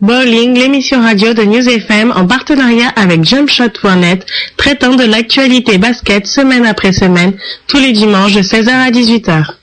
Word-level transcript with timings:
Bowling, 0.00 0.54
l'émission 0.58 1.02
radio 1.02 1.34
de 1.34 1.42
News 1.42 1.68
FM 1.68 2.10
en 2.16 2.26
partenariat 2.26 2.88
avec 2.96 3.22
JumpShot.net, 3.22 4.24
traitant 4.56 4.94
de 4.94 5.04
l'actualité 5.04 5.76
basket 5.76 6.26
semaine 6.26 6.64
après 6.64 6.92
semaine, 6.92 7.34
tous 7.66 7.76
les 7.76 7.92
dimanches 7.92 8.32
de 8.32 8.40
16h 8.40 8.70
à 8.70 8.90
18h. 8.90 9.59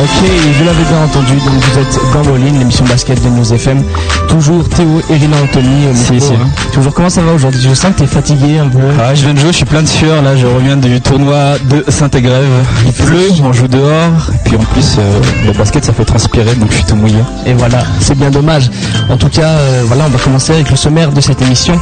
Ok, 0.00 0.28
vous 0.58 0.64
l'avez 0.64 0.84
bien 0.84 1.02
entendu, 1.02 1.32
donc 1.34 1.54
vous 1.60 1.78
êtes 1.80 1.98
dans 2.14 2.22
Bowling, 2.22 2.56
l'émission 2.58 2.84
basket 2.84 3.20
de 3.22 3.28
News 3.30 3.52
FM. 3.52 3.82
Toujours 4.28 4.68
Théo 4.68 5.00
et 5.10 5.14
Rina 5.16 5.36
Anthony 5.42 5.86
au 5.88 5.92
micro, 5.92 6.20
si. 6.28 6.34
hein. 6.34 6.46
Toujours, 6.72 6.94
comment 6.94 7.10
ça 7.10 7.20
va 7.22 7.32
aujourd'hui? 7.32 7.60
Je 7.60 7.74
sens 7.74 7.92
que 7.92 7.98
t'es 8.00 8.06
fatigué 8.06 8.58
un 8.60 8.68
peu. 8.68 8.78
Ah, 9.00 9.12
je 9.16 9.22
viens 9.24 9.34
de 9.34 9.40
jouer, 9.40 9.48
je 9.50 9.56
suis 9.56 9.64
plein 9.64 9.82
de 9.82 9.88
sueur 9.88 10.22
là, 10.22 10.36
je 10.36 10.46
reviens 10.46 10.76
du 10.76 11.00
tournoi 11.00 11.54
de 11.68 11.84
Saint-Égrève. 11.88 12.44
Il 12.86 12.92
pleut, 12.92 13.28
on 13.42 13.52
joue 13.52 13.66
dehors, 13.66 14.30
et 14.34 14.38
puis 14.48 14.56
en 14.56 14.60
plus 14.72 14.96
euh, 15.00 15.20
le 15.46 15.52
basket 15.52 15.84
ça 15.84 15.92
fait 15.92 16.04
transpirer 16.04 16.54
donc 16.54 16.70
je 16.70 16.76
suis 16.76 16.84
tout 16.84 16.94
mouillé. 16.96 17.18
Et 17.44 17.54
voilà, 17.54 17.78
c'est 18.00 18.16
bien 18.16 18.30
dommage. 18.30 18.70
En 19.10 19.16
tout 19.16 19.28
cas, 19.28 19.48
euh, 19.48 19.82
voilà, 19.86 20.04
on 20.06 20.10
va 20.10 20.18
commencer 20.18 20.52
avec 20.52 20.70
le 20.70 20.76
sommaire 20.76 21.10
de 21.10 21.20
cette 21.20 21.42
émission. 21.42 21.74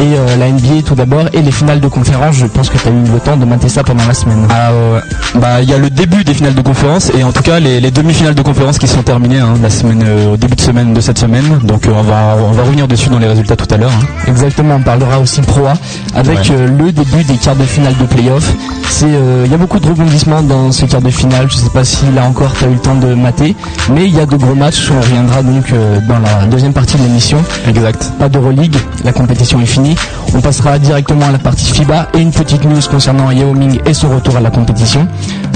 Et 0.00 0.16
euh, 0.16 0.36
la 0.38 0.48
NBA 0.48 0.82
tout 0.86 0.94
d'abord, 0.94 1.26
et 1.34 1.42
les 1.42 1.50
finales 1.52 1.78
de 1.80 1.88
conférence, 1.88 2.34
je 2.36 2.46
pense 2.46 2.70
que 2.70 2.78
tu 2.78 2.88
as 2.88 2.90
eu 2.90 3.12
le 3.12 3.20
temps 3.20 3.36
de 3.36 3.44
mater 3.44 3.68
ça 3.68 3.82
pendant 3.84 4.06
la 4.06 4.14
semaine. 4.14 4.46
Ah 4.48 4.70
ouais. 4.72 5.00
Bah 5.40 5.60
il 5.62 5.68
y 5.68 5.74
a 5.74 5.78
le 5.78 5.90
début 5.90 6.24
des 6.24 6.32
finales 6.32 6.54
de 6.54 6.62
conférence 6.62 7.12
et 7.16 7.22
en 7.22 7.32
tout 7.32 7.42
cas 7.42 7.60
les, 7.60 7.80
les 7.80 7.90
demi-finales 7.90 8.34
de 8.34 8.40
conférence 8.42 8.78
qui 8.78 8.88
sont 8.88 9.02
terminées 9.02 9.38
hein, 9.38 9.54
la 9.62 9.68
semaine 9.70 10.02
euh, 10.06 10.32
au 10.32 10.36
début 10.38 10.56
de 10.56 10.60
semaine 10.60 10.94
de 10.94 11.00
cette 11.02 11.18
semaine. 11.18 11.58
Donc 11.64 11.86
euh, 11.86 11.92
on 11.94 12.02
va 12.02 12.36
on 12.42 12.52
va 12.52 12.62
revenir 12.62 12.88
dessus 12.88 13.10
dans 13.10 13.18
les 13.18 13.26
résultats 13.26 13.56
tout 13.56 13.72
à 13.72 13.76
l'heure. 13.76 13.92
hein. 13.92 14.06
Exactement, 14.26 14.76
on 14.76 14.82
parlera 14.82 15.18
aussi 15.20 15.42
Pro 15.42 15.66
A 15.66 15.74
avec 16.14 16.38
Ouais. 16.38 16.56
le 16.78 16.92
début 16.92 17.22
des 17.24 17.34
quarts 17.36 17.56
de 17.56 17.64
finale 17.64 17.94
de 18.00 18.04
playoff. 18.06 18.50
C'est, 18.88 19.06
il 19.44 19.50
y 19.50 19.54
a 19.54 19.56
beaucoup 19.58 19.78
de 19.78 19.86
rebondissements 19.86 20.42
dans 20.42 20.72
ces 20.72 20.86
quarts 20.86 21.00
de 21.02 21.10
finale. 21.10 21.46
Je 21.50 21.56
sais 21.56 21.68
pas 21.70 21.84
si 21.84 22.04
là 22.14 22.24
encore 22.24 22.52
tu 22.54 22.64
as 22.64 22.68
eu 22.68 22.72
le 22.72 22.78
temps 22.80 22.96
de 22.96 23.14
mater, 23.14 23.54
mais 23.92 24.06
il 24.06 24.14
y 24.16 24.20
a 24.20 24.26
de 24.26 24.36
gros 24.36 24.54
matchs. 24.54 24.90
On 24.90 25.00
reviendra 25.00 25.42
donc 25.42 25.72
dans 26.08 26.18
la 26.18 26.46
deuxième 26.46 26.72
partie 26.72 26.96
de 26.96 27.02
l'émission. 27.02 27.38
Exact. 27.68 28.10
Pas 28.18 28.28
d'Euroleague, 28.28 28.76
la 29.04 29.12
compétition 29.12 29.60
est 29.60 29.66
finie. 29.66 29.89
On 30.34 30.40
passera 30.40 30.78
directement 30.78 31.26
à 31.26 31.32
la 31.32 31.38
partie 31.38 31.66
FIBA 31.72 32.08
et 32.14 32.20
une 32.20 32.30
petite 32.30 32.64
news 32.64 32.80
concernant 32.90 33.30
Yao 33.30 33.52
Ming 33.52 33.80
et 33.86 33.94
son 33.94 34.08
retour 34.10 34.36
à 34.36 34.40
la 34.40 34.50
compétition. 34.50 35.06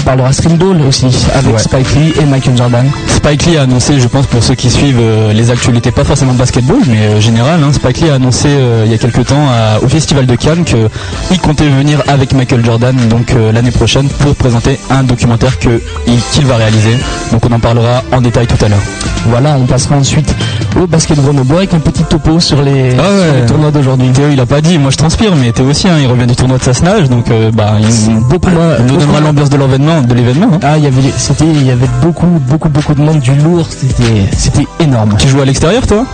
On 0.05 0.09
parlera 0.09 0.31
Stream 0.33 0.57
Ball 0.57 0.79
aussi 0.87 1.07
avec 1.33 1.51
Ouais. 1.53 1.57
Spike 1.59 1.95
Lee 1.95 2.13
et 2.21 2.25
Michael 2.25 2.55
Jordan. 2.55 2.85
Spike 3.07 3.45
Lee 3.47 3.57
a 3.57 3.63
annoncé, 3.63 3.99
je 3.99 4.07
pense 4.07 4.27
pour 4.27 4.43
ceux 4.43 4.53
qui 4.53 4.69
suivent 4.69 4.99
euh, 5.01 5.33
les 5.33 5.49
actualités, 5.49 5.89
pas 5.89 6.03
forcément 6.03 6.33
de 6.33 6.37
basketball, 6.37 6.77
mais 6.87 6.99
euh, 7.07 7.19
général, 7.19 7.59
hein, 7.63 7.73
Spike 7.73 8.01
Lee 8.01 8.09
a 8.11 8.15
annoncé 8.15 8.49
euh, 8.49 8.83
il 8.85 8.91
y 8.91 8.93
a 8.93 8.99
quelques 8.99 9.25
temps 9.25 9.47
à- 9.49 9.83
au 9.83 9.87
Festival 9.89 10.27
de 10.27 10.35
Cannes 10.35 10.63
qu'il 10.63 11.39
comptait 11.39 11.67
venir 11.69 12.03
avec 12.07 12.33
Michael 12.33 12.63
Jordan 12.63 12.95
donc 13.09 13.33
l'année 13.51 13.71
prochaine 13.71 14.07
pour 14.07 14.35
présenter 14.35 14.79
un 14.91 15.01
documentaire 15.03 15.57
qu'il 15.57 16.45
va 16.45 16.57
réaliser. 16.57 16.97
Donc 17.31 17.43
on 17.49 17.51
en 17.51 17.59
parlera 17.59 18.03
en 18.11 18.21
détail 18.21 18.45
tout 18.45 18.63
à 18.63 18.69
l'heure. 18.69 18.83
Voilà, 19.27 19.57
on 19.59 19.65
passera 19.65 19.95
ensuite 19.95 20.35
au 20.79 20.85
basket 20.85 21.19
Grenoble 21.19 21.55
avec 21.55 21.73
un 21.73 21.79
petit 21.79 22.03
topo 22.03 22.39
sur 22.39 22.61
les, 22.61 22.95
Ah 22.99 23.01
ouais. 23.01 23.25
sur 23.27 23.33
les 23.41 23.45
tournois 23.47 23.71
d'aujourd'hui. 23.71 24.09
Théo 24.11 24.27
il 24.31 24.39
a 24.39 24.45
pas 24.45 24.61
dit, 24.61 24.77
moi 24.77 24.91
je 24.91 24.97
transpire, 24.97 25.35
mais 25.35 25.51
Théo 25.51 25.65
aussi, 25.67 25.87
hein, 25.87 25.95
il 25.99 26.05
revient 26.05 26.27
du 26.27 26.35
tournoi 26.35 26.59
de 26.59 26.63
Sassenage, 26.63 27.09
donc 27.09 27.25
bah, 27.53 27.77
il, 27.79 28.15
Beaucoup, 28.29 28.49
nous 28.87 28.97
donnera 28.97 29.19
l'ambiance 29.21 29.49
de 29.49 29.57
l'événement. 29.57 29.94
De 30.01 30.13
l'événement 30.13 30.49
hein. 30.53 30.59
Ah, 30.61 30.77
il 30.77 30.83
y 30.83 30.87
avait, 30.87 31.01
c'était, 31.15 31.45
il 31.45 31.65
y 31.65 31.71
avait 31.71 31.87
beaucoup, 32.01 32.25
beaucoup, 32.25 32.67
beaucoup 32.67 32.93
de 32.93 33.01
monde, 33.01 33.19
du 33.19 33.33
lourd. 33.35 33.67
C'était, 33.69 34.29
c'était 34.35 34.67
énorme. 34.79 35.15
Tu 35.17 35.27
joues 35.29 35.41
à 35.41 35.45
l'extérieur 35.45 35.87
toi? 35.87 36.05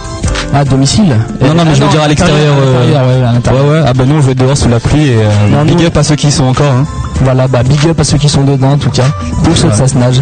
À 0.54 0.64
domicile 0.66 1.16
Non, 1.42 1.54
non, 1.54 1.64
mais 1.66 1.72
Ah 1.72 1.74
je 1.76 1.82
veux 1.84 1.90
dire 1.90 2.02
à 2.04 2.08
l'extérieur, 2.08 2.56
euh, 2.60 2.88
ouais, 2.90 3.84
ah 3.88 3.94
bah 3.94 4.04
nous 4.06 4.16
on 4.16 4.22
jouait 4.22 4.36
dehors 4.36 4.58
sous 4.58 4.68
la 4.70 4.80
pluie 4.80 5.08
et 5.08 5.16
euh, 5.16 5.30
Non, 5.52 5.64
big 5.64 5.80
nous- 5.80 5.86
up 5.86 5.98
à 5.98 6.04
ceux 6.04 6.16
qui 6.16 6.28
y 6.28 6.32
sont 6.32 6.44
encore. 6.46 6.72
Hein. 6.72 6.86
Voilà, 7.24 7.48
bah 7.48 7.62
big 7.64 7.86
up 7.88 8.00
à 8.00 8.04
ceux 8.04 8.18
qui 8.18 8.28
sont 8.30 8.44
dedans 8.44 8.72
en 8.72 8.78
tout 8.78 8.90
cas, 8.90 9.06
pour 9.44 9.56
ceux 9.56 9.70
de 9.70 9.74
Sassenage. 9.74 10.22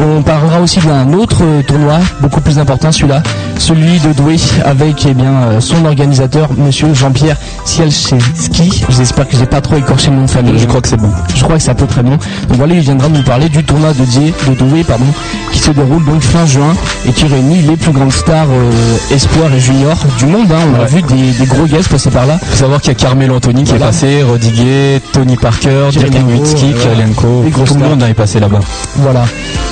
On 0.00 0.22
parlera 0.22 0.60
aussi 0.60 0.80
d'un 0.80 1.12
autre 1.12 1.38
euh, 1.42 1.62
tournoi, 1.62 1.98
beaucoup 2.20 2.40
plus 2.40 2.58
important 2.58 2.90
celui-là, 2.92 3.22
celui 3.58 3.98
de 4.00 4.12
Douai, 4.12 4.36
avec 4.64 5.06
eh 5.08 5.14
bien 5.14 5.30
euh, 5.32 5.60
son 5.60 5.84
organisateur, 5.84 6.48
monsieur 6.56 6.92
Jean-Pierre 6.92 7.36
Sielczewski. 7.64 8.84
J'espère 8.90 9.28
que 9.28 9.36
j'ai 9.36 9.46
pas 9.46 9.60
trop 9.60 9.76
écorché 9.76 10.10
mon 10.10 10.26
famille. 10.26 10.58
Je 10.58 10.66
crois 10.66 10.80
que 10.80 10.88
c'est 10.88 10.96
bon. 10.96 11.10
Je 11.34 11.42
crois 11.42 11.56
que 11.56 11.62
c'est 11.62 11.70
à 11.70 11.74
peu 11.74 11.86
près 11.86 12.02
bon. 12.02 12.10
Donc 12.48 12.58
voilà, 12.58 12.74
il 12.74 12.80
viendra 12.80 13.08
nous 13.08 13.22
parler 13.22 13.48
du 13.48 13.62
tournoi 13.64 13.92
de 13.92 14.04
Douai, 14.04 14.34
de 14.48 14.54
Douai 14.54 14.84
pardon, 14.84 15.06
qui 15.52 15.58
se 15.60 15.70
déroule 15.70 16.04
donc 16.04 16.20
fin 16.20 16.46
juin 16.46 16.74
et 17.08 17.12
qui 17.12 17.24
réunit 17.26 17.62
les 17.62 17.76
plus 17.76 17.92
grandes 17.92 18.12
stars 18.12 18.46
euh, 18.50 19.14
espoirs 19.14 19.52
et 19.54 19.60
juniors 19.70 19.98
du 20.18 20.26
monde. 20.26 20.50
hein. 20.52 20.58
On 20.76 20.82
a 20.82 20.86
vu 20.86 21.02
des, 21.02 21.32
des 21.32 21.46
gros 21.46 21.64
guests 21.64 21.88
passer 21.88 22.10
par 22.10 22.26
là. 22.26 22.38
faut 22.38 22.56
savoir 22.56 22.80
qu'il 22.80 22.92
y 22.92 22.96
a 22.96 22.98
Carmelo 22.98 23.36
Anthony 23.36 23.64
qui 23.64 23.70
Voilà. 23.70 23.86
est 23.86 23.88
passé, 23.88 24.22
Rodiguet, 24.22 25.00
Tony 25.12 25.36
Parker, 25.36 25.88
Dirk 25.92 26.12
Nowitzki, 26.12 26.74
grosses 27.50 27.68
tout 27.70 27.74
le 27.78 27.80
monde 27.88 28.02
est 28.02 28.14
passé 28.14 28.40
là-bas. 28.40 28.60
Voilà. 28.96 29.24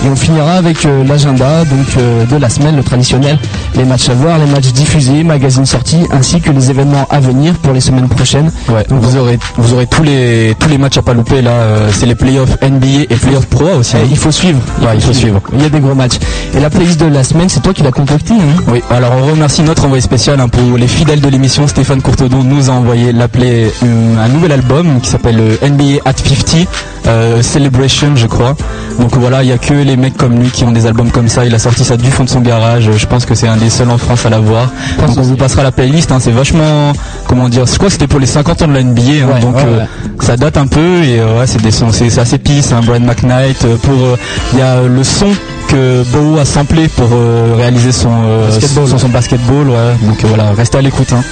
Et 0.05 0.09
on 0.09 0.17
finira 0.17 0.53
avec 0.53 0.85
euh, 0.87 1.05
l'agenda 1.05 1.65
donc 1.65 1.87
euh, 1.99 2.25
de 2.27 2.37
la 2.37 2.49
semaine, 2.49 2.77
le 2.77 2.83
traditionnel, 2.85 3.39
les 3.75 3.85
matchs 3.85 4.09
à 4.09 4.15
voir, 4.15 4.39
les 4.39 4.47
matchs 4.47 4.69
diffusés, 4.73 5.25
magazines 5.25 5.67
sortis, 5.67 5.99
ainsi 6.13 6.41
que 6.41 6.51
les 6.51 6.71
événements 6.71 7.07
à 7.11 7.19
venir 7.21 7.55
pour 7.55 7.73
les 7.73 7.81
semaines 7.81 8.09
prochaines. 8.09 8.51
Ouais, 8.69 8.85
donc 8.89 9.01
vous 9.01 9.17
aurez 9.17 9.39
vous 9.57 9.75
aurez 9.75 9.87
tous 9.87 10.03
les 10.05 10.55
tous 10.59 10.69
les 10.69 10.79
matchs 10.79 10.99
à 10.99 11.03
pas 11.03 11.15
louper 11.15 11.43
là, 11.43 11.51
euh, 11.51 11.91
c'est 11.93 12.07
les 12.07 12.15
playoffs 12.15 12.57
NBA 12.63 13.03
et 13.11 13.17
playoffs 13.17 13.47
Pro 13.47 13.67
aussi. 13.81 13.97
Eh, 13.97 14.01
hein. 14.03 14.07
il 14.11 14.17
faut 14.17 14.31
suivre. 14.31 14.59
Ouais, 14.83 14.89
il 14.95 15.01
faut 15.01 15.13
suivre. 15.13 15.41
Il 15.53 15.63
y 15.63 15.65
a 15.65 15.69
des 15.69 15.81
gros 15.81 15.95
matchs. 15.95 16.19
Et 16.55 16.61
la 16.61 16.71
playlist 16.71 17.01
de 17.01 17.07
la 17.07 17.25
semaine, 17.25 17.49
c'est 17.49 17.61
toi 17.61 17.73
qui 17.75 17.83
l'as 17.83 17.91
concoctée. 17.91 18.35
Hein 18.35 18.63
Oui, 18.69 18.83
alors 18.91 19.13
on 19.21 19.31
remercie 19.33 19.63
notre 19.63 19.88
envoyé 19.89 20.03
spécial 20.03 20.39
hein, 20.39 20.49
pour 20.49 20.77
les 20.77 20.87
fidèles 20.87 21.23
de 21.23 21.29
l'émission. 21.29 21.67
Stéphane 21.67 22.03
Courtedon 22.03 22.45
nous 22.45 22.69
a 22.69 22.75
envoyé 22.75 23.11
l'appelé 23.11 23.73
euh, 23.83 24.23
un 24.23 24.29
nouvel 24.29 24.53
album 24.53 25.01
qui 25.01 25.09
s'appelle 25.09 25.41
euh, 25.41 25.67
NBA 25.67 26.03
at 26.05 26.13
50 26.13 26.69
euh, 27.07 27.41
Celebration, 27.41 28.15
je 28.15 28.27
crois. 28.27 28.55
Donc 29.01 29.17
voilà, 29.17 29.43
il 29.43 29.49
y 29.49 29.53
a 29.53 29.57
que 29.57 29.73
les 29.73 29.97
mecs 29.97 30.15
comme 30.15 30.39
lui 30.39 30.51
qui 30.51 30.65
ont 30.65 30.73
des 30.73 30.85
albums 30.85 31.11
comme 31.11 31.29
ça. 31.29 31.47
Il 31.47 31.55
a 31.55 31.59
sorti 31.59 31.85
ça 31.85 31.97
du 31.97 32.11
fond 32.11 32.25
de 32.25 32.29
son 32.29 32.41
garage. 32.43 32.91
Je 32.95 33.07
pense 33.07 33.25
que 33.25 33.35
c'est 33.35 33.49
un 33.49 33.57
des 33.57 33.71
seuls 33.71 33.89
en 33.89 33.97
France 33.97 34.27
à 34.27 34.31
l'avoir. 34.31 34.71
on 35.01 35.07
vous 35.23 35.37
passera 35.37 35.63
la 35.63 35.73
playlist. 35.73 36.13
hein, 36.13 36.19
c'est 36.21 36.33
vachement, 36.33 36.93
comment 37.29 37.49
dire, 37.49 37.67
je 37.67 37.75
crois 37.75 37.87
que 37.87 37.93
c'était 37.93 38.07
pour 38.09 38.19
les 38.19 38.27
50 38.27 38.63
ans 38.63 38.69
de 38.69 38.73
la 38.73 38.83
NBA. 38.83 39.03
hein, 39.03 39.29
Ouais, 39.35 39.41
donc 39.41 39.55
ouais, 39.57 39.63
euh, 39.65 39.79
ouais. 39.79 39.87
ça 40.21 40.37
date 40.37 40.57
un 40.57 40.67
peu 40.67 41.03
et 41.05 41.21
euh, 41.21 41.39
ouais, 41.39 41.47
c'est 41.47 41.63
des 41.63 41.71
sons, 41.71 41.93
c'est 41.93 42.11
c'est 42.11 42.21
assez. 42.21 42.37
Hein, 42.73 42.81
Brian 42.85 43.01
McKnight. 43.01 43.65
euh, 43.65 43.77
pour, 43.77 43.93
euh, 43.95 44.17
il 44.55 44.59
y 44.59 44.63
a 44.63 44.77
euh, 44.79 44.89
le 44.89 45.05
son 45.05 45.29
que 45.69 46.03
Bow 46.05 46.39
a 46.39 46.45
samplé 46.47 46.89
pour 46.89 47.09
euh, 47.13 47.55
réaliser 47.57 47.93
son, 47.93 48.11
euh, 48.25 48.47
Basketball. 48.49 48.89
son, 48.89 48.99
son 48.99 49.09
basketball. 49.11 49.69
Ouais. 49.69 49.95
Donc 50.03 50.25
euh, 50.25 50.29
voilà, 50.29 50.53
restez 50.53 50.79
à 50.79 50.83
l'écoute. 50.83 51.13
hein. 51.13 51.23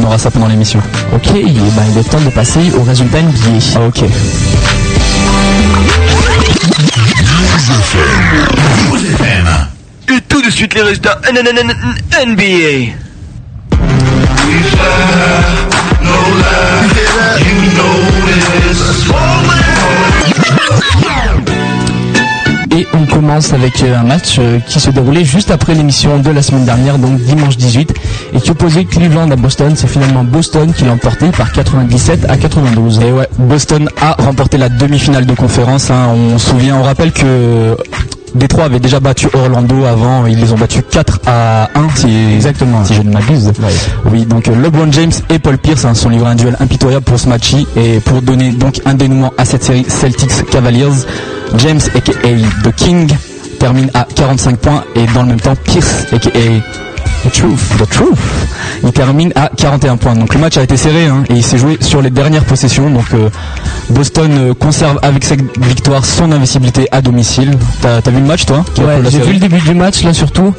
On 0.00 0.04
aura 0.04 0.18
ça 0.18 0.30
pendant 0.30 0.46
l'émission. 0.46 0.80
Ok, 1.14 1.32
ben, 1.32 1.42
il 1.90 1.98
est 1.98 2.04
temps 2.08 2.20
de 2.20 2.30
passer 2.30 2.60
au 2.78 2.82
résultat 2.84 3.18
NBA. 3.20 3.58
Ah 3.76 3.80
ok. 3.88 4.04
Et 10.08 10.20
tout 10.28 10.42
de 10.42 10.50
suite 10.50 10.74
les 10.74 10.82
résultats 10.82 11.20
NBA. 12.26 12.92
Et 22.72 22.86
on 22.94 23.04
commence 23.04 23.52
avec 23.52 23.82
euh, 23.82 23.98
un 23.98 24.04
match 24.04 24.36
euh, 24.38 24.60
qui 24.60 24.78
se 24.78 24.90
déroulait 24.90 25.24
juste 25.24 25.50
après 25.50 25.74
l'émission 25.74 26.18
de 26.20 26.30
la 26.30 26.40
semaine 26.40 26.64
dernière, 26.64 26.98
donc 26.98 27.18
dimanche 27.18 27.56
18, 27.56 27.92
et 28.32 28.40
qui 28.40 28.50
opposait 28.52 28.84
Cleveland 28.84 29.28
à 29.32 29.36
Boston. 29.36 29.72
C'est 29.74 29.88
finalement 29.88 30.22
Boston 30.22 30.72
qui 30.72 30.84
l'a 30.84 30.92
emporté 30.92 31.30
par 31.32 31.50
97 31.52 32.26
à 32.30 32.36
92. 32.36 33.00
Et 33.00 33.10
ouais, 33.10 33.28
Boston 33.38 33.88
a 34.00 34.12
remporté 34.22 34.56
la 34.56 34.68
demi-finale 34.68 35.26
de 35.26 35.34
conférence. 35.34 35.90
hein. 35.90 36.14
On 36.14 36.38
se 36.38 36.50
souvient, 36.50 36.76
on 36.76 36.82
rappelle 36.84 37.10
que 37.12 37.76
Détroit 38.34 38.64
avait 38.64 38.78
déjà 38.80 39.00
battu 39.00 39.28
Orlando 39.34 39.84
avant. 39.84 40.26
Ils 40.26 40.38
les 40.38 40.52
ont 40.52 40.56
battus 40.56 40.82
4 40.88 41.20
à 41.26 41.68
1, 41.74 41.88
si, 41.96 42.34
Exactement. 42.34 42.84
si 42.84 42.94
je 42.94 43.02
ne 43.02 43.10
m'abuse. 43.12 43.52
Oui, 44.06 44.24
donc 44.24 44.48
euh, 44.48 44.54
LeBron 44.54 44.90
James 44.92 45.12
et 45.30 45.38
Paul 45.38 45.58
Pierce 45.58 45.84
hein, 45.84 45.94
sont 45.94 46.08
livrés 46.08 46.30
un 46.30 46.34
duel 46.34 46.56
impitoyable 46.60 47.04
pour 47.04 47.18
ce 47.18 47.28
match 47.28 47.54
et 47.76 48.00
pour 48.00 48.22
donner 48.22 48.52
donc 48.52 48.80
un 48.84 48.94
dénouement 48.94 49.32
à 49.36 49.44
cette 49.44 49.64
série 49.64 49.84
Celtics 49.88 50.48
Cavaliers. 50.50 50.86
James 51.58 51.80
aka 51.94 52.12
The 52.64 52.74
King 52.76 53.08
termine 53.58 53.90
à 53.94 54.06
45 54.14 54.56
points 54.58 54.84
et 54.94 55.06
dans 55.12 55.22
le 55.22 55.28
même 55.28 55.40
temps 55.40 55.56
Pierce 55.64 56.06
aka 56.12 56.30
The 57.24 57.32
Truth, 57.32 57.60
The 57.78 57.88
Truth, 57.90 58.18
il 58.82 58.92
termine 58.92 59.30
à 59.34 59.50
41 59.54 59.96
points. 59.98 60.14
Donc 60.14 60.32
le 60.34 60.40
match 60.40 60.56
a 60.56 60.62
été 60.62 60.76
serré 60.78 61.06
hein, 61.06 61.22
et 61.28 61.34
il 61.34 61.42
s'est 61.44 61.58
joué 61.58 61.76
sur 61.80 62.00
les 62.00 62.08
dernières 62.10 62.44
possessions. 62.44 62.88
Donc 62.90 63.04
euh, 63.12 63.28
Boston 63.90 64.30
euh, 64.38 64.54
conserve 64.54 64.98
avec 65.02 65.24
cette 65.24 65.42
victoire 65.62 66.04
son 66.04 66.32
invincibilité 66.32 66.88
à 66.92 67.02
domicile. 67.02 67.50
T'as 67.82 68.00
vu 68.10 68.20
le 68.20 68.26
match 68.26 68.46
toi 68.46 68.64
Ouais, 68.78 69.00
j'ai 69.10 69.20
vu 69.20 69.34
le 69.34 69.38
début 69.38 69.58
du 69.60 69.74
match 69.74 70.02
là 70.02 70.14
surtout. 70.14 70.54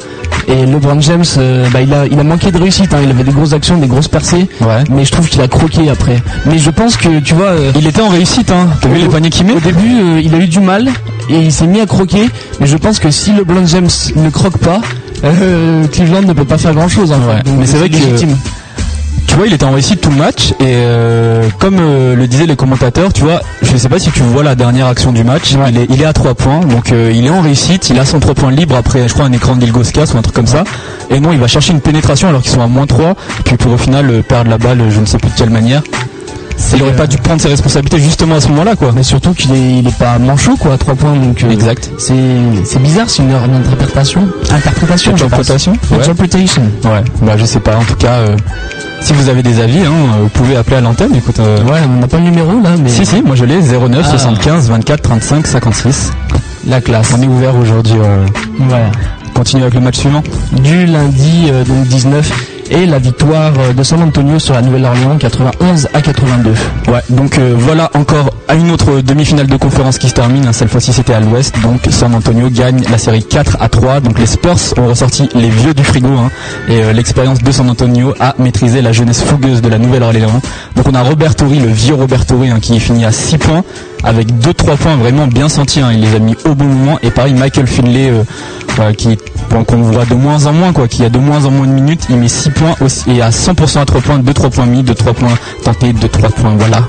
Et 0.48 0.66
LeBron 0.66 1.00
James, 1.00 1.24
euh, 1.38 1.68
bah, 1.72 1.80
il, 1.82 1.92
a, 1.94 2.06
il 2.06 2.18
a 2.18 2.24
manqué 2.24 2.50
de 2.52 2.58
réussite. 2.58 2.92
hein. 2.94 2.98
Il 3.02 3.10
avait 3.10 3.24
des 3.24 3.32
grosses 3.32 3.52
actions, 3.52 3.76
des 3.78 3.86
grosses 3.86 4.08
percées. 4.08 4.48
Ouais. 4.60 4.82
Mais 4.90 5.04
je 5.04 5.10
trouve 5.12 5.28
qu'il 5.28 5.40
a 5.40 5.48
croqué 5.48 5.88
après. 5.88 6.20
Mais 6.46 6.58
je 6.58 6.70
pense 6.70 6.96
que 6.96 7.18
tu 7.20 7.34
vois. 7.34 7.46
euh, 7.46 7.72
Il 7.76 7.86
était 7.86 8.00
en 8.02 8.08
réussite, 8.08 8.50
hein. 8.50 8.68
T'as 8.80 8.88
vu 8.88 8.98
les 9.00 9.08
paniers 9.08 9.30
qu'il 9.30 9.46
met 9.46 9.52
Au 9.54 9.60
début, 9.60 10.00
euh, 10.00 10.20
il 10.22 10.32
a 10.34 10.38
eu 10.38 10.48
du 10.48 10.60
mal 10.60 10.88
et 11.28 11.40
il 11.40 11.52
s'est 11.52 11.66
mis 11.66 11.80
à 11.80 11.86
croquer. 11.86 12.28
Mais 12.60 12.66
je 12.66 12.76
pense 12.76 12.98
que 12.98 13.10
si 13.10 13.32
LeBron 13.32 13.66
James 13.66 13.88
ne 14.16 14.30
croque 14.30 14.58
pas, 14.58 14.80
euh, 15.24 15.86
Cleveland 15.88 16.22
ne 16.22 16.32
peut 16.32 16.44
pas 16.44 16.58
faire 16.58 16.74
grand 16.74 16.88
chose. 16.88 17.12
En 17.12 17.20
fait. 17.20 17.42
Donc, 17.44 17.58
mais 17.58 17.66
c'est 17.66 17.76
vrai 17.78 17.88
que- 17.88 17.96
légitime. 17.96 18.36
tu 19.26 19.36
vois, 19.36 19.46
il 19.46 19.52
était 19.54 19.64
en 19.64 19.70
réussite 19.72 20.00
tout 20.00 20.10
le 20.10 20.16
match 20.16 20.50
et 20.60 20.64
euh, 20.64 21.48
comme 21.58 21.76
euh, 21.80 22.14
le 22.14 22.26
disaient 22.26 22.46
les 22.46 22.56
commentateurs, 22.56 23.12
tu 23.12 23.22
vois, 23.22 23.40
je 23.62 23.76
sais 23.76 23.88
pas 23.88 23.98
si 23.98 24.10
tu 24.10 24.20
vois 24.20 24.42
la 24.42 24.54
dernière 24.54 24.86
action 24.86 25.12
du 25.12 25.24
match, 25.24 25.54
il, 25.68 25.78
est, 25.78 25.86
il 25.88 26.02
est 26.02 26.04
à 26.04 26.12
3 26.12 26.34
points, 26.34 26.60
donc 26.60 26.92
euh, 26.92 27.10
il 27.14 27.24
est 27.24 27.30
en 27.30 27.40
réussite, 27.40 27.88
il 27.90 27.98
a 27.98 28.04
son 28.04 28.20
3 28.20 28.34
points 28.34 28.50
libre 28.50 28.76
après, 28.76 29.08
je 29.08 29.14
crois, 29.14 29.24
un 29.24 29.32
écran 29.32 29.56
d'Ilgoskas 29.56 30.12
ou 30.14 30.18
un 30.18 30.22
truc 30.22 30.34
comme 30.34 30.46
ça. 30.46 30.64
Et 31.10 31.18
non, 31.20 31.32
il 31.32 31.38
va 31.38 31.46
chercher 31.46 31.72
une 31.72 31.80
pénétration 31.80 32.28
alors 32.28 32.42
qu'ils 32.42 32.50
sont 32.52 32.60
à 32.62 32.66
moins 32.66 32.86
3, 32.86 33.14
puis 33.44 33.56
pour 33.56 33.72
au 33.72 33.78
final 33.78 34.22
perdre 34.22 34.50
la 34.50 34.58
balle, 34.58 34.82
je 34.90 35.00
ne 35.00 35.06
sais 35.06 35.18
plus 35.18 35.30
de 35.30 35.34
quelle 35.36 35.50
manière. 35.50 35.82
Il 36.74 36.82
aurait 36.82 36.96
pas 36.96 37.06
dû 37.06 37.16
prendre 37.18 37.40
ses 37.40 37.48
responsabilités 37.48 37.98
justement 37.98 38.36
à 38.36 38.40
ce 38.40 38.48
moment-là, 38.48 38.76
quoi. 38.76 38.92
Mais 38.94 39.02
surtout 39.02 39.32
qu'il 39.34 39.52
est, 39.52 39.78
il 39.80 39.86
est 39.88 39.98
pas 39.98 40.18
manchot 40.18 40.56
quoi, 40.56 40.74
à 40.74 40.78
3 40.78 40.94
points 40.94 41.14
donc. 41.16 41.42
euh, 41.42 41.50
Exact. 41.50 41.90
C'est, 41.98 42.14
c'est 42.64 42.80
bizarre, 42.82 43.08
c'est 43.10 43.22
une. 43.22 43.32
Interprétation. 43.32 44.22
pense. 44.40 44.50
Interprétation 44.52 45.72
Ouais. 45.90 45.96
Interpretation. 45.98 46.62
Ouais, 46.84 47.02
bah 47.22 47.34
je 47.36 47.44
sais 47.44 47.60
pas. 47.60 47.76
En 47.76 47.84
tout 47.84 47.96
cas, 47.96 48.12
euh, 48.14 48.36
si 49.00 49.12
vous 49.12 49.28
avez 49.28 49.42
des 49.42 49.60
avis, 49.60 49.80
hein, 49.80 49.90
euh, 49.92 50.22
vous 50.22 50.28
pouvez 50.28 50.56
appeler 50.56 50.76
à 50.76 50.80
l'antenne. 50.80 51.14
Écoute, 51.14 51.38
euh, 51.40 51.62
Ouais, 51.64 51.80
on 51.88 52.00
n'a 52.00 52.06
pas 52.08 52.18
le 52.18 52.24
numéro 52.24 52.52
là, 52.62 52.70
mais. 52.82 52.88
si 52.88 53.04
si, 53.04 53.22
moi 53.22 53.36
je 53.36 53.44
l'ai 53.44 53.60
09 53.60 54.02
Ah. 54.04 54.10
75 54.10 54.68
24 54.70 55.02
35 55.02 55.46
56. 55.46 56.12
La 56.68 56.80
classe. 56.80 57.12
On 57.18 57.22
est 57.22 57.26
ouvert 57.26 57.56
aujourd'hui. 57.56 57.96
euh, 58.00 58.24
Voilà. 58.58 58.86
continue 59.34 59.62
avec 59.62 59.74
le 59.74 59.80
match 59.80 59.98
suivant. 59.98 60.22
Du 60.62 60.86
lundi 60.86 61.48
euh, 61.50 61.64
donc 61.64 61.86
19 61.88 62.30
et 62.72 62.86
la 62.86 62.98
victoire 62.98 63.52
euh, 63.58 63.72
de 63.72 63.82
San 63.82 64.02
Antonio 64.02 64.38
sur 64.38 64.54
la 64.54 64.62
Nouvelle-Orléans 64.62 65.16
91 65.18 65.88
à 65.92 66.00
82. 66.00 66.50
Ouais, 66.88 67.00
donc 67.10 67.38
euh, 67.38 67.54
voilà 67.56 67.90
encore 67.94 68.30
à 68.48 68.54
une 68.54 68.70
autre 68.70 69.00
demi-finale 69.00 69.46
de 69.46 69.56
conférence 69.56 69.98
qui 69.98 70.08
se 70.08 70.14
termine. 70.14 70.46
hein, 70.46 70.52
Cette 70.52 70.68
fois-ci 70.70 70.92
c'était 70.92 71.12
à 71.14 71.20
l'ouest. 71.20 71.54
Donc 71.62 71.80
San 71.90 72.14
Antonio 72.14 72.48
gagne 72.50 72.82
la 72.90 72.98
série 72.98 73.22
4 73.24 73.58
à 73.60 73.68
3. 73.68 74.00
Donc 74.00 74.18
les 74.18 74.26
Spurs 74.26 74.56
ont 74.78 74.88
ressorti 74.88 75.28
les 75.34 75.50
vieux 75.50 75.74
du 75.74 75.84
frigo. 75.84 76.08
hein, 76.08 76.30
et 76.68 76.82
euh, 76.82 76.92
l'expérience 76.92 77.38
de 77.40 77.52
San 77.52 77.68
Antonio 77.68 78.14
a 78.18 78.34
maîtrisé 78.38 78.80
la 78.82 78.92
jeunesse 78.92 79.22
fougueuse 79.22 79.60
de 79.62 79.68
la 79.68 79.78
Nouvelle-Orléans. 79.78 80.40
Donc 80.76 80.86
on 80.90 80.94
a 80.94 81.02
Robert 81.02 81.34
Torrey, 81.36 81.56
le 81.60 81.68
vieux 81.68 81.94
Robert 81.94 82.24
Torrey, 82.26 82.48
hein, 82.50 82.58
qui 82.60 82.78
finit 82.80 83.04
à 83.04 83.12
6 83.12 83.38
points. 83.38 83.62
Avec 84.04 84.32
2-3 84.32 84.76
points 84.76 84.96
vraiment 84.96 85.26
bien 85.26 85.48
sentis. 85.48 85.80
hein, 85.80 85.90
il 85.92 86.00
les 86.00 86.14
a 86.14 86.18
mis 86.18 86.36
au 86.44 86.54
bon 86.54 86.64
moment. 86.64 86.98
Et 87.02 87.10
pareil 87.10 87.34
Michael 87.34 87.66
Finlay 87.66 88.10
euh, 88.10 88.24
voilà, 88.76 88.92
qui 88.94 89.16
qu'on 89.66 89.82
voit 89.82 90.06
de 90.06 90.14
moins 90.14 90.46
en 90.46 90.52
moins 90.52 90.72
quoi, 90.72 90.88
qui 90.88 91.04
a 91.04 91.08
de 91.10 91.18
moins 91.18 91.44
en 91.44 91.50
moins 91.50 91.66
de 91.66 91.72
minutes. 91.72 92.06
Il 92.08 92.16
met 92.16 92.28
6 92.28 92.50
points 92.50 92.74
aussi, 92.80 93.10
et 93.10 93.22
à 93.22 93.30
100% 93.30 93.80
à 93.80 93.84
3 93.84 94.00
points, 94.00 94.18
2-3 94.18 94.50
points 94.50 94.66
mis, 94.66 94.82
2-3 94.82 95.12
points 95.12 95.38
tentés, 95.64 95.92
2-3 95.92 96.30
points 96.30 96.54
voilà. 96.58 96.88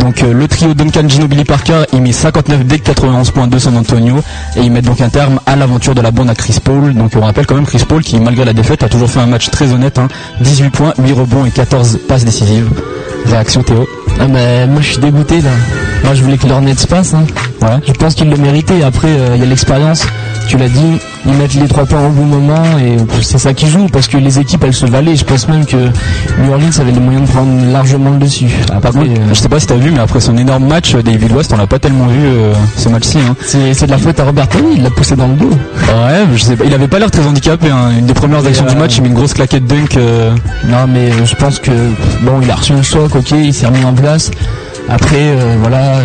Donc 0.00 0.22
euh, 0.22 0.32
le 0.32 0.48
trio 0.48 0.74
Duncan 0.74 1.06
Ginobili 1.08 1.44
Parker, 1.44 1.82
il 1.92 2.00
met 2.00 2.12
59 2.12 2.64
dès 2.64 2.78
91 2.78 3.30
points 3.32 3.46
de 3.46 3.58
San 3.58 3.76
Antonio 3.76 4.16
et 4.56 4.60
ils 4.60 4.70
mettent 4.70 4.86
donc 4.86 5.00
un 5.00 5.08
terme 5.10 5.40
à 5.44 5.56
l'aventure 5.56 5.94
de 5.94 6.00
la 6.00 6.10
bande 6.10 6.30
à 6.30 6.34
Chris 6.34 6.58
Paul. 6.62 6.94
Donc 6.94 7.12
on 7.16 7.20
rappelle 7.20 7.46
quand 7.46 7.56
même 7.56 7.66
Chris 7.66 7.84
Paul 7.86 8.02
qui 8.02 8.18
malgré 8.18 8.44
la 8.44 8.52
défaite 8.54 8.82
a 8.82 8.88
toujours 8.88 9.10
fait 9.10 9.20
un 9.20 9.26
match 9.26 9.50
très 9.50 9.72
honnête, 9.72 9.98
hein. 9.98 10.08
18 10.40 10.70
points, 10.70 10.94
8 10.98 11.12
rebonds 11.12 11.44
et 11.44 11.50
14 11.50 11.98
passes 12.08 12.24
décisives. 12.24 12.68
Réaction 13.26 13.62
Théo 13.62 13.86
Ah 14.20 14.26
bah, 14.26 14.66
moi 14.66 14.80
je 14.80 14.92
suis 14.92 14.98
dégoûté 15.00 15.40
là. 15.40 15.50
Moi 16.04 16.14
je 16.14 16.22
voulais 16.22 16.38
que 16.38 16.46
l'Hornets 16.46 16.74
se 16.74 16.86
passe. 16.86 17.14
Hein. 17.14 17.24
Ouais. 17.62 17.78
Je 17.86 17.92
pense 17.92 18.14
qu'il 18.14 18.28
le 18.28 18.36
méritait. 18.36 18.82
Après 18.82 19.08
euh, 19.08 19.30
il 19.34 19.40
y 19.40 19.44
a 19.44 19.46
l'expérience. 19.46 20.06
Tu 20.48 20.56
l'as 20.58 20.68
dit, 20.68 20.98
ils 21.24 21.32
mettent 21.34 21.54
les 21.54 21.68
trois 21.68 21.86
points 21.86 22.04
au 22.04 22.10
bon 22.10 22.24
moment 22.24 22.62
et 22.80 22.96
c'est 23.22 23.38
ça 23.38 23.54
qui 23.54 23.68
joue 23.68 23.86
parce 23.86 24.08
que 24.08 24.16
les 24.18 24.40
équipes 24.40 24.64
elles 24.64 24.74
se 24.74 24.86
valaient. 24.86 25.14
Je 25.14 25.24
pense 25.24 25.46
même 25.48 25.64
que 25.64 25.76
New 25.76 26.50
Orleans 26.52 26.70
avait 26.80 26.90
les 26.90 26.98
moyens 27.00 27.26
de 27.28 27.32
prendre 27.32 27.72
largement 27.72 28.10
le 28.10 28.18
dessus. 28.18 28.50
Après, 28.64 28.80
Par 28.80 28.92
contre, 28.92 29.06
euh, 29.12 29.28
je 29.28 29.34
sais 29.34 29.48
pas 29.48 29.60
si 29.60 29.66
t'as 29.68 29.76
vu, 29.76 29.92
mais 29.92 30.00
après 30.00 30.20
son 30.20 30.36
énorme 30.36 30.66
match, 30.66 30.94
euh, 30.94 31.02
David 31.02 31.30
West, 31.32 31.52
on 31.54 31.56
l'a 31.56 31.68
pas 31.68 31.78
tellement 31.78 32.06
vu 32.06 32.18
euh, 32.24 32.52
ce 32.76 32.88
match-ci. 32.88 33.18
Hein. 33.18 33.36
c'est 33.40 33.86
de 33.86 33.90
la 33.90 33.98
faute 33.98 34.18
à 34.18 34.24
Robert 34.24 34.48
Torrey, 34.48 34.64
il 34.76 34.82
l'a 34.82 34.90
poussé 34.90 35.14
dans 35.14 35.28
le 35.28 35.34
dos. 35.34 35.50
Ouais, 35.50 36.24
je 36.34 36.42
sais 36.42 36.56
pas. 36.56 36.64
Il 36.64 36.74
avait 36.74 36.88
pas 36.88 36.98
l'air 36.98 37.10
très 37.10 37.24
handicapé. 37.24 37.68
Hein. 37.70 37.90
Une 37.98 38.06
des 38.06 38.14
premières 38.14 38.44
actions 38.44 38.66
euh, 38.66 38.70
du 38.70 38.76
match, 38.76 38.96
il 38.96 39.02
met 39.02 39.08
une 39.08 39.14
grosse 39.14 39.34
claquette 39.34 39.64
dunk. 39.66 39.96
euh, 39.96 40.32
Non, 40.66 40.86
mais 40.88 41.12
euh, 41.12 41.24
je 41.24 41.34
pense 41.36 41.60
que 41.60 41.70
bon, 42.22 42.40
il 42.42 42.50
a 42.50 42.56
reçu 42.56 42.72
un 42.72 42.82
choc, 42.82 43.14
ok, 43.14 43.30
il 43.30 43.54
s'est 43.54 43.66
remis 43.66 43.84
en 43.84 43.92
place. 43.94 44.30
Après, 44.88 45.16
euh, 45.20 45.56
voilà, 45.60 45.96
euh, 45.96 46.04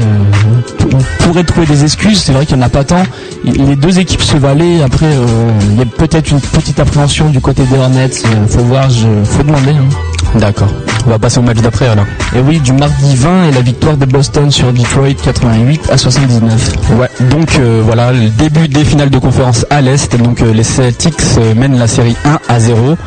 on 0.94 1.24
pourrait 1.24 1.44
trouver 1.44 1.66
des 1.68 1.84
excuses. 1.84 2.20
C'est 2.22 2.32
vrai 2.32 2.46
qu'il 2.46 2.56
n'y 2.58 2.64
en 2.64 2.68
a 2.68 2.70
pas 2.70 2.84
tant. 2.84 3.04
Les 3.44 3.76
deux 3.76 4.00
équipes 4.00 4.22
se 4.22 4.38
valaient. 4.38 4.82
Après, 4.82 5.06
euh, 5.08 5.26
il 5.72 5.78
y 5.78 5.82
a 5.82 5.86
peut-être 5.86 6.32
une 6.32 6.40
petite 6.40 6.80
appréhension 6.80 7.30
du 7.30 7.42
côté 7.42 7.64
des 7.64 7.78
Hornets. 7.78 8.10
Faut 8.48 8.60
voir, 8.64 8.90
je, 8.90 9.08
faut 9.24 9.44
demander. 9.44 9.72
hein. 9.72 10.40
D'accord. 10.40 10.70
On 11.06 11.10
va 11.10 11.20
passer 11.20 11.40
au 11.40 11.42
match 11.42 11.58
d'après 11.58 11.88
alors. 11.88 12.06
Et 12.36 12.40
oui, 12.40 12.60
du 12.60 12.74
mardi 12.74 13.16
20 13.16 13.46
et 13.46 13.52
la 13.52 13.62
victoire 13.62 13.96
de 13.96 14.06
Boston 14.06 14.52
sur 14.52 14.72
Detroit 14.74 15.14
88 15.24 15.90
à 15.90 15.98
79. 15.98 16.74
Ouais, 17.00 17.10
donc 17.30 17.58
euh, 17.60 17.82
voilà, 17.86 18.12
le 18.12 18.30
début 18.30 18.68
des 18.68 18.84
finales 18.84 19.10
de 19.10 19.18
conférence 19.18 19.66
à 19.70 19.82
l'Est. 19.82 20.16
Donc 20.18 20.42
euh, 20.42 20.54
les 20.54 20.64
Celtics 20.64 21.16
euh, 21.38 21.54
mènent 21.56 21.80
la 21.80 21.88
série 21.88 22.16
1 22.26 22.40
à 22.50 22.60
0. 22.60 22.98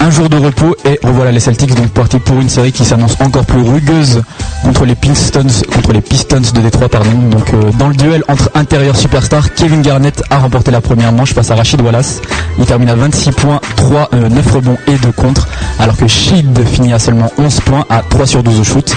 Un 0.00 0.10
jour 0.10 0.28
de 0.28 0.36
repos 0.36 0.76
et 0.84 0.98
revoilà 1.02 1.32
les 1.32 1.40
Celtics 1.40 1.74
donc 1.74 1.88
partis 1.88 2.18
pour 2.18 2.40
une 2.40 2.48
série 2.48 2.72
qui 2.72 2.84
s'annonce 2.84 3.16
encore 3.20 3.44
plus 3.46 3.62
rugueuse 3.62 4.22
contre 4.62 4.84
les 4.84 4.94
Pistons, 4.94 5.46
contre 5.72 5.92
les 5.92 6.00
Pistons 6.00 6.42
de 6.54 6.60
Détroit 6.60 6.88
pardon. 6.88 7.10
Donc 7.30 7.52
euh, 7.54 7.70
dans 7.78 7.88
le 7.88 7.94
duel 7.94 8.22
entre 8.28 8.50
intérieurs 8.54 8.96
superstars, 8.96 9.54
Kevin 9.54 9.82
Garnett 9.82 10.22
a 10.30 10.38
remporté 10.38 10.70
la 10.70 10.80
première 10.80 11.12
manche 11.12 11.32
face 11.32 11.50
à 11.50 11.54
Rachid 11.54 11.80
Wallace. 11.80 12.20
Il 12.58 12.66
termine 12.66 12.90
à 12.90 12.94
26 12.94 13.32
points, 13.32 13.60
3, 13.76 14.10
euh, 14.14 14.28
9 14.28 14.52
rebonds 14.52 14.78
et 14.86 14.96
2 14.98 15.12
contre, 15.12 15.48
alors 15.78 15.96
que 15.96 16.06
Sheed 16.06 16.64
finit 16.66 16.92
à 16.92 16.98
seulement 16.98 17.32
11 17.38 17.60
points 17.60 17.84
à 17.88 18.02
3 18.02 18.26
sur 18.26 18.42
12 18.42 18.60
au 18.60 18.64
shoot. 18.64 18.94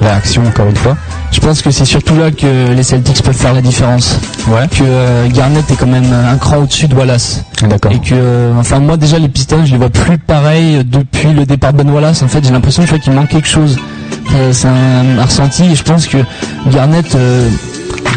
Réaction 0.00 0.44
encore 0.46 0.66
une 0.68 0.76
fois. 0.76 0.96
Je 1.30 1.40
pense 1.40 1.62
que 1.62 1.70
c'est 1.70 1.84
surtout 1.84 2.16
là 2.16 2.30
que 2.30 2.72
les 2.72 2.82
Celtics 2.82 3.22
peuvent 3.22 3.34
faire 3.36 3.54
la 3.54 3.60
différence. 3.60 4.18
Ouais. 4.48 4.66
Que 4.68 4.82
euh, 4.82 5.28
Garnett 5.28 5.70
est 5.70 5.76
quand 5.76 5.86
même 5.86 6.12
un 6.12 6.36
cran 6.36 6.58
au-dessus 6.58 6.88
de 6.88 6.94
Wallace. 6.94 7.44
D'accord. 7.62 7.92
Et 7.92 7.98
que, 7.98 8.14
euh, 8.14 8.52
enfin, 8.58 8.78
moi 8.80 8.96
déjà 8.96 9.18
les 9.18 9.28
Pistons, 9.28 9.64
je 9.64 9.72
les 9.72 9.78
vois 9.78 9.90
plus 9.90 10.18
pareils 10.18 10.84
depuis 10.84 11.32
le 11.32 11.44
départ 11.46 11.72
de 11.72 11.82
Ben 11.82 11.90
Wallace. 11.90 12.22
En 12.22 12.28
fait, 12.28 12.44
j'ai 12.44 12.50
l'impression 12.52 12.82
vois, 12.84 12.98
qu'il 12.98 13.12
manque 13.12 13.28
quelque 13.28 13.48
chose. 13.48 13.78
Euh, 14.34 14.52
c'est 14.52 14.68
un, 14.68 15.18
un 15.18 15.24
ressenti 15.24 15.64
et 15.64 15.74
je 15.74 15.82
pense 15.82 16.06
que 16.06 16.18
Garnett, 16.70 17.14
euh, 17.14 17.48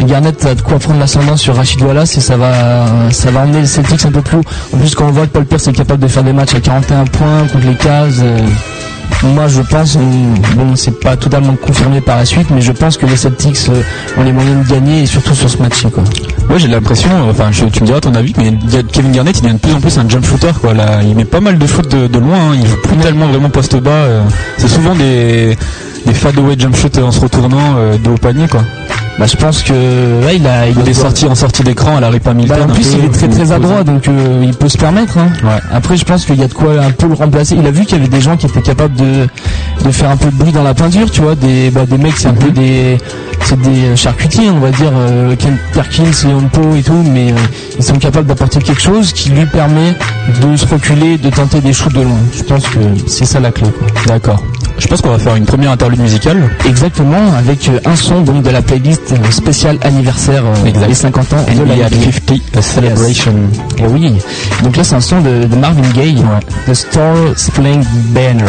Garnett 0.03 0.45
a 0.45 0.55
de 0.55 0.61
quoi 0.61 0.79
prendre 0.79 0.99
l'ascendant 0.99 1.37
sur 1.37 1.55
Rachid 1.55 1.81
Wallace 1.81 2.17
et 2.17 2.21
ça 2.21 2.37
va, 2.37 2.85
ça 3.11 3.31
va 3.31 3.41
emmener 3.41 3.61
les 3.61 3.67
Celtics 3.67 4.05
un 4.05 4.11
peu 4.11 4.21
plus 4.21 4.37
haut. 4.37 4.43
En 4.73 4.77
plus, 4.77 4.95
quand 4.95 5.07
on 5.07 5.11
voit 5.11 5.27
que 5.27 5.31
Paul 5.31 5.45
Pierce 5.45 5.67
est 5.67 5.73
capable 5.73 6.01
de 6.01 6.07
faire 6.07 6.23
des 6.23 6.33
matchs 6.33 6.55
à 6.55 6.59
41 6.59 7.05
points 7.05 7.47
contre 7.51 7.65
les 7.65 7.75
Cavs. 7.75 8.23
Moi, 9.23 9.47
je 9.47 9.62
pense, 9.62 9.97
bon, 9.97 10.75
c'est 10.75 11.00
pas 11.00 11.15
totalement 11.15 11.56
confirmé 11.56 12.01
par 12.01 12.18
la 12.18 12.25
suite, 12.25 12.50
mais 12.50 12.62
je 12.62 12.71
pense 12.71 12.97
que 12.97 13.06
les 13.06 13.15
Celtics 13.15 13.57
euh, 13.69 13.81
ont 14.18 14.23
les 14.23 14.31
moyens 14.31 14.65
de 14.65 14.73
gagner 14.73 15.03
et 15.03 15.06
surtout 15.06 15.35
sur 15.35 15.50
ce 15.50 15.57
match 15.57 15.85
quoi. 15.94 16.03
Ouais, 16.50 16.57
j'ai 16.59 16.68
l'impression, 16.68 17.09
euh, 17.12 17.31
enfin, 17.31 17.50
tu 17.51 17.81
me 17.81 17.85
diras 17.85 18.00
ton 18.00 18.15
avis, 18.15 18.33
mais 18.38 18.53
Kevin 18.91 19.12
Garnett, 19.12 19.38
il 19.38 19.44
devient 19.44 19.53
de 19.56 19.59
plus 19.59 19.73
en 19.73 19.79
plus 19.79 19.97
un 19.97 20.09
jump 20.09 20.25
shooter, 20.25 20.51
quoi. 20.59 20.73
Là, 20.73 21.01
il 21.03 21.15
met 21.15 21.25
pas 21.25 21.39
mal 21.39 21.57
de 21.57 21.68
shoot 21.68 21.88
de, 21.88 22.19
loin, 22.19 22.51
hein. 22.51 22.56
il 22.59 22.68
joue 22.68 22.77
plus 22.81 22.97
tellement 22.97 23.27
vraiment 23.27 23.50
poste 23.50 23.77
bas. 23.77 23.91
euh. 23.91 24.21
c'est 24.57 24.68
souvent 24.68 24.95
des, 24.95 25.56
des 26.06 26.13
fadeaway 26.13 26.56
jump 26.57 26.75
shoot 26.75 26.97
en 26.97 27.12
se 27.12 27.19
retournant 27.19 27.75
de 28.03 28.10
haut 28.10 28.17
panier, 28.17 28.48
quoi. 28.48 28.62
Bah, 29.20 29.25
je 29.27 29.36
pense 29.36 29.62
que 29.62 29.74
il 30.34 30.48
a, 30.48 30.68
il 30.68 30.75
Il 30.80 30.88
a 30.88 30.89
est 30.89 30.94
sorti 30.94 31.25
en 31.27 31.36
sortie 31.36 31.63
d'écran 31.63 31.98
à 31.98 32.00
la 32.00 32.10
Rip 32.10 32.25
Hamilton. 32.27 32.58
Bah, 32.60 32.65
en 32.72 32.74
plus, 32.74 32.88
peu, 32.91 32.98
il 33.00 33.06
est 33.06 33.10
très 33.10 33.27
très 33.27 33.50
ou- 33.51 33.53
adroit, 33.53 33.84
donc 33.84 34.08
euh, 34.08 34.41
il 34.44 34.53
peut 34.56 34.70
se 34.70 34.77
permettre. 34.77 35.18
hein. 35.18 35.27
Ouais. 35.44 35.60
Après, 35.72 35.96
je 35.98 36.06
pense 36.06 36.25
qu'il 36.25 36.38
y 36.39 36.44
a 36.44 36.48
de 36.48 36.53
quoi 36.53 36.72
un 36.82 36.91
peu 36.91 37.08
le 37.08 37.13
remplacer. 37.13 37.56
Il 37.56 37.65
a 37.68 37.72
vu 37.72 37.86
qu'il 37.86 37.98
y 37.98 38.00
avait 38.01 38.10
des 38.10 38.22
gens 38.22 38.36
qui 38.38 38.48
étaient 38.48 38.62
capables 38.62 38.96
de, 38.96 39.27
de 39.86 39.91
faire 39.91 40.10
un 40.10 40.18
peu 40.18 40.27
de 40.32 40.36
bruit 40.36 40.51
dans 40.51 40.63
la 40.63 40.74
peinture, 40.74 41.12
tu 41.12 41.22
vois, 41.22 41.36
des, 41.36 41.70
bah, 41.70 41.86
des 41.86 41.98
mecs, 41.98 42.18
c'est 42.18 42.30
un 42.30 42.34
peu 42.34 42.50
des, 42.51 42.98
c'est 43.44 43.60
des 43.62 43.96
charcutiers, 43.96 44.50
on 44.50 44.60
va 44.60 44.72
dire, 44.72 44.91
euh, 44.96 45.36
Ken 45.36 45.58
Perkins, 45.74 46.06
Leon 46.27 46.48
Poe 46.51 46.77
et 46.77 46.82
tout, 46.84 47.03
mais 47.13 47.32
euh, 47.32 47.36
ils 47.77 47.84
sont 47.84 47.98
capables 47.98 48.27
d'apporter 48.27 48.60
quelque 48.60 48.82
chose 48.82 49.13
qui 49.13 49.30
lui 49.30 49.46
permet 49.46 49.94
de 50.41 50.56
se 50.56 50.65
reculer, 50.65 51.18
de 51.18 51.30
tenter 51.30 51.60
des 51.62 51.74
shoots 51.74 51.94
de 51.94 52.01
loin. 52.01 52.18
Je 52.36 52.44
pense 52.44 52.63
que 52.68 52.80
c'est 53.08 53.25
ça 53.25 53.39
la 53.39 53.51
clé. 53.51 53.68
quoi. 53.77 53.88
D'accord. 54.08 54.41
Je 54.81 54.88
pense 54.88 55.01
qu'on 55.01 55.09
va 55.11 55.19
faire 55.19 55.35
une 55.35 55.45
première 55.45 55.69
interlude 55.71 56.00
musicale. 56.01 56.50
Exactement, 56.67 57.33
avec 57.38 57.69
euh, 57.69 57.79
un 57.85 57.95
son 57.95 58.21
donc 58.21 58.41
de 58.41 58.50
la 58.50 58.63
playlist 58.63 59.11
euh, 59.13 59.31
spéciale 59.31 59.77
anniversaire 59.83 60.43
euh, 60.43 60.65
Exact. 60.65 60.88
des 60.88 60.95
50 60.95 61.33
ans 61.33 61.45
de 61.55 61.59
la 61.63 61.75
NBA 61.75 61.88
NBA. 61.95 62.11
50 62.11 62.41
a 62.57 62.61
Celebration. 62.63 63.33
Et 63.77 63.85
oui, 63.85 64.11
donc 64.63 64.75
là 64.75 64.83
c'est 64.83 64.95
un 64.95 65.00
son 65.01 65.21
de, 65.21 65.45
de 65.45 65.55
Marvin 65.55 65.88
Gaye, 65.93 66.23
The 66.67 66.73
Star 66.73 67.15
Spangled 67.38 67.85
Banner. 68.13 68.43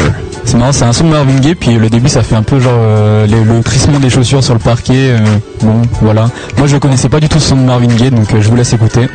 C'est 0.47 0.57
marrant, 0.57 0.73
c'est 0.73 0.85
un 0.85 0.93
son 0.95 1.05
de 1.05 1.11
Marvin 1.11 1.39
Gaye, 1.39 1.55
puis 1.55 1.75
le 1.77 1.91
début 1.91 2.09
ça 2.09 2.23
fait 2.23 2.35
un 2.35 2.43
peu 2.43 2.59
genre 2.59 2.73
euh, 2.77 3.27
les- 3.27 3.45
le 3.45 3.61
crissement 3.63 4.01
des 4.01 4.11
chaussures 4.11 4.43
sur 4.43 4.55
le 4.55 4.61
parquet. 4.61 4.95
euh, 5.11 5.19
bon, 5.63 5.83
voilà. 6.01 6.31
Moi 6.57 6.67
je 6.67 6.79
connaissais 6.79 7.11
pas 7.11 7.21
du 7.21 7.29
tout 7.29 7.39
ce 7.41 7.51
son 7.51 7.57
de 7.57 7.63
Marvin 7.63 7.87
Gaye, 7.95 8.11
donc 8.11 8.27
je 8.41 8.49
vous 8.49 8.57
laisse 8.57 8.73
écouter. 8.73 9.07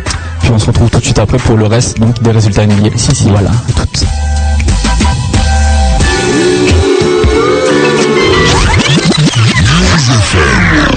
Puis 0.42 0.52
on 0.54 0.60
se 0.60 0.68
retrouve 0.68 0.90
tout 0.92 1.00
de 1.00 1.04
suite 1.04 1.18
après 1.20 1.38
pour 1.40 1.58
le 1.58 1.66
reste 1.66 2.00
donc 2.00 2.22
des 2.22 2.32
résultats 2.32 2.66
NBA. 2.68 2.92
Si 2.96 3.14
si, 3.16 3.30
voilà. 3.30 3.50
À 3.50 4.27
toutes. 10.08 10.97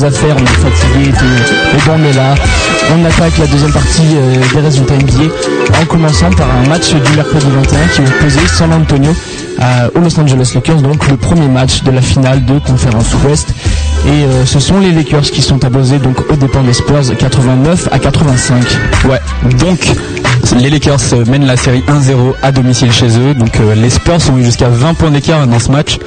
À 0.00 0.10
faire, 0.10 0.34
on 0.38 0.42
est 0.42 0.46
fatigué, 0.46 1.12
mais 1.20 1.78
bon 1.84 1.92
on 2.00 2.04
est 2.10 2.14
là. 2.14 2.34
On 2.94 3.04
attaque 3.04 3.36
la 3.38 3.46
deuxième 3.46 3.72
partie 3.72 4.02
euh, 4.16 4.36
des 4.54 4.60
résultats 4.60 4.94
NBA 4.94 5.30
en 5.82 5.84
commençant 5.84 6.30
par 6.30 6.46
un 6.50 6.66
match 6.66 6.94
du 6.94 7.12
mercredi 7.14 7.44
21 7.46 7.86
qui 7.88 8.00
opposait 8.00 8.46
San 8.46 8.72
Antonio 8.72 9.14
à, 9.60 9.88
aux 9.94 10.00
Los 10.00 10.18
Angeles 10.18 10.52
Lakers, 10.54 10.80
donc 10.80 11.06
le 11.08 11.18
premier 11.18 11.46
match 11.46 11.82
de 11.82 11.90
la 11.90 12.00
finale 12.00 12.42
de 12.46 12.58
Conférence 12.60 13.14
Ouest. 13.22 13.50
Et 14.06 14.08
euh, 14.08 14.46
ce 14.46 14.60
sont 14.60 14.80
les 14.80 14.92
Lakers 14.92 15.30
qui 15.30 15.42
sont 15.42 15.62
abosés 15.62 15.98
donc 15.98 16.16
au 16.30 16.36
dépens 16.36 16.62
des 16.62 16.72
Spurs 16.72 17.14
89 17.18 17.90
à 17.92 17.98
85. 17.98 18.64
Ouais, 19.10 19.20
donc 19.58 19.92
les 20.58 20.70
Lakers 20.70 21.26
mènent 21.28 21.46
la 21.46 21.56
série 21.56 21.82
1-0 21.88 22.34
à 22.42 22.52
domicile 22.52 22.92
chez 22.92 23.08
eux. 23.18 23.34
Donc 23.34 23.58
euh, 23.60 23.74
les 23.74 23.90
Spurs 23.90 24.18
ont 24.32 24.38
eu 24.38 24.44
jusqu'à 24.44 24.68
20 24.68 24.94
points 24.94 25.10
d'écart 25.10 25.46
dans 25.46 25.58
ce 25.58 25.70
match. 25.70 25.98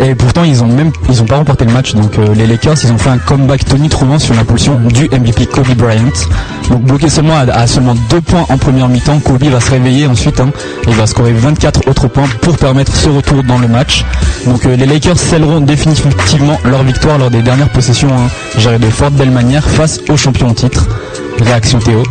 Et 0.00 0.14
pourtant 0.14 0.44
ils 0.44 0.62
ont 0.62 0.66
même 0.66 0.90
ils 1.08 1.22
ont 1.22 1.26
pas 1.26 1.36
remporté 1.36 1.64
le 1.64 1.72
match. 1.72 1.94
Donc 1.94 2.18
euh, 2.18 2.34
les 2.34 2.46
Lakers 2.46 2.76
ils 2.84 2.92
ont 2.92 2.98
fait 2.98 3.10
un 3.10 3.18
comeback 3.18 3.64
Tony 3.64 3.88
trouvant 3.88 4.18
sur 4.18 4.34
l'impulsion 4.34 4.78
du 4.92 5.04
MVP 5.08 5.46
Kobe 5.46 5.74
Bryant. 5.74 6.12
Donc 6.70 6.82
bloqué 6.82 7.08
seulement 7.08 7.36
à, 7.36 7.66
seulement 7.66 7.94
2 8.10 8.20
points 8.20 8.46
en 8.48 8.58
première 8.58 8.88
mi-temps, 8.88 9.18
Kobe 9.20 9.44
va 9.44 9.60
se 9.60 9.70
réveiller 9.70 10.06
ensuite. 10.06 10.40
Hein, 10.40 10.50
il 10.86 10.94
va 10.94 11.06
scorer 11.06 11.32
24 11.32 11.88
autres 11.88 12.08
points 12.08 12.28
pour 12.40 12.56
permettre 12.56 12.94
ce 12.94 13.08
retour 13.08 13.42
dans 13.42 13.58
le 13.58 13.68
match. 13.68 14.04
Donc 14.46 14.66
euh, 14.66 14.76
les 14.76 14.86
Lakers 14.86 15.18
scelleront 15.18 15.60
définitivement 15.60 16.58
leur 16.64 16.82
victoire 16.82 17.18
lors 17.18 17.30
des 17.30 17.42
dernières 17.42 17.70
possessions 17.70 18.10
hein, 18.12 18.28
gérées 18.58 18.78
de 18.78 18.90
fort 18.90 19.10
belle 19.10 19.30
manière 19.30 19.68
face 19.68 20.00
aux 20.08 20.16
champions 20.16 20.48
en 20.48 20.54
titre. 20.54 20.86
Réaction 21.40 21.78
Théo 21.78 22.02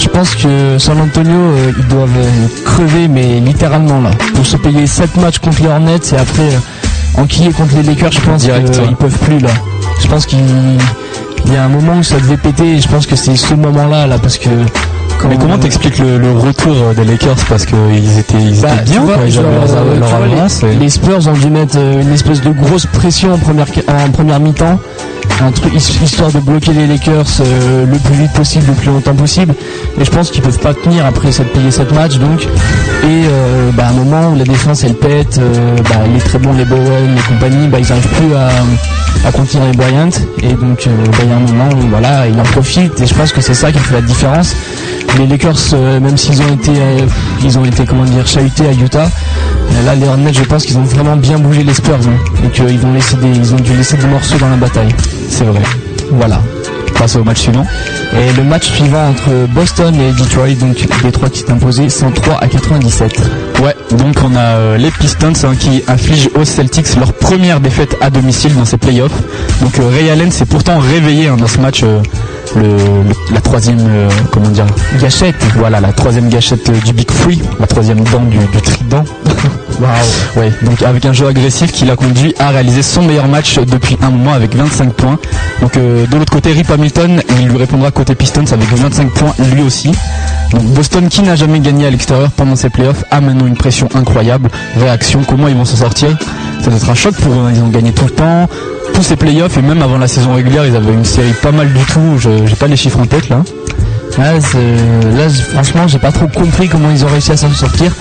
je 0.00 0.08
pense 0.08 0.34
que 0.34 0.78
San 0.78 0.98
Antonio, 0.98 1.36
euh, 1.36 1.72
ils 1.78 1.86
doivent 1.88 2.08
euh, 2.16 2.48
crever, 2.64 3.06
mais 3.06 3.38
littéralement 3.40 4.00
là. 4.00 4.10
Pour 4.34 4.46
se 4.46 4.56
payer 4.56 4.86
7 4.86 5.16
matchs 5.18 5.38
contre 5.38 5.60
les 5.62 5.68
Hornets 5.68 5.98
et 6.12 6.16
après 6.16 6.42
euh, 6.42 7.20
enquiller 7.20 7.52
contre 7.52 7.76
les 7.76 7.82
Lakers, 7.82 8.12
je 8.12 8.20
pense 8.20 8.42
qu'ils 8.42 8.96
peuvent 8.96 9.18
plus 9.18 9.38
là. 9.40 9.50
Je 10.02 10.08
pense 10.08 10.24
qu'il 10.24 10.38
y 11.52 11.56
a 11.56 11.64
un 11.64 11.68
moment 11.68 11.98
où 11.98 12.02
ça 12.02 12.16
devait 12.16 12.38
péter 12.38 12.76
et 12.76 12.80
je 12.80 12.88
pense 12.88 13.06
que 13.06 13.14
c'est 13.14 13.36
ce 13.36 13.54
moment-là 13.54 14.06
là 14.06 14.18
parce 14.18 14.38
que 14.38 14.48
mais 15.28 15.36
comment 15.36 15.58
t'expliques 15.58 15.98
le, 15.98 16.32
retour 16.32 16.94
des 16.96 17.04
Lakers? 17.04 17.36
Parce 17.46 17.66
qu'ils 17.66 18.18
étaient, 18.18 18.40
ils 18.40 18.58
bah, 18.62 18.68
bien, 18.86 19.04
ils 19.26 20.78
Les 20.78 20.88
Spurs 20.88 21.28
ont 21.28 21.32
dû 21.34 21.50
mettre 21.50 21.76
une 21.76 22.10
espèce 22.14 22.40
de 22.40 22.50
grosse 22.50 22.86
pression 22.86 23.34
en 23.34 23.38
première, 23.38 23.66
en 23.88 24.10
première 24.12 24.40
mi-temps 24.40 24.80
un 25.42 25.52
truc 25.52 25.74
histoire 25.74 26.30
de 26.30 26.38
bloquer 26.38 26.72
les 26.72 26.86
Lakers 26.86 27.24
euh, 27.40 27.86
le 27.86 27.98
plus 27.98 28.14
vite 28.14 28.32
possible, 28.32 28.66
le 28.68 28.74
plus 28.74 28.88
longtemps 28.88 29.14
possible. 29.14 29.54
Et 29.98 30.04
je 30.04 30.10
pense 30.10 30.30
qu'ils 30.30 30.42
peuvent 30.42 30.58
pas 30.58 30.74
tenir 30.74 31.06
après 31.06 31.32
cette 31.32 31.52
payer 31.52 31.70
cette 31.70 31.92
match 31.92 32.18
donc. 32.18 32.42
Et 32.42 32.46
euh, 33.06 33.70
bah, 33.72 33.86
à 33.86 33.90
un 33.90 33.92
moment 33.92 34.32
où 34.32 34.36
la 34.36 34.44
défense 34.44 34.84
elle 34.84 34.94
pète, 34.94 35.38
euh, 35.38 35.76
bah, 35.84 36.00
les 36.12 36.20
très 36.20 36.38
bons 36.38 36.52
les 36.52 36.64
Bowen, 36.64 37.14
les 37.14 37.22
compagnies, 37.22 37.68
bah, 37.68 37.78
ils 37.78 37.88
n'arrivent 37.88 38.08
plus 38.08 38.34
à, 38.34 39.28
à 39.28 39.32
contenir 39.32 39.64
les 39.66 39.76
Bryant. 39.76 40.10
Et 40.42 40.52
donc 40.52 40.86
bah, 40.86 41.18
il 41.22 41.28
y 41.28 41.32
a 41.32 41.36
un 41.36 41.40
moment 41.40 41.68
où 41.74 41.88
voilà, 41.88 42.26
ils 42.26 42.38
en 42.38 42.44
profitent 42.44 43.00
et 43.00 43.06
je 43.06 43.14
pense 43.14 43.32
que 43.32 43.40
c'est 43.40 43.54
ça 43.54 43.72
qui 43.72 43.78
fait 43.78 43.94
la 43.94 44.02
différence. 44.02 44.54
Les 45.18 45.26
Lakers, 45.26 45.74
même 46.00 46.16
s'ils 46.16 46.40
ont 46.40 46.54
été, 46.54 46.72
ils 47.42 47.58
ont 47.58 47.64
été 47.64 47.84
comment 47.84 48.04
dire 48.04 48.26
chahutés 48.26 48.68
à 48.68 48.72
Utah, 48.72 49.10
là 49.84 49.94
les 49.96 50.06
Hornets, 50.06 50.32
je 50.32 50.44
pense 50.44 50.64
qu'ils 50.64 50.78
ont 50.78 50.84
vraiment 50.84 51.16
bien 51.16 51.38
bougé 51.38 51.64
les 51.64 51.74
Spurs 51.74 51.98
hein, 52.06 52.44
et 52.44 52.48
qu'ils 52.50 52.70
ils 52.70 53.54
ont 53.54 53.58
dû 53.58 53.74
laisser 53.74 53.96
des 53.96 54.06
morceaux 54.06 54.38
dans 54.38 54.48
la 54.48 54.56
bataille. 54.56 54.94
C'est 55.30 55.44
vrai. 55.44 55.62
Voilà. 56.10 56.42
Passe 56.98 57.16
au 57.16 57.24
match 57.24 57.40
suivant. 57.40 57.64
Et 58.12 58.32
le 58.36 58.42
match 58.44 58.70
suivant 58.70 59.08
entre 59.08 59.30
Boston 59.54 59.94
et 59.94 60.12
Detroit, 60.12 60.54
donc 60.60 60.76
Detroit 61.02 61.30
qui 61.30 61.44
est 61.44 61.50
imposé 61.50 61.88
103 61.88 62.38
à 62.42 62.48
97. 62.48 63.18
Ouais, 63.62 63.74
donc 63.96 64.16
on 64.22 64.34
a 64.34 64.56
euh, 64.56 64.76
les 64.76 64.90
Pistons 64.90 65.32
hein, 65.44 65.54
qui 65.58 65.82
affligent 65.86 66.28
aux 66.34 66.44
Celtics 66.44 66.96
leur 66.96 67.12
première 67.14 67.60
défaite 67.60 67.96
à 68.00 68.10
domicile 68.10 68.54
dans 68.54 68.64
ces 68.64 68.76
playoffs. 68.76 69.16
Donc 69.62 69.78
euh, 69.78 69.88
Ray 69.88 70.10
Allen 70.10 70.30
s'est 70.30 70.44
pourtant 70.44 70.78
réveillé 70.78 71.28
hein, 71.28 71.36
dans 71.36 71.46
ce 71.46 71.58
match 71.60 71.84
euh, 71.84 72.02
la 73.32 73.40
troisième, 73.40 74.08
comment 74.32 74.48
dire, 74.48 74.66
gâchette. 75.00 75.36
Voilà, 75.56 75.80
la 75.80 75.92
troisième 75.92 76.28
gâchette 76.28 76.70
du 76.84 76.92
Big 76.92 77.10
Free, 77.10 77.40
la 77.60 77.68
troisième 77.68 78.00
dent 78.00 78.24
du 78.24 78.38
trident. 78.60 79.04
Waouh. 79.80 79.90
Ouais, 80.36 80.52
donc 80.62 80.82
avec 80.82 81.04
un 81.06 81.12
jeu 81.12 81.26
agressif 81.26 81.72
qui 81.72 81.84
l'a 81.84 81.96
conduit 81.96 82.34
à 82.38 82.50
réaliser 82.50 82.82
son 82.82 83.02
meilleur 83.02 83.28
match 83.28 83.58
depuis 83.58 83.96
un 84.02 84.10
mois 84.10 84.34
avec 84.34 84.54
25 84.54 84.92
points. 84.92 85.18
Donc 85.60 85.74
de 85.74 86.16
l'autre 86.16 86.32
côté, 86.32 86.52
Rip 86.52 86.70
Hamilton, 86.70 87.22
il 87.40 87.48
lui 87.48 87.56
répondra 87.56 87.90
côté 87.90 88.14
Pistons 88.14 88.44
avec 88.52 88.68
25 88.68 89.10
points 89.10 89.34
lui 89.52 89.62
aussi. 89.62 89.92
Donc 90.52 90.64
Boston 90.74 91.08
qui 91.08 91.22
n'a 91.22 91.36
jamais 91.36 91.60
gagné 91.60 91.86
à 91.86 91.90
l'extérieur 91.90 92.30
pendant 92.30 92.56
ses 92.56 92.70
playoffs 92.70 93.04
a 93.10 93.20
maintenant 93.20 93.46
une 93.46 93.56
pression 93.56 93.88
incroyable. 93.94 94.50
Réaction, 94.76 95.22
comment 95.26 95.48
ils 95.48 95.56
vont 95.56 95.64
s'en 95.64 95.76
sortir? 95.76 96.16
Ça 96.60 96.66
doit 96.66 96.76
être 96.76 96.90
un 96.90 96.94
choc 96.94 97.14
pour 97.14 97.32
eux, 97.32 97.50
ils 97.54 97.62
ont 97.62 97.68
gagné 97.68 97.92
tout 97.92 98.04
le 98.04 98.10
temps 98.10 98.48
tous 98.94 99.02
ces 99.02 99.16
playoffs 99.16 99.56
et 99.56 99.62
même 99.62 99.82
avant 99.82 99.98
la 99.98 100.08
saison 100.08 100.34
régulière, 100.34 100.66
ils 100.66 100.76
avaient 100.76 100.92
une 100.92 101.04
série 101.04 101.32
pas 101.42 101.52
mal 101.52 101.72
du 101.72 101.84
tout. 101.84 102.18
Je 102.18 102.46
j'ai 102.46 102.56
pas 102.56 102.66
les 102.66 102.76
chiffres 102.76 102.98
en 102.98 103.06
tête 103.06 103.28
là. 103.28 103.42
là, 104.18 105.28
franchement, 105.52 105.86
j'ai 105.88 105.98
pas 105.98 106.12
trop 106.12 106.26
compris 106.26 106.68
comment 106.68 106.90
ils 106.90 107.04
ont 107.04 107.08
réussi 107.08 107.32
à 107.32 107.36
s'en 107.36 107.50
sortir. 107.50 107.92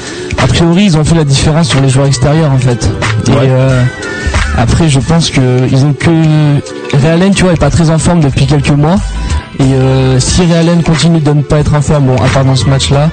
A 0.41 0.48
priori, 0.48 0.86
ils 0.86 0.98
ont 0.98 1.03
fait 1.03 1.15
la 1.15 1.24
différence 1.24 1.67
sur 1.67 1.81
les 1.81 1.89
joueurs 1.89 2.08
extérieurs 2.08 2.51
en 2.51 2.58
fait. 2.58 2.89
Et 3.27 3.31
euh, 3.36 3.84
après, 4.58 4.89
je 4.89 5.00
pense 5.00 5.29
que 5.29 5.67
ils 5.72 5.86
ont 5.86 5.93
que 5.93 6.10
Realen, 6.98 7.34
tu 7.34 7.43
vois, 7.43 7.53
est 7.53 7.60
pas 7.60 7.69
très 7.69 7.89
en 7.89 7.98
forme 7.98 8.22
depuis 8.22 8.46
quelques 8.46 8.69
mois. 8.69 8.96
Et 9.60 9.63
euh, 9.63 10.19
si 10.19 10.41
Realen 10.46 10.81
continue 10.84 11.19
de 11.19 11.31
ne 11.34 11.41
pas 11.41 11.60
être 11.60 11.74
en 11.74 11.81
forme, 11.81 12.05
bon, 12.05 12.15
à 12.15 12.27
part 12.29 12.46
dans 12.46 12.55
ce 12.55 12.65
match-là, 12.65 13.10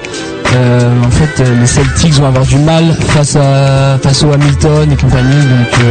euh, 0.55 0.89
en 1.05 1.11
fait, 1.11 1.43
les 1.59 1.67
Celtics 1.67 2.13
vont 2.13 2.27
avoir 2.27 2.45
du 2.45 2.57
mal 2.57 2.95
face 3.09 3.35
à 3.35 3.97
face 4.01 4.23
au 4.23 4.31
Hamilton 4.31 4.89
et 4.91 4.95
compagnie. 4.95 5.35
Donc 5.35 5.85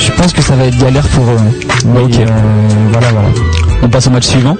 je 0.00 0.10
pense 0.12 0.32
que 0.32 0.42
ça 0.42 0.54
va 0.54 0.64
être 0.64 0.78
galère 0.78 1.06
pour 1.08 1.24
eux. 1.24 1.36
ok. 2.02 2.18
Euh, 2.18 2.26
voilà, 2.90 3.08
voilà. 3.12 3.28
On 3.82 3.88
passe 3.88 4.06
au 4.06 4.10
match 4.10 4.26
suivant. 4.26 4.56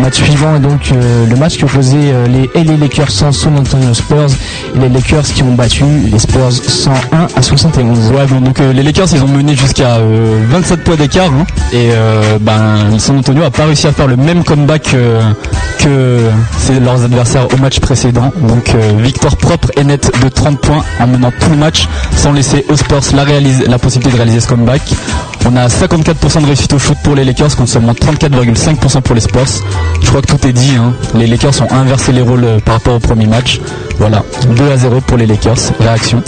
Match 0.00 0.22
suivant 0.22 0.56
est 0.56 0.60
donc 0.60 0.92
euh, 0.92 1.26
le 1.26 1.36
match 1.36 1.58
qui 1.58 1.64
opposait 1.64 1.96
euh, 1.98 2.26
les 2.26 2.50
LA 2.64 2.76
Lakers 2.76 3.10
sans 3.10 3.32
San 3.32 3.56
Antonio 3.58 3.92
Spurs 3.92 4.30
et 4.74 4.78
les 4.78 4.88
Lakers 4.88 5.24
qui 5.24 5.42
ont 5.42 5.54
battu 5.54 5.84
les 6.10 6.18
Spurs 6.18 6.52
101 6.52 7.26
à 7.36 7.42
71. 7.42 8.12
Ouais 8.12 8.26
bon 8.26 8.40
donc 8.40 8.58
les 8.60 8.82
Lakers 8.82 9.08
ils 9.12 9.22
ont 9.22 9.28
mené 9.28 9.54
jusqu'à 9.54 9.98
27 9.98 10.84
points 10.84 10.96
d'écart 10.96 11.30
hein. 11.32 11.44
et 11.72 11.90
ben 12.40 12.98
San 12.98 13.18
Antonio 13.18 13.42
a 13.44 13.50
pas 13.50 13.66
réussi 13.66 13.86
à 13.86 13.92
faire 13.92 14.06
le 14.06 14.16
même 14.16 14.42
comeback 14.44 14.96
que 15.78 16.30
leurs 16.80 17.02
adversaires 17.04 17.46
au 17.52 17.56
match 17.58 17.80
précédent. 17.80 18.32
Donc 18.48 18.74
victoire 18.98 19.36
propre 19.36 19.70
et 19.76 19.84
nette 19.84 20.12
de 20.22 20.28
30 20.28 20.60
points 20.60 20.84
en 21.00 21.06
menant 21.06 21.32
tout 21.40 21.50
le 21.50 21.56
match 21.56 21.88
sans 22.16 22.32
laisser 22.32 22.64
aux 22.68 22.76
Spurs 22.76 23.02
la 23.68 23.78
possibilité 23.78 24.12
de 24.12 24.16
réaliser 24.16 24.40
ce 24.40 24.48
comeback. 24.48 24.82
On 25.46 25.56
a 25.56 25.66
54% 25.66 26.42
de 26.42 26.46
réussite 26.46 26.72
au 26.72 26.78
shoot 26.78 26.96
pour 27.02 27.14
les 27.14 27.24
Lakers 27.24 27.56
contre 27.56 27.70
seulement 27.70 27.92
34,5% 27.92 29.00
pour 29.00 29.14
les 29.14 29.20
Spurs. 29.20 29.46
Je 30.02 30.06
crois 30.08 30.22
que 30.22 30.26
tout 30.26 30.46
est 30.46 30.52
dit. 30.52 30.76
Hein. 30.76 30.92
Les 31.14 31.26
Lakers 31.26 31.60
ont 31.62 31.72
inversé 31.72 32.12
les 32.12 32.20
rôles 32.20 32.44
euh, 32.44 32.58
par 32.60 32.74
rapport 32.74 32.94
au 32.94 32.98
premier 32.98 33.26
match. 33.26 33.60
Voilà, 33.98 34.22
2 34.56 34.70
à 34.70 34.76
0 34.76 35.00
pour 35.00 35.16
les 35.16 35.26
Lakers. 35.26 35.56
Réaction. 35.80 36.22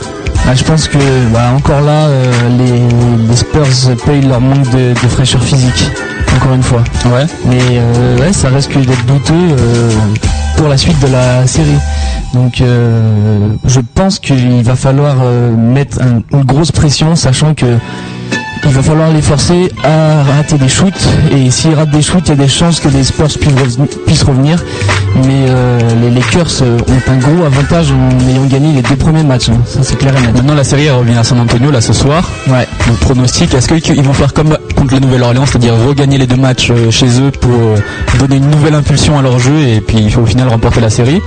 Bah, 0.44 0.54
je 0.54 0.64
pense 0.64 0.88
que 0.88 0.98
bah, 1.32 1.52
encore 1.54 1.82
là, 1.82 2.06
euh, 2.06 2.32
les, 3.28 3.36
Spurs 3.36 3.96
payent 4.04 4.22
leur 4.22 4.40
manque 4.40 4.68
de, 4.70 4.94
fraîcheur 5.08 5.42
physique. 5.42 5.90
Encore 6.36 6.54
une 6.54 6.62
fois. 6.62 6.82
Ouais. 7.06 7.26
Mais 7.44 7.60
euh, 7.60 8.18
ouais, 8.18 8.32
ça 8.32 8.48
risque 8.48 8.76
d'être 8.76 9.04
douteux 9.04 9.56
pour 10.56 10.68
la 10.68 10.76
suite 10.76 10.98
de 11.00 11.08
la 11.08 11.46
série. 11.46 11.78
Donc 12.32 12.62
je 12.62 13.80
pense 13.94 14.18
qu'il 14.18 14.62
va 14.62 14.74
falloir 14.74 15.16
mettre 15.56 15.98
une 16.00 16.44
grosse 16.44 16.72
pression, 16.72 17.14
sachant 17.14 17.54
que 17.54 17.76
il 18.72 18.76
va 18.76 18.82
falloir 18.82 19.10
les 19.10 19.20
forcer 19.20 19.70
à 19.84 20.22
rater 20.22 20.56
des 20.56 20.68
shoots. 20.68 21.08
Et 21.30 21.50
s'ils 21.50 21.74
ratent 21.74 21.90
des 21.90 22.00
shoots, 22.00 22.22
il 22.24 22.28
y 22.30 22.32
a 22.32 22.36
des 22.36 22.48
chances 22.48 22.80
que 22.80 22.88
les 22.88 23.04
Spurs 23.04 23.28
puissent 24.06 24.22
revenir. 24.22 24.64
Mais 25.26 25.44
euh, 25.48 25.78
les 26.00 26.10
Lakers 26.10 26.62
euh, 26.62 26.78
ont 26.78 27.10
un 27.12 27.16
gros 27.18 27.44
avantage 27.44 27.92
en 27.92 28.28
ayant 28.30 28.46
gagné 28.46 28.72
les 28.72 28.80
deux 28.80 28.96
premiers 28.96 29.24
matchs. 29.24 29.50
Hein. 29.50 29.60
Ça 29.66 29.80
c'est 29.82 29.96
clair 29.98 30.16
et 30.16 30.20
net. 30.22 30.34
Maintenant 30.34 30.54
la 30.54 30.64
série 30.64 30.88
revient 30.88 31.18
à 31.18 31.24
San 31.24 31.38
Antonio 31.38 31.70
là 31.70 31.82
ce 31.82 31.92
soir. 31.92 32.30
Ouais. 32.48 32.66
Donc 32.88 32.96
pronostic, 33.00 33.52
est-ce 33.52 33.68
qu'ils 33.74 34.02
vont 34.02 34.14
faire 34.14 34.32
comme 34.32 34.56
contre 34.74 34.94
la 34.94 35.00
Nouvelle-Orléans, 35.00 35.44
c'est-à-dire 35.44 35.74
regagner 35.86 36.16
les 36.16 36.26
deux 36.26 36.36
matchs 36.36 36.70
euh, 36.70 36.90
chez 36.90 37.20
eux 37.20 37.30
pour 37.30 37.52
donner 38.18 38.36
une 38.36 38.48
nouvelle 38.48 38.74
impulsion 38.74 39.18
à 39.18 39.22
leur 39.22 39.38
jeu 39.38 39.58
et 39.58 39.82
puis 39.82 40.14
au 40.16 40.24
final 40.24 40.48
remporter 40.48 40.80
la 40.80 40.90
série? 40.90 41.20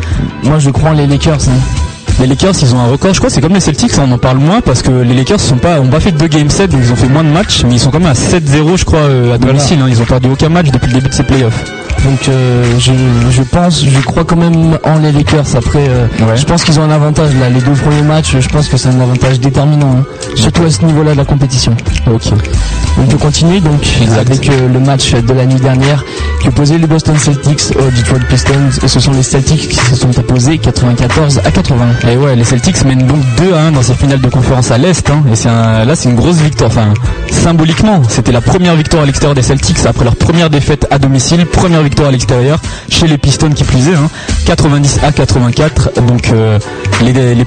Moi 0.43 0.57
je 0.57 0.71
crois 0.71 0.89
en 0.89 0.93
les 0.93 1.05
Lakers. 1.05 1.47
Hein. 1.47 1.84
Les 2.19 2.27
Lakers, 2.27 2.53
ils 2.61 2.73
ont 2.73 2.79
un 2.79 2.87
record. 2.87 3.13
Je 3.13 3.19
crois 3.19 3.29
c'est 3.29 3.41
comme 3.41 3.53
les 3.53 3.59
Celtics, 3.59 3.91
on 3.99 4.11
en 4.11 4.17
parle 4.17 4.37
moins 4.37 4.61
parce 4.61 4.81
que 4.81 4.91
les 4.91 5.13
Lakers 5.13 5.39
sont 5.39 5.57
pas, 5.57 5.79
ont 5.81 5.87
pas 5.89 5.99
fait 5.99 6.11
deux 6.13 6.27
game 6.27 6.49
sets, 6.49 6.67
donc 6.69 6.81
ils 6.83 6.91
ont 6.91 6.95
fait 6.95 7.09
moins 7.09 7.23
de 7.23 7.29
matchs, 7.29 7.63
mais 7.65 7.73
ils 7.73 7.79
sont 7.79 7.91
quand 7.91 7.99
même 7.99 8.09
à 8.09 8.13
7-0, 8.13 8.77
je 8.77 8.85
crois, 8.85 8.99
euh, 8.99 9.35
à 9.35 9.37
domicile. 9.37 9.79
Hein. 9.81 9.87
Ils 9.89 10.01
ont 10.01 10.05
perdu 10.05 10.29
aucun 10.29 10.49
match 10.49 10.71
depuis 10.71 10.87
le 10.87 10.93
début 10.93 11.09
de 11.09 11.13
ces 11.13 11.23
playoffs. 11.23 11.84
Donc 12.03 12.29
euh, 12.29 12.63
je, 12.79 13.41
pense, 13.43 13.83
je 13.83 13.99
crois 14.01 14.23
quand 14.23 14.35
même 14.35 14.77
en 14.83 14.99
les 14.99 15.11
Lakers. 15.11 15.55
Après, 15.55 15.87
euh, 15.89 16.07
je 16.35 16.45
pense 16.45 16.63
qu'ils 16.63 16.79
ont 16.79 16.83
un 16.83 16.91
avantage 16.91 17.33
là. 17.35 17.49
Les 17.49 17.61
deux 17.61 17.71
premiers 17.71 18.01
matchs, 18.03 18.37
je 18.39 18.47
pense 18.49 18.67
que 18.67 18.77
c'est 18.77 18.89
un 18.89 18.99
avantage 18.99 19.39
déterminant, 19.39 19.97
hein. 19.99 20.05
surtout 20.35 20.63
à 20.63 20.69
ce 20.69 20.83
niveau-là 20.83 21.13
de 21.13 21.17
la 21.17 21.25
compétition. 21.25 21.75
Ok. 22.07 22.21
On 22.97 23.05
peut 23.07 23.17
continuer 23.17 23.59
donc 23.59 23.81
avec 24.17 24.49
euh, 24.49 24.69
le 24.71 24.79
match 24.79 25.13
de 25.13 25.33
la 25.33 25.45
nuit 25.45 25.59
dernière 25.59 26.03
qui 26.41 26.47
opposait 26.47 26.77
les 26.77 26.87
Boston 26.87 27.17
Celtics 27.17 27.73
aux 27.77 27.91
Detroit 27.91 28.19
Pistons 28.29 28.69
et 28.83 28.87
ce 28.87 28.99
sont 28.99 29.11
les 29.11 29.23
Celtics 29.23 29.67
qui 29.67 29.75
se 29.75 29.95
sont 29.95 30.17
opposés 30.17 30.57
94 30.57 31.41
à 31.43 31.51
80. 31.51 31.85
Et 32.09 32.17
ouais, 32.17 32.35
les 32.35 32.43
Celtics 32.43 32.83
mènent 32.85 33.05
donc 33.05 33.19
2 33.37 33.53
à 33.53 33.61
1 33.63 33.71
dans 33.71 33.81
ces 33.81 33.95
finales 33.95 34.21
de 34.21 34.29
conférence 34.29 34.71
à 34.71 34.77
l'Est. 34.77 35.09
Hein. 35.09 35.23
et 35.31 35.35
c'est 35.35 35.49
là 35.49 35.95
c'est 35.95 36.09
une 36.09 36.15
grosse 36.15 36.37
victoire. 36.37 36.69
Enfin, 36.69 36.93
symboliquement, 37.31 38.01
c'était 38.09 38.31
la 38.31 38.41
première 38.41 38.75
victoire 38.75 39.03
à 39.03 39.05
l'extérieur 39.05 39.35
des 39.35 39.41
Celtics 39.41 39.85
après 39.85 40.03
leur 40.03 40.15
première 40.15 40.49
défaite 40.49 40.87
à 40.91 40.97
domicile, 40.97 41.45
première 41.45 41.83
victoire 41.85 42.09
à 42.09 42.11
l'extérieur 42.11 42.59
chez 42.89 43.07
les 43.07 43.17
Pistons 43.17 43.49
qui 43.51 43.63
plus 43.63 43.87
est, 43.89 43.95
90 44.45 44.99
hein. 45.01 45.07
à 45.07 45.11
84. 45.11 46.01
Donc 46.07 46.29
euh, 46.31 46.59
les, 47.01 47.13
les, 47.13 47.35
les, 47.35 47.45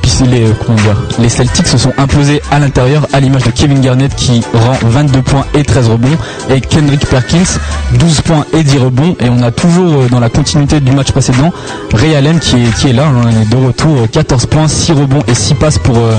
les 1.18 1.28
Celtics 1.28 1.66
se 1.66 1.78
sont 1.78 1.92
imposés 1.98 2.40
à 2.50 2.58
l'intérieur 2.58 3.06
à 3.12 3.20
l'image 3.20 3.44
de 3.44 3.50
Kevin 3.50 3.80
Garnett 3.80 4.14
qui 4.14 4.42
rend 4.54 4.78
22 4.82 5.22
points 5.22 5.44
et 5.54 5.62
13 5.62 5.88
rebonds 5.88 6.16
et 6.50 6.60
Kendrick 6.60 7.06
Perkins 7.06 7.58
12 7.94 8.20
points 8.22 8.46
et 8.52 8.62
10 8.62 8.78
rebonds 8.78 9.16
et 9.20 9.28
on 9.28 9.42
a 9.42 9.50
toujours 9.50 10.02
euh, 10.02 10.08
dans 10.08 10.20
la 10.20 10.28
continuité 10.28 10.80
du 10.80 10.92
match 10.92 11.12
précédent 11.12 11.52
Ray 11.92 12.14
Allen 12.14 12.38
qui 12.38 12.56
est, 12.56 12.74
qui 12.76 12.88
est 12.88 12.92
là, 12.92 13.06
hein, 13.06 13.30
de 13.50 13.56
retour 13.56 14.08
14 14.10 14.46
points, 14.46 14.68
6 14.68 14.92
rebonds 14.92 15.22
et 15.26 15.34
6 15.34 15.54
passes 15.54 15.78
pour 15.78 15.96
euh, 15.96 16.18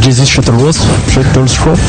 Jesus 0.00 0.26
Shuttleworth, 0.26 0.78
Shuttlesworth, 1.10 1.80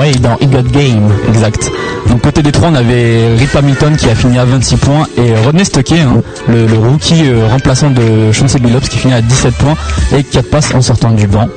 ouais, 0.00 0.12
dans 0.20 0.36
Got 0.36 0.70
Game. 0.72 1.08
Exact. 1.28 1.70
Donc 2.08 2.22
côté 2.22 2.42
des 2.42 2.52
trois, 2.52 2.68
on 2.68 2.74
avait 2.74 3.34
Rip 3.38 3.54
Hamilton 3.54 3.96
qui 3.96 4.08
a 4.08 4.14
fini 4.14 4.38
à 4.38 4.44
26 4.44 4.76
points 4.76 5.06
et 5.16 5.34
Rodney 5.44 5.64
Stockey, 5.64 6.00
hein, 6.00 6.22
le, 6.48 6.66
rookie 6.78 7.22
euh, 7.26 7.48
remplaçant 7.48 7.90
de 7.90 8.32
Chauncey 8.32 8.58
Billups 8.58 8.88
qui 8.88 8.98
finit 8.98 9.14
à 9.14 9.22
17 9.22 9.54
points 9.54 9.76
et 10.16 10.22
4 10.22 10.50
passes 10.50 10.74
en 10.74 10.80
sortant 10.82 11.10
du 11.10 11.26
banc. 11.26 11.48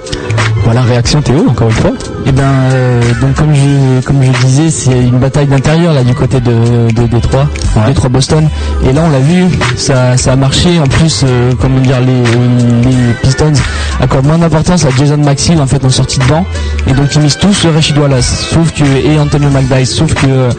Voilà, 0.63 0.81
réaction 0.81 1.21
Théo, 1.21 1.45
encore 1.47 1.67
une 1.67 1.73
fois. 1.73 1.91
Eh 2.25 2.31
ben, 2.31 2.43
euh, 2.43 3.01
donc 3.21 3.35
comme 3.35 3.53
je 3.53 4.01
comme 4.03 4.23
je 4.23 4.45
disais, 4.45 4.69
c'est 4.71 4.99
une 4.99 5.19
bataille 5.19 5.45
d'intérieur 5.45 5.93
là 5.93 6.03
du 6.03 6.15
côté 6.15 6.39
de, 6.39 6.91
de 6.91 7.05
Détroit, 7.07 7.47
Détroit 7.85 8.09
Boston. 8.09 8.47
Et 8.83 8.91
là, 8.91 9.03
on 9.05 9.09
l'a 9.09 9.19
vu, 9.19 9.45
ça, 9.77 10.17
ça 10.17 10.33
a 10.33 10.35
marché. 10.35 10.79
En 10.79 10.87
plus, 10.87 11.21
euh, 11.23 11.51
comment 11.61 11.79
dire, 11.79 11.99
les, 11.99 12.89
les 12.89 13.13
Pistons 13.21 13.53
accordent 14.01 14.25
moins 14.25 14.39
d'importance 14.39 14.85
à 14.85 14.89
Jason 14.97 15.17
Maxwell 15.17 15.61
en 15.61 15.67
fait 15.67 15.83
en 15.85 15.89
sortie 15.95 16.19
de 16.19 16.25
banc. 16.25 16.45
Et 16.87 16.93
donc 16.93 17.13
ils 17.15 17.21
misent 17.21 17.37
tous 17.37 17.53
sur 17.53 17.73
Rachid 17.73 17.97
Wallace, 17.97 18.47
sauf 18.51 18.71
que 18.73 18.83
et 18.83 19.19
Antonio 19.19 19.49
McDyess, 19.49 19.91
sauf 19.91 20.13
que 20.13 20.27
euh, 20.27 20.51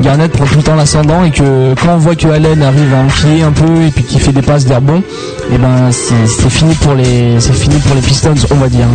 Garnett 0.00 0.30
prend 0.32 0.44
tout 0.44 0.58
le 0.58 0.62
temps 0.62 0.76
l'ascendant 0.76 1.24
et 1.24 1.30
que 1.30 1.74
quand 1.74 1.94
on 1.94 1.98
voit 1.98 2.14
que 2.14 2.28
Allen 2.28 2.62
arrive 2.62 2.94
à 2.94 2.98
enquiller 2.98 3.42
un 3.42 3.52
peu 3.52 3.84
et 3.86 3.90
puis 3.90 4.04
qu'il 4.04 4.20
fait 4.20 4.32
des 4.32 4.42
passes 4.42 4.66
d'air 4.66 4.80
bon, 4.80 4.98
et 4.98 5.54
eh 5.54 5.58
ben 5.58 5.90
c'est 5.90 6.50
fini 6.50 6.74
pour 6.74 6.94
les 6.94 7.40
c'est 7.40 7.52
fini 7.52 7.76
pour 7.76 7.94
les 7.94 8.02
Pistons, 8.02 8.34
on 8.50 8.56
va 8.56 8.68
dire. 8.68 8.86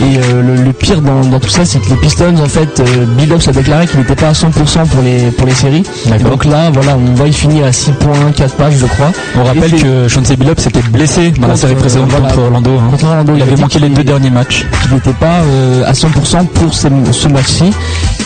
Et 0.00 0.18
euh, 0.18 0.56
le, 0.64 0.72
pire 0.72 1.00
dans, 1.00 1.40
tout 1.40 1.48
ça, 1.48 1.64
c'est 1.64 1.78
que 1.78 1.88
les 1.88 1.96
Pistons, 1.96 2.36
en 2.38 2.48
fait, 2.48 2.80
euh, 2.80 3.48
a 3.48 3.52
déclaré 3.52 3.86
qu'il 3.86 3.98
n'était 3.98 4.14
pas 4.14 4.28
à 4.28 4.32
100% 4.32 4.86
pour 4.88 5.02
les, 5.02 5.30
pour 5.30 5.46
les 5.46 5.54
séries. 5.54 5.84
Donc 6.20 6.44
là, 6.44 6.70
voilà, 6.72 6.96
on 6.96 7.14
voit 7.14 7.26
il 7.26 7.32
finit 7.32 7.62
à 7.62 7.72
6 7.72 7.92
points, 7.92 8.32
4 8.34 8.54
pages, 8.56 8.74
je 8.78 8.86
crois. 8.86 9.12
On 9.36 9.44
rappelle 9.44 9.72
que 9.72 10.08
Chauncey 10.08 10.36
Billups 10.36 10.66
était 10.66 10.82
blessé 10.82 11.30
dans 11.32 11.48
la 11.48 11.56
série 11.56 11.74
précédente 11.74 12.10
contre, 12.10 12.38
Orlando, 12.38 12.78
hein. 12.78 13.24
Il, 13.34 13.42
avait 13.42 13.56
manqué 13.56 13.78
les 13.78 13.88
deux 13.88 14.04
derniers 14.04 14.30
matchs. 14.30 14.66
Il 14.88 14.94
n'était 14.94 15.12
pas 15.12 15.35
euh, 15.44 15.84
à 15.86 15.92
100% 15.92 16.46
pour 16.46 16.74
ce 16.74 17.28
match-ci. 17.28 17.70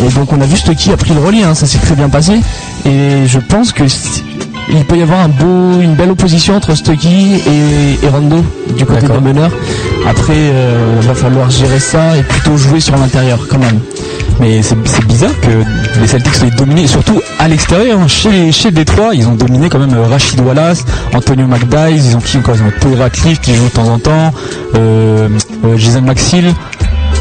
Et 0.05 0.09
donc 0.11 0.33
on 0.33 0.41
a 0.41 0.47
vu 0.47 0.57
Stucky 0.57 0.93
a 0.93 0.97
pris 0.97 1.15
le 1.15 1.21
relais, 1.21 1.43
hein, 1.43 1.55
ça 1.55 1.67
s'est 1.67 1.79
très 1.79 1.95
bien 1.95 2.09
passé. 2.09 2.41
Et 2.87 3.27
je 3.27 3.39
pense 3.39 3.73
que 3.73 3.85
il 4.73 4.85
peut 4.85 4.97
y 4.97 5.03
avoir 5.03 5.21
un 5.21 5.29
beau, 5.29 5.81
une 5.81 5.95
belle 5.95 6.11
opposition 6.11 6.55
entre 6.55 6.75
Stucky 6.75 7.43
et, 8.03 8.09
Rondo 8.09 8.45
du 8.77 8.85
côté 8.85 9.09
de 9.09 9.19
meneur. 9.19 9.51
Après, 10.09 10.37
il 10.37 10.53
euh, 10.53 11.01
va 11.03 11.15
falloir 11.15 11.51
gérer 11.51 11.81
ça 11.81 12.17
et 12.17 12.23
plutôt 12.23 12.57
jouer 12.57 12.81
sur 12.81 12.97
l'intérieur 12.97 13.47
quand 13.49 13.59
même. 13.59 13.81
Mais 14.41 14.63
c'est 14.63 15.05
bizarre 15.07 15.39
que 15.41 16.01
les 16.01 16.07
Celtics 16.07 16.35
soient 16.35 16.51
dominés, 16.51 16.87
surtout 16.87 17.21
à 17.39 17.47
l'extérieur. 17.47 18.01
Hein. 18.01 18.09
Chez, 18.09 18.53
chez 18.53 18.71
Détroit, 18.71 19.15
ils 19.15 19.27
ont 19.29 19.35
dominé 19.35 19.69
quand 19.69 19.79
même 19.79 19.93
euh, 19.93 20.07
Rachid 20.07 20.41
Wallace, 20.41 20.85
Antonio 21.13 21.47
McDyess, 21.47 22.07
ils 22.07 22.17
ont 22.17 22.21
qui 22.21 22.39
encore 22.39 22.55
Ils 22.57 22.63
ont 22.63 22.97
Ratcliffe 22.97 23.41
qui 23.41 23.55
joue 23.55 23.65
de 23.65 23.71
temps 23.71 23.89
en 23.89 23.99
temps, 23.99 24.33
euh, 24.77 25.29
Jason 25.77 26.03
Maxil. 26.03 26.55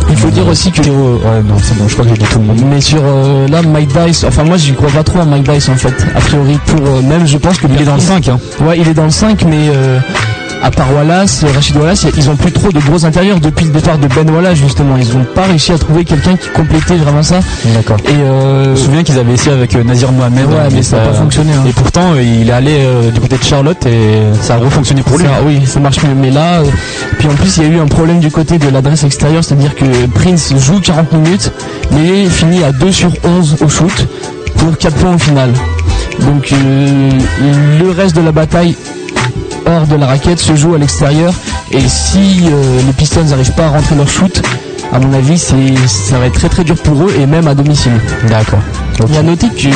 Il 0.09 0.17
faut 0.17 0.29
dire 0.29 0.47
aussi 0.47 0.71
que. 0.71 0.81
Ouais, 0.81 1.41
non, 1.45 1.55
c'est 1.61 1.77
bon, 1.77 1.87
je 1.87 1.93
crois 1.93 2.05
que 2.05 2.11
j'ai 2.11 2.17
dit 2.17 2.25
tout 2.25 2.39
le 2.39 2.45
monde. 2.45 2.61
Mais 2.65 2.81
sur 2.81 3.01
euh, 3.03 3.47
là, 3.47 3.61
Mike 3.61 3.89
Dice, 4.05 4.23
enfin 4.23 4.43
moi 4.43 4.57
j'y 4.57 4.73
crois 4.73 4.89
pas 4.89 5.03
trop 5.03 5.19
en 5.19 5.25
Mike 5.25 5.49
Dice 5.49 5.69
en 5.69 5.75
fait. 5.75 5.93
A 6.15 6.19
priori, 6.19 6.59
pour 6.65 6.85
euh, 6.85 7.01
même, 7.01 7.25
je 7.27 7.37
pense 7.37 7.57
que 7.57 7.67
Il 7.67 7.81
est 7.81 7.85
dans 7.85 7.95
le 7.95 8.01
5, 8.01 8.27
hein. 8.27 8.39
Ouais, 8.61 8.77
il 8.79 8.87
est 8.87 8.93
dans 8.93 9.05
le 9.05 9.09
5, 9.11 9.43
mais 9.45 9.69
euh, 9.69 9.99
à 10.61 10.71
part 10.71 10.93
Wallace, 10.93 11.45
Rachid 11.55 11.75
Wallace, 11.77 12.05
ils 12.17 12.29
ont 12.29 12.35
plus 12.35 12.51
trop 12.51 12.71
de 12.71 12.79
gros 12.79 13.05
intérieurs 13.05 13.39
depuis 13.39 13.65
le 13.65 13.71
départ 13.71 13.97
de 13.97 14.07
Ben 14.07 14.29
Wallace 14.29 14.57
justement. 14.57 14.97
Ils 14.97 15.15
ont 15.15 15.25
pas 15.35 15.43
réussi 15.43 15.71
à 15.71 15.77
trouver 15.77 16.03
quelqu'un 16.03 16.35
qui 16.35 16.49
complétait 16.49 16.95
vraiment 16.95 17.23
ça. 17.23 17.39
D'accord. 17.73 17.97
Et 18.05 18.11
euh, 18.11 18.65
Je 18.65 18.69
me 18.71 18.75
souviens 18.75 19.03
qu'ils 19.03 19.17
avaient 19.17 19.33
essayé 19.33 19.53
avec 19.53 19.75
euh, 19.75 19.83
Nazir 19.83 20.11
Mohamed. 20.11 20.45
Ouais, 20.47 20.55
hein, 20.59 20.69
mais 20.73 20.83
ça 20.83 21.01
a 21.01 21.07
pas 21.07 21.13
fonctionné, 21.13 21.53
hein. 21.53 21.63
Et 21.67 21.71
pourtant, 21.71 22.13
euh, 22.13 22.21
il 22.21 22.49
est 22.49 22.53
allé 22.53 22.77
euh, 22.79 23.09
du 23.11 23.19
côté 23.19 23.37
de 23.37 23.43
Charlotte 23.43 23.85
et 23.85 24.21
ça 24.41 24.55
a 24.55 24.57
refonctionné 24.57 25.01
pour 25.01 25.17
lui. 25.17 25.25
Ça, 25.25 25.31
oui, 25.45 25.61
ça 25.65 25.79
marche 25.79 26.03
mieux. 26.03 26.13
Mais 26.15 26.31
là, 26.31 26.59
euh, 26.59 26.65
puis 27.17 27.27
en 27.27 27.35
plus, 27.35 27.57
il 27.57 27.63
y 27.63 27.65
a 27.65 27.69
eu 27.69 27.79
un 27.79 27.87
problème 27.87 28.19
du 28.19 28.29
côté 28.31 28.57
de 28.57 28.67
l'adresse 28.69 29.03
extérieure, 29.03 29.43
c'est-à-dire 29.43 29.75
que 29.75 29.85
Prince 30.13 30.53
joue 30.57 30.79
40 30.81 31.13
minutes, 31.13 31.51
mais 31.91 32.25
finit 32.25 32.63
à 32.63 32.71
2 32.71 32.91
sur 32.91 33.11
11 33.23 33.57
au 33.61 33.69
shoot 33.69 34.07
pour 34.57 34.77
4 34.77 34.95
points 34.95 35.15
au 35.15 35.19
final. 35.19 35.51
Donc 36.19 36.51
euh, 36.51 37.09
le 37.79 37.91
reste 37.91 38.15
de 38.15 38.21
la 38.21 38.31
bataille 38.33 38.75
hors 39.65 39.87
de 39.87 39.95
la 39.95 40.07
raquette 40.07 40.39
se 40.39 40.55
joue 40.55 40.75
à 40.75 40.77
l'extérieur 40.77 41.33
et 41.71 41.87
si 41.87 42.43
euh, 42.45 42.81
les 42.85 42.93
Pistons 42.93 43.23
n'arrivent 43.23 43.53
pas 43.53 43.65
à 43.65 43.69
rentrer 43.69 43.95
leur 43.95 44.07
shoot, 44.07 44.41
à 44.91 44.99
mon 44.99 45.13
avis, 45.13 45.37
ça 45.37 46.19
va 46.19 46.25
être 46.25 46.33
très 46.33 46.49
très 46.49 46.63
dur 46.63 46.75
pour 46.75 47.03
eux 47.03 47.13
et 47.19 47.25
même 47.25 47.47
à 47.47 47.55
domicile. 47.55 47.93
D'accord. 48.27 48.59
Il 49.07 49.15
y 49.15 49.17
a 49.17 49.23
noté 49.23 49.47
que, 49.47 49.55
tu 49.55 49.69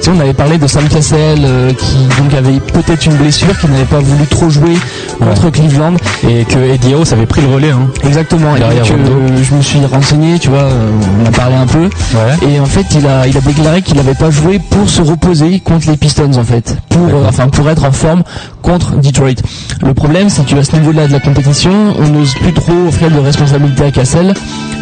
sais, 0.00 0.10
on 0.14 0.20
avait 0.20 0.32
parlé 0.34 0.58
de 0.58 0.66
Sam 0.66 0.88
Cassell 0.88 1.40
euh, 1.44 1.72
qui 1.72 1.96
donc 2.18 2.34
avait 2.34 2.58
peut-être 2.60 3.06
une 3.06 3.14
blessure, 3.14 3.56
qui 3.58 3.66
n'avait 3.68 3.84
pas 3.84 4.00
voulu 4.00 4.26
trop 4.26 4.48
jouer 4.50 4.74
contre 5.18 5.50
Cleveland. 5.50 5.94
Et 6.28 6.44
que 6.44 6.58
Eddie 6.58 6.94
House 6.94 7.12
avait 7.12 7.26
pris 7.26 7.42
le 7.42 7.54
relais. 7.54 7.70
Hein. 7.70 7.88
Exactement. 8.04 8.56
Et 8.56 8.60
donc, 8.60 8.70
euh, 8.90 9.28
je 9.42 9.54
me 9.54 9.62
suis 9.62 9.84
renseigné, 9.84 10.38
tu 10.38 10.48
vois, 10.48 10.58
euh, 10.64 10.90
on 11.22 11.26
a 11.26 11.30
parlé 11.30 11.54
un 11.56 11.66
peu. 11.66 11.84
Ouais. 11.84 12.48
Et 12.50 12.60
en 12.60 12.66
fait, 12.66 12.86
il 12.94 13.06
a, 13.06 13.26
il 13.26 13.36
a 13.36 13.40
déclaré 13.40 13.82
qu'il 13.82 13.96
n'avait 13.96 14.14
pas 14.14 14.30
joué 14.30 14.58
pour 14.70 14.88
se 14.88 15.02
reposer 15.02 15.60
contre 15.60 15.90
les 15.90 15.96
Pistons, 15.96 16.32
en 16.36 16.44
fait, 16.44 16.76
pour, 16.88 17.06
euh, 17.08 17.26
enfin, 17.28 17.48
pour 17.48 17.68
être 17.70 17.84
en 17.84 17.92
forme 17.92 18.22
contre 18.62 18.96
Detroit. 19.00 19.34
Le 19.82 19.94
problème, 19.94 20.28
c'est 20.30 20.44
qu'à 20.46 20.62
ce 20.64 20.74
niveau-là 20.76 21.06
de 21.06 21.12
la 21.12 21.20
compétition, 21.20 21.72
on 21.98 22.08
n'ose 22.08 22.34
plus 22.34 22.52
trop 22.52 22.72
offrir 22.88 23.10
de 23.10 23.18
responsabilité 23.18 23.84
à 23.84 23.90
Cassell, 23.90 24.34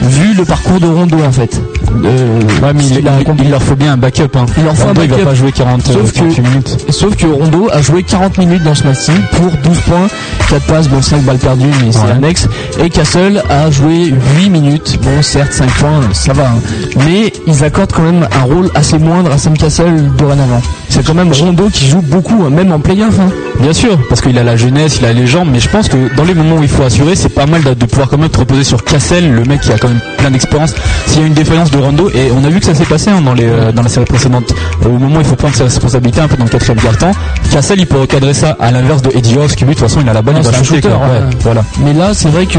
vu 0.02 0.34
le 0.34 0.44
parcours 0.44 0.80
de 0.80 0.86
Rondo, 0.86 1.16
en 1.26 1.32
fait. 1.32 1.60
Euh, 2.04 2.40
Ouais, 2.62 2.72
mais 2.74 2.84
il, 2.84 2.98
il 3.00 3.08
a 3.08 3.12
il- 3.18 3.22
accompli- 3.26 3.44
il 3.44 3.50
leur 3.50 3.62
faut 3.62 3.74
bien 3.82 3.92
un 3.94 3.96
backup. 3.96 4.28
Hein. 4.36 4.46
Il 4.56 4.64
leur 4.64 4.74
faut 4.76 4.84
un 4.84 4.86
Rondo, 4.88 5.02
il 5.02 5.08
va 5.08 5.16
backup. 5.16 5.28
pas 5.28 5.34
jouer 5.34 5.52
40 5.52 5.82
Sauf 5.82 5.96
euh, 5.96 6.00
que- 6.10 6.18
48 6.18 6.42
minutes. 6.42 6.76
Sauf 6.90 7.16
que 7.16 7.26
Rondo 7.26 7.68
a 7.72 7.82
joué 7.82 8.02
40 8.02 8.38
minutes 8.38 8.62
dans 8.62 8.74
ce 8.74 8.84
match 8.84 8.98
pour 9.32 9.50
12 9.64 9.80
points, 9.80 10.06
4 10.48 10.62
passes, 10.66 10.88
bon 10.88 11.02
5 11.02 11.22
balles 11.22 11.38
perdues, 11.38 11.66
mais 11.84 11.92
c'est 11.92 12.10
annexe. 12.10 12.48
Et 12.82 12.90
Castle 12.90 13.42
a 13.50 13.70
joué 13.70 14.12
8 14.38 14.50
minutes, 14.50 14.98
bon 15.02 15.22
certes 15.22 15.52
5 15.52 15.70
points, 15.72 16.00
ça 16.12 16.32
va. 16.32 16.44
hein. 16.48 16.60
Mais 17.06 17.32
ils 17.46 17.64
accordent 17.64 17.92
quand 17.92 18.02
même 18.02 18.26
un 18.32 18.42
rôle 18.44 18.70
assez 18.74 18.98
moindre 18.98 19.32
à 19.32 19.38
Sam 19.38 19.56
Castle 19.56 20.10
dorénavant. 20.16 20.60
C'est 20.88 21.04
quand 21.04 21.14
même 21.14 21.32
Rondo 21.32 21.68
qui 21.72 21.86
joue 21.88 22.02
beaucoup, 22.02 22.44
hein, 22.46 22.50
même 22.50 22.70
en 22.72 22.78
playoff. 22.80 23.14
Bien 23.60 23.72
sûr, 23.72 23.98
parce 24.08 24.20
qu'il 24.20 24.36
a 24.38 24.42
la 24.44 24.56
jeunesse, 24.56 24.98
il 25.00 25.06
a 25.06 25.12
les 25.12 25.26
jambes, 25.26 25.48
mais 25.52 25.60
je 25.60 25.68
pense 25.68 25.88
que 25.88 26.14
dans 26.16 26.24
les 26.24 26.34
moments 26.34 26.56
où 26.56 26.62
il 26.62 26.68
faut 26.68 26.82
assurer, 26.82 27.14
c'est 27.16 27.28
pas 27.28 27.46
mal 27.46 27.62
de, 27.62 27.74
de 27.74 27.84
pouvoir 27.86 28.08
quand 28.08 28.18
même 28.18 28.28
te 28.28 28.38
reposer 28.38 28.64
sur 28.64 28.82
Cassel, 28.84 29.32
le 29.32 29.44
mec 29.44 29.60
qui 29.60 29.72
a 29.72 29.78
quand 29.78 29.88
même 29.88 30.00
plein 30.18 30.30
d'expérience. 30.30 30.74
S'il 31.06 31.20
y 31.20 31.24
a 31.24 31.26
une 31.26 31.34
défaillance 31.34 31.70
de 31.70 31.78
Rondo, 31.78 32.10
et 32.10 32.30
on 32.36 32.44
a 32.44 32.48
vu 32.48 32.60
que 32.60 32.66
ça 32.66 32.74
s'est 32.74 32.84
passé 32.84 33.10
hein, 33.10 33.20
dans, 33.24 33.34
les, 33.34 33.46
euh, 33.62 33.72
dans 33.72 33.82
la 33.82 33.88
série 33.88 34.04
précédente, 34.06 34.52
au 34.84 34.88
moment 34.90 35.16
où 35.16 35.20
il 35.20 35.26
faut 35.26 35.36
prendre 35.36 35.54
ses 35.54 35.62
responsabilités, 35.64 36.20
un 36.20 36.28
peu 36.28 36.36
dans 36.36 36.44
le 36.44 36.50
quatrième 36.50 36.78
quart-temps, 36.80 37.12
Cassel 37.50 37.80
il 37.80 37.86
peut 37.86 37.98
recadrer 38.00 38.34
ça 38.34 38.56
à 38.60 38.70
l'inverse 38.70 39.02
de 39.02 39.10
Eddie 39.14 39.36
House, 39.38 39.54
qui 39.54 39.64
lui 39.64 39.74
de 39.74 39.78
toute 39.80 39.88
façon 39.88 40.00
il 40.02 40.08
a 40.08 40.12
la 40.12 40.22
bonne, 40.22 40.36
il 40.36 40.42
va 40.42 40.50
un 40.50 40.52
shooter, 40.62 40.82
shooter, 40.82 40.88
quoi. 40.88 40.98
ouais. 41.06 41.18
Ouais, 41.20 41.30
voilà. 41.40 41.64
Mais 41.84 41.92
là, 41.94 42.10
c'est 42.14 42.28
vrai 42.28 42.46
que 42.46 42.58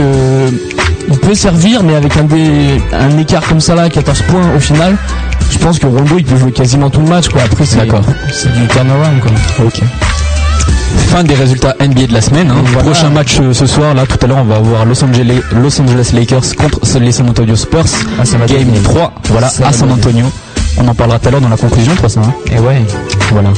il 1.09 1.17
peut 1.19 1.35
servir, 1.35 1.83
mais 1.83 1.95
avec 1.95 2.15
un, 2.17 2.23
dé- 2.23 2.81
un 2.93 3.17
écart 3.17 3.45
comme 3.47 3.59
ça 3.59 3.75
là, 3.75 3.89
14 3.89 4.21
points 4.23 4.55
au 4.55 4.59
final, 4.59 4.95
je 5.51 5.57
pense 5.57 5.77
que 5.79 5.85
Rondo 5.87 6.15
il 6.17 6.23
peut 6.25 6.37
jouer 6.37 6.51
quasiment 6.51 6.89
tout 6.89 7.01
le 7.01 7.07
match. 7.09 7.27
Quoi. 7.29 7.41
Après, 7.43 7.65
c'est 7.65 7.77
D'accord. 7.77 8.01
c'est 8.31 8.51
du 8.53 8.65
turnaround. 8.67 9.19
Quoi. 9.21 9.65
Ok. 9.65 9.81
Fin 11.09 11.23
des 11.23 11.33
résultats 11.35 11.75
NBA 11.79 12.07
de 12.07 12.13
la 12.13 12.21
semaine. 12.21 12.49
hein. 12.51 12.55
Voilà. 12.65 12.83
Prochain 12.89 13.09
match 13.09 13.37
euh, 13.39 13.53
ce 13.53 13.65
soir, 13.65 13.93
là 13.93 14.03
tout 14.07 14.17
à 14.23 14.27
l'heure 14.27 14.37
on 14.39 14.43
va 14.45 14.55
avoir 14.57 14.85
Los 14.85 15.03
Angeles, 15.03 15.41
Los 15.51 15.79
Angeles 15.81 16.11
Lakers 16.13 16.55
contre 16.57 16.79
les 16.99 17.11
San 17.11 17.27
Antonio 17.29 17.55
Spurs. 17.55 17.85
Ah, 18.19 18.23
Game 18.47 18.65
donner. 18.65 18.79
3, 18.83 19.13
voilà, 19.29 19.47
à 19.47 19.71
San. 19.73 19.91
Antonio. 19.91 20.25
On 20.77 20.87
en 20.87 20.93
parlera 20.95 21.19
tout 21.19 21.27
à 21.27 21.31
l'heure 21.31 21.41
dans 21.41 21.49
la 21.49 21.57
conclusion 21.57 21.91
de 21.93 21.97
toute 21.97 22.09
façon. 22.09 22.21
hein. 22.21 22.33
Et 22.51 22.59
ouais. 22.59 22.81
Voilà. 23.31 23.49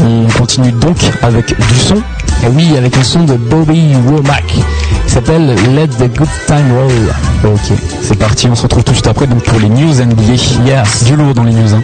On 0.00 0.26
continue 0.38 0.72
donc 0.72 0.96
avec 1.22 1.46
du 1.48 1.74
son. 1.78 1.96
Et 2.42 2.48
oui, 2.54 2.68
avec 2.76 2.96
un 2.96 3.02
son 3.02 3.24
de 3.24 3.34
Bobby 3.34 3.94
Womack 4.06 4.46
qui 4.46 4.62
s'appelle 5.06 5.54
Let 5.74 5.88
the 5.88 6.08
Good 6.16 6.28
Time 6.46 6.72
Roll. 6.72 7.52
Ok, 7.52 7.76
c'est 8.02 8.18
parti, 8.18 8.48
on 8.50 8.54
se 8.54 8.62
retrouve 8.62 8.82
tout 8.84 8.92
de 8.92 8.96
suite 8.96 9.06
après 9.08 9.26
donc 9.26 9.42
pour 9.44 9.58
les 9.58 9.68
news 9.68 9.92
NBA. 9.92 10.32
Yes. 10.66 11.04
Du 11.04 11.16
lourd 11.16 11.34
dans 11.34 11.44
les 11.44 11.52
news. 11.52 11.74
Hein. 11.74 11.82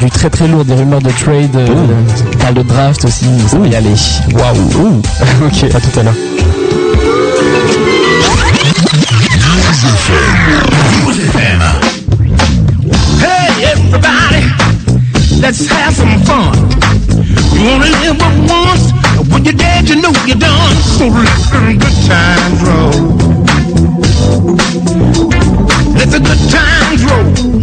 Du 0.00 0.10
très 0.10 0.30
très 0.30 0.48
lourd, 0.48 0.64
des 0.64 0.74
rumeurs 0.74 1.02
de 1.02 1.10
trade, 1.10 1.54
euh, 1.56 1.66
on 2.32 2.36
parle 2.38 2.54
de 2.54 2.62
draft 2.62 3.04
aussi, 3.04 3.26
ça 3.46 3.58
va 3.58 3.66
y 3.66 3.74
aller. 3.74 3.90
Waouh. 4.34 4.86
Ouh. 4.86 5.02
ok, 5.46 5.64
à 5.74 5.80
tout 5.80 6.00
à 6.00 6.02
l'heure. 6.02 6.14
Everybody, 13.64 14.42
let's 15.40 15.66
have 15.66 15.94
some 15.94 16.18
fun. 16.24 16.56
You 17.52 17.68
only 17.68 17.90
live 18.00 18.18
but 18.18 18.34
once. 18.48 18.92
When 19.30 19.44
you're 19.44 19.54
dead, 19.54 19.88
you 19.88 20.00
know 20.00 20.12
you're 20.26 20.36
done. 20.36 20.76
So 20.76 21.06
let 21.08 21.28
the 21.52 21.76
good 21.76 21.98
times 22.08 22.60
roll. 22.64 22.96
Let 25.94 26.08
the 26.08 26.20
good 26.20 26.42
times 26.48 27.04
roll. 27.04 27.60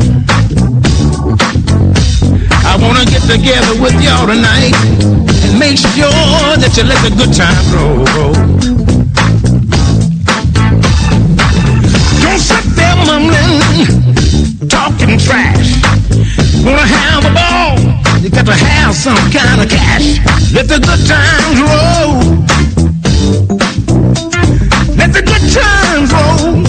I 2.66 2.78
wanna 2.80 3.06
get 3.06 3.24
together 3.24 3.82
with 3.82 3.96
y'all 4.04 4.28
tonight 4.28 4.76
and 5.46 5.58
make 5.58 5.78
sure 5.78 6.58
that 6.62 6.74
you 6.78 6.84
let 6.84 7.02
the 7.02 7.10
good 7.16 7.34
times 7.34 7.68
roll. 7.74 8.06
Don't 12.22 12.40
sit 12.40 12.64
there 12.76 12.96
mumbling, 13.08 14.68
talking 14.70 15.18
trash. 15.18 15.77
Wanna 16.68 16.86
have 16.86 17.24
a 17.24 17.34
ball? 17.34 17.80
You 18.20 18.30
got 18.30 18.46
to 18.46 18.54
have 18.54 18.94
some 18.94 19.16
kind 19.32 19.62
of 19.62 19.70
cash. 19.70 20.20
Let 20.52 20.68
the 20.68 20.80
good 20.80 21.00
times 21.08 21.60
roll. 21.64 22.20
Let 24.98 25.14
the 25.14 25.24
good 25.24 25.46
times 25.56 26.12
roll. 26.12 26.64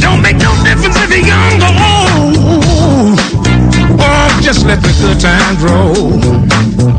Don't 0.00 0.22
make 0.22 0.38
no 0.38 0.54
difference 0.64 0.96
if 0.96 1.10
you're 1.10 1.26
young 1.26 1.60
or 1.60 1.76
old. 1.92 3.20
Oh, 4.00 4.40
just 4.42 4.64
let 4.64 4.80
the 4.80 4.92
good 5.02 5.20
times 5.20 5.60
roll. 5.62 6.95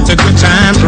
Time 0.00 0.16
to 0.16 0.16
let 0.16 0.18
the 0.18 0.30
good 0.30 0.38
times 0.38 0.79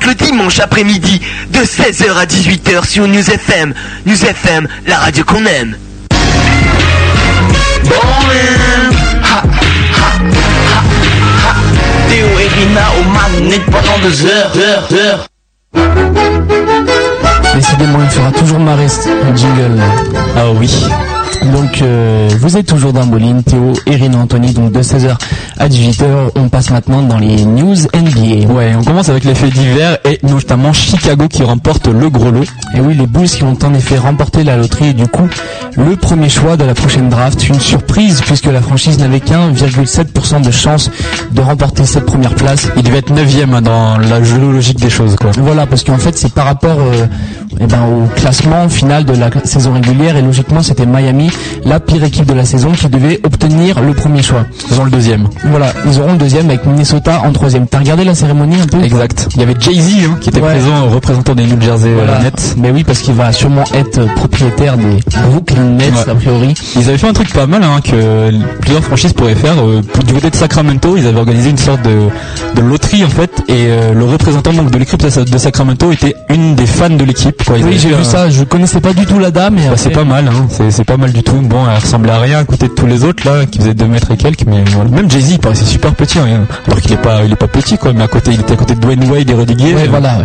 le 0.00 0.14
dimanche 0.14 0.58
après-midi 0.58 1.20
de 1.50 1.58
16h 1.58 2.16
à 2.16 2.24
18h 2.24 2.86
sur 2.86 3.06
News 3.06 3.30
FM. 3.30 3.74
News 4.06 4.24
FM, 4.24 4.66
la 4.86 4.96
radio 4.96 5.22
qu'on 5.24 5.44
aime. 5.44 5.76
Théo 12.08 12.26
et 12.40 12.48
Rina 12.48 12.86
au 12.98 13.04
manette 13.10 13.64
pendant 13.66 13.98
deux 14.02 14.24
heures, 14.24 14.52
heures, 14.56 14.88
heures. 14.92 15.26
Décidément, 17.54 17.98
il 18.02 18.10
fera 18.10 18.32
toujours 18.32 18.60
marrer 18.60 18.88
ce 18.88 19.10
jingle. 19.36 19.78
Ah 20.36 20.50
oui. 20.58 20.86
Donc, 21.52 21.82
euh, 21.82 22.28
vous 22.40 22.56
êtes 22.56 22.66
toujours 22.66 22.92
dans 22.94 23.04
Moline, 23.04 23.42
Théo 23.42 23.74
et 23.86 23.96
Rina 23.96 24.18
Anthony, 24.18 24.52
donc 24.52 24.72
de 24.72 24.82
16h 24.82 25.16
à 25.62 25.68
18h. 25.68 26.30
On 26.34 26.48
passe 26.48 26.70
maintenant 26.70 27.02
dans 27.02 27.18
les 27.18 27.44
news 27.44 27.76
NBA. 27.94 28.52
Ouais, 28.52 28.72
on 28.76 28.82
commence 28.82 29.08
avec 29.08 29.22
les 29.22 29.34
faits 29.34 29.52
divers 29.52 29.96
et 30.04 30.18
notamment 30.24 30.72
Chicago 30.72 31.28
qui 31.28 31.44
remporte 31.44 31.86
le 31.86 32.10
gros 32.10 32.32
lot. 32.32 32.44
Et 32.74 32.80
oui, 32.80 32.94
les 32.94 33.06
Bulls 33.06 33.28
qui 33.28 33.44
ont 33.44 33.56
en 33.62 33.72
effet 33.74 33.96
remporté 33.96 34.42
la 34.42 34.56
loterie 34.56 34.88
et 34.88 34.92
du 34.92 35.06
coup, 35.06 35.28
le 35.76 35.94
premier 35.94 36.28
choix 36.28 36.56
de 36.56 36.64
la 36.64 36.74
prochaine 36.74 37.08
draft. 37.08 37.48
Une 37.48 37.60
surprise 37.60 38.22
puisque 38.22 38.46
la 38.46 38.60
franchise 38.60 38.98
n'avait 38.98 39.20
qu'1,7% 39.20 40.42
de 40.42 40.50
chance 40.50 40.90
de 41.30 41.40
remporter 41.40 41.84
cette 41.84 42.06
première 42.06 42.34
place. 42.34 42.68
Il 42.76 42.82
devait 42.82 42.98
être 42.98 43.12
9ème 43.12 43.60
dans 43.60 43.98
la 43.98 44.18
logique 44.18 44.80
des 44.80 44.90
choses, 44.90 45.14
quoi. 45.14 45.30
Voilà, 45.38 45.66
parce 45.66 45.84
qu'en 45.84 45.98
fait, 45.98 46.18
c'est 46.18 46.32
par 46.34 46.46
rapport 46.46 46.80
euh, 46.80 47.06
eh 47.62 47.66
ben, 47.66 47.80
au 47.82 48.06
classement 48.18 48.68
final 48.68 49.04
de 49.04 49.12
la 49.14 49.30
saison 49.44 49.72
régulière 49.72 50.16
et 50.16 50.22
logiquement, 50.22 50.62
c'était 50.62 50.86
Miami, 50.86 51.30
la 51.64 51.80
pire 51.80 52.02
équipe 52.04 52.26
de 52.26 52.34
la 52.34 52.44
saison, 52.44 52.72
qui 52.72 52.88
devait 52.88 53.20
obtenir 53.24 53.80
le 53.80 53.92
premier 53.94 54.22
choix. 54.22 54.44
Ils 54.70 54.80
ont 54.80 54.84
le 54.84 54.90
deuxième. 54.90 55.28
Voilà, 55.44 55.72
ils 55.86 55.98
auront 56.00 56.12
le 56.12 56.18
deuxième 56.18 56.48
avec 56.50 56.64
Minnesota 56.66 57.22
en 57.24 57.32
troisième. 57.32 57.66
T'as 57.68 57.78
regardé 57.78 58.04
la 58.04 58.14
cérémonie 58.14 58.56
un 58.60 58.66
peu 58.66 58.82
Exact. 58.82 59.28
Il 59.34 59.40
y 59.40 59.44
avait 59.44 59.54
Jay-Z 59.58 60.06
hein, 60.06 60.16
qui 60.20 60.28
était 60.30 60.40
Ouais. 60.40 60.48
présent, 60.50 60.88
représentant 60.88 61.34
des 61.34 61.44
New 61.44 61.60
Jersey 61.60 61.88
euh, 61.90 61.94
Voilà. 62.04 62.18
Nets. 62.20 62.54
Mais 62.58 62.70
oui, 62.70 62.82
parce 62.84 62.98
qu'il 63.00 63.14
va 63.14 63.32
sûrement 63.32 63.64
être 63.74 63.98
euh, 63.98 64.06
propriétaire 64.16 64.76
des 64.76 64.98
Brooklyn 65.30 65.62
Nets, 65.76 65.92
Ouais. 65.92 66.10
a 66.10 66.14
priori. 66.14 66.54
Ils 66.76 66.88
avaient 66.88 66.98
fait 66.98 67.08
un 67.08 67.12
truc 67.12 67.32
pas 67.32 67.46
mal 67.46 67.62
hein, 67.62 67.80
que 67.82 68.30
plusieurs 68.60 68.82
franchises 68.82 69.12
pourraient 69.12 69.34
faire. 69.36 69.54
Euh, 69.60 69.82
du 70.06 70.12
côté 70.14 70.30
de 70.30 70.36
Sacramento, 70.36 70.96
ils 70.96 71.06
avaient 71.06 71.18
organisé 71.20 71.50
une 71.50 71.58
sorte 71.58 71.82
de, 71.82 72.08
de 72.56 72.60
loterie 72.60 73.04
en 73.04 73.08
fait, 73.08 73.30
et 73.48 73.66
euh, 73.68 73.92
le 73.92 74.04
représentant 74.04 74.52
donc 74.52 74.70
de 74.70 74.78
l'équipe 74.78 75.00
de 75.00 75.38
Sacramento 75.38 75.92
était 75.92 76.14
une 76.28 76.54
des 76.54 76.66
fans 76.66 76.90
de 76.90 77.04
l'équipe. 77.04 77.42
Quoi. 77.52 77.58
Ils 77.58 77.64
Oui, 77.66 77.78
j'ai 77.78 77.94
vu 77.94 78.04
ça. 78.04 78.30
Je 78.30 78.44
connaissais 78.44 78.80
pas 78.80 78.92
du 78.92 79.06
tout 79.06 79.18
la 79.18 79.30
dame, 79.30 79.56
Bah, 79.56 79.76
c'est 79.76 79.90
pas 79.90 80.04
mal, 80.04 80.28
hein. 80.28 80.46
c'est 80.70 80.84
pas 80.84 80.96
mal 80.96 81.12
du 81.12 81.22
tout. 81.22 81.34
Bon, 81.42 81.64
elle 81.68 81.78
ressemblait 81.78 82.12
à 82.12 82.18
rien 82.18 82.38
à 82.38 82.44
côté 82.44 82.68
de 82.68 82.72
tous 82.72 82.86
les 82.86 83.04
autres 83.04 83.26
là, 83.28 83.46
qui 83.46 83.58
faisaient 83.58 83.74
2 83.74 83.86
mètres 83.86 84.10
et 84.10 84.16
quelques, 84.16 84.44
mais 84.46 84.62
voilà. 84.70 84.90
Même 84.90 85.10
Jay-Z, 85.10 85.32
il 85.32 85.38
paraissait 85.38 85.64
super 85.64 85.94
petit, 85.94 86.18
hein, 86.18 86.46
alors 86.66 86.80
qu'il 86.80 86.92
est 86.92 86.96
pas, 86.96 87.24
il 87.24 87.32
est 87.32 87.36
pas 87.36 87.48
petit 87.48 87.78
quoi, 87.78 87.92
mais 87.92 88.02
à 88.02 88.08
côté, 88.08 88.30
il 88.32 88.40
était 88.40 88.52
à 88.54 88.56
côté 88.56 88.74
de 88.74 88.80
Dwayne 88.80 89.04
Wade 89.10 89.30
et 89.30 89.54
Gay. 89.54 89.74
Ouais, 89.74 89.82
euh, 89.82 89.86
voilà. 89.90 90.18
ouais. 90.18 90.24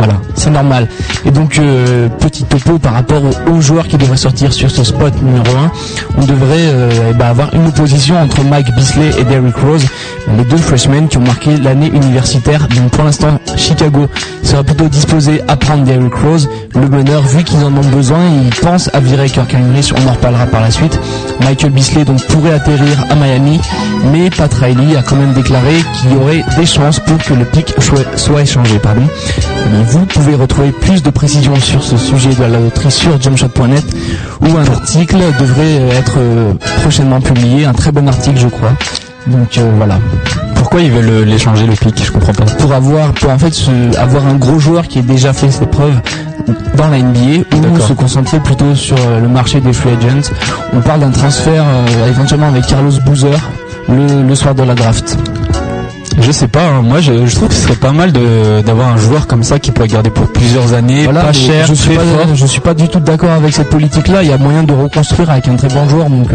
Voilà. 0.00 0.14
C'est 0.34 0.48
normal. 0.48 0.88
Et 1.26 1.30
donc, 1.30 1.58
euh, 1.58 2.08
petit 2.20 2.44
topo 2.44 2.78
par 2.78 2.94
rapport 2.94 3.20
aux, 3.22 3.50
aux 3.50 3.60
joueurs 3.60 3.86
qui 3.86 3.98
devraient 3.98 4.16
sortir 4.16 4.50
sur 4.50 4.70
ce 4.70 4.82
spot 4.82 5.12
numéro 5.22 5.44
1. 5.54 5.70
On 6.16 6.24
devrait 6.24 6.56
euh, 6.58 7.10
eh 7.10 7.12
ben, 7.12 7.26
avoir 7.26 7.52
une 7.52 7.66
opposition 7.66 8.18
entre 8.18 8.42
Mike 8.42 8.74
Bisley 8.74 9.10
et 9.18 9.24
Derrick 9.24 9.56
Rose, 9.56 9.84
les 10.38 10.44
deux 10.44 10.56
freshmen 10.56 11.06
qui 11.08 11.18
ont 11.18 11.22
marqué 11.22 11.54
l'année 11.58 11.88
universitaire. 11.88 12.66
Donc 12.68 12.92
pour 12.92 13.04
l'instant, 13.04 13.38
Chicago 13.56 14.06
sera 14.42 14.64
plutôt 14.64 14.88
disposé 14.88 15.42
à 15.48 15.56
prendre 15.56 15.84
Derrick 15.84 16.14
Rose. 16.14 16.48
Le 16.74 16.88
meneur, 16.88 17.20
vu 17.20 17.44
qu'ils 17.44 17.62
en 17.62 17.76
ont 17.76 17.90
besoin, 17.94 18.20
ils 18.42 18.54
pensent 18.54 18.88
à 18.94 19.00
virer 19.00 19.28
Kirk 19.28 19.54
Henry, 19.54 19.86
on 19.94 20.08
en 20.08 20.12
reparlera 20.12 20.46
par 20.46 20.62
la 20.62 20.70
suite. 20.70 20.98
Michael 21.40 21.72
Bisley 21.72 22.06
donc 22.06 22.24
pourrait 22.28 22.54
atterrir 22.54 23.04
à 23.10 23.16
Miami, 23.16 23.60
mais 24.12 24.30
Pat 24.30 24.52
Riley 24.54 24.96
a 24.96 25.02
quand 25.02 25.16
même 25.16 25.34
déclaré 25.34 25.74
qu'il 26.00 26.12
y 26.12 26.16
aurait 26.16 26.44
des 26.56 26.66
chances 26.66 27.00
pour 27.00 27.18
que 27.18 27.34
le 27.34 27.44
pic 27.44 27.74
soit, 28.16 28.40
échangé. 28.40 28.78
Vous 29.90 30.06
pouvez 30.06 30.34
retrouver 30.36 30.70
plus 30.70 31.02
de 31.02 31.10
précisions 31.10 31.56
sur 31.56 31.82
ce 31.82 31.96
sujet 31.96 32.30
de 32.34 32.42
la 32.42 32.60
loterie 32.60 32.90
sur 32.90 33.20
jumpshot.net 33.20 33.84
où 34.40 34.56
un 34.56 34.64
article 34.72 35.18
devrait 35.40 35.96
être 35.98 36.14
euh, 36.18 36.52
prochainement 36.80 37.20
publié, 37.20 37.64
un 37.66 37.72
très 37.72 37.90
bon 37.92 38.06
article 38.08 38.38
je 38.38 38.48
crois. 38.48 38.72
Donc 39.26 39.58
euh, 39.58 39.70
voilà. 39.76 39.98
Pourquoi 40.54 40.80
ils 40.80 40.90
veulent 40.92 41.08
euh, 41.10 41.24
l'échanger 41.24 41.66
le 41.66 41.74
pic 41.74 42.02
Je 42.04 42.12
comprends 42.12 42.32
pas. 42.32 42.44
Pour 42.44 42.72
avoir, 42.72 43.12
pour 43.12 43.30
en 43.30 43.38
fait 43.38 43.52
avoir 43.98 44.26
un 44.26 44.34
gros 44.36 44.58
joueur 44.58 44.86
qui 44.86 45.00
ait 45.00 45.02
déjà 45.02 45.32
fait 45.32 45.50
ses 45.50 45.66
preuves 45.66 46.00
dans 46.76 46.88
la 46.88 46.98
NBA 46.98 47.44
ou 47.56 47.80
se 47.80 47.92
concentrer 47.92 48.38
plutôt 48.40 48.74
sur 48.74 48.96
le 49.20 49.28
marché 49.28 49.60
des 49.60 49.72
free 49.72 49.90
agents. 49.90 50.30
On 50.72 50.80
parle 50.80 51.00
d'un 51.00 51.10
transfert 51.10 51.64
euh, 51.66 52.08
éventuellement 52.08 52.48
avec 52.48 52.66
Carlos 52.66 52.92
Boozer 53.04 53.38
le, 53.88 54.22
le 54.26 54.34
soir 54.34 54.54
de 54.54 54.62
la 54.62 54.74
draft. 54.74 55.16
Je 56.22 56.32
sais 56.32 56.48
pas, 56.48 56.62
hein. 56.62 56.82
moi 56.82 57.00
je, 57.00 57.26
je 57.26 57.34
trouve 57.34 57.48
que 57.48 57.54
ce 57.54 57.62
serait 57.62 57.74
pas 57.76 57.92
mal 57.92 58.12
de- 58.12 58.60
d'avoir 58.62 58.88
un 58.88 58.96
joueur 58.96 59.26
comme 59.26 59.42
ça 59.42 59.58
qui 59.58 59.70
pourrait 59.72 59.88
garder 59.88 60.10
pour 60.10 60.30
plusieurs 60.32 60.74
années, 60.74 61.04
Voilà, 61.04 61.22
pas 61.24 61.32
cher, 61.32 61.66
je 61.66 61.74
suis 61.74 61.94
très 61.96 61.96
pas, 61.96 62.24
fort. 62.24 62.34
je 62.34 62.46
suis 62.46 62.60
pas 62.60 62.74
du 62.74 62.88
tout 62.88 63.00
d'accord 63.00 63.30
avec 63.30 63.52
cette 63.54 63.70
politique-là. 63.70 64.22
Il 64.22 64.28
y 64.28 64.32
a 64.32 64.38
moyen 64.38 64.62
de 64.62 64.72
reconstruire 64.72 65.30
avec 65.30 65.48
un 65.48 65.56
très 65.56 65.68
bon 65.68 65.88
joueur. 65.88 66.08
Donc 66.10 66.28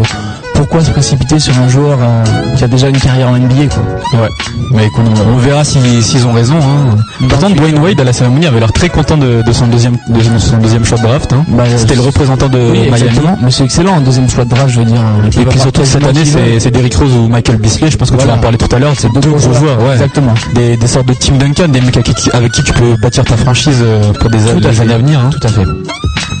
pourquoi 0.56 0.82
se 0.82 0.90
précipiter 0.90 1.38
sur 1.38 1.56
un 1.58 1.68
joueur 1.68 1.98
euh, 2.00 2.24
qui 2.56 2.64
a 2.64 2.68
déjà 2.68 2.88
une 2.88 2.98
carrière 2.98 3.28
en 3.28 3.36
NBA 3.36 3.66
quoi 3.72 4.20
Ouais, 4.20 4.28
mais 4.72 4.86
écoute, 4.86 5.04
on, 5.26 5.34
on 5.34 5.36
verra 5.38 5.64
si- 5.64 6.02
s'ils 6.02 6.26
ont 6.26 6.32
raison. 6.32 6.54
Hein. 6.56 6.96
Pourtant, 7.28 7.50
Dwayne 7.50 7.78
Wade 7.78 8.00
à 8.00 8.04
la 8.04 8.12
cérémonie 8.12 8.46
avait 8.46 8.60
l'air 8.60 8.72
très 8.72 8.88
content 8.88 9.16
de, 9.16 9.42
de 9.42 9.52
son 9.52 9.66
deuxième 9.66 9.96
de 10.08 10.38
son 10.38 10.56
deuxième 10.58 10.84
choix 10.84 10.98
de 10.98 11.02
draft. 11.02 11.32
Hein. 11.32 11.44
Bah, 11.48 11.64
C'était 11.76 11.94
le 11.94 12.00
représentant 12.02 12.48
de 12.48 12.58
Oui, 12.58 12.90
Miami. 12.90 13.18
Mais 13.42 13.50
c'est 13.50 13.64
excellent 13.64 13.94
en 13.96 14.00
deuxième 14.00 14.28
choix 14.30 14.44
de 14.44 14.50
draft, 14.50 14.68
je 14.68 14.78
veux 14.80 14.84
dire. 14.86 15.00
euh, 15.00 15.26
Et 15.40 15.44
puis 15.44 15.58
surtout 15.60 15.84
cette 15.84 16.04
année, 16.04 16.24
c'est 16.58 16.70
Derrick 16.70 16.94
Rose 16.94 17.12
ou 17.14 17.28
Michael 17.28 17.56
Bisley. 17.58 17.90
Je 17.90 17.96
pense 17.96 18.10
que 18.10 18.16
tu 18.16 18.26
vas 18.26 18.34
en 18.34 18.38
parler 18.38 18.58
tout 18.58 18.74
à 18.74 18.78
l'heure. 18.78 18.94
C'est 18.96 19.12
deux 19.12 19.30
gros 19.30 19.52
joueurs, 19.52 19.78
ouais. 19.82 19.92
Exactement. 19.92 20.34
Des, 20.54 20.76
des 20.76 20.86
sortes 20.86 21.06
de 21.06 21.14
Tim 21.14 21.34
Duncan, 21.36 21.68
des 21.68 21.80
mecs 21.80 21.96
avec 21.96 22.14
qui, 22.14 22.30
avec 22.32 22.52
qui 22.52 22.62
tu 22.62 22.72
peux 22.72 22.96
bâtir 22.96 23.24
ta 23.24 23.36
franchise 23.36 23.78
euh, 23.82 24.12
pour 24.20 24.30
des 24.30 24.38
Tout 24.38 24.66
à 24.66 24.82
années 24.82 24.94
à 24.94 24.98
venir. 24.98 25.20
Hein. 25.20 25.30
Tout 25.30 25.46
à 25.46 25.50
fait. 25.50 25.64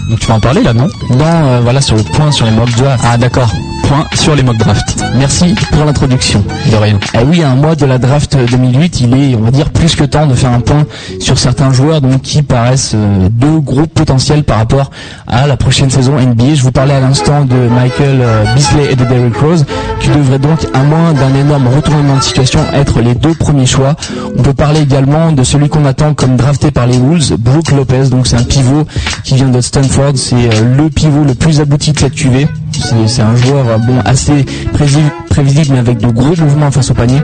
Donc 0.08 0.20
tu 0.20 0.26
vas 0.26 0.34
en 0.34 0.40
parler 0.40 0.62
là, 0.62 0.72
non 0.72 0.88
Dans, 1.10 1.24
euh, 1.24 1.60
voilà, 1.62 1.80
sur 1.80 1.96
le 1.96 2.02
point 2.02 2.30
sur 2.30 2.46
les 2.46 2.52
mock 2.52 2.70
drafts. 2.76 3.04
Ah 3.04 3.16
d'accord. 3.18 3.50
Point 3.88 4.06
sur 4.14 4.34
les 4.34 4.42
mock 4.42 4.56
drafts. 4.56 5.04
Merci 5.16 5.54
pour 5.72 5.84
l'introduction. 5.84 6.44
De 6.70 6.76
rien. 6.76 6.98
Eh 7.14 7.24
oui, 7.24 7.42
à 7.42 7.50
un 7.50 7.54
mois 7.54 7.74
de 7.74 7.86
la 7.86 7.98
draft 7.98 8.36
2008, 8.36 9.00
il 9.00 9.14
est, 9.16 9.34
on 9.34 9.40
va 9.42 9.50
dire, 9.50 9.70
plus 9.70 9.94
que 9.94 10.04
temps 10.04 10.26
de 10.26 10.34
faire 10.34 10.50
un 10.50 10.60
point 10.60 10.86
sur 11.20 11.38
certains 11.38 11.72
joueurs 11.72 12.00
donc 12.00 12.22
qui 12.22 12.42
paraissent 12.42 12.92
euh, 12.94 13.28
de 13.30 13.58
gros 13.58 13.86
potentiels 13.86 14.44
par 14.44 14.58
rapport 14.58 14.90
à 15.26 15.46
la 15.46 15.56
prochaine 15.56 15.90
saison 15.90 16.18
NBA. 16.20 16.54
Je 16.54 16.62
vous 16.62 16.72
parlais 16.72 16.94
à 16.94 17.00
l'instant 17.00 17.44
de 17.44 17.54
Michael 17.54 18.20
euh, 18.20 18.44
Beasley 18.54 18.92
et 18.92 18.96
de 18.96 19.04
Derrick 19.04 19.36
Rose, 19.36 19.64
qui 20.00 20.08
devraient 20.08 20.38
donc, 20.38 20.58
à 20.74 20.82
moins 20.82 21.12
d'un 21.12 21.34
énorme 21.34 21.68
retournement 21.68 22.16
de 22.16 22.22
situation, 22.22 22.60
être 22.74 23.00
les 23.00 23.14
deux 23.14 23.34
premiers 23.34 23.66
choix. 23.66 23.94
On 24.38 24.42
peut 24.42 24.54
parler 24.54 24.80
également 24.80 25.32
de 25.32 25.42
celui 25.42 25.68
qu'on 25.68 25.84
attend 25.84 26.14
comme 26.14 26.36
drafté 26.36 26.70
par 26.70 26.86
les 26.86 26.98
Wolves, 26.98 27.36
Brooke 27.38 27.70
Lopez. 27.72 28.08
Donc 28.10 28.26
c'est 28.26 28.36
un 28.36 28.44
pivot 28.44 28.86
qui 29.24 29.34
vient 29.34 29.48
de 29.48 29.60
Stanford. 29.60 29.95
C'est 30.14 30.34
euh, 30.36 30.76
le 30.76 30.90
pivot 30.90 31.24
le 31.24 31.34
plus 31.34 31.60
abouti 31.60 31.92
de 31.92 31.98
cette 31.98 32.14
QV. 32.14 32.46
C'est 33.06 33.22
un 33.22 33.34
joueur 33.36 33.66
euh, 33.68 33.78
bon 33.78 33.98
assez 34.04 34.44
prévisible 34.74 35.68
mais 35.72 35.78
avec 35.78 35.98
de 35.98 36.08
gros 36.08 36.34
mouvements 36.36 36.70
face 36.70 36.90
au 36.90 36.94
panier. 36.94 37.18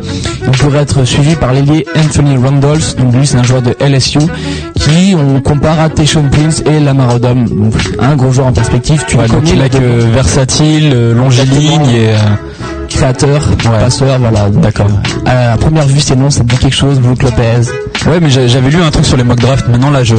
Il 0.47 0.51
pourrait 0.59 0.81
être 0.81 1.05
suivi 1.05 1.35
par 1.37 1.53
l'ailier 1.53 1.85
Anthony 1.95 2.37
Randolph. 2.37 2.97
Donc 2.97 3.15
lui 3.15 3.27
c'est 3.27 3.37
un 3.37 3.43
joueur 3.43 3.61
de 3.63 3.75
LSU 3.81 4.21
qui 4.75 5.15
on 5.15 5.41
compare 5.41 5.81
à 5.81 5.91
Tayshaun 5.91 6.29
Prince 6.31 6.63
et 6.67 6.81
Lamar 6.81 7.15
Odom. 7.17 7.45
Donc 7.45 7.75
un 7.99 8.17
gros 8.17 8.33
joueur 8.33 8.47
en 8.49 8.53
perspective. 8.53 9.05
Tu 9.07 9.17
Ouais, 9.17 9.29
donc 9.29 9.43
il 9.47 9.59
de- 9.59 9.69
que 9.69 9.85
versatile, 10.15 10.93
euh, 10.95 11.15
longiligne 11.15 11.87
et 11.91 12.09
euh, 12.15 12.19
créateur, 12.93 13.43
passeur, 13.81 14.19
voilà. 14.19 14.49
D'accord. 14.51 14.87
À 15.27 15.57
première 15.57 15.87
vue, 15.87 16.01
c'est 16.01 16.17
non, 16.17 16.31
ça 16.31 16.41
te 16.45 16.49
dit 16.51 16.57
quelque 16.59 16.75
chose, 16.77 16.99
Brook 17.01 17.23
Lopez. 17.23 17.71
Ouais, 18.07 18.19
mais 18.21 18.31
j'a- 18.31 18.47
j'avais 18.49 18.71
lu 18.71 18.83
un 18.83 18.91
truc 18.91 19.05
sur 19.05 19.17
les 19.17 19.23
mock 19.25 19.39
drafts. 19.39 19.69
Maintenant, 19.69 19.91
là, 19.91 20.03
je 20.05 20.15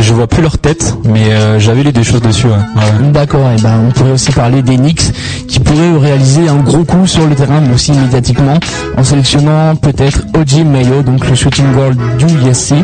je 0.00 0.12
vois 0.12 0.26
plus 0.26 0.42
leur 0.42 0.58
tête, 0.58 0.94
mais 1.04 1.32
euh, 1.32 1.58
j'avais 1.58 1.82
lu 1.82 1.92
des 1.92 2.04
choses 2.04 2.20
dessus. 2.20 2.46
Ouais. 2.46 2.52
Ouais. 2.52 3.10
D'accord, 3.12 3.48
et 3.56 3.60
ben 3.62 3.80
on 3.88 3.90
pourrait 3.92 4.12
aussi 4.12 4.30
parler 4.32 4.62
des 4.62 4.76
Knicks 4.76 5.12
qui 5.48 5.58
pourraient 5.60 5.96
réaliser 5.98 6.48
un 6.48 6.56
gros 6.56 6.84
coup 6.84 7.06
sur 7.06 7.26
le 7.26 7.34
terrain, 7.34 7.60
mais 7.66 7.74
aussi 7.74 7.92
médiatiquement, 7.92 8.58
en 8.96 9.04
sélectionnant 9.04 9.74
peut-être 9.76 10.20
Oji 10.38 10.64
Mayo, 10.64 11.02
donc 11.02 11.26
le 11.28 11.34
shooting 11.34 11.72
guard 11.72 11.92
du 12.18 12.26
USC. 12.48 12.74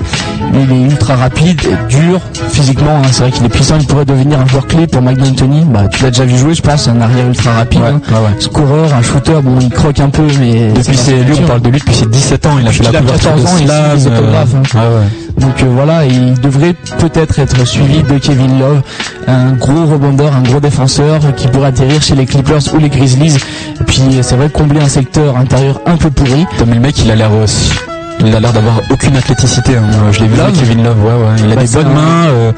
Il 0.55 0.73
est 0.73 0.83
ultra 0.83 1.17
rapide, 1.17 1.61
dur 1.89 2.21
physiquement, 2.51 2.99
hein, 3.03 3.09
c'est 3.11 3.23
vrai 3.25 3.33
qu'il 3.33 3.45
est 3.45 3.49
puissant, 3.49 3.75
il 3.81 3.87
pourrait 3.87 4.05
devenir 4.05 4.39
un 4.41 4.47
joueur 4.47 4.67
clé 4.67 4.87
pour 4.87 5.03
Mike 5.03 5.19
D'Antoni. 5.19 5.63
Bah 5.67 5.89
tu 5.89 6.03
l'as 6.03 6.11
déjà 6.11 6.25
vu 6.25 6.37
jouer, 6.39 6.55
je 6.55 6.63
pense, 6.63 6.87
un 6.89 7.01
arrière 7.01 7.27
ultra 7.27 7.53
rapide, 7.53 7.81
hein. 7.85 8.01
scoreur, 8.39 8.95
un 8.95 9.03
shooter, 9.05 9.41
bon 9.43 9.59
il 9.61 9.71
croque 9.71 10.01
un 10.01 10.09
peu, 10.11 10.23
mais 10.41 10.73
Depuis 10.73 10.97
ses, 10.97 11.17
lui, 11.23 11.35
on 11.43 11.47
parle 11.47 11.61
de 11.63 11.69
lui 11.71 11.79
depuis 11.79 11.95
ses 11.95 12.07
17 12.07 12.47
ans. 12.47 12.51
Il 12.61 12.67
a 12.67 12.71
fait 12.73 12.79
il 12.85 12.93
la 12.93 12.99
a 12.99 13.03
couverture 13.03 13.31
14 13.35 13.43
de 13.43 13.47
ans, 13.47 13.51
il 13.53 13.59
signe 13.59 13.67
Slam, 13.69 13.99
des 13.99 14.07
euh, 14.09 14.43
hein. 14.43 14.63
ouais, 14.75 14.81
ouais. 14.81 15.41
Donc 15.41 15.63
euh, 15.63 15.67
voilà, 15.75 16.05
il 16.07 16.35
devrait 16.41 16.75
peut-être 16.99 17.39
être 17.39 17.65
suivi 17.67 18.03
de 18.03 18.19
Kevin 18.19 18.59
Love, 18.59 18.83
un 19.27 19.53
gros 19.53 19.85
rebondeur, 19.87 20.35
un 20.35 20.43
gros 20.43 20.61
défenseur 20.61 21.21
qui 21.37 21.49
pourrait 21.49 21.69
atterrir 21.69 22.03
chez 22.03 22.15
les 22.15 22.27
Clippers 22.27 22.61
ou 22.75 22.79
les 22.79 22.89
Grizzlies. 22.89 23.37
Et 23.81 23.85
puis 23.85 24.01
euh, 24.15 24.23
c'est 24.23 24.37
vrai 24.37 24.49
combler 24.49 24.81
un 24.81 24.89
secteur 24.89 25.37
intérieur 25.37 25.81
un 25.87 25.97
peu 25.97 26.11
pourri. 26.11 26.47
Mais 26.67 26.75
le 26.75 26.81
mec, 26.81 26.99
il 27.05 27.11
a 27.11 27.17
l'air 27.17 27.31
aussi. 27.35 27.73
Il 28.21 28.35
a 28.35 28.39
l'air 28.41 28.53
d'avoir 28.53 28.81
aucune 28.91 29.17
athléticité. 29.17 29.73
hein. 29.77 29.83
Je 30.13 30.21
l'ai 30.21 30.29
vu 30.29 30.37
Kevin 30.59 30.85
Love. 30.85 30.97
Ouais, 31.05 31.11
ouais. 31.13 31.37
Il 31.45 31.53
a 31.53 31.57
Bah, 31.57 31.61
des 31.63 31.67
c'est 31.67 31.79
bonnes 31.83 31.89
un- 31.89 31.95
mains. 31.95 32.25
euh, 32.29 32.53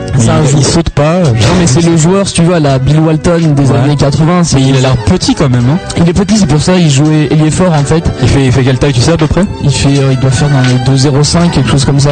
il, 0.17 0.57
il 0.59 0.65
saute 0.65 0.89
pas. 0.89 1.19
Non 1.19 1.29
mais 1.59 1.67
c'est 1.67 1.81
le 1.81 1.97
joueur, 1.97 2.27
si 2.27 2.35
tu 2.35 2.53
à 2.53 2.59
la 2.59 2.79
Bill 2.79 2.99
Walton 2.99 3.53
des 3.55 3.69
Ouais. 3.71 3.77
années 3.77 3.95
80. 3.95 4.43
c'est- 4.43 4.57
Mais 4.57 4.63
il 4.69 4.75
a 4.77 4.79
l'air 4.81 4.97
petit 4.97 5.35
quand 5.35 5.49
même. 5.49 5.65
Hein. 5.71 5.77
Il 5.97 6.07
est 6.09 6.13
petit, 6.13 6.37
c'est 6.37 6.45
pour 6.47 6.61
ça 6.61 6.75
il 6.77 6.89
jouait 6.89 7.27
ailier 7.31 7.51
fort 7.51 7.73
en 7.73 7.83
fait. 7.83 8.03
Il 8.21 8.27
fait, 8.27 8.45
il 8.45 8.51
fait 8.51 8.63
quelle 8.63 8.77
taille, 8.79 8.93
tu 8.93 9.01
sais 9.01 9.13
à 9.13 9.17
peu 9.17 9.27
près? 9.27 9.43
Il 9.63 9.71
fait, 9.71 9.89
euh, 9.99 10.11
il 10.13 10.19
doit 10.19 10.31
faire 10.31 10.49
dans 10.49 10.61
les 10.61 10.79
2,05 10.85 11.51
quelque 11.51 11.69
chose 11.69 11.85
comme 11.85 11.99
ça. 11.99 12.11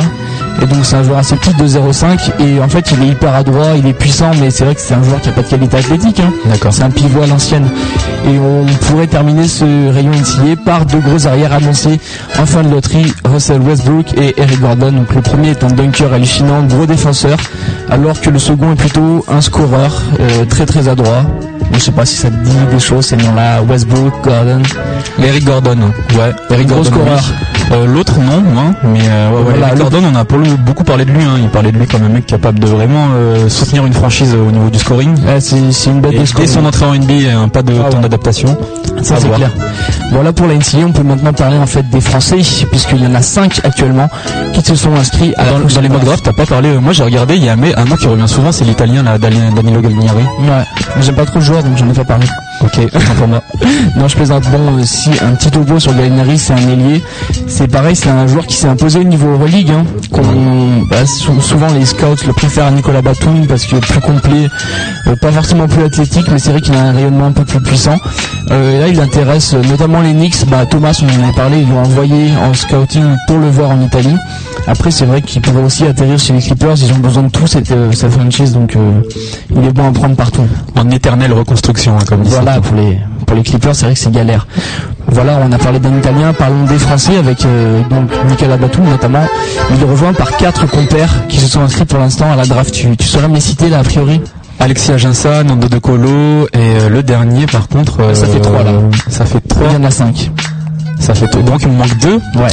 Et 0.62 0.66
donc 0.66 0.80
c'est 0.84 0.96
un 0.98 1.04
joueur 1.04 1.20
assez 1.20 1.36
petit, 1.38 1.54
2,05 1.54 2.32
et 2.40 2.60
en 2.62 2.68
fait 2.68 2.92
il 2.92 3.04
est 3.04 3.08
hyper 3.12 3.34
adroit, 3.34 3.68
il 3.78 3.86
est 3.88 3.94
puissant, 3.94 4.32
mais 4.40 4.50
c'est 4.52 4.66
vrai 4.66 4.76
que 4.76 4.82
c'est 4.82 4.94
un 4.94 5.04
joueur 5.04 5.22
qui 5.22 5.30
a 5.30 5.32
pas 5.32 5.42
de 5.42 5.48
qualité 5.48 5.78
athlétique. 5.78 6.20
Hein. 6.20 6.32
D'accord. 6.46 6.74
C'est 6.74 6.84
un 6.84 6.90
pivot 6.90 7.22
à 7.24 7.28
l'ancienne. 7.28 7.68
Et 8.26 8.38
on 8.38 8.66
pourrait 8.88 9.08
terminer 9.08 9.48
ce 9.48 9.64
rayon 9.94 10.12
NCAA 10.12 10.58
par 10.66 10.86
deux 10.86 11.00
gros 11.00 11.26
arrières 11.28 11.54
annoncés 11.54 12.00
en 12.38 12.46
fin 12.46 12.62
de 12.64 12.70
loterie, 12.70 13.12
Russell 13.26 13.62
Westbrook 13.62 14.08
et 14.18 14.34
Eric 14.38 14.60
Gordon. 14.60 14.92
Donc 14.92 15.14
le 15.16 15.22
premier 15.22 15.50
est 15.52 15.64
un 15.64 15.68
dunker 15.68 16.12
hallucinant, 16.14 16.62
gros 16.64 16.86
défenseur, 16.86 17.38
alors 17.92 18.20
que 18.22 18.30
le 18.30 18.40
second 18.40 18.72
est 18.74 18.76
plutôt 18.76 19.26
un 19.28 19.42
scoreur, 19.42 20.02
euh, 20.20 20.46
très 20.46 20.66
très 20.66 20.88
adroit. 20.88 21.24
Je 21.74 21.80
sais 21.80 21.92
pas 21.92 22.06
si 22.06 22.16
ça 22.16 22.30
te 22.30 22.36
dit 22.44 22.58
des 22.72 22.80
choses, 22.80 23.06
ces 23.08 23.16
noms-là, 23.18 23.62
Westbrook, 23.62 24.14
Gordon. 24.24 24.62
Eric 25.24 25.46
Gordon. 25.46 25.78
Ouais. 26.18 26.32
Eric 26.50 26.68
Gros 26.68 26.82
Gordon. 26.84 26.92
scoreur. 26.92 27.20
oui. 27.24 27.60
Euh, 27.72 27.86
L'autre 27.86 28.14
non, 28.20 28.42
moins. 28.42 28.74
Mais 28.84 29.00
euh, 29.08 29.30
ouais, 29.30 29.38
ouais, 29.38 29.44
Voilà, 29.52 29.68
Eric 29.68 29.80
Gordon, 29.80 30.02
on 30.12 30.16
a 30.16 30.24
beaucoup 30.58 30.84
parlé 30.84 31.06
de 31.06 31.12
lui. 31.12 31.24
Hein. 31.24 31.36
Il 31.40 31.50
parlait 31.50 31.72
de 31.72 31.78
lui 31.78 31.86
comme 31.86 32.04
un 32.04 32.10
mec 32.10 32.26
capable 32.26 32.60
de 32.60 32.66
vraiment 32.66 33.10
euh, 33.14 33.48
soutenir 33.50 33.86
une 33.86 33.94
franchise 33.94 34.34
au 34.34 34.50
niveau 34.52 34.70
du 34.72 34.80
scoring. 34.80 35.14
Ouais, 35.26 35.40
c'est 35.40 35.60
une 35.90 36.02
bête 36.02 36.14
Et 36.14 36.20
de 36.20 36.26
scoring. 36.26 36.50
son 36.50 36.66
entrée 36.66 36.86
en 36.86 36.96
NBA, 36.96 37.38
un 37.40 37.48
pas 37.50 37.62
de 37.62 37.74
Ah 37.86 37.90
temps 37.90 38.00
d'adaptation. 38.00 38.58
Ça 39.02 39.16
c'est 39.18 39.30
clair. 39.30 39.52
Voilà 40.12 40.34
pour 40.34 40.48
la 40.48 40.56
NCAA, 40.56 40.86
on 40.88 40.92
peut 40.92 41.04
maintenant 41.04 41.34
parler 41.34 41.58
en 41.58 41.66
fait 41.68 41.88
des 41.90 42.02
Français, 42.02 42.38
puisqu'il 42.70 43.04
y 43.04 43.08
en 43.08 43.16
a 43.16 43.22
5 43.22 43.62
actuellement 43.64 44.10
qui 44.54 44.62
se 44.62 44.76
sont 44.76 44.94
inscrits 44.96 45.34
à 45.38 45.46
Dans, 45.46 45.52
dans 45.54 45.60
prochaine 45.62 45.84
les 45.84 45.90
mock 45.90 46.04
draft. 46.04 46.24
t'as 46.26 46.34
pas 46.34 46.46
parlé. 46.46 46.70
euh, 46.70 46.80
Moi, 46.82 46.94
j'ai 46.94 47.04
regardé. 47.04 47.36
Il 47.36 47.44
y 47.44 47.50
a 47.50 47.54
un, 47.54 47.56
mec- 47.56 47.76
un 47.78 47.86
qui 47.96 48.08
revient 48.08 48.28
souvent, 48.28 48.52
c'est 48.52 48.66
l'italien 48.66 49.04
là, 49.04 49.18
Danilo 49.18 49.82
Gallinari. 49.82 50.24
Ouais, 50.24 50.64
mais 50.96 51.02
j'aime 51.04 51.16
pas 51.16 51.26
trop 51.26 51.40
le 51.40 51.46
joueur 51.46 51.64
donc 51.64 51.78
j'en 51.78 51.90
ai 51.90 51.94
pas 51.94 52.04
parlé. 52.06 52.26
Ok, 52.78 53.28
moi. 53.28 53.42
Non, 53.96 54.08
je 54.08 54.16
plaisante. 54.16 54.44
Bon, 54.52 54.78
euh, 54.78 54.84
si 54.84 55.10
un 55.22 55.34
petit 55.36 55.50
topo 55.50 55.80
sur 55.80 55.94
Gallinari, 55.96 56.38
c'est 56.38 56.54
un 56.54 56.58
ailier. 56.70 57.02
C'est 57.48 57.68
pareil, 57.68 57.96
c'est 57.96 58.10
un 58.10 58.28
joueur 58.28 58.46
qui 58.46 58.56
s'est 58.56 58.68
imposé 58.68 59.00
au 59.00 59.04
niveau 59.04 59.30
Euroleague. 59.30 59.72
Hein, 59.72 59.86
bah, 60.90 61.06
sou- 61.06 61.42
souvent 61.42 61.68
les 61.74 61.86
scouts 61.86 62.26
le 62.28 62.34
préfèrent 62.34 62.68
à 62.68 62.72
Nicolas 62.72 63.02
Batum 63.02 63.48
parce 63.48 63.66
que 63.66 63.78
plus 63.78 64.00
complet, 64.00 64.48
euh, 65.08 65.16
pas 65.16 65.32
forcément 65.32 65.68
plus 65.68 65.84
athlétique, 65.84 66.28
mais 66.32 66.38
c'est 66.40 66.52
vrai 66.52 66.62
qu'il 66.62 66.76
a 66.76 66.82
un 66.82 66.92
rayonnement 66.92 67.26
un 67.28 67.32
peu 67.32 67.44
plus 67.46 67.60
puissant. 67.62 67.98
Euh, 68.52 68.78
et 68.78 68.80
là, 68.82 68.88
il 68.88 69.00
intéresse 69.00 69.54
euh, 69.56 69.62
notamment 69.70 70.02
les 70.02 70.14
Knicks. 70.14 70.46
Bah, 70.48 70.66
Thomas, 70.66 71.00
on 71.04 71.24
en 71.26 71.30
a 71.30 71.34
parlé, 71.34 71.60
ils 71.62 71.70
l'ont 71.70 71.80
envoyé 71.82 72.32
en 72.38 72.54
scouting 72.54 73.04
pour 73.28 73.38
le 73.40 73.50
voir 73.50 73.72
en 73.72 73.82
Italie. 73.82 74.16
Après, 74.68 74.92
c'est 74.92 75.06
vrai 75.06 75.22
qu'il 75.22 75.42
pourrait 75.42 75.64
aussi 75.64 75.86
atterrir 75.86 76.20
chez 76.20 76.34
les 76.34 76.42
Clippers. 76.42 76.76
Ils 76.78 76.92
ont 76.94 76.98
besoin 77.00 77.24
de 77.24 77.30
tout 77.30 77.48
cette, 77.48 77.72
euh, 77.72 77.92
cette 77.92 78.12
franchise, 78.12 78.54
donc 78.54 78.76
euh, 78.76 79.02
il 79.56 79.66
est 79.66 79.72
bon 79.72 79.88
à 79.88 79.92
prendre 79.92 80.16
partout. 80.16 80.46
En 80.76 80.90
éternelle 80.92 81.34
reconstruction, 81.34 81.96
hein, 81.98 82.04
comme 82.08 82.22
dit 82.22 82.30
Voilà, 82.30 82.62
pour 82.62 82.76
les, 82.76 82.98
pour 83.26 83.36
les 83.36 83.44
Clippers, 83.44 83.76
c'est 83.76 83.86
vrai 83.86 83.94
que 83.96 84.00
c'est 84.00 84.12
galère. 84.12 84.46
Voilà, 85.08 85.40
on 85.44 85.52
a 85.52 85.58
parlé 85.58 85.80
d'un 85.80 85.98
Italien, 85.98 86.34
parlons 86.34 86.66
des 86.66 86.78
Français 86.78 87.18
avec 87.18 87.44
euh, 87.46 87.82
donc 87.90 88.12
Nicolas 88.30 88.58
Batum 88.58 88.86
notamment. 88.86 89.26
Il 89.76 89.82
est 89.82 89.90
rejoint 89.90 90.14
par 90.14 90.38
quatre 90.38 90.68
compères 90.70 91.28
qui 91.28 91.40
se 91.40 91.48
sont 91.48 91.62
inscrits 91.62 91.86
pour 91.86 91.98
l'instant 92.00 92.32
à 92.32 92.36
la 92.36 92.46
draft. 92.46 92.72
Tu, 92.72 92.96
tu 92.96 93.08
saurais 93.08 93.28
me 93.28 93.34
les 93.36 93.42
citer 93.42 93.70
là 93.70 93.80
a 93.80 93.84
priori? 93.84 94.22
Alexis 94.60 94.92
Aginsa, 94.92 95.44
Nando 95.44 95.68
De 95.70 95.80
Colo 95.80 96.46
et 96.54 96.58
euh, 96.58 96.90
le 96.90 97.02
dernier 97.02 97.48
par 97.48 97.68
contre. 97.70 98.02
euh, 98.02 98.14
Ça 98.14 98.28
fait 98.28 98.40
trois, 98.42 98.62
là. 98.62 98.72
Ça 99.10 99.26
fait 99.26 99.40
trois. 99.42 99.68
Il 99.70 99.74
y 99.74 99.78
en 99.78 99.84
a 99.86 99.90
cinq. 99.92 100.30
Ça 101.00 101.14
fait. 101.16 101.28
Donc 101.44 101.62
il 101.62 101.70
me 101.70 101.78
manque 101.78 101.98
deux. 102.00 102.20
Ouais. 102.36 102.50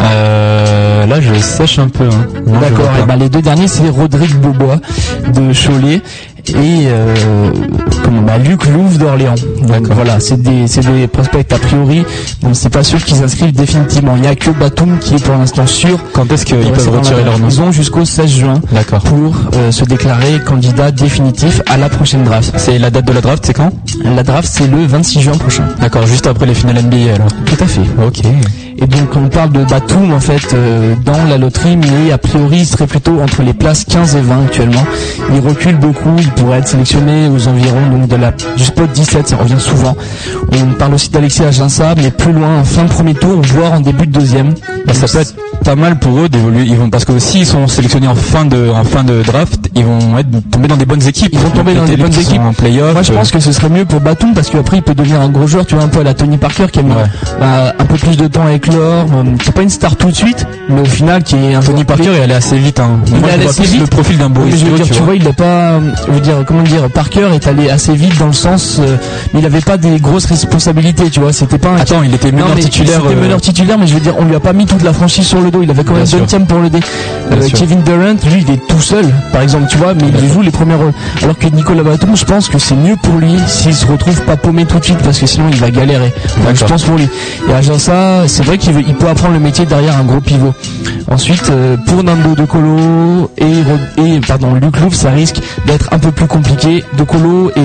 Euh, 0.00 1.06
là 1.06 1.20
je 1.20 1.34
sèche 1.34 1.78
un 1.78 1.88
peu. 1.88 2.04
Hein. 2.04 2.26
D'accord. 2.60 2.90
Et 2.96 3.00
pas. 3.00 3.06
ben 3.06 3.16
les 3.16 3.28
deux 3.28 3.42
derniers 3.42 3.68
c'est 3.68 3.88
Rodrigue 3.88 4.34
Beaubois 4.36 4.80
de 5.34 5.52
Cholet 5.52 6.02
et 6.48 6.86
euh, 6.86 7.50
comment 8.02 8.22
bah, 8.22 8.38
Luc 8.38 8.66
Louve 8.66 8.98
d'Orléans. 8.98 9.34
Donc 9.62 9.88
voilà, 9.88 10.20
c'est 10.20 10.40
des 10.40 10.66
c'est 10.66 10.84
des 10.86 11.06
prospects 11.06 11.52
a 11.52 11.58
priori. 11.58 12.04
Bon, 12.42 12.54
c'est 12.54 12.70
pas 12.70 12.82
sûr 12.82 13.02
qu'ils 13.04 13.16
s'inscrivent 13.16 13.52
définitivement. 13.52 14.14
Il 14.16 14.24
y 14.24 14.28
a 14.28 14.34
que 14.34 14.50
Batum 14.50 14.98
qui 14.98 15.14
est 15.14 15.24
pour 15.24 15.34
l'instant 15.34 15.66
sûr. 15.66 15.98
Quand 16.12 16.30
est-ce 16.32 16.44
qu'ils 16.44 16.58
peuvent 16.58 16.88
retirer 16.88 17.24
leur 17.24 17.38
nom 17.38 17.48
Ils 17.48 17.60
ont 17.60 17.72
jusqu'au 17.72 18.04
16 18.04 18.30
juin 18.30 18.60
pour 19.04 19.34
euh, 19.56 19.70
se 19.70 19.84
déclarer 19.84 20.40
candidat 20.44 20.90
définitif 20.90 21.62
à 21.66 21.76
la 21.76 21.88
prochaine 21.88 22.24
draft. 22.24 22.52
C'est 22.56 22.78
la 22.78 22.90
date 22.90 23.06
de 23.06 23.12
la 23.12 23.20
draft, 23.20 23.44
c'est 23.46 23.54
quand? 23.54 23.70
La 24.04 24.22
draft 24.22 24.48
c'est 24.50 24.66
le 24.66 24.86
26 24.86 25.20
juin 25.20 25.36
prochain. 25.36 25.64
D'accord, 25.80 26.06
juste 26.06 26.26
après 26.26 26.46
les 26.46 26.54
finales 26.54 26.82
NBA 26.82 27.14
alors. 27.14 27.28
Tout 27.46 27.56
à 27.60 27.66
fait. 27.66 27.82
Ok. 28.04 28.22
Et 28.78 28.86
donc 28.86 29.14
on 29.16 29.28
parle 29.28 29.50
de 29.52 29.64
Batum 29.64 30.12
en 30.12 30.20
fait 30.20 30.54
euh, 30.54 30.94
dans 31.04 31.24
la 31.28 31.36
loterie, 31.38 31.76
mais 31.76 32.12
a 32.12 32.18
priori 32.18 32.58
il 32.58 32.66
serait 32.66 32.86
plutôt 32.86 33.20
entre 33.20 33.42
les 33.42 33.52
places 33.52 33.84
15 33.84 34.16
et 34.16 34.20
20 34.20 34.44
actuellement. 34.44 34.84
Il 35.34 35.40
recule 35.40 35.76
beaucoup, 35.76 36.14
il 36.18 36.30
pourrait 36.30 36.58
être 36.58 36.68
sélectionné 36.68 37.28
aux 37.28 37.48
environs 37.48 37.86
donc 37.90 38.08
de 38.08 38.16
la 38.16 38.32
du 38.56 38.64
spot 38.64 38.90
17, 38.92 39.28
ça 39.28 39.36
revient 39.36 39.58
souvent. 39.60 39.96
On 40.52 40.72
parle 40.74 40.94
aussi 40.94 41.10
d'Alexis 41.10 41.44
Aginsa, 41.44 41.94
mais 41.96 42.10
plus 42.10 42.32
loin, 42.32 42.60
en 42.60 42.64
fin 42.64 42.84
de 42.84 42.88
premier 42.88 43.14
tour, 43.14 43.40
voire 43.42 43.72
en 43.72 43.80
début 43.80 44.06
de 44.06 44.12
deuxième. 44.12 44.54
Bah, 44.86 44.94
ça 44.94 45.06
peut 45.06 45.18
être 45.22 45.34
pas 45.64 45.76
mal 45.76 45.98
pour 45.98 46.18
eux 46.20 46.28
d'évoluer. 46.28 46.64
Ils 46.66 46.76
vont 46.76 46.88
parce 46.90 47.04
que 47.04 47.18
s'ils 47.18 47.46
sont 47.46 47.66
sélectionnés 47.66 48.08
en 48.08 48.14
fin 48.14 48.44
de 48.44 48.70
en 48.70 48.84
fin 48.84 49.04
de 49.04 49.22
draft, 49.22 49.68
ils 49.74 49.84
vont 49.84 50.16
être 50.18 50.28
tombés 50.50 50.68
dans 50.68 50.76
des 50.76 50.86
bonnes 50.86 51.06
équipes. 51.06 51.30
Ils 51.32 51.38
vont 51.38 51.50
tomber 51.50 51.74
dans 51.74 51.84
des 51.84 51.96
bonnes 51.96 52.14
équipes. 52.18 52.40
en 52.40 52.52
playoff. 52.52 52.92
Moi 52.94 53.02
je 53.02 53.12
pense 53.12 53.30
que 53.30 53.40
ce 53.40 53.52
serait 53.52 53.68
mieux 53.68 53.84
pour 53.84 54.00
Batum 54.00 54.32
parce 54.34 54.48
qu'après 54.48 54.78
il 54.78 54.82
peut 54.82 54.94
devenir 54.94 55.20
un 55.20 55.28
gros 55.28 55.46
joueur, 55.46 55.66
tu 55.66 55.74
vois 55.74 55.84
un 55.84 55.88
peu 55.88 56.00
à 56.00 56.04
la 56.04 56.14
Tony 56.14 56.38
Parker 56.38 56.66
qui 56.72 56.78
a 56.78 56.82
mis 56.82 56.90
Ouais. 56.90 57.04
bah, 57.38 57.72
un 57.78 57.84
peu 57.84 57.94
plus 57.96 58.16
de 58.16 58.26
temps 58.26 58.42
avec 58.44 58.59
l'or. 58.66 59.06
Euh, 59.14 59.24
C'est 59.44 59.54
pas 59.54 59.62
une 59.62 59.70
star 59.70 59.96
tout 59.96 60.08
de 60.08 60.16
suite, 60.16 60.46
mais 60.68 60.80
au 60.80 60.84
final 60.84 61.22
qui 61.22 61.36
est 61.36 61.54
un 61.54 61.60
Tony 61.60 61.84
Parker 61.84 62.10
est 62.14 62.22
allé 62.22 62.34
assez 62.34 62.56
vite. 62.58 62.80
Hein. 62.80 63.00
Il 63.06 63.14
est 63.24 63.32
allé 63.32 63.46
assez 63.46 63.62
vite. 63.62 63.80
le 63.80 63.86
profil 63.86 64.18
d'un 64.18 64.30
Boris 64.30 64.56
je 64.56 64.64
veux 64.64 64.76
Dio, 64.76 64.84
dire, 64.84 64.94
tu 64.94 65.02
vois, 65.02 65.14
il 65.16 65.24
n'est 65.24 65.32
pas, 65.32 65.80
je 66.06 66.12
veux 66.12 66.20
dire, 66.20 66.36
comment 66.46 66.62
dire, 66.62 66.88
Parker 66.90 67.28
est 67.34 67.46
allé 67.46 67.70
assez 67.70 67.94
vite 67.94 68.18
dans 68.18 68.26
le 68.26 68.32
sens, 68.32 68.78
euh, 68.80 68.96
mais 69.32 69.40
il 69.40 69.46
avait 69.46 69.60
pas 69.60 69.76
des 69.76 69.98
grosses 69.98 70.26
responsabilités, 70.26 71.10
tu 71.10 71.20
vois, 71.20 71.32
c'était 71.32 71.58
pas 71.58 71.70
un 71.70 71.76
Attends, 71.76 72.02
il 72.02 72.14
était 72.14 72.32
meneur 72.32 72.54
titulaire. 72.56 73.00
C'était 73.02 73.16
euh, 73.16 73.20
meneur 73.20 73.40
titulaire, 73.40 73.78
mais 73.78 73.86
je 73.86 73.94
veux 73.94 74.00
dire, 74.00 74.14
on 74.18 74.24
lui 74.24 74.34
a 74.34 74.40
pas 74.40 74.52
mis 74.52 74.66
toute 74.66 74.82
la 74.82 74.92
franchise 74.92 75.26
sur 75.26 75.40
le 75.40 75.50
dos. 75.50 75.62
Il 75.62 75.70
avait 75.70 75.84
quand 75.84 75.94
même 75.94 76.04
deuxième 76.04 76.46
pour 76.46 76.58
le 76.58 76.70
dé. 76.70 76.80
Euh. 77.32 77.48
Kevin 77.54 77.82
Durant, 77.82 78.14
lui, 78.32 78.44
il 78.46 78.54
est 78.54 78.66
tout 78.66 78.80
seul, 78.80 79.06
par 79.32 79.42
exemple, 79.42 79.66
tu 79.68 79.78
vois, 79.78 79.94
mais 79.94 80.04
il 80.22 80.28
joue 80.32 80.42
les 80.42 80.50
premiers 80.50 80.74
rôles. 80.74 80.92
Alors 81.22 81.38
que 81.38 81.46
Nicolas 81.48 81.82
Batum, 81.82 82.16
je 82.16 82.24
pense 82.24 82.48
que 82.48 82.58
c'est 82.58 82.76
mieux 82.76 82.96
pour 82.96 83.14
lui 83.14 83.34
s'il 83.46 83.74
se 83.74 83.86
retrouve 83.86 84.20
pas 84.22 84.36
paumé 84.36 84.66
tout 84.66 84.78
de 84.78 84.84
suite, 84.84 84.98
parce 85.02 85.18
que 85.18 85.26
sinon 85.26 85.46
il 85.50 85.58
va 85.58 85.70
galérer. 85.70 86.12
Donc, 86.44 86.56
je 86.56 86.64
pense 86.64 86.82
pour 86.84 86.96
lui. 86.96 87.08
Et 87.48 87.52
à 87.52 87.62
ça, 87.78 88.24
c'est 88.26 88.44
vrai 88.50 88.58
qu'il 88.58 88.88
il 88.88 88.94
peut 88.94 89.08
apprendre 89.08 89.34
le 89.34 89.40
métier 89.40 89.64
derrière 89.66 89.96
un 89.96 90.04
gros 90.04 90.20
pivot. 90.20 90.52
Ensuite, 91.08 91.48
euh, 91.50 91.76
pour 91.86 92.02
Nando 92.02 92.34
De 92.36 92.44
Colo 92.44 93.30
et, 93.38 93.44
et 94.02 94.20
pardon, 94.20 94.54
Luc 94.54 94.78
Louve, 94.80 94.94
ça 94.94 95.10
risque 95.10 95.40
d'être 95.66 95.88
un 95.92 95.98
peu 95.98 96.10
plus 96.10 96.26
compliqué. 96.26 96.84
De 96.98 97.02
Colo 97.04 97.50
et 97.56 97.60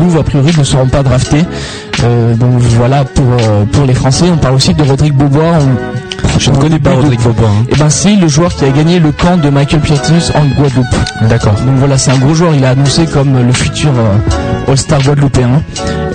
Louve, 0.00 0.18
a 0.18 0.22
priori, 0.22 0.52
ne 0.58 0.64
seront 0.64 0.86
pas 0.88 1.02
draftés. 1.02 1.44
Euh, 2.04 2.34
donc 2.34 2.60
voilà 2.78 3.04
pour 3.04 3.26
euh, 3.40 3.64
pour 3.72 3.84
les 3.84 3.94
Français. 3.94 4.26
On 4.32 4.36
parle 4.38 4.54
aussi 4.54 4.72
de 4.74 4.82
Rodrigue 4.82 5.14
Beaubois. 5.14 5.58
On- 5.60 6.38
Je 6.38 6.50
ne 6.50 6.56
connais 6.56 6.78
pas 6.78 6.92
Rodrigue 6.92 7.20
Bobois. 7.20 7.48
hein. 7.48 7.64
Eh 7.70 7.76
ben 7.76 7.90
c'est 7.90 8.16
le 8.16 8.28
joueur 8.28 8.54
qui 8.54 8.64
a 8.64 8.70
gagné 8.70 8.98
le 8.98 9.12
camp 9.12 9.36
de 9.36 9.50
Michael 9.50 9.80
Pietus 9.80 10.32
en 10.34 10.44
Guadeloupe. 10.60 10.96
D'accord. 11.28 11.54
Donc 11.54 11.76
voilà, 11.76 11.98
c'est 11.98 12.12
un 12.12 12.18
gros 12.18 12.34
joueur. 12.34 12.54
Il 12.54 12.64
a 12.64 12.70
annoncé 12.70 13.04
comme 13.06 13.34
le 13.46 13.52
futur 13.52 13.90
euh, 13.90 14.70
All-Star 14.72 15.02
guadeloupéen. 15.02 15.62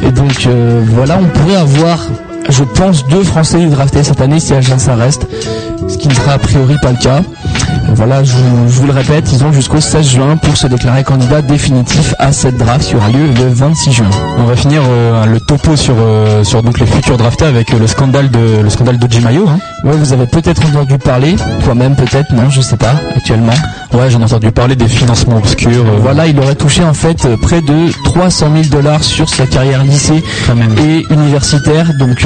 Et 0.01 0.11
donc 0.11 0.45
euh, 0.47 0.81
voilà, 0.93 1.19
on 1.21 1.25
pourrait 1.25 1.57
avoir, 1.57 1.99
je 2.49 2.63
pense, 2.63 3.05
deux 3.07 3.23
Français 3.23 3.65
draftés 3.67 4.03
cette 4.03 4.21
année 4.21 4.39
si 4.39 4.53
Agença 4.53 4.95
reste, 4.95 5.27
ce 5.87 5.97
qui 5.97 6.07
ne 6.07 6.13
sera 6.13 6.33
a 6.33 6.37
priori 6.37 6.75
pas 6.81 6.91
le 6.91 6.97
cas. 6.97 7.21
Voilà, 7.93 8.23
je, 8.23 8.33
vous- 8.33 8.67
je 8.67 8.79
vous 8.81 8.87
le 8.87 8.93
répète, 8.93 9.31
ils 9.31 9.43
ont 9.43 9.51
jusqu'au 9.53 9.79
16 9.79 10.07
juin 10.07 10.37
pour 10.37 10.57
se 10.57 10.67
déclarer 10.67 11.03
candidat 11.03 11.41
définitif 11.41 12.13
à 12.19 12.31
cette 12.31 12.57
draft 12.57 12.83
qui 12.87 12.95
aura 12.95 13.07
lieu 13.09 13.27
le 13.37 13.47
26 13.53 13.91
juin. 13.93 14.09
On 14.39 14.43
va 14.43 14.55
finir 14.55 14.81
euh, 14.87 15.25
le 15.25 15.39
topo 15.39 15.75
sur 15.75 15.95
euh, 15.99 16.43
sur 16.43 16.61
donc 16.63 16.79
les 16.79 16.85
futurs 16.85 17.17
draftés 17.17 17.45
avec 17.45 17.73
euh, 17.73 17.79
le 17.79 17.87
scandale 17.87 18.29
de 18.31 18.61
le 18.61 18.69
scandale 18.69 18.97
de 18.97 19.09
Jimayo. 19.11 19.47
Hein. 19.47 19.59
Ouais, 19.83 19.95
vous 19.95 20.13
avez 20.13 20.25
peut-être 20.25 20.65
entendu 20.65 20.97
parler, 20.97 21.35
toi-même 21.63 21.95
peut-être, 21.95 22.33
non, 22.33 22.49
je 22.49 22.59
sais 22.61 22.75
pas, 22.77 22.95
actuellement. 23.15 23.53
Ouais, 23.93 24.09
j'en 24.09 24.19
ai 24.19 24.23
entendu 24.25 24.51
parler 24.51 24.75
des 24.75 24.87
financements 24.87 25.37
obscurs. 25.37 25.85
Voilà, 26.01 26.27
il 26.27 26.37
aurait 26.39 26.55
touché 26.55 26.83
en 26.83 26.93
fait 26.93 27.27
près 27.37 27.61
de 27.61 27.91
300 28.03 28.47
000 28.63 28.65
dollars 28.69 29.03
sur 29.03 29.29
sa 29.29 29.45
carrière 29.45 29.83
lycée 29.83 30.23
et 30.79 31.05
universitaire. 31.13 31.93
Donc 31.97 32.25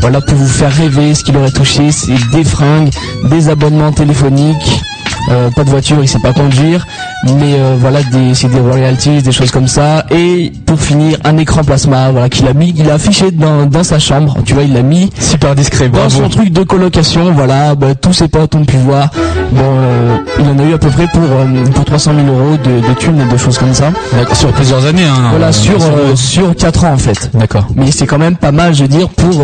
voilà, 0.00 0.20
pour 0.20 0.36
vous 0.36 0.48
faire 0.48 0.72
rêver, 0.72 1.14
ce 1.14 1.24
qu'il 1.24 1.36
aurait 1.36 1.50
touché, 1.50 1.90
c'est 1.92 2.14
des 2.32 2.44
fringues, 2.44 2.90
des 3.24 3.48
abonnements 3.48 3.92
téléphoniques. 3.92 4.82
Euh, 5.30 5.50
pas 5.50 5.64
de 5.64 5.70
voiture, 5.70 5.96
il 6.02 6.08
sait 6.08 6.18
pas 6.18 6.32
conduire, 6.32 6.86
mais 7.24 7.54
euh, 7.54 7.76
voilà, 7.78 8.02
des, 8.02 8.34
c'est 8.34 8.48
des 8.48 8.60
royalties, 8.60 9.22
des 9.22 9.32
choses 9.32 9.50
comme 9.50 9.68
ça. 9.68 10.04
Et 10.10 10.52
pour 10.66 10.80
finir, 10.80 11.18
un 11.24 11.36
écran 11.36 11.62
plasma, 11.64 12.10
voilà, 12.10 12.28
qu'il 12.28 12.46
a 12.46 12.54
mis, 12.54 12.74
il 12.76 12.90
a 12.90 12.94
affiché 12.94 13.30
dans, 13.30 13.66
dans 13.66 13.84
sa 13.84 13.98
chambre. 13.98 14.36
Tu 14.44 14.54
vois, 14.54 14.62
il 14.62 14.72
l'a 14.72 14.82
mis 14.82 15.10
Super 15.20 15.54
discret. 15.54 15.88
dans 15.88 15.98
Bravo. 15.98 16.22
son 16.22 16.28
truc 16.28 16.50
de 16.52 16.62
colocation, 16.62 17.32
voilà, 17.32 17.74
bah, 17.74 17.94
tous 17.94 18.12
ses 18.12 18.28
potes 18.28 18.54
ont 18.54 18.64
pu 18.64 18.76
voir. 18.78 19.10
Bon, 19.52 19.60
euh, 19.62 20.16
il 20.40 20.46
en 20.48 20.58
a 20.58 20.62
eu 20.68 20.74
à 20.74 20.78
peu 20.78 20.88
près 20.88 21.06
pour 21.08 21.22
euh, 21.22 21.64
pour 21.74 21.84
300 21.84 22.12
000 22.24 22.26
euros 22.36 22.56
de, 22.56 22.86
de 22.88 22.94
thunes 22.94 23.20
et 23.20 23.32
de 23.32 23.36
choses 23.38 23.58
comme 23.58 23.74
ça. 23.74 23.90
Sur 24.32 24.52
plusieurs 24.52 24.84
années. 24.86 25.04
Hein, 25.04 25.28
Voilà, 25.30 25.52
sur 25.52 25.78
sur 26.14 26.54
quatre 26.56 26.84
ans 26.84 26.92
en 26.92 26.98
fait. 26.98 27.30
D'accord. 27.34 27.66
Mais 27.74 27.90
c'est 27.90 28.06
quand 28.06 28.18
même 28.18 28.36
pas 28.36 28.52
mal, 28.52 28.74
je 28.74 28.82
veux 28.82 28.88
dire, 28.88 29.08
pour 29.08 29.42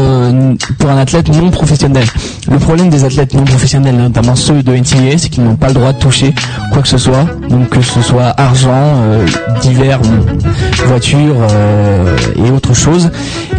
pour 0.79 0.91
un 0.91 0.99
athlète 0.99 1.29
non 1.35 1.51
professionnel. 1.51 2.05
Le 2.51 2.59
problème 2.59 2.91
des 2.91 3.05
athlètes 3.05 3.35
non 3.35 3.45
professionnels, 3.45 3.97
notamment 3.97 4.35
ceux 4.37 4.63
de 4.63 4.73
NCAA, 4.75 5.17
c'est 5.19 5.29
qu'ils 5.31 5.45
n'ont 5.45 5.57
pas 5.57 5.73
droit 5.75 5.93
de 5.93 5.99
toucher 5.99 6.35
quoi 6.73 6.83
que 6.83 6.89
ce 6.89 6.99
soit, 6.99 7.27
donc 7.49 7.69
que 7.69 7.83
ce 7.83 8.01
soit 8.03 8.33
argent, 8.37 8.71
euh, 8.73 9.27
divers, 9.61 10.01
voitures 10.87 11.37
euh, 11.51 12.17
et 12.37 12.51
autre 12.51 12.75
chose. 12.75 13.11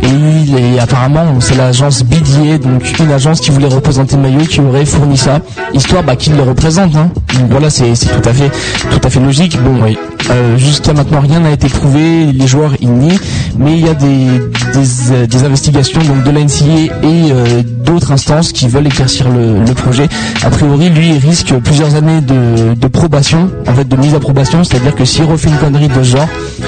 Et, 0.01 0.07
il 0.07 0.57
est, 0.57 0.80
apparemment, 0.80 1.39
c'est 1.39 1.55
l'agence 1.55 2.03
BDA, 2.03 2.57
donc 2.57 2.99
une 2.99 3.11
agence 3.11 3.39
qui 3.39 3.51
voulait 3.51 3.68
représenter 3.68 4.18
Maillot, 4.18 4.45
qui 4.45 4.59
aurait 4.59 4.86
fourni 4.86 5.18
ça, 5.18 5.39
histoire 5.74 6.03
bah, 6.03 6.16
qu'il 6.16 6.36
le 6.36 6.43
représente. 6.43 6.95
Hein. 6.95 7.09
Donc 7.39 7.49
voilà, 7.51 7.70
c'est 7.70 7.95
c'est 7.95 8.07
tout 8.07 8.28
à 8.30 8.34
fait 8.34 8.51
tout 8.91 8.99
à 9.03 9.09
fait 9.09 9.20
logique. 9.20 9.57
Bon, 9.61 9.82
Oui. 9.84 9.97
Euh, 10.32 10.57
Jusqu'à 10.57 10.93
maintenant, 10.93 11.19
rien 11.19 11.39
n'a 11.39 11.51
été 11.51 11.67
prouvé. 11.67 12.32
Les 12.34 12.47
joueurs 12.47 12.73
ils 12.82 12.91
nient, 12.91 13.19
mais 13.57 13.78
il 13.78 13.86
y 13.86 13.89
a 13.89 13.93
des 13.93 14.26
des, 14.73 15.11
euh, 15.11 15.28
des 15.28 15.43
investigations 15.43 16.01
donc 16.01 16.23
de 16.23 16.32
la 16.32 16.41
NCA 16.41 16.65
et 17.03 17.32
euh, 17.32 17.61
d'autres 17.63 18.11
instances 18.11 18.51
qui 18.51 18.67
veulent 18.67 18.88
éclaircir 18.88 19.30
le, 19.30 19.59
le 19.63 19.73
projet. 19.73 20.07
A 20.43 20.49
priori, 20.49 20.89
lui, 20.89 21.09
il 21.15 21.17
risque 21.17 21.53
plusieurs 21.63 21.95
années 21.95 22.21
de, 22.21 22.73
de 22.73 22.88
probation, 22.88 23.49
en 23.67 23.73
fait, 23.73 23.88
de 23.88 23.95
mise 23.95 24.13
à 24.15 24.19
probation, 24.19 24.63
c'est-à-dire 24.63 24.95
que 24.95 25.05
s'il 25.05 25.23
refait 25.26 25.49
une 25.49 25.57
connerie 25.57 25.88
de 25.88 25.93
ce 26.03 26.17
genre, 26.17 26.28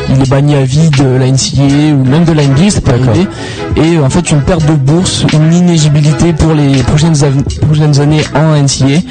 il 0.10 0.22
est 0.22 0.30
banni 0.30 0.56
à 0.56 0.64
vie 0.64 0.90
de 0.90 1.04
la 1.06 1.28
NCA 1.30 1.94
ou 1.96 2.04
même 2.06 2.24
de 2.24 2.32
la 2.34 2.44
NBA, 2.46 2.70
ça 2.70 2.82
peut 2.82 2.92
arriver. 2.92 3.28
Et 3.76 3.98
euh, 3.98 4.04
en 4.06 4.10
fait, 4.10 4.32
une 4.32 4.42
perte 4.42 4.66
de 4.66 4.74
bourse, 4.74 5.26
une 5.34 5.52
inéligibilité 5.54 6.34
pour 6.34 6.54
les 6.54 6.84
prochaines, 6.84 7.14
prochaines 7.62 8.00
années 8.00 8.22
en 8.36 8.56
NCA. 8.62 9.02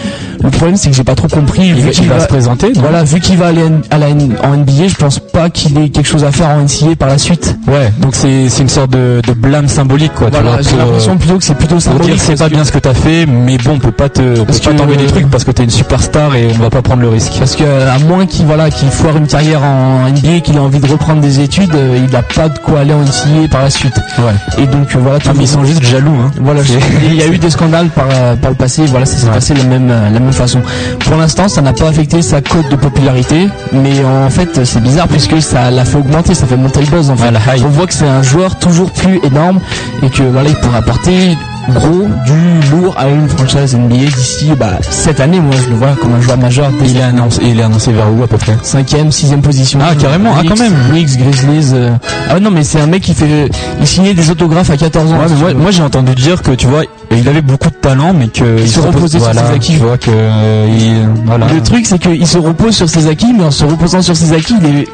Le 0.43 0.51
problème, 0.51 0.77
c'est 0.77 0.91
que 0.91 0.97
j'ai 0.97 1.05
pas 1.05 1.15
trop 1.15 1.29
compris. 1.29 1.67
Il, 1.69 1.75
vu 1.75 1.83
va- 1.83 1.91
il 1.93 2.09
va 2.09 2.15
va- 2.17 2.21
se 2.21 2.29
présenter. 2.29 2.73
voilà, 2.77 3.05
vu 3.05 3.21
qu'il 3.21 3.37
va 3.37 3.49
aller 3.49 3.63
à 3.91 3.99
la, 3.99 4.07
en 4.45 4.57
NBA, 4.57 4.89
je 4.89 4.95
pense 4.95 5.19
pas 5.19 5.51
qu'il 5.51 5.79
ait 5.79 5.89
quelque 5.89 6.07
chose 6.07 6.25
à 6.25 6.33
faire 6.33 6.49
en 6.49 6.61
NCA 6.63 6.97
par 6.99 7.09
la 7.09 7.19
suite. 7.19 7.57
Ouais. 7.67 7.93
Donc 7.99 8.15
c'est 8.15 8.47
une 8.61 8.69
sorte 8.69 8.91
de, 8.91 9.21
de 9.27 9.33
blâme 9.33 9.69
symbolique 9.69 10.13
quoi. 10.15 10.29
Voilà, 10.31 10.61
j'ai 10.63 10.71
pour, 10.71 10.79
euh, 10.81 10.85
l'impression 10.85 11.17
plutôt 11.17 11.39
que 11.39 11.45
c'est 11.45 11.55
plutôt 11.55 11.75
pour 11.75 11.83
symbolique. 11.83 12.15
dire 12.15 12.23
c'est 12.23 12.37
pas 12.39 12.49
que- 12.49 12.55
bien 12.55 12.65
ce 12.65 12.73
que 12.73 12.79
t'as 12.79 12.95
fait, 12.95 13.27
mais 13.27 13.59
bon, 13.59 13.73
on 13.75 13.79
peut 13.79 13.91
pas 13.93 14.09
te, 14.09 14.21
on 14.41 14.45
peut 14.45 14.53
pas 14.53 14.73
t'enlever 14.75 14.97
des 14.97 15.07
trucs 15.07 15.31
parce 15.31 15.45
que 15.45 15.51
t'es 15.51 15.65
une 15.65 15.71
superstar 15.71 16.35
et 16.35 16.49
on 16.59 16.63
va 16.63 16.71
pas 16.71 16.83
prendre 16.83 17.03
le 17.03 17.09
risque. 17.09 17.33
Parce 17.39 17.57
que 17.57 17.65
à 17.65 17.99
moins 18.01 18.27
qu'il 18.27 18.47
voilà 18.47 18.71
qu'il 18.71 18.89
foire 18.89 19.17
une 19.17 19.27
carrière 19.27 19.63
en 19.63 20.09
NBA, 20.09 20.41
qu'il 20.41 20.57
ait 20.57 20.59
envie 20.59 20.81
de 20.81 20.87
reprendre 20.91 21.21
des 21.21 21.41
études, 21.41 21.75
euh, 21.75 21.99
il 22.05 22.11
n'a 22.13 22.23
pas 22.23 22.49
de 22.49 22.59
quoi 22.59 22.81
aller 22.81 22.93
en 22.93 23.01
NCA 23.03 23.49
par 23.51 23.63
la 23.63 23.71
suite. 23.71 23.97
Ouais. 24.19 24.63
Et 24.63 24.67
donc 24.67 24.89
euh, 24.95 24.99
voilà, 25.01 25.19
tout 25.19 25.29
Ah, 25.31 25.35
mais 25.37 25.45
ils 25.45 25.49
sont 25.49 25.65
juste 25.65 25.83
jaloux. 25.83 26.15
Hein. 26.23 26.31
Voilà, 26.41 26.61
il 27.09 27.15
y 27.15 27.23
a 27.23 27.27
eu 27.27 27.39
des 27.39 27.51
scandales 27.51 27.89
par, 27.89 28.07
par 28.41 28.51
le 28.51 28.57
passé, 28.57 28.85
voilà, 28.87 29.07
ça 29.07 29.17
s'est 29.17 29.27
Ouais. 29.27 29.33
passé 29.33 29.55
de 29.55 29.59
la 29.59 29.65
même, 29.65 29.89
la 29.89 30.21
même 30.21 30.33
façon. 30.33 30.61
Pour 31.01 31.17
l'instant, 31.17 31.49
ça 31.49 31.61
n'a 31.63 31.73
pas 31.73 31.89
affecté 31.89 32.23
sa 32.23 32.41
cote 32.41 32.69
de 32.71 32.77
popularité, 32.77 33.49
mais 33.73 33.91
en 34.25 34.31
fait, 34.31 34.65
c'est 34.65 34.83
bizarre 34.83 35.09
puisque 35.09 35.41
ça 35.43 35.71
l'a 35.71 35.85
fait 35.85 35.99
augmenter, 35.99 36.35
ça 36.35 36.47
fait 36.47 36.57
monter 36.57 36.81
le 36.81 36.87
buzz 36.87 37.11
en 37.11 37.17
fait. 37.17 37.31
Ouais. 37.31 37.63
On 37.65 37.69
voit 37.69 37.87
que 37.87 37.95
c'est 37.95 38.07
un 38.07 38.23
joueur 38.23 38.57
toujours 38.59 38.91
plus 38.93 39.21
énorme 39.25 39.61
et 40.03 40.11
que 40.11 40.23
voilà, 40.23 40.49
il 40.49 40.57
pourra 40.57 40.79
apporter 40.79 41.37
gros, 41.71 42.07
du 42.25 42.71
lourd 42.71 42.95
à 42.97 43.09
une 43.09 43.29
franchise 43.29 43.77
NBA 43.77 43.97
d'ici 43.97 44.53
bah, 44.57 44.79
cette 44.89 45.21
année. 45.21 45.41
Moi, 45.41 45.55
je 45.65 45.71
le 45.71 45.77
vois 45.77 45.95
comme 46.01 46.15
un 46.15 46.21
joueur 46.21 46.39
majeur 46.39 46.71
Il 46.85 46.97
est 46.97 47.03
annoncé, 47.03 47.41
il 47.45 47.59
est 47.59 47.63
annoncé 47.63 47.93
vers 47.93 48.07
où 48.13 48.23
à 48.23 48.27
peu 48.27 48.37
près? 48.39 48.57
Cinquième, 48.63 49.11
sixième 49.11 49.43
position. 49.43 49.79
Ah, 49.83 49.95
carrément, 49.95 50.33
ah, 50.37 50.43
quand 50.47 50.59
même. 50.59 50.75
Knicks, 50.91 51.17
Grizzlies. 51.17 51.75
euh. 51.75 51.91
Ah 52.31 52.41
non, 52.41 52.51
mais 52.51 52.65
c'est 52.65 52.81
un 52.81 52.87
mec 52.87 53.03
qui 53.03 53.15
fait, 53.15 53.51
il 53.81 53.87
signait 53.87 54.15
des 54.15 54.31
autographes 54.31 54.71
à 54.71 54.77
14 54.77 55.13
ans. 55.13 55.17
Ouais, 55.45 55.55
moi 55.55 55.71
j'ai 55.71 55.83
entendu 55.83 56.15
dire 56.15 56.43
que 56.43 56.53
tu 56.53 56.67
vois, 56.67 56.83
il 57.13 57.29
avait 57.29 57.43
beaucoup 57.43 57.71
de 57.71 57.75
talent, 57.75 58.13
mais 58.13 58.29
que 58.29 58.61
Il 58.61 58.69
se 58.69 58.81
repose- 58.81 58.95
reposait 58.97 59.19
sur 59.21 59.33
ses 59.33 59.55
acquis. 59.55 59.77
Vois 59.77 59.99
que 59.99 60.11
euh. 60.11 61.07
Le 61.55 61.63
truc, 61.63 61.87
c'est 61.87 61.99
qu'il 61.99 62.27
se 62.27 62.39
repose 62.39 62.75
sur 62.75 62.89
ses 62.89 63.07
acquis, 63.09 63.33
mais 63.37 63.45
en 63.45 63.51
se 63.51 63.65
reposant 63.65 64.03
sur 64.03 64.17
ses 64.17 64.33
acquis, 64.33 64.55
il 64.61 64.79
est, 64.81 64.89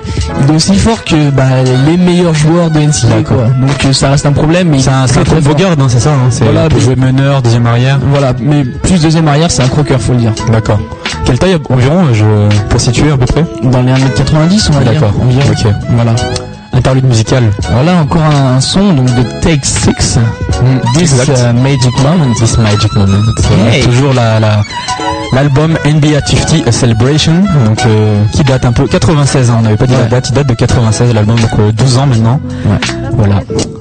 il 0.45 0.51
est 0.53 0.57
aussi 0.57 0.75
fort 0.75 1.05
que 1.05 1.31
bah, 1.31 1.45
les 1.87 1.97
meilleurs 1.97 2.35
joueurs 2.35 2.71
de 2.71 2.81
NCAA. 2.81 3.23
Quoi. 3.27 3.45
Donc 3.61 3.85
euh, 3.85 3.93
ça 3.93 4.11
reste 4.11 4.27
un 4.27 4.33
problème. 4.33 4.69
Mais 4.69 4.79
C'est 4.81 4.91
un, 4.91 5.07
très, 5.07 5.25
très 5.25 5.37
hein, 5.39 5.87
c'est 5.89 6.01
ça. 6.01 6.11
Hein, 6.11 6.29
c'est 6.31 6.45
Voilà, 6.45 6.69
jouer 6.79 6.97
meneur, 6.97 7.43
deuxième 7.43 7.67
arrière. 7.67 7.99
Voilà, 8.11 8.33
mais 8.41 8.65
plus 8.65 9.01
deuxième 9.01 9.29
arrière, 9.29 9.51
c'est 9.51 9.63
un 9.63 9.69
croqueur, 9.69 10.01
faut 10.01 10.13
le 10.13 10.19
dire. 10.19 10.33
D'accord. 10.51 10.81
Quelle 11.25 11.39
taille 11.39 11.57
environ, 11.71 12.05
je, 12.13 12.25
pour 12.69 12.81
situer 12.81 13.11
à 13.11 13.17
peu 13.17 13.27
près? 13.27 13.45
Dans 13.63 13.83
les 13.83 13.93
1m90, 13.93 14.69
on 14.71 14.73
va 14.73 14.81
dire. 14.85 14.93
D'accord. 15.01 15.15
environ. 15.23 15.43
Ok. 15.51 15.73
Voilà. 15.91 16.15
Interlude 16.75 17.05
musical. 17.05 17.45
Voilà 17.71 17.97
encore 17.97 18.23
un, 18.23 18.61
son 18.61 18.95
donc 18.95 19.07
de 19.15 19.23
Take 19.41 19.61
6. 19.65 20.19
This 20.97 21.13
exact. 21.13 21.39
uh, 21.39 21.53
Magic 21.61 21.93
Moment. 22.03 22.33
This 22.35 22.57
Magic 22.59 22.93
Moment. 22.95 23.23
Toujours 23.85 24.15
la, 24.15 24.41
la, 24.41 24.63
l'album 25.33 25.77
NBA 25.85 26.21
50 26.27 26.67
A 26.67 26.73
Celebration, 26.73 27.35
donc, 27.67 27.79
euh, 27.87 28.25
qui 28.33 28.43
date 28.45 28.65
un 28.65 28.73
peu 28.73 28.87
96 28.87 29.51
ans. 29.51 29.57
On 29.59 29.63
n'avait 29.63 29.77
pas 29.77 29.87
dit 29.87 29.93
la 29.93 30.01
Ouais. 30.03 30.09
date, 30.09 30.29
il 30.31 30.35
date 30.35 30.47
de 30.49 30.55
96 30.55 31.13
l'album, 31.15 31.39
donc 31.39 31.51
euh, 31.59 31.73
12 31.73 31.99
ans 31.99 32.07
maintenant. 32.07 32.41
Voilà. 33.13 33.41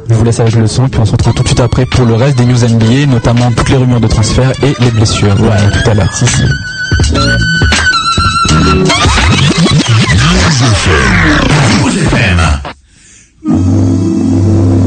Je 0.09 0.13
vous 0.15 0.23
laisse 0.25 0.39
avec 0.41 0.55
le 0.55 0.67
son, 0.67 0.89
puis 0.89 0.99
on 0.99 1.05
se 1.05 1.13
retrouve 1.13 1.33
tout 1.33 1.43
de 1.43 1.47
suite 1.47 1.61
après 1.61 1.85
pour 1.85 2.05
le 2.05 2.15
reste 2.15 2.37
des 2.37 2.45
news 2.45 2.57
NBA, 2.61 3.05
notamment 3.09 3.49
toutes 3.55 3.69
les 3.69 3.77
rumeurs 3.77 4.01
de 4.01 4.07
transfert 4.07 4.51
et 4.63 4.75
les 4.79 4.91
blessures. 4.91 5.33
Voilà, 5.37 5.61
tout 5.71 5.89
à 5.89 5.93
l'heure. 5.93 6.09
Mm-hmm. 13.43 14.80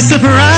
surprise. 0.00 0.53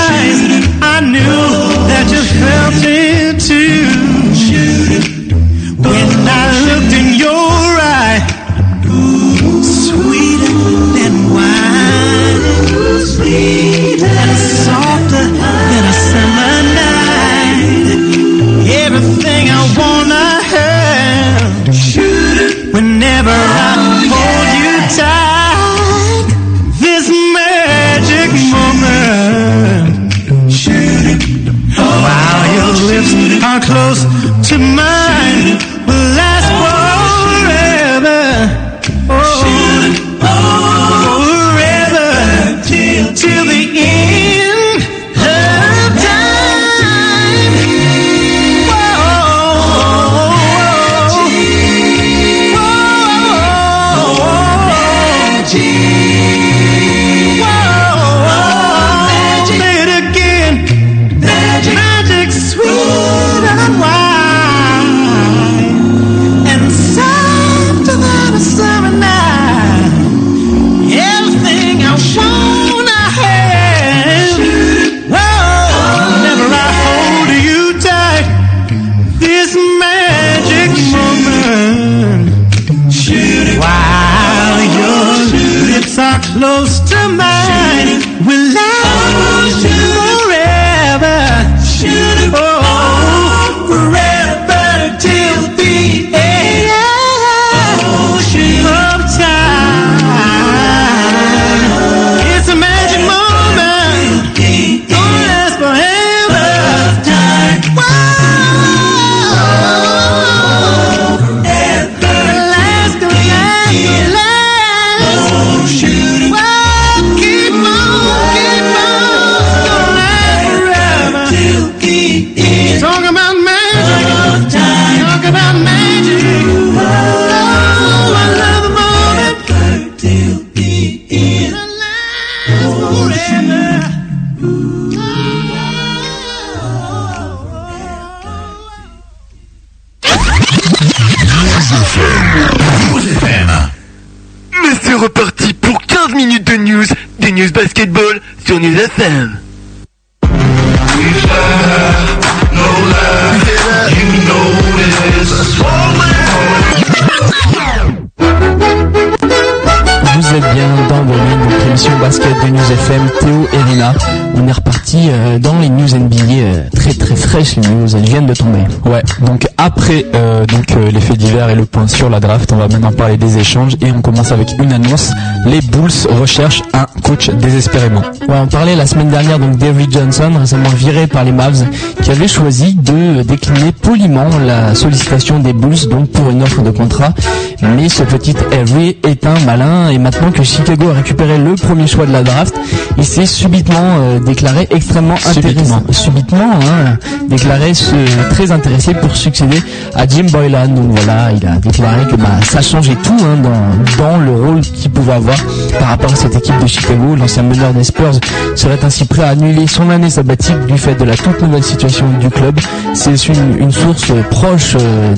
Après 169.87 170.05
euh, 170.15 170.45
donc 170.45 170.71
euh, 170.71 170.91
les 170.91 170.99
faits 170.99 171.17
divers 171.17 171.49
et 171.49 171.55
le 171.55 171.65
point 171.65 171.87
sur 171.87 172.09
la 172.09 172.19
draft, 172.19 172.51
on 172.51 172.57
va 172.57 172.67
maintenant 172.67 172.91
parler 172.91 173.15
des 173.15 173.37
échanges 173.37 173.77
et 173.81 173.89
on 173.89 174.01
commence 174.01 174.33
avec 174.33 174.49
une 174.59 174.73
annonce. 174.73 175.11
Les 175.45 175.61
Bulls 175.61 175.91
recherchent 176.19 176.61
un 176.73 176.85
coach 177.03 177.29
désespérément. 177.29 178.01
Ouais, 178.27 178.35
on 178.37 178.47
parlait 178.47 178.75
la 178.75 178.85
semaine 178.85 179.09
dernière 179.09 179.39
donc 179.39 179.55
d'Avery 179.57 179.87
Johnson, 179.89 180.31
récemment 180.37 180.67
viré 180.69 181.07
par 181.07 181.23
les 181.23 181.31
Mavs, 181.31 181.65
qui 182.01 182.11
avait 182.11 182.27
choisi 182.27 182.73
de 182.73 183.21
décliner 183.23 183.71
poliment 183.71 184.27
la 184.45 184.75
sollicitation 184.75 185.39
des 185.39 185.53
Bulls 185.53 185.87
donc 185.89 186.11
pour 186.11 186.29
une 186.29 186.43
offre 186.43 186.61
de 186.63 186.71
contrat. 186.71 187.13
Mais 187.61 187.87
ce 187.87 188.03
petit 188.03 188.35
Avery 188.51 188.97
est 189.07 189.25
un 189.25 189.39
malin 189.45 189.89
et 189.89 189.99
maintenant 189.99 190.31
que 190.31 190.43
Chicago 190.43 190.89
a 190.89 190.95
récupéré 190.95 191.37
le 191.37 191.55
premier 191.55 191.87
choix 191.87 192.05
de 192.05 192.11
la 192.11 192.23
draft, 192.23 192.53
il 192.97 193.05
s'est 193.05 193.25
subitement 193.25 193.77
euh, 193.99 194.19
déclaré 194.19 194.67
extrêmement 194.69 195.15
intéressant. 195.15 195.81
Subitement, 195.91 196.51
hein, 196.61 196.97
déclaré 197.27 197.73
se- 197.73 198.29
très 198.31 198.51
intéressé 198.51 198.93
pour 198.93 199.15
succéder 199.15 199.61
à 199.95 200.07
Jim 200.07 200.25
Boylan. 200.31 200.67
Donc 200.69 200.91
voilà, 200.97 201.31
il 201.31 201.45
a 201.45 201.57
déclaré 201.57 202.05
que 202.09 202.15
bah, 202.15 202.39
ça 202.43 202.61
changeait 202.61 202.95
tout 202.95 203.17
hein, 203.21 203.37
dans, 203.43 204.03
dans 204.03 204.17
le 204.17 204.31
rôle 204.31 204.61
qu'il 204.61 204.91
pouvait 204.91 205.13
avoir 205.13 205.37
par 205.79 205.89
rapport 205.89 206.11
à 206.11 206.15
cette 206.15 206.35
équipe 206.35 206.57
de 206.61 206.67
Chicago. 206.67 207.15
L'ancien 207.17 207.43
meneur 207.43 207.73
des 207.73 207.83
Spurs 207.83 208.19
serait 208.55 208.79
ainsi 208.83 209.05
prêt 209.05 209.23
à 209.23 209.29
annuler 209.29 209.67
son 209.67 209.89
année 209.89 210.09
sabbatique 210.09 210.65
du 210.67 210.77
fait 210.77 210.95
de 210.95 211.03
la 211.03 211.15
toute 211.15 211.41
nouvelle 211.41 211.63
situation 211.63 212.05
du 212.19 212.29
club. 212.29 212.59
C'est 212.93 213.27
une, 213.27 213.71
source 213.71 214.09
euh, 214.11 214.23
proche 214.29 214.75
euh, 214.79 215.13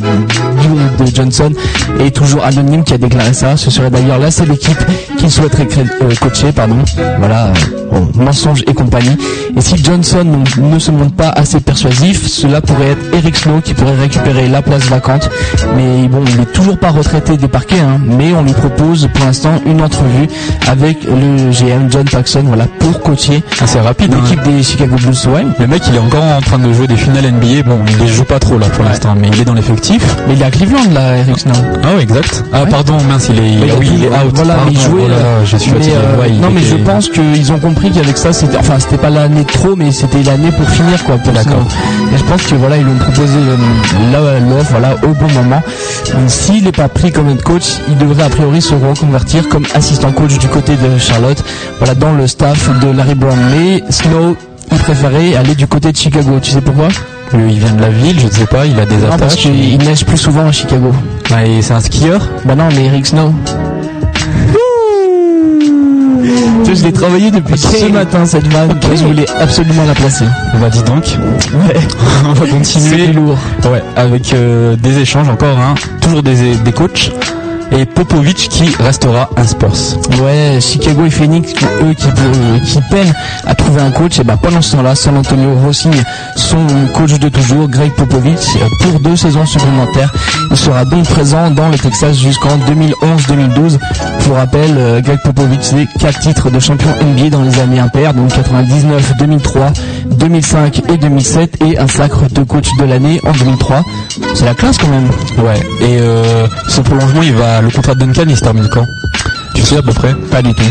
de 1.00 1.06
Johnson 1.16 1.52
et 2.00 2.12
toujours 2.12 2.44
anonyme 2.44 2.84
qui 2.84 2.94
a 2.94 2.98
déclaré 2.98 3.34
ça. 3.34 3.56
Ce 3.58 3.70
serait 3.72 3.90
d'ailleurs 3.90 4.20
la 4.20 4.32
seule 4.32 4.52
équipe 4.52 4.80
qu'il 5.18 5.32
souhaiterait 5.32 5.68
euh, 6.02 6.16
coacher. 6.20 6.52
Pardon. 6.52 6.78
Voilà, 7.20 7.52
euh, 7.94 8.00
bon, 8.00 8.24
mensonge 8.24 8.64
et 8.68 8.74
compagnie. 8.74 9.18
Et 9.56 9.62
si 9.62 9.78
Johnson 9.84 10.26
ne 10.62 10.80
se 10.80 10.92
montre 10.92 11.14
pas 11.16 11.30
assez 11.30 11.60
persuasif, 11.60 12.28
cela 12.28 12.62
pourrait 12.62 12.90
être 12.92 13.14
Eric 13.14 13.36
Snow 13.38 13.62
qui 13.64 13.74
pourrait 13.74 13.96
récupérer 14.00 14.48
la 14.48 14.62
place 14.62 14.84
vacante. 14.84 15.30
Mais 15.76 16.08
bon, 16.08 16.22
il 16.28 16.38
n'est 16.40 16.46
toujours 16.46 16.78
pas 16.78 16.90
retraité 16.90 17.38
des 17.38 17.48
parquets, 17.48 17.80
hein, 17.80 18.00
mais 18.06 18.34
on 18.34 18.44
lui 18.44 18.54
propose 18.54 19.08
pour 19.14 19.26
l'instant 19.26 19.52
une 19.66 19.82
entrevue 19.82 20.28
avec 20.68 21.04
le 21.04 21.52
GM 21.52 21.90
John 21.92 22.06
Paxson, 22.06 22.44
voilà, 22.46 22.66
pour 22.80 23.00
coacher 23.02 23.44
Assez 23.62 23.80
rapide. 23.80 24.14
hein. 24.14 24.20
l'équipe 24.24 24.44
des 24.44 24.64
Chicago 24.64 24.96
Bulls. 24.98 25.34
Ouais, 25.34 25.46
Le 25.60 25.68
mec, 25.68 25.82
il 25.88 25.96
est 25.96 26.00
encore 26.00 26.24
en 26.24 26.42
train 26.42 26.60
de 26.60 26.72
jouer 26.74 26.88
des 26.88 26.96
finales 26.98 27.32
NBA. 27.32 27.64
Bon, 27.66 27.80
il 27.90 27.98
les 27.98 28.08
joue 28.08 28.24
pas 28.24 28.40
trop 28.40 28.58
là 28.58 28.68
pour 28.70 28.84
l'instant, 28.84 29.16
mais 29.20 29.30
il 29.34 29.42
est 29.42 29.46
dans 29.46 29.54
l'effectif. 29.54 30.02
mais 30.28 30.34
il 30.36 30.42
est 30.42 30.46
à 30.46 30.52
Cleveland 30.52 30.92
là, 30.94 31.18
Eric 31.18 31.40
Snow. 31.40 31.54
Ah 31.84 31.96
ouais, 31.96 32.04
exact. 32.04 32.44
Ah 32.54 32.64
Ouais. 32.64 32.70
pardon, 32.70 32.98
mince, 33.08 33.30
il 33.30 33.40
est, 33.40 33.72
ah 33.72 33.76
oui, 33.80 33.90
il 33.94 34.04
est 34.04 34.08
out. 34.10 34.14
Voilà, 34.34 34.58
mais 34.66 34.72
il 34.72 34.78
Pardon, 34.78 34.92
jouait. 34.98 35.04
oh 35.06 35.10
là 35.10 35.16
là, 35.18 35.24
euh, 35.26 35.46
je 35.46 35.58
suis 35.58 35.72
mais, 35.72 35.86
euh, 35.90 36.20
Ouais, 36.20 36.30
il 36.30 36.40
non, 36.42 36.50
mais 36.52 36.62
je 36.62 36.76
pense 36.76 37.10
qu'ils 37.10 37.52
ont 37.54 37.60
compris 37.60 37.79
qu'avec 37.88 38.18
ça, 38.18 38.34
c'était, 38.34 38.58
enfin, 38.58 38.78
c'était 38.80 38.98
pas 38.98 39.10
l'année 39.10 39.46
trop, 39.46 39.76
mais 39.76 39.92
c'était 39.92 40.22
l'année 40.24 40.52
pour 40.52 40.68
finir, 40.70 41.04
quoi. 41.06 41.16
Pour 41.18 41.32
D'accord. 41.34 41.66
Et 42.14 42.18
je 42.18 42.24
pense 42.24 42.42
que 42.44 42.56
voilà, 42.56 42.78
ils 42.78 42.84
lui 42.84 42.92
ont 42.92 42.98
proposé 42.98 43.38
euh, 43.38 44.40
l'offre, 44.50 44.72
voilà, 44.72 44.96
au 45.04 45.14
bon 45.14 45.28
moment. 45.34 45.62
S'il 46.28 46.64
n'est 46.66 46.72
pas 46.72 46.90
pris 46.90 47.12
comme 47.12 47.30
head 47.30 47.42
coach, 47.42 47.64
il 47.88 47.98
devrait 47.98 48.24
a 48.24 48.30
priori 48.30 48.62
se 48.62 48.74
reconvertir 48.76 49.48
comme 49.50 49.66
assistant 49.74 50.12
coach 50.12 50.38
du 50.38 50.48
côté 50.48 50.74
de 50.76 50.98
Charlotte, 50.98 51.42
voilà, 51.78 51.96
dans 51.96 52.12
le 52.14 52.28
staff 52.28 52.70
de 52.82 52.92
Larry 52.92 53.16
Brown. 53.16 53.38
Mais 53.52 53.84
Snow, 53.90 54.36
il 54.72 54.78
préférait 54.80 55.36
aller 55.36 55.56
du 55.56 55.68
côté 55.68 55.92
de 55.92 55.98
Chicago. 55.98 56.40
Tu 56.42 56.52
sais 56.52 56.62
pourquoi? 56.62 56.90
Il 57.34 57.60
vient 57.60 57.74
de 57.74 57.82
la 57.82 57.90
ville, 57.90 58.20
je 58.20 58.26
ne 58.26 58.32
sais 58.32 58.48
pas, 58.48 58.66
il 58.66 58.80
a 58.80 58.86
des 58.88 58.96
Non, 58.98 59.10
parce 59.10 59.34
attaches. 59.34 59.36
qu'il 59.38 59.78
neige 59.78 60.04
plus 60.04 60.18
souvent 60.18 60.48
à 60.48 60.52
Chicago. 60.52 60.92
Ah, 61.32 61.46
et 61.46 61.62
c'est 61.62 61.74
un 61.74 61.80
skieur? 61.80 62.28
Bah 62.44 62.56
non, 62.56 62.70
mais 62.76 62.86
Eric 62.86 63.06
Snow. 63.06 63.32
Tu 66.66 66.76
je 66.76 66.84
l'ai 66.84 66.94
travaillé 66.94 67.32
depuis 67.32 67.58
ce 67.58 67.86
matin 67.92 68.26
cette 68.26 68.48
vanne. 68.48 68.72
Ok. 68.72 68.90
Je 68.96 69.04
voulais 69.06 69.26
absolument 69.40 69.84
la 69.86 69.94
placer. 69.94 70.26
Bah 70.60 70.70
dis 70.70 70.84
donc. 70.84 71.06
Ouais. 71.54 71.80
On 72.26 72.34
va 72.34 72.46
C'est 72.46 72.52
continuer. 72.52 73.08
du 73.08 73.14
lourd. 73.14 73.38
Ouais, 73.72 73.82
avec 73.96 74.34
euh, 74.34 74.76
des 74.76 74.98
échanges 75.00 75.30
encore, 75.30 75.58
hein, 75.60 75.76
toujours 76.02 76.24
des, 76.24 76.56
des 76.56 76.72
coachs. 76.72 77.12
Et 77.72 77.86
Popovic 77.86 78.50
qui 78.50 78.70
restera 78.82 79.30
un 79.38 79.44
Spurs. 79.46 79.98
Ouais, 80.22 80.60
Chicago 80.60 81.06
et 81.06 81.10
Phoenix, 81.10 81.54
eux 81.84 81.94
qui, 81.94 82.08
euh, 82.08 82.60
qui 82.66 82.80
peinent 82.90 83.14
à 83.46 83.56
trouver 83.56 83.82
un 83.82 83.92
coach, 83.92 84.20
et 84.20 84.24
bah 84.24 84.38
pendant 84.42 84.62
ce 84.62 84.76
temps-là, 84.76 84.96
San 84.96 85.16
Antonio 85.18 85.52
re-signe 85.68 86.04
son 86.36 86.58
coach 86.94 87.20
de 87.20 87.30
toujours, 87.30 87.68
Greg 87.68 87.92
Popovich, 87.94 88.56
euh, 88.56 88.68
pour 88.82 89.00
deux 89.00 89.16
saisons 89.16 89.46
supplémentaires. 89.46 90.12
Il 90.50 90.58
sera 90.58 90.86
donc 90.86 91.06
présent 91.06 91.52
dans 91.52 91.70
le 91.70 91.78
Texas 91.78 92.18
jusqu'en 92.18 92.58
2011-2012. 92.58 93.78
Pour 94.26 94.36
rappel, 94.36 94.76
euh, 94.78 95.02
Greg 95.02 95.20
Popovich, 95.24 95.62
c'est 95.62 95.88
quatre 96.00 96.20
titres 96.20 96.50
de 96.50 96.60
champion 96.60 96.90
NBA 97.02 97.30
dans 97.30 97.44
les 97.44 97.60
années 97.60 97.80
impaires, 97.80 98.14
donc 98.14 98.34
99, 98.34 99.14
2003, 99.20 99.74
2005 100.06 100.82
et 100.90 100.98
2007, 100.98 101.64
et 101.64 101.78
un 101.78 101.88
sacre 101.88 102.30
de 102.32 102.44
coach 102.44 102.68
de 102.80 102.86
l'année 102.86 103.20
en 103.26 103.32
2003. 103.32 103.84
C'est 104.34 104.46
la 104.46 104.54
classe 104.54 104.78
quand 104.78 104.88
même. 104.88 105.08
Ouais. 105.38 105.60
Et 105.82 106.00
euh, 106.00 106.48
ce 106.68 106.82
prolongement, 106.82 107.22
il 107.22 107.34
va, 107.34 107.59
le 107.62 107.70
contrat 107.70 107.96
de 107.96 108.00
Duncan, 108.00 108.24
il 108.28 108.36
se 108.36 108.42
termine 108.42 108.68
quand? 108.72 108.86
Tu 109.56 109.62
sais 109.62 109.78
à 109.78 109.82
peu 109.82 109.92
près 109.94 110.14
Pas 110.32 110.42
du 110.42 110.54
tout. 110.54 110.64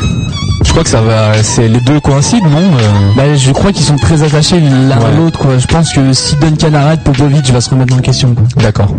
Je 0.64 0.70
crois 0.70 0.82
que 0.82 0.90
ça 0.90 1.00
va, 1.00 1.40
c'est 1.42 1.68
les 1.68 1.80
deux 1.80 2.00
coïncident, 2.00 2.48
non? 2.48 2.58
Euh 2.58 3.12
Bah, 3.16 3.34
je 3.34 3.50
crois 3.52 3.72
qu'ils 3.72 3.84
sont 3.84 3.96
très 3.96 4.22
attachés 4.22 4.60
l'un 4.60 4.90
à 4.90 5.10
l'autre. 5.16 5.38
quoi. 5.38 5.56
Je 5.58 5.66
pense 5.66 5.92
que 5.92 6.12
si 6.12 6.36
Duncan 6.36 6.74
arrête, 6.74 7.00
Popovic 7.02 7.50
va 7.52 7.60
se 7.60 7.70
remettre 7.70 7.94
en 7.94 7.98
question. 8.00 8.34
quoi. 8.34 8.44
D'accord. 8.56 8.94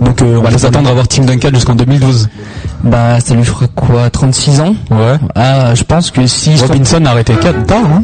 Donc 0.00 0.20
euh, 0.22 0.36
on 0.38 0.42
va 0.42 0.56
s'attendre 0.58 0.90
à 0.90 0.92
voir 0.92 1.08
Tim 1.08 1.24
Duncan 1.24 1.50
jusqu'en 1.54 1.74
2012. 1.74 2.28
Bah, 2.82 3.20
ça 3.20 3.34
lui 3.34 3.44
fera 3.44 3.66
quoi 3.74 4.08
36 4.08 4.60
ans 4.60 4.74
Ouais. 4.90 5.18
Ah, 5.34 5.74
je 5.74 5.82
pense 5.84 6.10
que 6.10 6.26
si 6.26 6.54
Robinson 6.56 7.04
a 7.04 7.10
arrêté 7.10 7.34
4 7.34 7.66
tard, 7.66 7.78
hein 7.84 8.02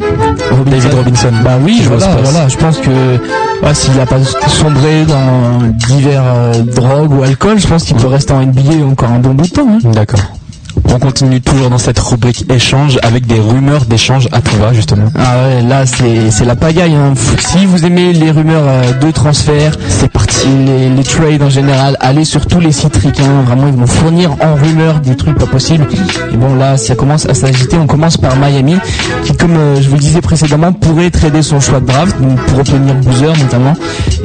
David 0.67 0.93
Robinson. 0.93 1.31
Bah 1.43 1.57
oui, 1.61 1.81
au 1.85 1.89
voilà, 1.89 2.07
voilà. 2.23 2.47
Je 2.47 2.57
pense 2.57 2.77
que 2.77 2.89
ouais, 2.89 3.73
s'il 3.73 3.95
n'a 3.95 4.05
pas 4.05 4.17
sombré 4.47 5.03
dans 5.05 5.67
divers 5.87 6.23
euh, 6.25 6.53
drogues 6.61 7.11
ou 7.11 7.23
alcool, 7.23 7.57
je 7.59 7.67
pense 7.67 7.83
qu'il 7.85 7.95
peut 7.95 8.07
rester 8.07 8.33
en 8.33 8.41
NBA 8.45 8.85
encore 8.87 9.09
un 9.11 9.19
bon 9.19 9.33
bout 9.33 9.45
de 9.47 9.51
temps. 9.51 9.67
hein. 9.67 9.79
D'accord. 9.93 10.19
On 10.93 10.99
continue 10.99 11.41
toujours 11.41 11.69
dans 11.69 11.77
cette 11.77 11.99
rubrique 11.99 12.49
échange 12.51 12.97
avec 13.03 13.25
des 13.27 13.39
rumeurs 13.39 13.85
d'échange 13.85 14.27
à 14.31 14.41
Triva 14.41 14.73
justement. 14.73 15.11
Ah 15.15 15.47
ouais, 15.47 15.61
là 15.61 15.85
c'est 15.85 16.45
la 16.45 16.55
pagaille. 16.55 16.95
Hein. 16.95 17.13
Si 17.39 17.65
vous 17.65 17.85
aimez 17.85 18.13
les 18.13 18.31
rumeurs 18.31 18.63
euh, 18.65 18.93
de 18.93 19.11
transfert, 19.11 19.73
c'est 19.89 20.11
parti. 20.11 20.47
Les, 20.65 20.89
les 20.89 21.03
trades 21.03 21.41
en 21.43 21.49
général, 21.49 21.97
allez 21.99 22.25
sur 22.25 22.45
tous 22.47 22.59
les 22.59 22.71
sites 22.71 22.95
ricains. 22.97 23.41
Vraiment, 23.45 23.67
ils 23.67 23.73
vont 23.73 23.87
fournir 23.87 24.31
en 24.41 24.55
rumeurs 24.55 24.99
des 25.01 25.15
trucs 25.15 25.37
pas 25.37 25.45
possibles. 25.45 25.87
Et 26.33 26.37
bon 26.37 26.55
là, 26.55 26.77
ça 26.77 26.95
commence 26.95 27.25
à 27.27 27.33
s'agiter. 27.33 27.77
On 27.77 27.87
commence 27.87 28.17
par 28.17 28.35
Miami, 28.37 28.77
qui 29.23 29.35
comme 29.35 29.55
euh, 29.57 29.81
je 29.81 29.89
vous 29.89 29.95
le 29.95 30.01
disais 30.01 30.21
précédemment, 30.21 30.71
pourrait 30.73 31.11
trader 31.11 31.41
son 31.41 31.59
choix 31.59 31.79
de 31.79 31.85
draft 31.85 32.19
donc 32.19 32.39
pour 32.45 32.59
obtenir 32.59 32.95
Boozer 32.95 33.33
notamment. 33.37 33.73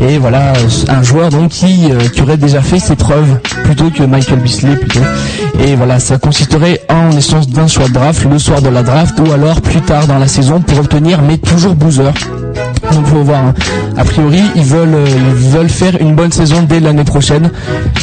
Et 0.01 0.19
voilà, 0.19 0.53
euh, 0.53 0.69
un 0.89 1.03
joueur 1.03 1.29
donc 1.31 1.51
qui 1.51 1.91
qui 2.13 2.23
aurait 2.23 2.37
déjà 2.37 2.63
fait 2.63 2.79
ses 2.79 2.97
preuves 2.97 3.39
plutôt 3.65 3.91
que 3.91 4.03
Michael 4.05 4.39
Bisley 4.39 4.77
plutôt. 4.77 5.05
Et 5.61 5.75
voilà, 5.77 6.01
ça 6.01 6.19
en 6.91 7.11
échange 7.17 7.49
d'un 7.49 7.67
choix 7.67 7.89
de 7.89 7.95
draft 7.95 8.27
le 8.31 8.39
soir 8.39 8.61
de 8.61 8.69
la 8.69 8.83
draft 8.83 9.19
ou 9.21 9.33
alors 9.33 9.61
plus 9.63 9.81
tard 9.81 10.07
dans 10.07 10.19
la 10.19 10.29
saison 10.29 10.61
pour 10.61 10.79
obtenir 10.81 11.23
mais 11.23 11.39
toujours 11.39 11.75
Boozer. 11.75 12.13
Donc 12.93 13.07
faut 13.07 13.23
voir. 13.23 13.47
hein. 13.47 13.55
A 13.97 14.05
priori, 14.05 14.43
ils 14.55 14.65
veulent 14.65 14.95
euh, 14.95 15.07
ils 15.09 15.49
veulent 15.49 15.71
faire 15.71 15.97
une 16.01 16.15
bonne 16.15 16.31
saison 16.33 16.63
dès 16.69 16.81
l'année 16.81 17.05
prochaine. 17.05 17.51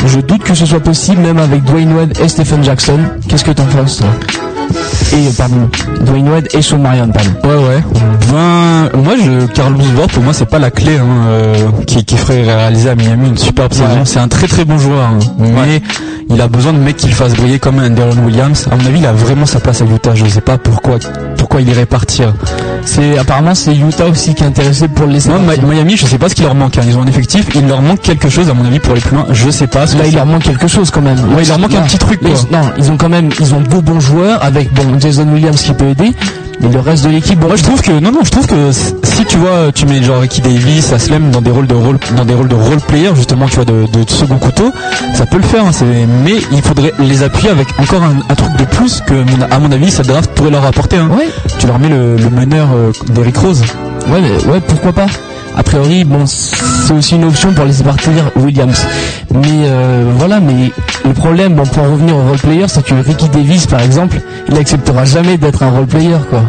Je 0.07 0.19
doute 0.19 0.43
que 0.43 0.55
ce 0.55 0.65
soit 0.65 0.79
possible 0.79 1.21
même 1.21 1.37
avec 1.37 1.63
Dwayne 1.63 1.93
Wade 1.93 2.17
et 2.23 2.27
Stephen 2.27 2.63
Jackson. 2.63 2.99
Qu'est-ce 3.27 3.43
que 3.45 3.51
t'en 3.51 3.65
penses 3.65 3.97
toi? 3.97 4.48
Et 5.13 5.31
pardon, 5.37 5.69
Dwayne 6.01 6.29
Wade 6.29 6.47
et 6.53 6.61
Sean 6.61 6.77
Marion, 6.79 7.09
pardon. 7.09 7.31
Ouais 7.43 7.67
ouais. 7.67 7.83
Ben 8.31 8.89
moi 9.01 9.13
je 9.17 9.47
Carlos 9.47 9.77
Boozer 9.77 10.07
pour 10.07 10.23
moi 10.23 10.33
c'est 10.33 10.45
pas 10.45 10.59
la 10.59 10.69
clé 10.69 10.97
hein, 10.97 11.27
euh, 11.27 11.55
qui, 11.87 12.05
qui 12.05 12.15
ferait 12.15 12.43
réaliser 12.43 12.89
à 12.89 12.95
Miami 12.95 13.29
une 13.29 13.37
superbe 13.37 13.73
saison. 13.73 13.85
Ouais. 13.85 14.05
C'est 14.05 14.19
un 14.19 14.27
très 14.27 14.47
très 14.47 14.65
bon 14.65 14.77
joueur, 14.77 15.01
hein. 15.01 15.19
mais 15.39 15.81
il 16.29 16.39
a 16.41 16.47
besoin 16.47 16.73
de 16.73 16.77
mecs 16.77 16.97
qui 16.97 17.07
le 17.07 17.13
fassent 17.15 17.33
briller 17.33 17.57
comme 17.57 17.79
un 17.79 17.89
Deron 17.89 18.23
Williams. 18.25 18.67
À 18.71 18.75
mon 18.75 18.85
avis, 18.85 18.99
il 18.99 19.05
a 19.05 19.13
vraiment 19.13 19.47
sa 19.47 19.59
place 19.59 19.81
à 19.81 19.85
Utah. 19.85 20.13
Je 20.13 20.25
sais 20.25 20.41
pas 20.41 20.57
pourquoi 20.57 20.99
pourquoi 21.37 21.61
il 21.61 21.69
irait 21.69 21.87
partir. 21.87 22.33
C'est 22.89 23.17
apparemment 23.19 23.53
c'est 23.55 23.75
Utah 23.75 24.07
aussi 24.07 24.33
qui 24.33 24.43
est 24.43 24.47
intéressé 24.47 24.87
pour 24.87 25.05
le 25.05 25.13
laisser. 25.13 25.29
Moi, 25.29 25.39
partir. 25.45 25.67
Miami, 25.67 25.95
je 25.95 26.05
sais 26.07 26.17
pas 26.17 26.27
ce 26.29 26.35
qu'il 26.35 26.45
leur 26.45 26.55
manque. 26.55 26.77
hein. 26.77 26.81
Ils 26.87 26.97
ont 26.97 27.03
un 27.03 27.07
effectif, 27.07 27.45
il 27.55 27.67
leur 27.67 27.81
manque 27.81 28.01
quelque 28.01 28.29
chose 28.29 28.49
à 28.49 28.53
mon 28.53 28.65
avis 28.65 28.79
pour 28.79 28.93
aller 28.93 29.01
plus 29.01 29.15
loin. 29.15 29.25
Je 29.31 29.49
sais 29.51 29.67
pas. 29.67 29.85
Là, 29.85 30.05
il 30.07 30.15
leur 30.15 30.25
manque 30.25 30.43
quelque 30.43 30.67
chose 30.67 30.89
quand 30.89 31.01
même. 31.01 31.17
Ouais, 31.35 31.43
il 31.43 31.47
leur 31.47 31.59
manque 31.59 31.75
un 31.75 31.81
petit 31.81 31.97
truc, 31.99 32.19
quoi. 32.19 32.29
ils- 32.29 32.51
non, 32.51 32.61
ils 32.77 32.91
ont 32.91 32.97
quand 32.97 33.09
même, 33.09 33.29
ils 33.39 33.53
ont 33.53 33.61
deux 33.61 33.81
bons 33.81 33.99
joueurs 33.99 34.43
avec 34.43 34.73
bon 34.73 34.99
Jason 34.99 35.27
Williams 35.31 35.61
qui 35.61 35.73
peut 35.73 35.89
aider, 35.89 36.11
mais 36.61 36.69
le 36.69 36.79
reste 36.79 37.05
de 37.05 37.09
l'équipe, 37.09 37.39
bon, 37.39 37.47
Moi 37.47 37.55
je 37.57 37.63
trouve 37.63 37.81
que 37.81 37.91
non 37.91 38.11
non 38.11 38.19
je 38.23 38.31
trouve 38.31 38.47
que 38.47 38.71
si 38.71 39.23
tu 39.25 39.37
vois 39.37 39.71
tu 39.73 39.85
mets 39.85 40.01
genre 40.03 40.19
Ricky 40.21 40.41
Davis, 40.41 40.91
Aslem 40.91 41.31
dans 41.31 41.41
des 41.41 41.51
rôles 41.51 41.67
de 41.67 41.73
rôle 41.75 41.97
dans 42.17 42.25
des 42.25 42.33
rôles 42.33 42.49
de 42.49 42.55
role 42.55 42.79
player 42.87 43.09
justement 43.15 43.45
tu 43.47 43.55
vois 43.55 43.65
de, 43.65 43.85
de 43.85 44.09
second 44.09 44.37
couteau 44.37 44.71
ça 45.13 45.25
peut 45.25 45.37
le 45.37 45.43
faire 45.43 45.63
hein, 45.65 45.71
mais 46.25 46.33
il 46.51 46.61
faudrait 46.61 46.91
les 46.99 47.23
appuyer 47.23 47.49
avec 47.49 47.67
encore 47.79 48.03
un, 48.03 48.15
un 48.29 48.35
truc 48.35 48.55
de 48.57 48.65
plus 48.65 49.01
que 49.05 49.13
à 49.51 49.59
mon 49.59 49.71
avis 49.71 49.89
cette 49.89 50.07
draft 50.07 50.31
pourrait 50.31 50.51
leur 50.51 50.65
apporter 50.65 50.97
hein. 50.97 51.09
ouais, 51.17 51.29
tu 51.59 51.67
leur 51.67 51.79
mets 51.79 51.87
le, 51.89 52.17
le 52.17 52.29
meneur 52.29 52.67
euh, 52.79 52.91
d'Eric 53.13 53.37
Rose 53.37 53.63
ouais, 54.07 54.51
ouais, 54.51 54.61
pourquoi 54.67 54.93
pas. 54.93 55.07
A 55.55 55.63
priori, 55.63 56.03
bon, 56.03 56.25
c'est 56.25 56.93
aussi 56.93 57.15
une 57.15 57.25
option 57.25 57.53
pour 57.53 57.65
laisser 57.65 57.83
partir 57.83 58.13
Williams. 58.37 58.85
Mais 59.33 59.65
euh, 59.65 60.11
voilà, 60.17 60.39
mais 60.39 60.71
le 61.05 61.13
problème, 61.13 61.55
bon, 61.55 61.63
pour 61.63 61.83
en 61.83 61.91
revenir 61.91 62.15
au 62.15 62.21
role 62.21 62.37
player, 62.37 62.65
c'est 62.67 62.83
que 62.83 62.93
Ricky 62.93 63.27
Davis, 63.29 63.67
par 63.67 63.81
exemple, 63.81 64.21
il 64.47 64.57
acceptera 64.57 65.05
jamais 65.05 65.37
d'être 65.37 65.63
un 65.63 65.71
role 65.71 65.87
player, 65.87 66.17
quoi. 66.29 66.43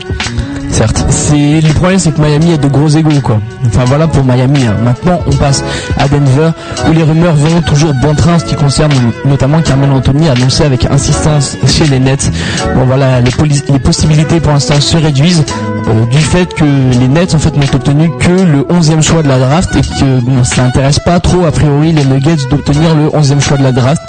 Certes 0.81 1.05
C'est 1.11 1.61
le 1.61 1.73
problème, 1.75 1.99
c'est 1.99 2.13
que 2.13 2.21
Miami 2.21 2.55
a 2.55 2.57
de 2.57 2.69
gros 2.69 2.89
égaux, 2.89 3.21
quoi. 3.23 3.39
Enfin 3.67 3.85
voilà 3.87 4.07
pour 4.07 4.25
Miami. 4.25 4.65
hein. 4.67 4.77
Maintenant, 4.83 5.19
on 5.27 5.33
passe 5.37 5.63
à 5.99 6.09
Denver, 6.09 6.51
où 6.89 6.93
les 6.93 7.03
rumeurs 7.03 7.35
vont 7.35 7.61
toujours 7.61 7.93
bon 8.03 8.15
train, 8.15 8.39
ce 8.39 8.45
qui 8.47 8.55
concerne 8.55 8.93
notamment 9.27 9.61
Carmel 9.61 9.91
Anthony 9.91 10.29
annoncé 10.29 10.65
avec 10.65 10.87
insistance 10.91 11.57
chez 11.67 11.87
les 11.87 11.99
Nets. 12.01 12.31
Bon 12.75 12.85
voilà, 12.87 13.21
les, 13.21 13.31
les 13.69 13.79
possibilités 13.79 14.41
pour 14.41 14.53
l'instant 14.53 14.81
se 14.81 14.97
réduisent 14.97 15.45
euh, 15.89 16.07
du 16.07 16.19
fait 16.19 16.53
que 16.55 16.65
les 16.99 17.09
Nets 17.09 17.35
en 17.35 17.39
fait 17.39 17.55
n'ont 17.57 17.75
obtenu 17.75 18.11
que 18.19 18.31
le 18.31 18.63
11e 18.63 19.03
choix 19.03 19.23
de 19.23 19.29
la 19.29 19.39
draft 19.39 19.77
et 19.77 19.83
que 19.83 20.21
bon, 20.21 20.45
ça 20.45 20.65
intéresse 20.65 20.99
pas 20.99 21.21
trop 21.21 21.45
a 21.45 21.51
priori 21.53 21.93
les 21.93 22.05
Nuggets 22.05 22.47
d'obtenir 22.51 22.95
le 22.95 23.09
11e 23.09 23.41
choix 23.41 23.57
de 23.59 23.63
la 23.63 23.73
draft, 23.73 24.01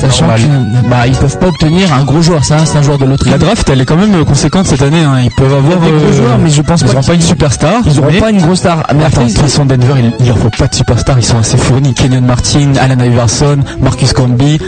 sachant 0.00 0.26
qu'ils 0.36 0.48
bah, 0.88 1.06
ils 1.06 1.16
peuvent 1.16 1.38
pas 1.38 1.48
obtenir 1.48 1.92
un 1.92 2.04
gros 2.04 2.22
joueur, 2.22 2.44
ça 2.44 2.56
reste 2.58 2.76
un 2.76 2.82
joueur 2.82 2.98
de 2.98 3.04
loterie. 3.04 3.30
la 3.30 3.38
draft 3.38 3.68
elle 3.70 3.80
est 3.80 3.84
quand 3.84 3.96
même 3.96 4.24
conséquente 4.24 4.66
cette 4.66 4.82
année 4.82 5.02
hein. 5.02 5.18
ils 5.22 5.30
peuvent 5.30 5.52
avoir 5.54 5.78
euh, 5.82 6.19
joueurs, 6.22 6.38
mais 6.38 6.50
je 6.50 6.62
pense 6.62 6.80
ils 6.80 6.86
pas 6.86 6.92
auront 6.92 7.02
pas 7.02 7.14
une 7.14 7.20
superstar 7.20 7.82
Ils 7.86 7.98
auront 7.98 8.08
mais- 8.12 8.20
pas 8.20 8.30
une 8.30 8.40
grosse 8.40 8.58
star. 8.58 8.78
Mais 8.94 9.04
Attends, 9.04 9.22
après, 9.22 9.32
ils 9.44 9.50
sont 9.50 9.64
Denver, 9.64 9.94
il, 10.20 10.26
leur 10.26 10.38
faut 10.38 10.50
pas 10.50 10.66
de 10.66 10.74
superstar, 10.74 11.18
ils 11.18 11.24
sont 11.24 11.38
assez 11.38 11.56
fournis. 11.56 11.94
Kenyon 11.94 12.22
Martin, 12.22 12.72
Allen 12.80 13.00
Iverson, 13.04 13.58
Marcus 13.80 14.12
Camby. 14.12 14.58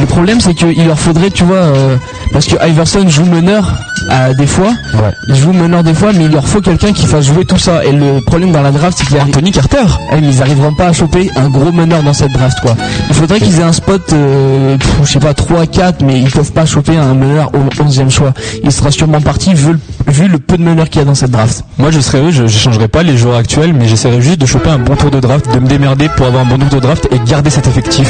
Le 0.00 0.06
problème, 0.06 0.40
c'est 0.40 0.54
qu'il 0.54 0.86
leur 0.86 0.98
faudrait, 0.98 1.30
tu 1.30 1.44
vois, 1.44 1.56
euh, 1.56 1.96
parce 2.32 2.46
que 2.46 2.56
Iverson 2.66 3.08
joue 3.08 3.24
meneur 3.24 3.72
à 4.10 4.34
des 4.34 4.46
fois, 4.46 4.68
Ouais. 4.94 5.12
il 5.28 5.34
joue 5.36 5.52
meneur 5.52 5.82
des 5.82 5.94
fois, 5.94 6.12
mais 6.12 6.24
il 6.26 6.30
leur 6.30 6.46
faut 6.46 6.60
quelqu'un 6.60 6.92
qui 6.92 7.06
fasse 7.06 7.26
jouer 7.26 7.44
tout 7.44 7.58
ça. 7.58 7.84
Et 7.84 7.92
le 7.92 8.20
problème 8.24 8.52
dans 8.52 8.62
la 8.62 8.70
draft, 8.70 8.96
c'est 8.98 9.06
qu'ils 9.06 9.16
arri- 9.16 9.28
Anthony 9.28 9.50
Carter. 9.52 9.78
eh, 10.12 10.20
mais 10.20 10.28
ils 10.28 10.42
arriveront 10.42 10.74
pas 10.74 10.86
à 10.88 10.92
choper 10.92 11.30
un 11.36 11.48
gros 11.48 11.72
meneur 11.72 12.02
dans 12.02 12.12
cette 12.12 12.32
draft, 12.32 12.58
quoi. 12.60 12.76
Il 13.08 13.14
faudrait 13.14 13.40
qu'ils 13.40 13.58
aient 13.58 13.64
un 13.64 13.72
spot, 13.72 14.12
euh, 14.12 14.76
je 15.02 15.08
sais 15.10 15.18
pas, 15.18 15.34
3, 15.34 15.66
4, 15.66 16.02
mais 16.02 16.20
ils 16.20 16.30
peuvent 16.30 16.52
pas 16.52 16.66
choper 16.66 16.96
un 16.96 17.14
meneur 17.14 17.50
au 17.54 17.82
11e 17.82 18.10
choix. 18.10 18.32
Il 18.62 18.70
sera 18.72 18.90
sûrement 18.90 19.20
parti 19.20 19.54
vu 19.54 19.72
le, 19.72 20.05
vu 20.08 20.28
le 20.28 20.38
peu 20.38 20.56
de 20.56 20.62
meneurs 20.62 20.88
qu'il 20.88 21.00
y 21.00 21.02
a 21.02 21.04
dans 21.04 21.14
cette 21.14 21.30
draft. 21.30 21.64
Moi, 21.78 21.90
je 21.90 22.00
serais 22.00 22.20
eux, 22.22 22.30
je, 22.30 22.46
je 22.46 22.58
changerais 22.58 22.88
pas 22.88 23.02
les 23.02 23.16
joueurs 23.16 23.36
actuels, 23.36 23.72
mais 23.74 23.88
j'essaierais 23.88 24.20
juste 24.20 24.40
de 24.40 24.46
choper 24.46 24.70
un 24.70 24.78
bon 24.78 24.96
tour 24.96 25.10
de 25.10 25.20
draft, 25.20 25.52
de 25.52 25.58
me 25.58 25.66
démerder 25.66 26.08
pour 26.16 26.26
avoir 26.26 26.44
un 26.44 26.48
bon 26.48 26.58
tour 26.58 26.68
de 26.70 26.80
draft 26.80 27.08
et 27.12 27.18
garder 27.28 27.50
cet 27.50 27.66
effectif. 27.66 28.08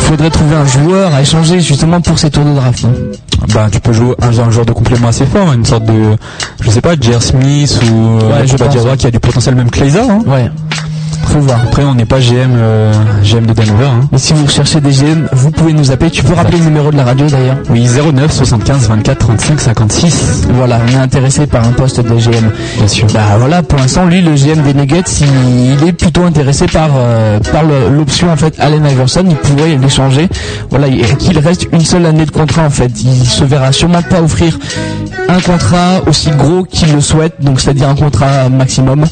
Faudrait 0.00 0.30
trouver 0.30 0.56
un 0.56 0.66
joueur 0.66 1.14
à 1.14 1.22
échanger 1.22 1.60
justement 1.60 2.00
pour 2.00 2.18
ces 2.18 2.30
tours 2.30 2.44
de 2.44 2.54
draft. 2.54 2.84
hein. 2.84 2.92
Ben, 3.54 3.68
tu 3.70 3.80
peux 3.80 3.92
jouer 3.92 4.14
un, 4.20 4.28
un 4.38 4.50
joueur 4.50 4.66
de 4.66 4.72
complément 4.72 5.08
assez 5.08 5.26
fort, 5.26 5.52
une 5.52 5.64
sorte 5.64 5.84
de, 5.84 6.16
je 6.60 6.70
sais 6.70 6.80
pas, 6.80 6.94
J.R. 7.00 7.22
Smith 7.22 7.80
ou 7.90 8.18
Ouais, 8.18 8.32
euh, 8.34 8.46
je 8.46 8.56
Diarra 8.56 8.90
ouais. 8.90 8.96
qui 8.96 9.06
a 9.06 9.10
du 9.10 9.18
potentiel 9.20 9.54
même 9.54 9.70
Clayza. 9.70 10.02
Hein. 10.04 10.20
Ouais. 10.26 10.50
Faut 11.24 11.40
voir. 11.40 11.60
Après, 11.62 11.84
on 11.84 11.94
n'est 11.94 12.04
pas 12.04 12.20
GM, 12.20 12.50
euh, 12.56 12.92
GM 13.22 13.46
de 13.46 13.52
Denver. 13.54 13.84
Hein. 13.86 14.08
Mais 14.12 14.18
si 14.18 14.32
vous 14.32 14.44
recherchez 14.44 14.80
des 14.80 14.90
GM, 14.90 15.28
vous 15.32 15.50
pouvez 15.50 15.72
nous 15.72 15.90
appeler. 15.90 16.10
Tu 16.10 16.22
peux 16.22 16.34
rappeler 16.34 16.58
le 16.58 16.64
numéro 16.64 16.90
de 16.90 16.96
la 16.96 17.04
radio 17.04 17.26
d'ailleurs. 17.26 17.56
Oui, 17.70 17.86
09 17.86 18.30
75 18.30 18.88
24 18.88 19.18
35 19.18 19.60
56. 19.60 20.48
Voilà, 20.52 20.80
on 20.86 20.92
est 20.92 20.96
intéressé 20.96 21.46
par 21.46 21.66
un 21.66 21.72
poste 21.72 22.00
de 22.00 22.14
GM. 22.14 22.50
Bien 22.76 22.88
sûr. 22.88 23.06
Bah 23.14 23.36
voilà, 23.38 23.62
pour 23.62 23.78
l'instant, 23.78 24.04
lui, 24.04 24.20
le 24.20 24.32
GM 24.34 24.62
des 24.62 24.74
Nuggets, 24.74 25.02
il, 25.20 25.76
il 25.82 25.88
est 25.88 25.92
plutôt 25.92 26.24
intéressé 26.24 26.66
par 26.66 26.90
euh, 26.96 27.38
par 27.52 27.62
l'option 27.64 28.30
en 28.30 28.36
fait 28.36 28.54
Allen 28.58 28.84
Iverson. 28.84 29.24
Il 29.28 29.36
pourrait 29.36 29.76
l'échanger. 29.76 30.28
Voilà, 30.70 30.88
et 30.88 31.00
qu'il 31.18 31.38
reste 31.38 31.66
une 31.72 31.80
seule 31.84 32.06
année 32.06 32.26
de 32.26 32.30
contrat 32.30 32.62
en 32.64 32.70
fait. 32.70 32.90
Il 33.02 33.24
se 33.26 33.44
verra 33.44 33.72
sûrement 33.72 34.02
pas 34.02 34.20
offrir 34.20 34.58
un 35.28 35.40
contrat 35.40 36.02
aussi 36.06 36.30
gros 36.30 36.64
qu'il 36.64 36.92
le 36.92 37.00
souhaite, 37.00 37.34
donc 37.40 37.60
c'est-à-dire 37.60 37.88
un 37.88 37.94
contrat 37.94 38.48
maximum. 38.50 39.04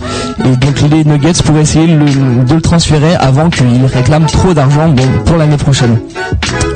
Et 0.44 0.56
donc 0.56 0.80
les 0.90 1.04
Nuggets 1.04 1.42
pourraient 1.44 1.62
essayer 1.62 1.86
de 2.04 2.54
le 2.54 2.60
transférer 2.60 3.14
avant 3.16 3.50
qu'il 3.50 3.84
réclame 3.84 4.26
trop 4.26 4.54
d'argent 4.54 4.94
pour 5.24 5.36
l'année 5.36 5.56
prochaine. 5.56 5.98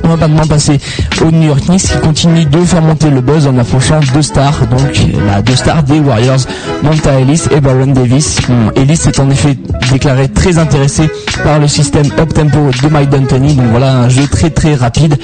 On 0.05 0.09
va 0.09 0.29
maintenant 0.29 0.47
passer 0.47 0.79
aux 1.22 1.31
New 1.31 1.49
York 1.49 1.64
Knicks 1.66 1.83
qui 1.83 1.99
continuent 1.99 2.49
de 2.49 2.59
faire 2.61 2.83
monter 2.83 3.09
le 3.09 3.20
buzz 3.22 3.47
en 3.47 3.57
approchant 3.57 4.01
deux 4.12 4.22
stars, 4.22 4.66
donc 4.66 4.81
bah, 5.27 5.41
deux 5.41 5.57
stars 5.57 5.83
des 5.83 5.99
Warriors, 5.99 6.41
Monta 6.83 7.18
Ellis 7.18 7.45
et 7.51 7.61
Baron 7.61 7.87
Davis. 7.87 8.39
Ellis 8.77 9.01
est 9.07 9.18
en 9.18 9.31
effet 9.31 9.57
déclaré 9.91 10.29
très 10.29 10.59
intéressé 10.59 11.09
par 11.43 11.59
le 11.59 11.68
système 11.68 12.07
up-tempo 12.18 12.70
de 12.83 12.89
Mike 12.89 13.11
D'Antoni, 13.11 13.55
donc 13.55 13.66
voilà 13.70 13.95
un 13.95 14.09
jeu 14.11 14.27
très 14.27 14.51
très 14.51 14.75
rapide. 14.75 15.16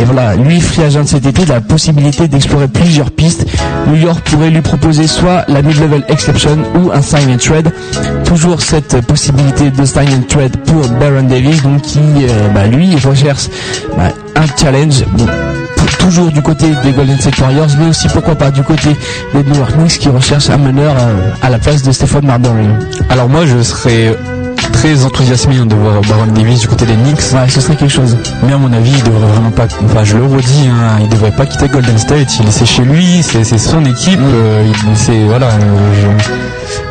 Et 0.00 0.04
voilà, 0.04 0.34
lui, 0.36 0.60
free 0.60 0.82
agent 0.82 1.06
cet 1.06 1.26
été, 1.26 1.44
la 1.44 1.60
possibilité 1.60 2.26
d'explorer 2.26 2.68
plusieurs 2.68 3.10
pistes. 3.10 3.46
New 3.86 3.96
York 3.96 4.22
pourrait 4.30 4.50
lui 4.50 4.62
proposer 4.62 5.06
soit 5.06 5.44
la 5.48 5.60
mid-level 5.60 6.04
exception 6.08 6.56
ou 6.76 6.90
un 6.90 7.02
sign 7.02 7.30
and 7.34 7.38
trade. 7.38 7.72
Toujours 8.24 8.62
cette 8.62 9.04
possibilité 9.06 9.41
de 9.50 9.84
sign 9.84 10.08
and 10.08 10.26
trade 10.28 10.56
pour 10.64 10.86
Baron 10.98 11.24
Davis, 11.24 11.62
donc 11.62 11.82
qui, 11.82 11.98
euh, 11.98 12.48
bah, 12.54 12.66
lui, 12.66 12.94
recherche 12.96 13.48
bah, 13.96 14.12
un 14.36 14.46
challenge. 14.60 15.04
Toujours 15.98 16.30
du 16.30 16.42
côté 16.42 16.66
des 16.82 16.92
Golden 16.92 17.18
State 17.18 17.38
Warriors, 17.38 17.68
mais 17.78 17.86
aussi 17.88 18.08
pourquoi 18.08 18.34
pas 18.34 18.50
du 18.50 18.62
côté 18.62 18.90
des 19.34 19.42
New 19.42 19.56
York 19.56 19.72
Knicks 19.76 19.98
qui 19.98 20.08
recherchent 20.08 20.50
un 20.50 20.58
meneur 20.58 20.94
euh, 20.98 21.30
à 21.42 21.50
la 21.50 21.58
place 21.58 21.82
de 21.82 21.92
Stephen 21.92 22.26
Marbury. 22.26 22.66
Alors 23.08 23.28
moi, 23.28 23.46
je 23.46 23.62
serais 23.62 24.16
très 24.82 25.04
enthousiasmé 25.04 25.54
de 25.64 25.74
voir 25.76 26.00
Baron 26.08 26.26
Davis 26.34 26.58
du 26.60 26.66
côté 26.66 26.86
des 26.86 26.94
Knicks. 26.94 27.20
Ouais, 27.32 27.48
ce 27.48 27.60
serait 27.60 27.76
quelque 27.76 27.92
chose. 27.92 28.16
Mais 28.44 28.52
à 28.52 28.58
mon 28.58 28.72
avis, 28.72 28.90
il 28.90 29.04
devrait 29.04 29.28
vraiment 29.32 29.50
pas. 29.52 29.66
Enfin, 29.84 30.02
je 30.02 30.16
le 30.16 30.24
redis, 30.24 30.66
hein, 30.68 30.98
il 31.00 31.08
devrait 31.08 31.30
pas 31.30 31.46
quitter 31.46 31.68
Golden 31.68 31.96
State. 31.98 32.38
Il 32.40 32.50
c'est 32.50 32.66
chez 32.66 32.82
lui, 32.82 33.22
c'est 33.22 33.44
son 33.58 33.84
équipe. 33.84 34.18
euh, 34.20 34.64
il- 34.66 34.96
c'est 34.96 35.22
voilà. 35.24 35.46
euh, 35.46 35.56
je- 36.26 36.32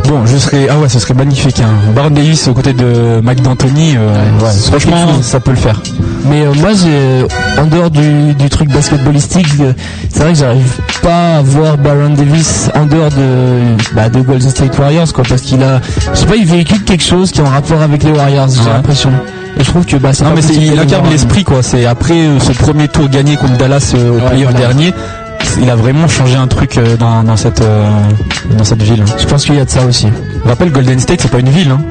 Bon, 0.10 0.26
je 0.26 0.38
serais 0.38 0.68
ah 0.70 0.78
ouais, 0.80 0.90
ce 0.90 1.00
serait 1.00 1.14
magnifique. 1.14 1.60
Hein. 1.60 1.70
Baron 1.96 2.10
Davis 2.12 2.48
aux 2.48 2.54
côtés 2.54 2.74
de 2.74 3.20
Mike 3.22 3.42
D'Antoni. 3.42 3.96
euh, 3.98 4.14
ouais, 4.42 4.50
franchement, 4.70 5.22
ça 5.22 5.40
peut 5.40 5.52
le 5.52 5.58
faire. 5.58 5.80
Mais 6.26 6.42
euh, 6.46 6.54
moi, 6.54 6.70
j'ai, 6.74 7.26
en 7.62 7.66
dehors 7.66 7.90
du, 7.90 8.34
du 8.36 8.50
truc 8.50 8.70
basketballistique, 8.70 9.48
euh, 9.60 9.74
c'est 10.10 10.20
vrai 10.24 10.34
que 10.34 10.40
j'arrive 10.40 10.78
pas 11.02 11.38
à 11.38 11.42
voir 11.42 11.78
Baron 11.78 12.10
Davis 12.16 12.70
en 12.76 12.86
dehors 12.86 13.10
de, 13.10 13.94
bah, 13.96 14.10
de 14.10 14.22
Golden 14.22 14.50
State 14.50 14.78
Warriors, 14.78 15.12
quoi, 15.14 15.24
parce 15.28 15.42
qu'il 15.42 15.62
a, 15.64 15.80
je 16.14 16.20
sais 16.20 16.26
pas, 16.26 16.36
il 16.36 16.46
véhicule 16.46 16.84
quelque 16.84 17.04
chose 17.04 17.32
qui 17.32 17.40
est 17.40 17.44
en 17.44 17.50
rapport 17.50 17.81
avec 17.82 18.04
les 18.04 18.12
Warriors, 18.12 18.50
j'ai 18.50 18.62
Ouais. 18.62 18.74
l'impression. 18.74 19.12
Et 19.60 19.64
je 19.64 19.70
trouve 19.70 19.86
que 19.86 19.98
bah, 19.98 20.14
c'est 20.14 20.24
Non 20.24 20.32
mais 20.36 20.42
c'est- 20.42 20.56
il 20.56 20.74
de 20.76 20.80
incarne 20.80 21.10
l'esprit 21.10 21.44
quoi. 21.44 21.62
C'est 21.62 21.86
après 21.86 22.14
euh, 22.26 22.40
ce 22.40 22.52
premier 22.54 22.88
tour 22.88 23.10
gagné 23.10 23.36
contre 23.36 23.58
Dallas 23.58 23.92
euh, 23.96 24.10
au 24.12 24.14
Ouais, 24.16 24.22
playoff 24.30 24.52
voilà. 24.52 24.60
dernier, 24.68 24.94
il 25.62 25.70
a 25.70 25.76
vraiment 25.76 26.08
changé 26.08 26.36
un 26.36 26.48
truc 26.48 26.78
euh, 26.78 26.96
dans, 26.98 27.24
dans 27.24 27.36
cette 27.36 27.62
euh, 27.62 27.90
dans 28.58 28.64
cette 28.64 28.82
ville. 28.82 29.04
Je 29.20 29.26
pense 29.26 29.46
qu'il 29.46 29.56
y 29.56 29.60
a 29.60 29.66
de 29.66 29.70
ça 29.70 29.86
aussi. 29.86 30.08
Rappelle 30.46 30.72
Golden 30.72 31.00
State, 31.00 31.20
c'est 31.22 31.32
pas 31.32 31.40
une 31.40 31.50
ville. 31.50 31.72
Hein. 31.72 31.82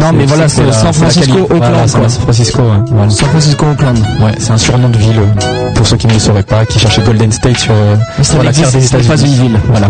Non, 0.00 0.12
mais 0.12 0.26
voilà, 0.26 0.48
c'est 0.48 0.70
San 0.72 0.92
Francisco, 0.92 1.38
Oakland, 1.50 1.86
San. 1.88 2.08
Francisco, 2.08 2.62
ouais. 2.62 2.68
Voilà. 2.90 3.10
San 3.10 3.28
Francisco, 3.28 3.64
Oakland. 3.70 3.96
Ouais, 4.20 4.32
c'est 4.38 4.50
un 4.50 4.56
surnom 4.58 4.88
de 4.88 4.98
ville 4.98 5.18
euh, 5.18 5.70
pour 5.74 5.86
ceux 5.86 5.96
qui 5.96 6.06
ne 6.08 6.12
le 6.14 6.18
sauraient 6.18 6.42
pas, 6.42 6.64
qui 6.66 6.78
cherchaient 6.78 7.02
Golden 7.02 7.30
State 7.30 7.58
sur, 7.58 7.72
euh, 7.72 7.96
sur 8.22 8.42
la 8.42 8.52
carte 8.52 8.72
des 8.76 8.86
pas 8.88 8.98
États-Unis. 8.98 9.36
une 9.36 9.42
ville. 9.48 9.60
Voilà. 9.68 9.88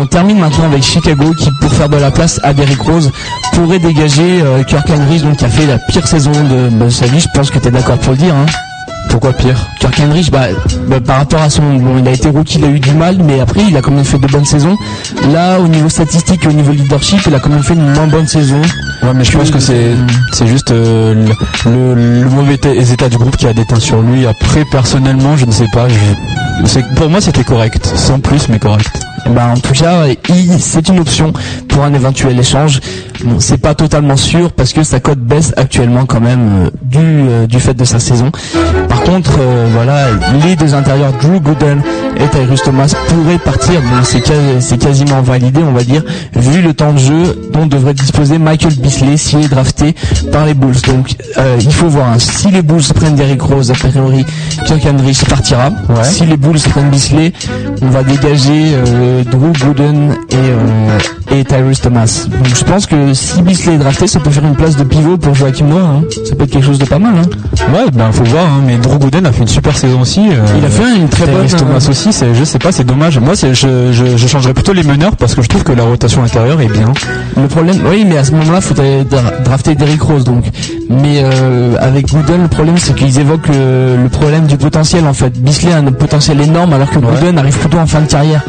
On 0.00 0.06
termine 0.06 0.38
maintenant 0.38 0.66
avec 0.66 0.82
Chicago 0.82 1.32
qui, 1.38 1.50
pour 1.60 1.72
faire 1.72 1.88
de 1.88 1.96
la 1.96 2.10
place 2.10 2.40
à 2.44 2.52
Derrick 2.54 2.80
Rose, 2.80 3.10
pourrait 3.52 3.78
dégager 3.80 4.40
euh, 4.42 4.62
Kirk 4.62 4.88
Henry, 4.90 5.20
donc 5.20 5.36
qui 5.38 5.44
a 5.44 5.48
fait 5.48 5.66
la 5.66 5.78
pire 5.78 6.06
saison 6.06 6.30
de, 6.32 6.84
de 6.84 6.88
sa 6.88 7.06
vie. 7.06 7.20
Je 7.20 7.28
pense 7.34 7.50
que 7.50 7.58
tu 7.58 7.68
es 7.68 7.70
d'accord 7.70 7.98
pour 7.98 8.12
le 8.12 8.18
dire. 8.18 8.34
Hein. 8.34 8.46
Pourquoi 9.10 9.32
pire 9.32 9.56
Kirk 9.80 9.98
Henry, 10.00 10.28
bah, 10.30 10.46
bah, 10.88 11.00
par 11.00 11.16
rapport 11.18 11.40
à 11.40 11.48
son, 11.50 11.62
bon, 11.76 11.98
il 11.98 12.06
a 12.08 12.12
été 12.12 12.28
rookie, 12.28 12.58
il 12.58 12.64
a 12.64 12.68
eu 12.68 12.80
du 12.80 12.92
mal, 12.92 13.18
mais 13.22 13.40
après 13.40 13.62
il 13.68 13.76
a 13.76 13.80
quand 13.82 13.92
même 13.92 14.04
fait 14.04 14.18
de 14.18 14.26
bonnes 14.26 14.44
saisons. 14.44 14.76
Là, 15.32 15.58
au 15.60 15.68
niveau 15.68 15.88
statistique 15.88 16.44
et 16.44 16.48
au 16.48 16.52
niveau 16.52 16.72
leadership, 16.72 17.20
il 17.26 17.34
a 17.34 17.38
quand 17.40 17.48
même 17.50 17.62
fait 17.62 17.74
une 17.74 17.92
moins 17.92 18.06
bonne 18.06 18.26
saison. 18.26 18.60
Ouais, 19.02 19.14
mais 19.14 19.24
je 19.24 19.36
pense 19.36 19.50
que 19.50 19.58
c'est 19.60 19.94
c'est 20.32 20.46
juste 20.46 20.70
euh, 20.70 21.14
le, 21.66 21.94
le, 21.94 22.22
le 22.22 22.30
mauvais 22.30 22.54
état, 22.54 23.08
du 23.08 23.16
groupe 23.18 23.36
qui 23.36 23.46
a 23.46 23.52
déteint 23.52 23.80
sur 23.80 24.02
lui. 24.02 24.26
Après, 24.26 24.64
personnellement, 24.70 25.36
je 25.36 25.46
ne 25.46 25.52
sais 25.52 25.68
pas. 25.72 25.86
Je, 25.88 26.80
pour 26.96 27.08
moi, 27.08 27.20
c'était 27.20 27.44
correct, 27.44 27.86
sans 27.94 28.18
plus, 28.20 28.48
mais 28.48 28.58
correct. 28.58 28.90
Bah, 29.30 29.52
en 29.54 29.58
tout 29.58 29.72
cas, 29.72 30.04
c'est 30.58 30.88
une 30.88 31.00
option 31.00 31.32
pour 31.68 31.84
un 31.84 31.92
éventuel 31.94 32.38
échange. 32.38 32.80
Bon, 33.24 33.40
c'est 33.40 33.58
pas 33.58 33.74
totalement 33.74 34.16
sûr 34.16 34.52
parce 34.52 34.72
que 34.72 34.82
sa 34.82 35.00
cote 35.00 35.18
baisse 35.18 35.52
actuellement 35.56 36.06
quand 36.06 36.20
même 36.20 36.66
euh, 36.66 36.70
du 36.82 36.98
euh, 37.00 37.46
du 37.46 37.58
fait 37.60 37.74
de 37.74 37.84
sa 37.84 37.98
saison. 37.98 38.30
Par 38.88 38.95
contre, 39.04 39.32
euh, 39.40 39.66
voilà, 39.72 40.06
les 40.44 40.56
deux 40.56 40.74
intérieurs 40.74 41.12
Drew 41.20 41.40
Gooden 41.40 41.80
et 42.18 42.28
Tyrus 42.28 42.62
Thomas 42.62 42.92
pourraient 43.08 43.38
partir. 43.38 43.80
Bon, 43.80 44.02
c'est 44.02 44.20
quasi- 44.20 44.60
c'est 44.60 44.78
quasiment 44.78 45.20
validé, 45.22 45.60
on 45.62 45.72
va 45.72 45.82
dire, 45.82 46.02
vu 46.34 46.62
le 46.62 46.72
temps 46.74 46.92
de 46.92 46.98
jeu 46.98 47.48
dont 47.52 47.66
devrait 47.66 47.94
disposer 47.94 48.38
Michael 48.38 48.74
Bisley 48.74 49.16
s'il 49.16 49.40
est 49.44 49.48
drafté 49.48 49.94
par 50.32 50.44
les 50.46 50.54
Bulls. 50.54 50.80
Donc, 50.86 51.14
euh, 51.38 51.56
il 51.60 51.72
faut 51.72 51.88
voir 51.88 52.08
hein, 52.08 52.18
si 52.18 52.48
les 52.50 52.62
Bulls 52.62 52.82
prennent 52.94 53.16
Derrick 53.16 53.42
Rose, 53.42 53.70
a 53.70 53.74
priori, 53.74 54.24
Kirk 54.66 54.82
Henry 54.86 55.18
partira. 55.28 55.70
Ouais. 55.88 56.04
Si 56.04 56.24
les 56.26 56.36
Bulls 56.36 56.58
prennent 56.70 56.90
Bisley, 56.90 57.32
on 57.82 57.86
va 57.88 58.02
dégager 58.02 58.72
euh, 58.74 59.22
Drew 59.24 59.52
Gooden 59.52 60.12
et, 60.30 60.34
euh, 60.36 60.98
et 61.32 61.44
Tyrus 61.44 61.80
Thomas. 61.80 62.26
Donc 62.30 62.54
je 62.54 62.64
pense 62.64 62.86
que 62.86 63.12
si 63.14 63.42
Bisley 63.42 63.74
est 63.74 63.78
drafté, 63.78 64.06
ça 64.06 64.20
peut 64.20 64.30
faire 64.30 64.44
une 64.44 64.54
place 64.56 64.76
de 64.76 64.84
pivot 64.84 65.16
pour 65.16 65.34
Joachim 65.34 65.66
Noah. 65.66 65.80
hein. 65.82 66.02
Ça 66.24 66.34
peut 66.36 66.44
être 66.44 66.50
quelque 66.50 66.64
chose 66.66 66.78
de 66.78 66.84
pas 66.84 66.98
mal. 66.98 67.14
Hein. 67.18 67.72
Ouais, 67.74 67.90
ben 67.92 68.10
faut 68.12 68.24
voir. 68.24 68.44
Hein, 68.46 68.62
mais 68.66 68.76
Drew 68.78 68.98
Gooden 68.98 69.26
a 69.26 69.32
fait 69.32 69.42
une 69.42 69.48
super 69.48 69.76
saison 69.76 70.00
aussi. 70.00 70.28
euh, 70.30 70.34
Il 70.58 70.64
a 70.64 70.68
fait 70.68 70.96
une 70.96 71.08
très 71.08 71.26
bonne. 71.26 71.46
Tyrese 71.46 71.56
Thomas 71.56 71.86
aussi, 71.90 72.10
je 72.34 72.44
sais 72.44 72.58
pas, 72.58 72.72
c'est 72.72 72.84
dommage. 72.84 73.18
Moi, 73.18 73.34
je, 73.34 73.52
je, 73.54 74.16
je 74.16 74.26
changerais 74.28 74.54
plutôt 74.54 74.72
les 74.72 74.82
meneurs 74.82 75.16
parce 75.16 75.34
que 75.34 75.42
je 75.42 75.48
trouve 75.48 75.64
que 75.64 75.72
la 75.72 75.82
rotation 75.84 76.22
intérieure 76.22 76.60
est 76.60 76.68
bien. 76.68 76.92
Le 77.36 77.48
problème, 77.48 77.76
oui, 77.90 78.04
mais 78.08 78.18
à 78.18 78.24
ce 78.24 78.32
moment-là, 78.32 78.58
il 78.58 78.62
faudrait 78.62 79.04
dra- 79.04 79.32
drafter 79.44 79.74
Derrick 79.74 80.02
Rose, 80.02 80.24
donc. 80.24 80.44
Mais 80.88 81.20
euh, 81.22 81.74
avec 81.80 82.06
Gooden, 82.12 82.42
le 82.42 82.48
problème, 82.48 82.78
c'est 82.78 82.94
qu'ils 82.94 83.18
évoquent 83.18 83.48
le, 83.48 83.96
le 84.02 84.08
problème 84.08 84.46
du 84.46 84.56
potentiel, 84.56 85.04
en 85.06 85.12
fait. 85.12 85.32
Bisley 85.42 85.72
a 85.72 85.78
un 85.78 85.84
potentiel 85.92 86.40
énorme, 86.40 86.72
alors 86.72 86.90
que 86.90 86.98
Gooden 86.98 87.38
arrive 87.38 87.58
plutôt 87.58 87.78
en 87.78 87.86
fin 87.86 88.00
de 88.00 88.06
carrière. 88.06 88.42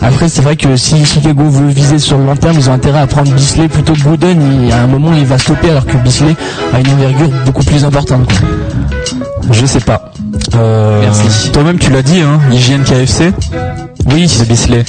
Après, 0.00 0.28
c'est 0.28 0.42
vrai 0.42 0.56
que 0.56 0.76
si 0.76 1.04
Chicago 1.04 1.44
veut 1.48 1.68
viser 1.68 1.98
sur 1.98 2.18
le 2.18 2.24
long 2.24 2.36
terme, 2.36 2.56
ils 2.58 2.70
ont 2.70 2.72
intérêt 2.72 3.00
à 3.00 3.06
prendre 3.06 3.32
Bisley 3.32 3.68
plutôt 3.68 3.92
que 3.94 4.00
Gooden. 4.00 4.38
Il- 4.64 4.72
À 4.72 4.82
un 4.82 4.86
moment, 4.86 5.10
il 5.16 5.26
va 5.26 5.38
stopper, 5.38 5.70
alors 5.70 5.86
que 5.86 5.96
Bisley 5.98 6.36
a 6.72 6.80
une 6.80 6.88
envergure 6.90 7.28
beaucoup 7.44 7.64
plus 7.64 7.84
importante. 7.84 8.26
Quoi. 8.28 8.48
Je 9.50 9.66
sais 9.66 9.80
pas. 9.80 10.12
Euh, 10.54 11.00
Merci. 11.02 11.50
Toi-même, 11.50 11.78
tu 11.78 11.90
l'as 11.90 12.02
dit, 12.02 12.20
hein, 12.20 12.38
hygiène 12.52 12.82
KFC. 12.84 13.32
Oui, 14.12 14.28
c'est 14.28 14.46
Bisley. 14.48 14.84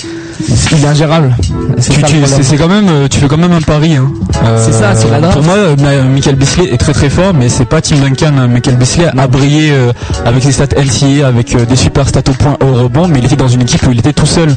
Il 0.72 0.84
est 0.84 0.88
ingérable. 0.88 1.36
C'est 1.80 2.58
quand 2.58 2.68
même, 2.68 2.88
euh, 2.90 3.08
tu 3.10 3.20
fais 3.20 3.28
quand 3.28 3.38
même 3.38 3.52
un 3.52 3.62
pari. 3.62 3.96
Hein. 3.96 4.10
Euh, 4.46 4.64
C'est 4.66 4.72
ça, 4.72 4.96
c'est 4.96 5.10
la 5.10 5.20
draft. 5.20 5.34
Pour 5.36 5.44
moi, 5.46 5.56
euh, 5.56 5.76
Michael 6.14 6.36
Bisley 6.36 6.70
est 6.72 6.78
très 6.78 6.94
très 6.94 7.10
fort, 7.10 7.34
mais 7.34 7.50
c'est 7.50 7.66
pas 7.66 7.82
Tim 7.82 7.98
Duncan. 7.98 8.32
hein. 8.38 8.48
Michael 8.48 8.78
Bisley 8.78 9.06
a 9.18 9.28
brillé 9.28 9.72
euh, 9.72 9.92
avec 10.26 10.44
ses 10.44 10.52
stats 10.52 10.68
NCAA, 10.78 11.28
avec 11.28 11.56
des 11.68 11.76
super 11.76 12.08
stats 12.08 12.22
au 12.30 12.34
point 12.34 12.58
au 12.62 12.74
rebond, 12.84 13.08
mais 13.08 13.20
il 13.20 13.26
était 13.26 13.36
dans 13.36 13.48
une 13.48 13.62
équipe 13.62 13.86
où 13.88 13.92
il 13.92 14.00
était 14.00 14.14
tout 14.14 14.26
seul. 14.26 14.56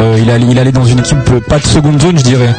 Euh, 0.00 0.18
il, 0.22 0.30
allait, 0.30 0.46
il 0.48 0.58
allait 0.58 0.72
dans 0.72 0.84
une 0.84 1.00
équipe 1.00 1.18
pas 1.48 1.58
de 1.58 1.66
seconde 1.66 2.00
zone, 2.00 2.18
je 2.18 2.24
dirais. 2.24 2.54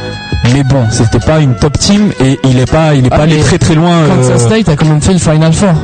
Mais 0.52 0.62
bon, 0.62 0.84
c'était 0.90 1.18
pas 1.18 1.40
une 1.40 1.54
top 1.54 1.78
team 1.78 2.10
et 2.20 2.38
il 2.44 2.58
est 2.58 2.70
pas, 2.70 2.94
il 2.94 3.04
est 3.06 3.08
Ah, 3.12 3.16
pas 3.16 3.22
allé 3.24 3.38
très 3.40 3.58
très 3.58 3.74
loin. 3.74 4.02
Kansas 4.16 4.42
State 4.42 4.68
a 4.68 4.76
quand 4.76 4.86
même 4.86 5.00
fait 5.00 5.12
le 5.14 5.18
Final 5.18 5.52
Four. 5.52 5.74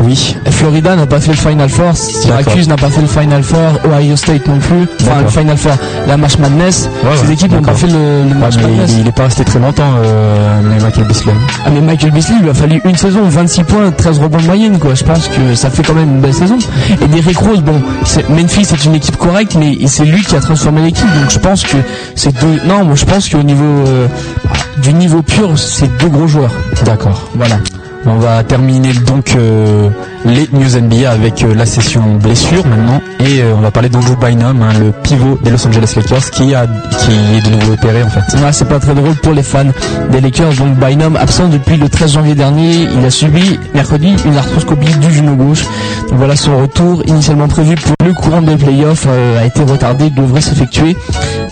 Oui. 0.00 0.36
Florida 0.50 0.94
n'a 0.96 1.06
pas 1.06 1.20
fait 1.20 1.32
le 1.32 1.36
Final 1.36 1.68
Four, 1.68 1.96
Syracuse 1.96 2.68
n'a 2.68 2.76
pas 2.76 2.88
fait 2.88 3.00
le 3.00 3.06
Final 3.08 3.42
Four, 3.42 3.58
Ohio 3.92 4.16
State 4.16 4.46
non 4.46 4.58
plus. 4.58 4.86
Enfin, 5.02 5.22
le. 5.22 5.28
Final 5.28 5.56
Four, 5.56 5.72
la 6.06 6.16
March 6.16 6.38
Madness, 6.38 6.88
Ouais, 7.04 7.10
ces 7.20 7.26
ouais, 7.26 7.32
équipes 7.34 7.52
n'ont 7.52 7.62
pas 7.62 7.74
fait 7.74 7.86
le, 7.88 8.28
le 8.28 8.34
March 8.34 8.56
Madness. 8.56 8.90
il, 8.94 9.00
il 9.00 9.08
est 9.08 9.12
pas 9.12 9.24
resté 9.24 9.44
très 9.44 9.58
longtemps, 9.58 9.90
euh, 10.04 10.60
mais 10.62 10.78
Michael 10.80 11.04
Bisley. 11.04 11.32
Ah, 11.64 11.70
mais 11.72 11.80
Michael 11.80 12.10
Beasley, 12.12 12.36
il 12.38 12.42
lui 12.44 12.50
a 12.50 12.54
fallu 12.54 12.80
une 12.84 12.96
saison, 12.96 13.20
26 13.24 13.64
points, 13.64 13.90
13 13.90 14.18
rebonds 14.20 14.38
de 14.38 14.46
moyenne, 14.46 14.78
quoi. 14.78 14.94
Je 14.94 15.04
pense 15.04 15.28
que 15.28 15.54
ça 15.54 15.68
fait 15.70 15.82
quand 15.82 15.94
même 15.94 16.08
une 16.16 16.20
belle 16.20 16.34
saison. 16.34 16.58
Et 17.02 17.06
Derrick 17.08 17.38
Rose, 17.38 17.60
bon, 17.62 17.80
c'est- 18.04 18.28
Memphis 18.28 18.64
c'est 18.66 18.84
une 18.84 18.94
équipe 18.94 19.16
correcte, 19.16 19.56
mais 19.58 19.76
c'est 19.86 20.04
lui 20.04 20.22
qui 20.22 20.36
a 20.36 20.40
transformé 20.40 20.82
l'équipe. 20.82 21.06
Donc 21.20 21.30
je 21.30 21.38
pense 21.38 21.62
que 21.64 21.76
c'est 22.14 22.32
deux, 22.40 22.60
non, 22.66 22.84
moi 22.84 22.94
je 22.94 23.04
pense 23.04 23.28
qu'au 23.28 23.42
niveau, 23.42 23.64
euh, 23.64 24.06
du 24.78 24.92
niveau 24.94 25.22
pur, 25.22 25.58
c'est 25.58 25.88
deux 25.98 26.08
gros 26.08 26.26
joueurs. 26.28 26.52
D'accord. 26.84 27.28
Voilà. 27.34 27.56
On 28.06 28.16
va 28.18 28.42
terminer 28.44 28.92
donc 28.94 29.34
euh, 29.36 29.90
les 30.24 30.48
news 30.52 30.80
NBA 30.80 31.10
avec 31.10 31.42
euh, 31.42 31.54
la 31.54 31.66
session 31.66 32.16
blessure 32.16 32.66
maintenant 32.66 33.00
et 33.20 33.40
euh, 33.40 33.54
on 33.56 33.60
va 33.60 33.70
parler 33.70 33.88
d'Andrew 33.88 34.16
Bynum, 34.16 34.62
hein, 34.62 34.72
le 34.78 34.92
pivot 34.92 35.38
des 35.42 35.50
Los 35.50 35.66
Angeles 35.66 35.92
Lakers 35.96 36.30
qui 36.30 36.54
a 36.54 36.66
qui 36.66 37.12
est 37.36 37.44
de 37.44 37.56
nouveau 37.56 37.72
opéré 37.72 38.02
en 38.02 38.08
fait. 38.08 38.36
Ouais, 38.38 38.52
c'est 38.52 38.68
pas 38.68 38.80
très 38.80 38.94
drôle 38.94 39.14
pour 39.16 39.32
les 39.32 39.42
fans 39.42 39.64
des 40.10 40.20
Lakers. 40.20 40.54
Donc 40.54 40.78
Bynum 40.78 41.16
absent 41.16 41.48
depuis 41.48 41.76
le 41.76 41.88
13 41.88 42.12
janvier 42.12 42.34
dernier. 42.34 42.88
Il 42.96 43.04
a 43.04 43.10
subi 43.10 43.58
mercredi 43.74 44.14
une 44.24 44.36
arthroscopie 44.36 44.94
du 44.94 45.12
genou 45.12 45.36
gauche. 45.36 45.64
Donc 46.08 46.18
voilà 46.18 46.36
son 46.36 46.58
retour 46.58 47.02
initialement 47.06 47.48
prévu 47.48 47.74
pour 47.76 47.94
le 48.04 48.12
courant 48.12 48.42
des 48.42 48.56
playoffs 48.56 49.06
euh, 49.08 49.40
a 49.40 49.44
été 49.44 49.62
retardé. 49.62 50.10
Devrait 50.10 50.40
s'effectuer 50.40 50.96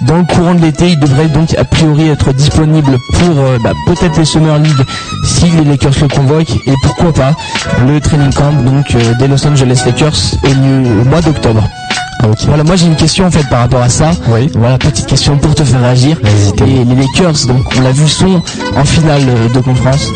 dans 0.02 0.18
le 0.18 0.24
courant 0.24 0.54
de 0.54 0.62
l'été. 0.62 0.90
Il 0.90 1.00
devrait 1.00 1.28
donc 1.28 1.54
a 1.56 1.64
priori 1.64 2.08
être 2.08 2.32
disponible 2.32 2.96
pour 3.12 3.34
bah, 3.62 3.72
peut-être 3.86 4.18
les 4.18 4.24
Summer 4.24 4.58
League 4.58 4.84
si 5.24 5.46
les 5.50 5.64
Lakers 5.64 5.92
le 6.00 6.08
convoquent 6.08 6.56
et 6.66 6.74
pourquoi 6.82 7.12
pas 7.12 7.32
le 7.86 8.00
training 8.00 8.32
camp 8.32 8.55
donc 8.62 8.94
euh, 8.94 9.14
des 9.14 9.28
Los 9.28 9.46
Angeles 9.46 9.82
Lakers 9.86 10.34
au, 10.44 11.04
mois 11.04 11.20
d'octobre. 11.20 11.68
Voilà, 12.46 12.64
moi 12.64 12.76
j'ai 12.76 12.86
une 12.86 12.96
question 12.96 13.26
en 13.26 13.30
fait 13.30 13.46
par 13.48 13.60
rapport 13.60 13.82
à 13.82 13.88
ça. 13.88 14.10
Oui. 14.28 14.50
Voilà, 14.54 14.78
petite 14.78 15.06
question 15.06 15.36
pour 15.36 15.54
te 15.54 15.62
faire 15.64 15.80
réagir. 15.80 16.16
Vas-y, 16.22 16.70
Et 16.70 16.84
les 16.84 16.94
Lakers, 16.94 17.46
donc 17.46 17.62
on 17.76 17.80
l'a 17.82 17.92
vu, 17.92 18.08
sont 18.08 18.42
en 18.76 18.84
finale 18.84 19.22
euh, 19.28 19.48
de 19.54 19.60
conférence. 19.60 20.08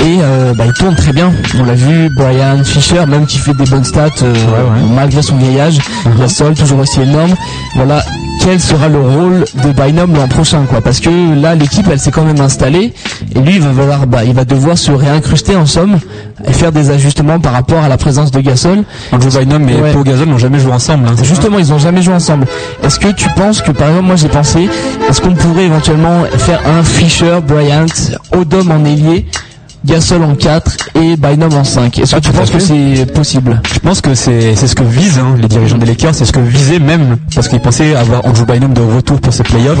Et 0.00 0.18
euh, 0.20 0.52
bah, 0.54 0.64
ils 0.66 0.72
tournent 0.74 0.96
très 0.96 1.12
bien. 1.12 1.32
On 1.58 1.64
l'a 1.64 1.74
vu, 1.74 2.10
Brian 2.16 2.62
Fisher, 2.64 3.06
même 3.06 3.26
qui 3.26 3.38
fait 3.38 3.54
des 3.54 3.64
bonnes 3.64 3.84
stats 3.84 4.08
euh, 4.22 4.32
ouais. 4.32 4.94
malgré 4.94 5.22
son 5.22 5.36
vieillage. 5.36 5.78
Gasol, 6.18 6.54
toujours 6.54 6.80
aussi 6.80 7.00
énorme. 7.00 7.34
Voilà, 7.76 8.02
quel 8.40 8.60
sera 8.60 8.88
le 8.88 8.98
rôle 9.00 9.44
de 9.62 9.70
Bynum 9.72 10.12
l'an 10.14 10.28
prochain, 10.28 10.64
quoi? 10.68 10.80
Parce 10.82 11.00
que 11.00 11.40
là, 11.40 11.54
l'équipe, 11.54 11.86
elle 11.90 12.00
s'est 12.00 12.10
quand 12.10 12.24
même 12.24 12.40
installée. 12.40 12.92
Et 13.34 13.38
lui, 13.38 13.54
il 13.54 13.60
va, 13.62 13.72
falloir, 13.72 14.06
bah, 14.06 14.24
il 14.24 14.34
va 14.34 14.44
devoir 14.44 14.76
se 14.76 14.90
réincruster 14.90 15.56
en 15.56 15.64
somme 15.64 15.98
et 16.46 16.52
faire 16.52 16.72
des 16.72 16.90
ajustements 16.90 17.38
par 17.38 17.52
rapport 17.52 17.82
à 17.82 17.88
la 17.88 17.96
présence 17.96 18.30
de 18.32 18.40
Gasol. 18.40 18.82
Andrew 19.12 19.30
Bynum 19.38 19.68
et 19.68 19.80
Ouais. 19.80 19.92
Pau 19.92 20.02
Gasol 20.02 20.28
n'ont 20.28 20.38
jamais 20.38 20.58
joué 20.58 20.72
ensemble. 20.72 21.06
hein, 21.08 21.14
c'est 21.16 21.24
Ils 21.58 21.72
ont 21.72 21.78
jamais 21.78 22.00
joué 22.02 22.14
ensemble. 22.14 22.46
Est-ce 22.82 22.98
que 22.98 23.08
tu 23.08 23.28
penses 23.30 23.60
que, 23.60 23.70
par 23.70 23.88
exemple, 23.88 24.06
moi 24.06 24.16
j'ai 24.16 24.28
pensé, 24.28 24.68
est-ce 25.08 25.20
qu'on 25.20 25.34
pourrait 25.34 25.64
éventuellement 25.64 26.24
faire 26.38 26.60
un 26.66 26.82
Fisher, 26.82 27.38
Bryant, 27.46 27.86
Odom 28.32 28.70
en 28.70 28.84
ailier 28.84 29.26
Gasol 29.84 30.22
en 30.22 30.34
4 30.34 30.76
et 30.94 31.16
Bynum 31.16 31.52
en 31.54 31.64
5. 31.64 31.98
Est-ce 31.98 32.12
que 32.12 32.16
Ah, 32.16 32.20
tu 32.20 32.30
penses 32.30 32.50
que 32.50 32.58
c'est 32.58 33.06
possible? 33.12 33.60
Je 33.72 33.78
pense 33.80 34.00
que 34.00 34.14
c'est 34.14 34.54
c'est 34.56 34.66
ce 34.66 34.74
que 34.74 34.82
visent 34.82 35.18
hein, 35.18 35.34
les 35.40 35.48
dirigeants 35.48 35.78
des 35.78 35.86
Lakers, 35.86 36.14
c'est 36.14 36.24
ce 36.24 36.32
que 36.32 36.40
visaient 36.40 36.78
même 36.78 37.16
parce 37.34 37.48
qu'ils 37.48 37.60
pensaient 37.60 37.94
avoir 37.94 38.24
Andrew 38.26 38.44
Bynum 38.46 38.72
de 38.72 38.80
retour 38.80 39.20
pour 39.20 39.32
ces 39.32 39.42
playoffs. 39.42 39.78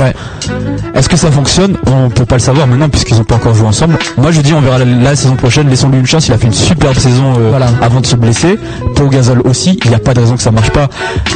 Est-ce 0.94 1.08
que 1.08 1.16
ça 1.16 1.30
fonctionne? 1.30 1.76
On 1.86 2.10
peut 2.10 2.26
pas 2.26 2.36
le 2.36 2.40
savoir 2.40 2.66
maintenant 2.66 2.88
puisqu'ils 2.88 3.16
ont 3.18 3.24
pas 3.24 3.36
encore 3.36 3.54
joué 3.54 3.66
ensemble. 3.66 3.98
Moi 4.18 4.30
je 4.30 4.40
dis 4.40 4.52
on 4.52 4.60
verra 4.60 4.78
la, 4.78 4.84
la 4.84 5.16
saison 5.16 5.36
prochaine. 5.36 5.68
Laissons-lui 5.68 5.98
une 6.00 6.06
chance. 6.06 6.28
Il 6.28 6.34
a 6.34 6.38
fait 6.38 6.46
une 6.46 6.52
superbe 6.52 6.96
saison 6.96 7.34
euh, 7.38 7.48
Voilà. 7.50 7.66
avant 7.80 8.00
de 8.00 8.06
se 8.06 8.16
blesser. 8.16 8.58
Pour 8.96 9.08
Gasol 9.08 9.40
aussi, 9.44 9.78
il 9.84 9.88
n'y 9.90 9.96
a 9.96 9.98
pas 9.98 10.14
de 10.14 10.20
raison 10.20 10.36
que 10.36 10.42
ça 10.42 10.50
marche 10.50 10.70
pas. 10.70 10.88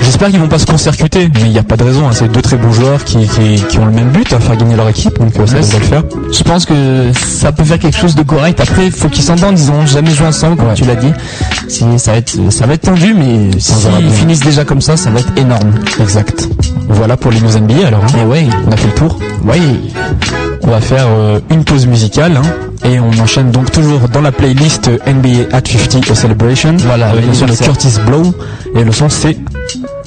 J'espère 0.03 0.29
qu'ils 0.29 0.41
vont 0.41 0.49
pas 0.49 0.59
se 0.59 0.67
court-circuiter, 0.67 1.29
mais 1.35 1.41
il 1.41 1.51
n'y 1.51 1.59
a 1.59 1.63
pas 1.63 1.77
de 1.77 1.85
raison. 1.85 2.07
hein. 2.07 2.13
C'est 2.13 2.31
deux 2.31 2.43
très 2.43 2.57
bons 2.57 2.73
joueurs 2.73 3.03
qui, 3.05 3.27
qui, 3.29 3.63
qui 3.69 3.79
ont 3.79 3.87
le 3.87 3.93
même 3.93 4.11
but, 4.11 4.33
à 4.33 4.41
faire 4.41 4.57
gagner 4.57 4.77
leur 4.77 4.89
équipe, 4.89 5.19
donc 5.19 5.37
euh, 5.39 5.47
ça 5.47 5.55
Ouais, 5.57 5.61
devrait 5.63 5.79
le 5.79 5.85
faire. 5.85 6.03
Je 6.33 6.43
pense 6.43 6.65
que 6.67 6.75
ça 7.15 7.51
peut 7.53 7.65
faire 7.65 7.79
quelque 7.79 7.97
chose 7.99 8.15
de 8.15 8.23
correct. 8.23 8.58
Après, 8.61 8.87
il 8.87 8.93
faut 8.93 9.09
qu'ils 9.09 9.23
s'entendent. 9.25 9.59
Ils 9.59 9.71
ont 9.71 9.87
jamais 9.87 10.11
joué 10.11 10.27
ensemble, 10.27 10.57
comme 10.57 10.69
Ouais. 10.69 10.75
tu 10.75 10.85
l'as 10.85 10.97
dit. 10.97 11.13
Ça 11.69 12.13
va 12.13 12.19
être, 12.19 12.37
ça 12.51 12.67
va 12.67 12.75
être 12.75 12.83
tendu, 12.83 13.15
mais 13.15 13.51
s'ils 13.59 14.11
finissent 14.11 14.41
déjà 14.41 14.65
comme 14.65 14.81
ça, 14.81 14.97
ça 14.97 15.11
va 15.11 15.21
être 15.21 15.33
énorme. 15.37 15.73
Exact. 16.01 16.49
Voilà 16.89 17.17
pour 17.17 17.31
les 17.31 17.41
news 17.41 17.57
NBA 17.59 17.87
alors. 17.87 18.03
hein. 18.05 18.19
Et 18.23 18.25
ouais, 18.27 18.47
On 18.67 18.73
a 18.73 18.77
fait 18.77 18.87
le 18.89 18.95
tour. 18.95 19.19
ouais. 19.47 19.61
On 20.63 20.71
va 20.71 20.81
faire 20.81 21.07
euh, 21.09 21.41
une 21.51 21.65
pause 21.65 21.87
musicale 21.87 22.37
hein, 22.37 22.43
et 22.85 22.99
on 23.01 23.11
enchaîne 23.23 23.51
donc 23.51 23.71
toujours 23.71 24.01
dans 24.13 24.21
la 24.21 24.33
playlist 24.33 24.91
NBA 25.07 25.55
at 25.57 25.63
50 25.65 26.11
au 26.11 26.15
Celebration. 26.15 26.77
Voilà, 26.81 27.11
avec 27.11 27.27
le 27.27 27.33
son 27.33 27.45
de 27.47 27.51
l'anniversaire. 27.53 27.67
Curtis 27.79 28.01
Blow 28.07 28.35
et 28.75 28.85
le 28.85 28.93
son 28.93 29.09
c'est 29.09 29.37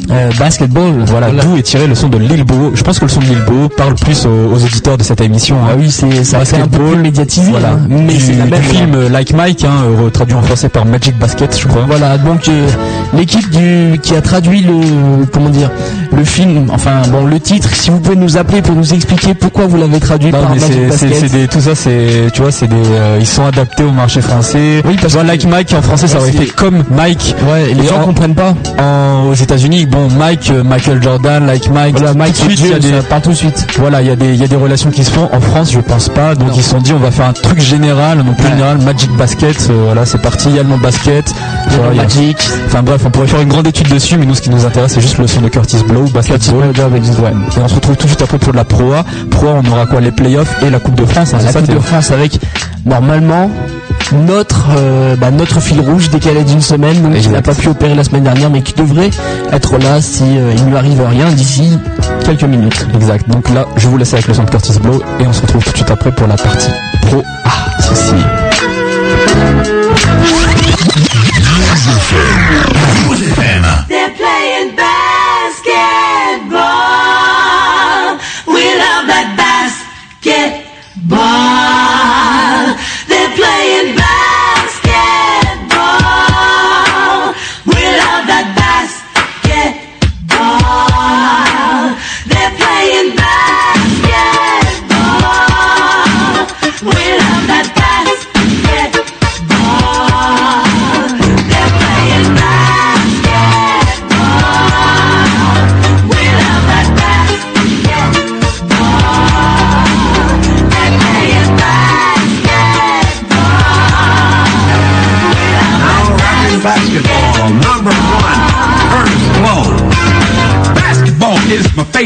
Euh, 0.10 0.30
basketball, 0.40 0.94
voilà, 1.06 1.30
d'où 1.30 1.56
est 1.58 1.62
tiré 1.62 1.88
le 1.88 1.96
son 1.96 2.10
de 2.10 2.18
Lil 2.18 2.44
Bo. 2.44 2.72
Je 2.74 2.84
pense 2.84 3.00
que 3.00 3.06
le 3.06 3.10
son 3.12 3.20
de 3.22 3.26
Lil 3.26 3.42
Bo 3.48 3.70
parle 3.70 3.96
plus 3.96 4.26
aux, 4.26 4.30
aux 4.54 4.56
auditeurs 4.64 4.98
de 4.98 5.04
cette 5.04 5.22
émission. 5.22 5.58
hein. 5.64 5.70
Ah 5.72 5.76
oui, 5.78 5.92
c'est 5.92 6.24
ça 6.24 6.44
fait 6.44 6.58
un 6.58 6.68
peu 6.68 6.80
plus 6.80 6.98
médiatisé, 6.98 7.52
Voilà, 7.52 7.70
hein, 7.70 7.80
mais 7.88 8.20
c'est 8.20 8.34
la 8.34 8.46
même 8.46 8.62
film 8.62 8.94
euh, 8.96 9.10
Like 9.10 9.34
Mike, 9.34 9.64
hein, 9.64 9.72
euh, 9.86 10.10
traduit 10.10 10.36
en 10.36 10.42
français 10.42 10.70
par 10.70 10.86
Magic 10.86 11.18
Basket, 11.18 11.58
je 11.58 11.68
crois. 11.68 11.84
Voilà, 11.88 12.18
donc 12.18 12.48
euh, 12.50 12.68
l'équipe 13.16 13.50
du 13.52 14.00
qui 14.02 14.16
a 14.16 14.22
traduit 14.22 14.62
le 14.62 15.26
comment 15.32 15.50
dire 15.50 15.70
le 16.12 16.24
film, 16.26 16.70
enfin 16.74 17.04
bon 17.10 17.26
le 17.26 17.40
titre. 17.40 17.70
Si 17.74 17.90
vous 17.90 18.00
pouvez 18.00 18.16
nous 18.18 18.38
appeler 18.38 18.62
pour 18.62 18.76
nous 18.76 18.94
expliquer 18.94 19.34
pourquoi 19.34 19.68
vous 19.68 19.78
l'avez 19.78 20.00
traduit 20.00 20.32
Non, 20.32 20.42
par 20.42 20.50
Magic 20.50 20.88
Basket. 20.90 21.32
des, 21.32 21.48
tout 21.48 21.62
ça, 21.62 21.76
c'est, 21.76 22.28
tu 22.34 22.42
vois, 22.42 22.52
c'est 22.52 22.68
des, 22.68 22.76
ils 23.20 23.28
sont 23.28 23.46
adaptés 23.46 23.84
au 23.84 23.92
marché 23.92 24.22
français. 24.22 24.82
Oui, 24.86 24.98
parce 25.00 25.16
que- 25.16 25.22
Like 25.22 25.46
Mike 25.46 25.74
en 25.78 25.82
français, 25.84 26.08
ça 26.08 26.18
aurait 26.18 26.32
été 26.32 26.48
comme 26.48 26.84
Mike. 26.90 27.36
Ouais, 27.50 27.74
les 27.74 27.88
gens 27.88 28.02
en- 28.02 28.06
comprennent 28.06 28.34
pas. 28.36 28.56
En, 28.80 29.28
aux 29.30 29.34
États-Unis, 29.36 29.86
bon, 29.92 30.08
Mike, 30.18 30.50
euh, 30.52 30.64
Michael 30.64 31.02
Jordan, 31.04 31.46
Like 31.46 31.70
Mike, 31.70 31.96
Voilà, 31.98 32.12
tout 32.14 32.18
Mike 32.18 32.32
de 32.34 32.38
suite, 32.38 32.60
il 32.62 32.68
y 32.70 32.74
a 32.74 32.80
des, 32.80 32.90
ça 32.92 33.04
part 33.04 33.22
tout 33.22 33.30
de 33.32 33.36
suite. 33.36 33.68
voilà, 33.78 34.02
il 34.02 34.08
y 34.08 34.12
a 34.12 34.16
des, 34.16 34.30
il 34.34 34.40
y 34.40 34.44
a 34.44 34.48
des 34.48 34.56
relations 34.56 34.90
qui 34.90 35.04
se 35.04 35.12
font. 35.12 35.30
En 35.32 35.40
France, 35.42 35.72
je 35.72 35.80
pense 35.80 36.10
pas. 36.10 36.34
Donc 36.36 36.50
Non. 36.50 36.54
ils 36.56 36.64
se 36.64 36.70
sont 36.70 36.80
dit, 36.80 36.94
on 36.94 37.00
va 37.00 37.12
faire 37.12 37.26
un 37.28 37.34
truc 37.34 37.60
général, 37.60 38.24
donc 38.24 38.36
plus 38.38 38.46
Ouais. 38.46 38.52
général, 38.52 38.78
Magic 38.80 39.12
Basket. 39.18 39.68
euh, 39.70 39.82
voilà, 39.86 40.06
c'est 40.06 40.22
parti. 40.22 40.50
Il 40.50 40.56
y 40.56 40.60
a 40.60 40.64
le 40.64 40.70
nom 40.70 40.78
basket. 40.78 41.34
A- 41.68 41.94
Magic. 41.96 42.38
Enfin 42.66 42.82
bref, 42.84 43.02
on 43.06 43.10
pourrait 43.12 43.28
faire 43.28 43.42
une 43.42 43.50
grande 43.50 43.68
étude 43.68 43.88
dessus, 43.90 44.18
mais 44.18 44.26
nous, 44.26 44.36
ce 44.36 44.42
qui 44.42 44.50
nous 44.50 44.66
intéresse, 44.66 44.94
c'est 44.94 45.02
juste 45.02 45.18
le 45.18 45.28
son 45.28 45.42
de 45.42 45.50
Curtis 45.50 45.84
Blow, 45.88 46.06
basketball. 46.14 46.68
Ouais. 46.70 47.32
Et 47.58 47.60
on 47.64 47.68
se 47.68 47.76
retrouve 47.76 47.96
tout 47.98 48.04
de 48.06 48.10
suite 48.10 48.22
après 48.22 48.38
pour 48.38 48.52
de 48.54 48.58
la 48.58 48.64
Pro 48.66 48.94
A. 48.94 49.04
Pro 49.30 49.48
A, 49.48 49.62
on 49.64 49.72
aura 49.72 49.86
quoi 49.86 50.00
Les 50.02 50.12
playoffs 50.12 50.56
et 50.64 50.70
la 50.70 50.80
Coupe 50.80 50.96
de 50.96 51.06
France. 51.06 51.34
hein, 51.34 51.40
la 51.44 51.52
ça, 51.52 51.60
Coupe 51.62 51.74
de 51.74 51.80
France 51.80 52.12
avec 52.12 52.40
normalement 52.86 53.50
notre 54.12 54.68
euh, 54.78 55.16
bah, 55.16 55.32
notre 55.32 55.60
fil 55.60 55.80
rouge 55.80 56.10
décalé 56.10 56.44
d'une 56.44 56.62
semaine 56.62 57.02
donc 57.02 57.16
qui 57.16 57.30
n'a 57.30 57.42
pas 57.42 57.54
pu 57.54 57.68
opérer 57.70 57.96
la 57.96 58.04
semaine 58.04 58.24
dernière 58.24 58.50
mais 58.50 58.62
qui 58.62 58.74
devrait 58.74 59.10
être 59.52 59.78
là 59.78 60.02
si 60.02 60.24
euh, 60.24 60.54
il 60.56 60.66
ne 60.66 60.70
lui 60.70 60.78
arrive 60.78 61.02
rien 61.02 61.32
d'ici 61.32 61.78
quelques 62.24 62.44
minutes. 62.44 62.86
Exact. 62.96 63.30
Donc 63.30 63.50
là, 63.50 63.66
je 63.78 63.88
vous 63.88 63.98
laisse 63.98 64.14
avec 64.14 64.28
le 64.28 64.34
son 64.34 64.44
de 64.44 64.50
Curtis 64.50 64.80
Blow 64.80 65.02
et 65.20 65.26
on 65.26 65.34
se 65.34 65.42
retrouve 65.42 65.64
tout 65.64 65.72
de 65.72 65.78
suite 65.78 65.92
après 65.92 66.12
pour 66.12 66.28
la 66.28 66.36
partie 66.36 66.72
Pro 67.02 67.24
A. 67.46 67.82
Ceci. 67.82 68.16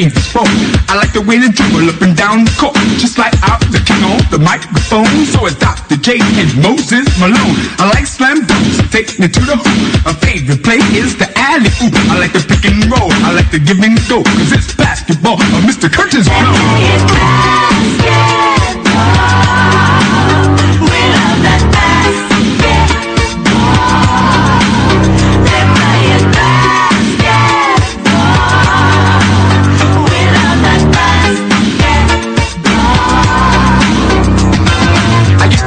Is. 0.01 0.11
I 0.35 0.95
like 0.99 1.13
the 1.13 1.23
way 1.23 1.39
they 1.39 1.47
dribble 1.47 1.87
up 1.87 2.01
and 2.01 2.15
down 2.15 2.43
the 2.43 2.53
court. 2.59 2.75
Just 2.99 3.17
like 3.17 3.33
out 3.47 3.61
the 3.71 3.79
king 3.79 4.03
on 4.03 4.19
the 4.27 4.39
microphone. 4.39 5.07
So 5.31 5.45
it's 5.47 5.55
Dr. 5.55 5.95
J 5.95 6.19
and 6.19 6.51
Moses 6.59 7.07
Malone. 7.19 7.55
I 7.79 7.91
like 7.95 8.07
slam 8.07 8.43
dunks, 8.43 8.83
take 8.91 9.19
me 9.19 9.27
to 9.27 9.39
the 9.39 9.55
hoop. 9.55 9.87
My 10.03 10.13
favorite 10.19 10.63
play 10.63 10.83
is 10.91 11.15
the 11.15 11.31
alley 11.39 11.71
oop. 11.79 11.95
I 12.11 12.19
like 12.19 12.33
the 12.33 12.43
pick 12.43 12.65
and 12.67 12.83
roll. 12.91 13.11
I 13.23 13.31
like 13.31 13.51
the 13.51 13.59
give 13.59 13.79
and 13.79 13.95
go. 14.11 14.23
Cause 14.23 14.51
it's 14.51 14.75
basketball. 14.75 15.37
Mr. 15.63 15.91
Curtis. 15.91 16.27
Playing 16.27 17.07
basketball. 17.07 18.24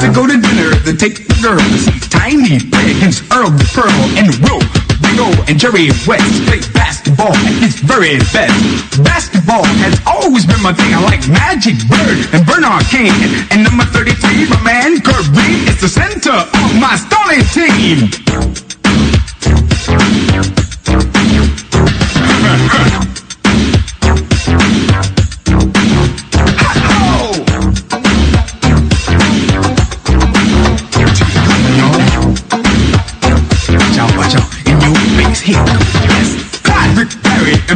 To 0.01 0.13
go 0.15 0.27
to 0.27 0.39
dinner 0.39 0.71
to 0.87 0.95
take 0.95 1.27
the 1.27 1.35
girl 1.43 1.59
to 1.59 1.79
see 1.79 1.99
Tiny 2.07 2.57
against 2.57 3.27
Earl 3.35 3.51
the 3.51 3.67
Pearl 3.75 3.91
and 4.15 4.31
Will 4.47 4.63
Rio 5.03 5.27
and 5.51 5.59
Jerry 5.59 5.91
West 6.07 6.47
play 6.47 6.61
basketball 6.73 7.35
at 7.35 7.55
his 7.59 7.81
very 7.81 8.19
best. 8.31 8.55
Basketball 9.03 9.65
has 9.83 9.99
always 10.07 10.47
been 10.47 10.63
my 10.63 10.73
thing. 10.73 10.95
I 10.95 11.03
like 11.03 11.27
Magic 11.29 11.75
Bird 11.91 12.19
and 12.31 12.47
Bernard 12.47 12.85
King. 12.87 13.11
And 13.51 13.65
number 13.65 13.85
33, 13.85 14.49
my 14.51 14.63
man 14.63 15.01
Kurt 15.01 15.27
is 15.67 15.81
the 15.81 15.89
center 15.89 16.31
of 16.31 16.69
my 16.79 16.95
starting 16.95 17.43
team. 17.51 18.68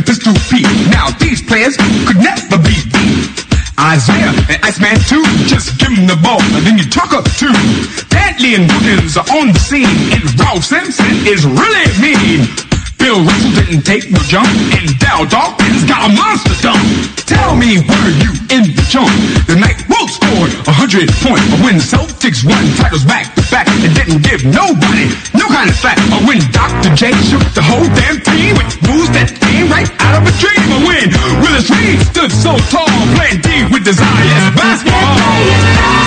Pistol 0.02 0.34
Pete. 0.50 0.66
Now 0.90 1.10
these 1.18 1.42
players 1.42 1.76
could 2.06 2.18
never 2.18 2.58
be 2.58 2.76
beat. 2.90 3.46
Isaiah 3.78 4.30
and 4.48 4.58
Iceman 4.62 4.98
too, 5.08 5.24
just 5.46 5.78
give 5.78 5.94
them 5.94 6.06
the 6.06 6.18
ball 6.22 6.42
and 6.54 6.66
then 6.66 6.78
you 6.78 6.88
talk 6.88 7.12
up 7.12 7.24
too. 7.38 7.52
Dantley 8.10 8.54
and 8.54 8.68
Wilkins 8.68 9.16
are 9.16 9.26
on 9.36 9.52
the 9.52 9.58
scene, 9.58 10.12
and 10.12 10.22
Ralph 10.38 10.64
Simpson 10.64 11.26
is 11.26 11.44
really 11.46 11.86
mean. 12.00 12.71
Bill 13.02 13.18
Russell 13.26 13.50
didn't 13.58 13.82
take 13.82 14.14
no 14.14 14.22
jump, 14.30 14.46
and 14.78 14.86
Dal 15.02 15.26
Dawkins 15.26 15.82
got 15.90 16.06
a 16.06 16.14
monster 16.14 16.54
dunk. 16.62 16.78
Tell 17.26 17.58
me, 17.58 17.82
were 17.82 18.12
you 18.22 18.30
in 18.54 18.70
the 18.78 18.84
jump? 18.86 19.10
The 19.50 19.58
night 19.58 19.74
Wolves 19.90 20.14
scored 20.14 20.54
a 20.70 20.70
hundred 20.70 21.10
points, 21.18 21.42
or 21.50 21.66
when 21.66 21.82
the 21.82 21.86
Celtics 21.86 22.46
won 22.46 22.62
titles 22.78 23.02
back 23.02 23.34
to 23.34 23.42
back 23.50 23.66
and 23.82 23.90
didn't 23.90 24.22
give 24.22 24.46
nobody 24.46 25.10
no 25.34 25.50
kind 25.50 25.66
of 25.66 25.74
slack, 25.74 25.98
or 26.14 26.22
when 26.30 26.38
Dr. 26.54 26.94
J 26.94 27.10
shook 27.26 27.42
the 27.58 27.64
whole 27.66 27.90
damn 27.98 28.22
team 28.22 28.54
with 28.54 28.70
moves 28.86 29.10
that 29.18 29.34
game 29.50 29.66
right 29.66 29.90
out 29.98 30.22
of 30.22 30.30
a 30.30 30.32
dream, 30.38 30.62
or 30.70 30.86
when 30.86 31.10
Willis 31.42 31.66
Reed 31.74 31.98
stood 32.06 32.30
so 32.30 32.54
tall, 32.70 32.86
playing 33.18 33.42
D 33.42 33.66
with 33.74 33.82
desire 33.82 34.46
basketball. 34.54 36.01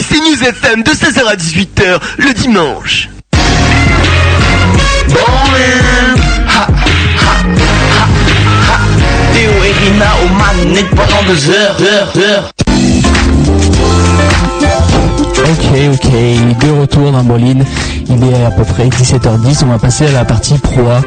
En 0.00 0.02
folie, 0.02 0.06
c'est 0.08 0.20
News 0.20 0.48
FM 0.48 0.82
de 0.82 0.90
16h 0.90 1.26
à 1.26 1.36
18h 1.36 2.00
le 2.18 2.32
dimanche. 2.34 3.08
Théo 9.32 9.50
et 9.64 9.72
Rina 9.84 10.10
au 10.24 10.28
pendant 10.96 11.22
deux 11.26 11.50
heures, 11.50 11.76
heures, 11.80 12.12
heures. 12.16 12.52
Ok, 15.50 15.66
ok, 15.94 16.10
de 16.60 16.80
retour 16.80 17.10
dans 17.10 17.24
Moline. 17.24 17.64
Il 18.08 18.22
est 18.22 18.44
à 18.44 18.52
peu 18.52 18.62
près 18.62 18.86
17h10. 18.88 19.64
On 19.64 19.70
va 19.70 19.78
passer 19.78 20.06
à 20.06 20.12
la 20.12 20.24
partie 20.24 20.56
Pro 20.58 20.82
A 20.82 21.00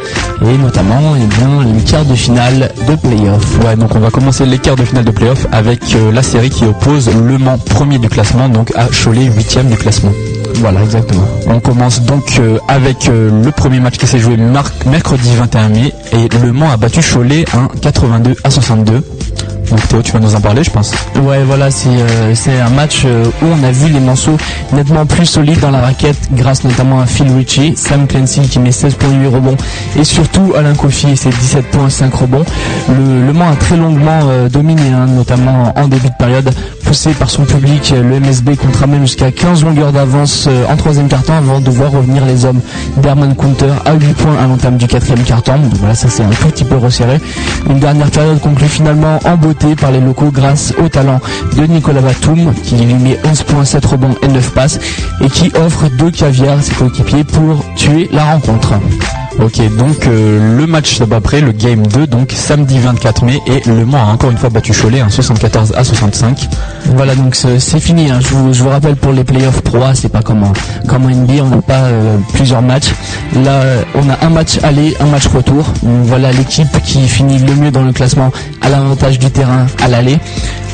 et 0.45 0.57
notamment 0.57 1.15
eh 1.15 1.25
bien, 1.25 1.73
les 1.73 1.81
quarts 1.83 2.03
de 2.03 2.13
finale 2.13 2.71
de 2.85 2.95
playoff. 2.95 3.59
Ouais, 3.63 3.77
donc 3.77 3.95
on 3.95 3.99
va 3.99 4.09
commencer 4.09 4.45
les 4.45 4.57
quarts 4.57 4.75
de 4.75 4.83
finale 4.83 5.05
de 5.05 5.11
playoff 5.11 5.47
avec 5.53 5.95
euh, 5.95 6.11
la 6.11 6.23
série 6.23 6.49
qui 6.49 6.65
oppose 6.65 7.09
Le 7.09 7.37
Mans 7.37 7.57
premier 7.57 7.99
du 7.99 8.09
classement 8.09 8.49
donc 8.49 8.73
à 8.75 8.87
Cholet 8.87 9.25
huitième 9.25 9.67
du 9.69 9.77
classement. 9.77 10.11
Voilà, 10.55 10.81
exactement. 10.83 11.25
On 11.47 11.59
commence 11.59 12.01
donc 12.01 12.23
euh, 12.39 12.57
avec 12.67 13.07
euh, 13.07 13.29
le 13.43 13.51
premier 13.51 13.79
match 13.79 13.97
qui 13.97 14.07
s'est 14.07 14.19
joué 14.19 14.37
mercredi 14.85 15.29
21 15.35 15.69
mai 15.69 15.93
et 16.11 16.27
Le 16.41 16.51
Mans 16.51 16.69
a 16.71 16.77
battu 16.77 16.99
Cholet 17.01 17.45
un 17.53 17.67
82 17.81 18.35
à 18.43 18.49
62. 18.49 19.03
Donc 19.73 19.87
Théo, 19.87 20.03
tu 20.03 20.11
vas 20.11 20.19
nous 20.19 20.35
en 20.35 20.39
parler, 20.39 20.63
je 20.63 20.69
pense. 20.69 20.91
Ouais, 21.23 21.43
voilà, 21.43 21.71
c'est 21.71 21.89
euh, 21.89 22.63
un 22.63 22.69
match 22.69 23.05
euh, 23.05 23.25
où 23.41 23.45
on 23.45 23.63
a 23.63 23.71
vu 23.71 23.91
les 23.91 23.99
morceaux 23.99 24.37
nettement 24.71 25.07
plus 25.07 25.25
solides 25.25 25.59
dans 25.61 25.71
la 25.71 25.81
raquette, 25.81 26.29
grâce 26.31 26.63
notamment 26.63 27.01
à 27.01 27.07
Phil 27.07 27.25
Ritchie, 27.35 27.73
Sam 27.75 28.05
Clancy 28.05 28.41
qui 28.41 28.59
met 28.59 28.69
16.8 28.69 29.25
rebonds, 29.33 29.57
et 29.97 30.03
surtout 30.03 30.53
Alain 30.55 30.75
Kofi 30.75 31.09
et 31.09 31.15
ses 31.15 31.31
17.5 31.31 32.11
rebonds. 32.11 32.45
Le, 32.87 33.33
Mans 33.33 33.49
a 33.49 33.55
très 33.55 33.75
longuement 33.75 34.19
euh, 34.29 34.47
dominé, 34.47 34.89
hein, 34.93 35.07
notamment 35.07 35.73
en 35.75 35.87
début 35.87 36.09
de 36.09 36.17
période, 36.19 36.53
poussé 36.85 37.09
par 37.13 37.31
son 37.31 37.45
public. 37.45 37.95
Le 37.95 38.19
MSB 38.19 38.55
comptera 38.55 38.85
même 38.85 39.01
jusqu'à 39.01 39.31
15 39.31 39.63
longueurs 39.63 39.91
d'avance 39.91 40.47
en 40.69 40.75
troisième 40.75 41.07
quart-temps 41.07 41.37
avant 41.37 41.59
de 41.59 41.71
voir 41.71 41.91
revenir 41.91 42.23
les 42.25 42.45
hommes 42.45 42.61
d'Herman 42.97 43.33
Counter 43.35 43.73
à 43.85 43.93
8 43.93 44.13
points 44.13 44.37
à 44.37 44.45
l'entame 44.45 44.77
du 44.77 44.85
quatrième 44.85 45.23
quart-temps. 45.23 45.57
Donc 45.57 45.73
voilà, 45.79 45.95
ça 45.95 46.09
c'est 46.09 46.21
un 46.21 46.29
tout 46.29 46.49
petit 46.49 46.63
peu 46.63 46.75
resserré. 46.77 47.19
Une 47.67 47.79
dernière 47.79 48.11
période 48.11 48.39
conclue 48.39 48.67
finalement 48.67 49.19
en 49.25 49.35
beauté 49.35 49.62
par 49.79 49.91
les 49.91 50.01
locaux 50.01 50.29
grâce 50.31 50.73
au 50.83 50.89
talent 50.89 51.21
de 51.55 51.65
Nicolas 51.65 52.01
Batum 52.01 52.53
qui 52.63 52.75
lui 52.75 52.93
met 52.95 53.17
11.7 53.23 53.85
rebonds 53.87 54.15
et 54.21 54.27
9 54.27 54.51
passes 54.53 54.79
et 55.21 55.29
qui 55.29 55.51
offre 55.55 55.89
deux 55.97 56.11
caviars 56.11 56.59
à 56.59 56.61
ses 56.61 56.73
coéquipiers 56.73 57.23
pour 57.23 57.63
tuer 57.75 58.09
la 58.11 58.25
rencontre. 58.25 58.73
Ok, 59.41 59.59
donc 59.77 60.07
euh, 60.07 60.57
le 60.57 60.67
match 60.67 60.99
d'après, 61.01 61.41
le 61.41 61.51
game 61.51 61.85
2, 61.87 62.07
donc 62.07 62.31
samedi 62.33 62.77
24 62.79 63.25
mai, 63.25 63.39
et 63.47 63.61
Le 63.67 63.83
Mans 63.85 63.97
a 64.09 64.13
encore 64.13 64.31
une 64.31 64.37
fois 64.37 64.49
battu 64.49 64.73
Cholet, 64.73 65.01
un 65.01 65.09
74 65.09 65.73
à 65.75 65.83
65. 65.83 66.47
Voilà 66.95 67.13
donc 67.15 67.35
c'est 67.35 67.59
fini. 67.79 68.09
hein. 68.09 68.19
Je, 68.21 68.27
vous, 68.27 68.53
je 68.53 68.63
vous 68.63 68.69
rappelle 68.69 68.95
pour 68.95 69.11
les 69.11 69.23
playoffs 69.23 69.61
Pro 69.61 69.81
A, 69.83 69.95
c'est 69.95 70.09
pas 70.09 70.21
comme 70.21 70.43
en, 70.43 70.53
comme 70.87 71.09
NBA, 71.09 71.43
on 71.43 71.49
n'a 71.49 71.61
pas 71.61 71.81
euh, 71.85 72.17
plusieurs 72.33 72.61
matchs. 72.61 72.93
Là, 73.43 73.63
on 73.95 74.07
a 74.09 74.25
un 74.25 74.29
match 74.29 74.59
aller, 74.63 74.95
un 74.99 75.07
match 75.07 75.27
retour. 75.27 75.65
Donc 75.81 76.03
voilà 76.03 76.31
l'équipe 76.31 76.81
qui 76.83 77.01
finit 77.07 77.39
le 77.39 77.55
mieux 77.55 77.71
dans 77.71 77.83
le 77.83 77.91
classement 77.91 78.31
à 78.61 78.69
l'avantage 78.69 79.19
du 79.19 79.29
terrain 79.31 79.65
à 79.83 79.87
l'aller. 79.89 80.19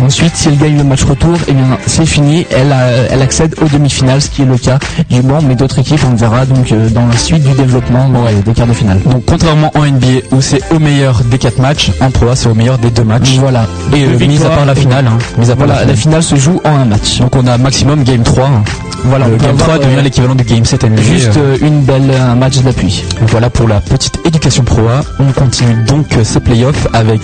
Ensuite, 0.01 0.35
si 0.35 0.47
elle 0.47 0.57
gagne 0.57 0.77
le 0.77 0.83
match 0.85 1.03
retour, 1.03 1.35
eh 1.47 1.53
bien 1.53 1.77
c'est 1.87 2.05
fini. 2.05 2.45
Elle, 2.55 2.71
a- 2.71 2.91
elle 3.09 3.21
accède 3.21 3.55
aux 3.61 3.67
demi-finales, 3.67 4.21
ce 4.21 4.29
qui 4.29 4.43
est 4.43 4.45
le 4.45 4.57
cas 4.57 4.79
du 5.09 5.21
Mans, 5.21 5.41
mais 5.41 5.55
d'autres 5.55 5.79
équipes, 5.79 6.01
on 6.09 6.15
verra 6.15 6.45
donc 6.45 6.71
euh, 6.71 6.89
dans 6.89 7.05
la 7.07 7.17
suite 7.17 7.43
du 7.43 7.53
développement 7.53 8.07
ouais, 8.09 8.35
des 8.49 8.55
quarts 8.55 8.67
de 8.67 8.73
finale. 8.73 8.99
Donc 9.05 9.23
contrairement 9.25 9.71
en 9.75 9.85
NBA 9.85 10.21
où 10.31 10.41
c'est 10.41 10.61
au 10.73 10.79
meilleur 10.79 11.21
des 11.23 11.37
4 11.37 11.59
matchs, 11.59 11.91
en 12.01 12.11
Pro 12.11 12.29
A 12.29 12.35
c'est 12.35 12.49
au 12.49 12.53
meilleur 12.55 12.77
des 12.77 12.89
2 12.91 13.03
matchs. 13.03 13.37
Voilà. 13.39 13.65
Et 13.95 14.03
euh, 14.03 14.17
Deux 14.17 14.25
mis 14.25 14.43
à 14.43 14.49
part 14.49 14.65
la 14.65 14.75
finale, 14.75 15.05
hein, 15.07 15.17
mis 15.37 15.45
à 15.49 15.55
part 15.55 15.67
Voilà, 15.67 15.81
la 15.81 15.85
la 15.91 15.95
finale. 15.95 15.97
finale 15.97 16.23
se 16.23 16.35
joue 16.35 16.59
en 16.65 16.75
un 16.75 16.85
match. 16.85 17.19
Donc 17.19 17.35
on 17.35 17.45
a 17.47 17.57
maximum 17.57 18.03
game 18.03 18.23
3. 18.23 18.45
hein. 18.45 18.63
Voilà, 19.05 19.29
le 19.29 19.37
game 19.37 19.55
3 19.55 19.73
avoir, 19.75 19.79
devient 19.87 19.99
euh, 19.99 20.01
l'équivalent 20.01 20.35
du 20.35 20.43
game 20.43 20.65
7 20.65 20.83
NBA. 20.83 21.01
Juste 21.01 21.37
euh. 21.37 21.55
euh, 21.61 21.65
une 21.67 21.81
belle 21.83 22.11
un 22.11 22.35
match 22.35 22.57
d'appui. 22.57 23.03
Voilà 23.27 23.49
pour 23.49 23.67
la 23.67 23.79
petite 23.79 24.19
éducation 24.25 24.63
pro 24.63 24.81
A. 24.89 25.01
On 25.19 25.31
continue 25.31 25.83
donc 25.87 26.07
ces 26.23 26.39
playoffs 26.41 26.87
avec 26.93 27.21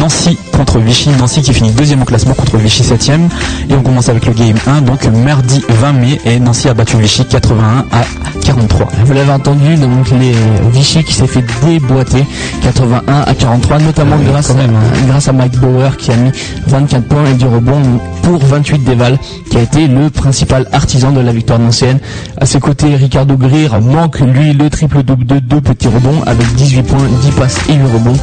Nancy 0.00 0.38
contre 0.56 0.78
Vichy. 0.78 1.10
Nancy 1.18 1.42
qui 1.42 1.52
finit 1.52 1.72
deuxième 1.72 2.00
au 2.02 2.04
classement 2.06 2.32
contre 2.34 2.56
Vichy 2.56 2.84
septième. 2.84 3.28
Et 3.68 3.74
on 3.74 3.82
commence 3.82 4.08
avec 4.08 4.24
le 4.26 4.32
game 4.32 4.56
1, 4.66 4.80
donc 4.82 5.04
mardi 5.06 5.62
20 5.68 5.92
mai. 5.92 6.20
Et 6.24 6.38
Nancy 6.40 6.68
a 6.68 6.74
battu 6.74 6.96
Vichy 6.96 7.26
81 7.26 7.84
à 7.92 8.04
43. 8.42 8.88
Vous 9.04 9.12
l'avez 9.12 9.32
entendu, 9.32 9.74
donc 9.76 10.10
les 10.18 10.32
Vichy 10.72 11.02
qui 11.04 11.14
s'est 11.14 11.26
fait 11.26 11.44
déboîter 11.64 12.24
81 12.62 13.20
à 13.26 13.34
43, 13.34 13.78
notamment 13.78 14.16
Ouais, 14.16 14.24
grâce, 14.24 14.48
quand 14.48 14.54
même, 14.54 14.74
hein. 14.74 14.98
à, 15.04 15.06
grâce 15.06 15.28
à 15.28 15.32
Mike 15.32 15.58
Bauer 15.58 15.96
qui 15.96 16.10
a 16.12 16.16
mis 16.16 16.30
24 16.66 17.04
points 17.06 17.26
et 17.30 17.34
du 17.34 17.46
rebond 17.46 17.80
pour 18.22 18.38
28 18.44 18.84
déval, 18.84 19.18
qui 19.50 19.56
a 19.58 19.62
été 19.62 19.86
le 19.86 20.08
principal 20.10 20.66
artisan 20.72 21.12
de 21.12 21.20
la 21.20 21.32
victoire 21.32 21.58
nancienne. 21.58 21.98
À 22.38 22.46
ses 22.46 22.60
côtés, 22.60 22.94
Ricardo 22.96 23.36
Greer 23.36 23.68
manque 23.82 24.20
lui 24.20 24.52
le 24.52 24.70
triple 24.70 25.02
double 25.02 25.26
de 25.26 25.38
deux 25.38 25.60
petits 25.60 25.88
rebonds 25.88 26.22
avec 26.26 26.46
18 26.54 26.82
points, 26.82 26.98
10 27.22 27.30
passes 27.32 27.58
et 27.68 27.74
8 27.74 27.82
rebonds. 27.92 28.16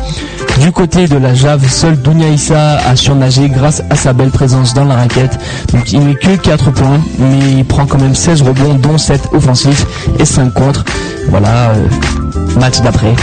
Du 0.59 0.71
côté 0.71 1.07
de 1.07 1.17
la 1.17 1.33
Jave, 1.33 1.67
seul 1.67 1.99
Dounia 2.01 2.29
Issa 2.29 2.77
a 2.85 2.95
surnagé 2.95 3.49
grâce 3.49 3.81
à 3.89 3.95
sa 3.95 4.13
belle 4.13 4.29
présence 4.29 4.73
dans 4.73 4.85
la 4.85 4.95
raquette. 4.95 5.39
Donc 5.73 5.91
il 5.91 6.01
met 6.01 6.15
que 6.15 6.35
4 6.35 6.71
points, 6.71 6.99
mais 7.17 7.39
il 7.57 7.65
prend 7.65 7.85
quand 7.85 7.99
même 7.99 8.15
16 8.15 8.41
rebonds, 8.43 8.75
dont 8.75 8.97
7 8.97 9.29
offensifs 9.33 9.85
et 10.19 10.25
5 10.25 10.53
contre. 10.53 10.83
Voilà, 11.29 11.71
euh, 11.71 11.87
match 12.59 12.81
d'après. 12.81 13.15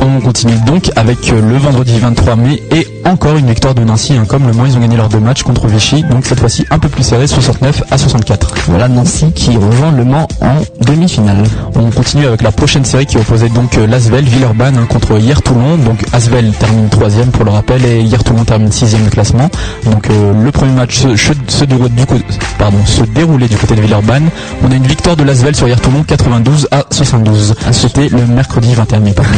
On 0.00 0.20
continue 0.20 0.56
donc 0.66 0.90
avec 0.96 1.30
euh, 1.32 1.40
le 1.40 1.56
vendredi 1.56 1.98
23 1.98 2.36
mai 2.36 2.62
et 2.70 2.86
encore 3.04 3.36
une 3.36 3.46
victoire 3.46 3.74
de 3.74 3.82
Nancy. 3.82 4.14
hein. 4.14 4.24
Comme 4.28 4.46
le 4.46 4.52
Mans, 4.52 4.66
ils 4.66 4.76
ont 4.76 4.80
gagné 4.80 4.96
leurs 4.96 5.08
deux 5.08 5.20
matchs 5.20 5.42
contre 5.42 5.66
Vichy. 5.66 6.02
Donc 6.04 6.26
cette 6.26 6.38
fois-ci 6.40 6.64
un 6.70 6.78
peu 6.78 6.88
plus 6.88 7.02
serré, 7.02 7.26
69 7.26 7.82
à 7.90 7.98
64. 7.98 8.54
Voilà 8.68 8.88
Nancy 8.88 9.32
qui 9.32 9.56
rejoint 9.56 9.90
le 9.92 10.04
Mans 10.04 10.28
en 10.40 10.56
demi-finale. 10.84 11.42
On 11.74 11.90
continue 11.90 12.26
avec 12.26 12.42
la 12.42 12.52
prochaine 12.52 12.84
série 12.84 13.06
qui 13.06 13.16
opposait 13.16 13.48
donc 13.48 13.76
euh, 13.78 13.86
l'Asvel, 13.86 14.24
Villeurbanne 14.24 14.76
hein, 14.76 14.86
contre 14.88 15.18
Hier 15.18 15.40
Toulon. 15.42 15.76
Donc 15.78 16.04
Asvel 16.12 16.50
termine 16.52 16.88
troisième 16.88 17.30
pour 17.30 17.44
le 17.44 17.50
rappel 17.50 17.84
et 17.84 18.00
Hier 18.00 18.22
Toulon 18.22 18.44
termine 18.44 18.70
sixième 18.72 19.04
de 19.04 19.10
classement. 19.10 19.48
Donc 19.84 20.08
euh, 20.10 20.32
le 20.44 20.52
premier 20.52 20.72
match 20.72 20.96
se, 20.98 21.16
se, 21.16 21.32
se 21.48 21.64
déroule 21.64 21.88
du 21.90 22.06
coup, 22.06 22.18
pardon, 22.58 22.78
se 22.84 23.02
déroulait 23.02 23.48
du 23.48 23.56
côté 23.56 23.74
de 23.74 23.80
Villeurbanne. 23.80 24.28
On 24.62 24.70
a 24.70 24.74
une 24.74 24.86
victoire 24.86 25.16
de 25.16 25.24
l'Asvel 25.24 25.56
sur 25.56 25.66
Hier 25.68 25.80
Toulon 25.80 26.02
92 26.04 26.68
à 26.70 26.84
72. 26.90 27.54
C'était 27.72 28.08
le 28.08 28.24
mercredi 28.26 28.74
21 28.74 29.00
mai. 29.00 29.12
pardon. 29.12 29.30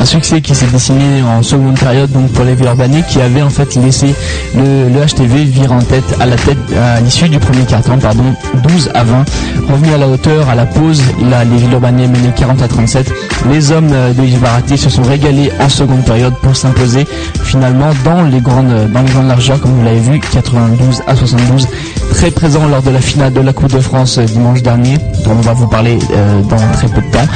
Un 0.00 0.04
succès 0.04 0.40
qui 0.40 0.54
s'est 0.54 0.66
dessiné 0.66 1.22
en 1.22 1.42
seconde 1.42 1.78
période 1.78 2.10
donc 2.12 2.30
pour 2.32 2.44
les 2.44 2.54
Villeurbanais 2.54 3.02
qui 3.08 3.20
avaient 3.20 3.42
en 3.42 3.50
fait 3.50 3.74
laissé 3.74 4.14
le, 4.54 4.88
le 4.88 5.04
HTV 5.06 5.44
virer 5.44 5.74
en 5.74 5.80
tête 5.82 6.04
à 6.20 6.26
la 6.26 6.36
tête 6.36 6.58
à 6.76 7.00
l'issue 7.00 7.28
du 7.28 7.38
premier 7.38 7.64
quart-temps 7.64 7.98
pardon 7.98 8.24
12 8.62 8.90
à 8.94 9.02
20 9.02 9.24
revenu 9.68 9.92
à 9.94 9.98
la 9.98 10.08
hauteur 10.08 10.48
à 10.48 10.54
la 10.54 10.66
pause 10.66 11.02
là 11.28 11.44
les 11.44 11.56
Villeurbanais 11.56 12.06
menaient 12.06 12.32
40 12.34 12.62
à 12.62 12.68
37 12.68 13.12
les 13.50 13.72
hommes 13.72 13.90
euh, 13.92 14.12
de 14.12 14.22
Yves 14.22 14.76
se 14.76 14.88
sont 14.88 15.02
régalés 15.02 15.50
en 15.60 15.68
seconde 15.68 16.04
période 16.04 16.34
pour 16.42 16.54
s'imposer 16.54 17.04
finalement 17.42 17.90
dans 18.04 18.22
les 18.22 18.40
grandes 18.40 18.90
dans 18.92 19.02
les 19.02 19.10
grandes 19.10 19.28
largeurs 19.28 19.60
comme 19.60 19.72
vous 19.72 19.84
l'avez 19.84 20.00
vu 20.00 20.20
92 20.20 21.02
à 21.08 21.16
72 21.16 21.66
très 22.10 22.30
présent 22.30 22.66
lors 22.66 22.82
de 22.82 22.90
la 22.90 23.00
finale 23.00 23.32
de 23.32 23.40
la 23.40 23.52
Coupe 23.52 23.72
de 23.72 23.80
France 23.80 24.18
euh, 24.18 24.24
dimanche 24.24 24.62
dernier, 24.62 24.98
dont 25.24 25.32
on 25.32 25.40
va 25.40 25.52
vous 25.52 25.66
parler 25.68 25.98
euh, 26.12 26.42
dans 26.42 26.56
très 26.72 26.88
peu 26.88 27.00
de 27.00 27.10
temps. 27.10 27.26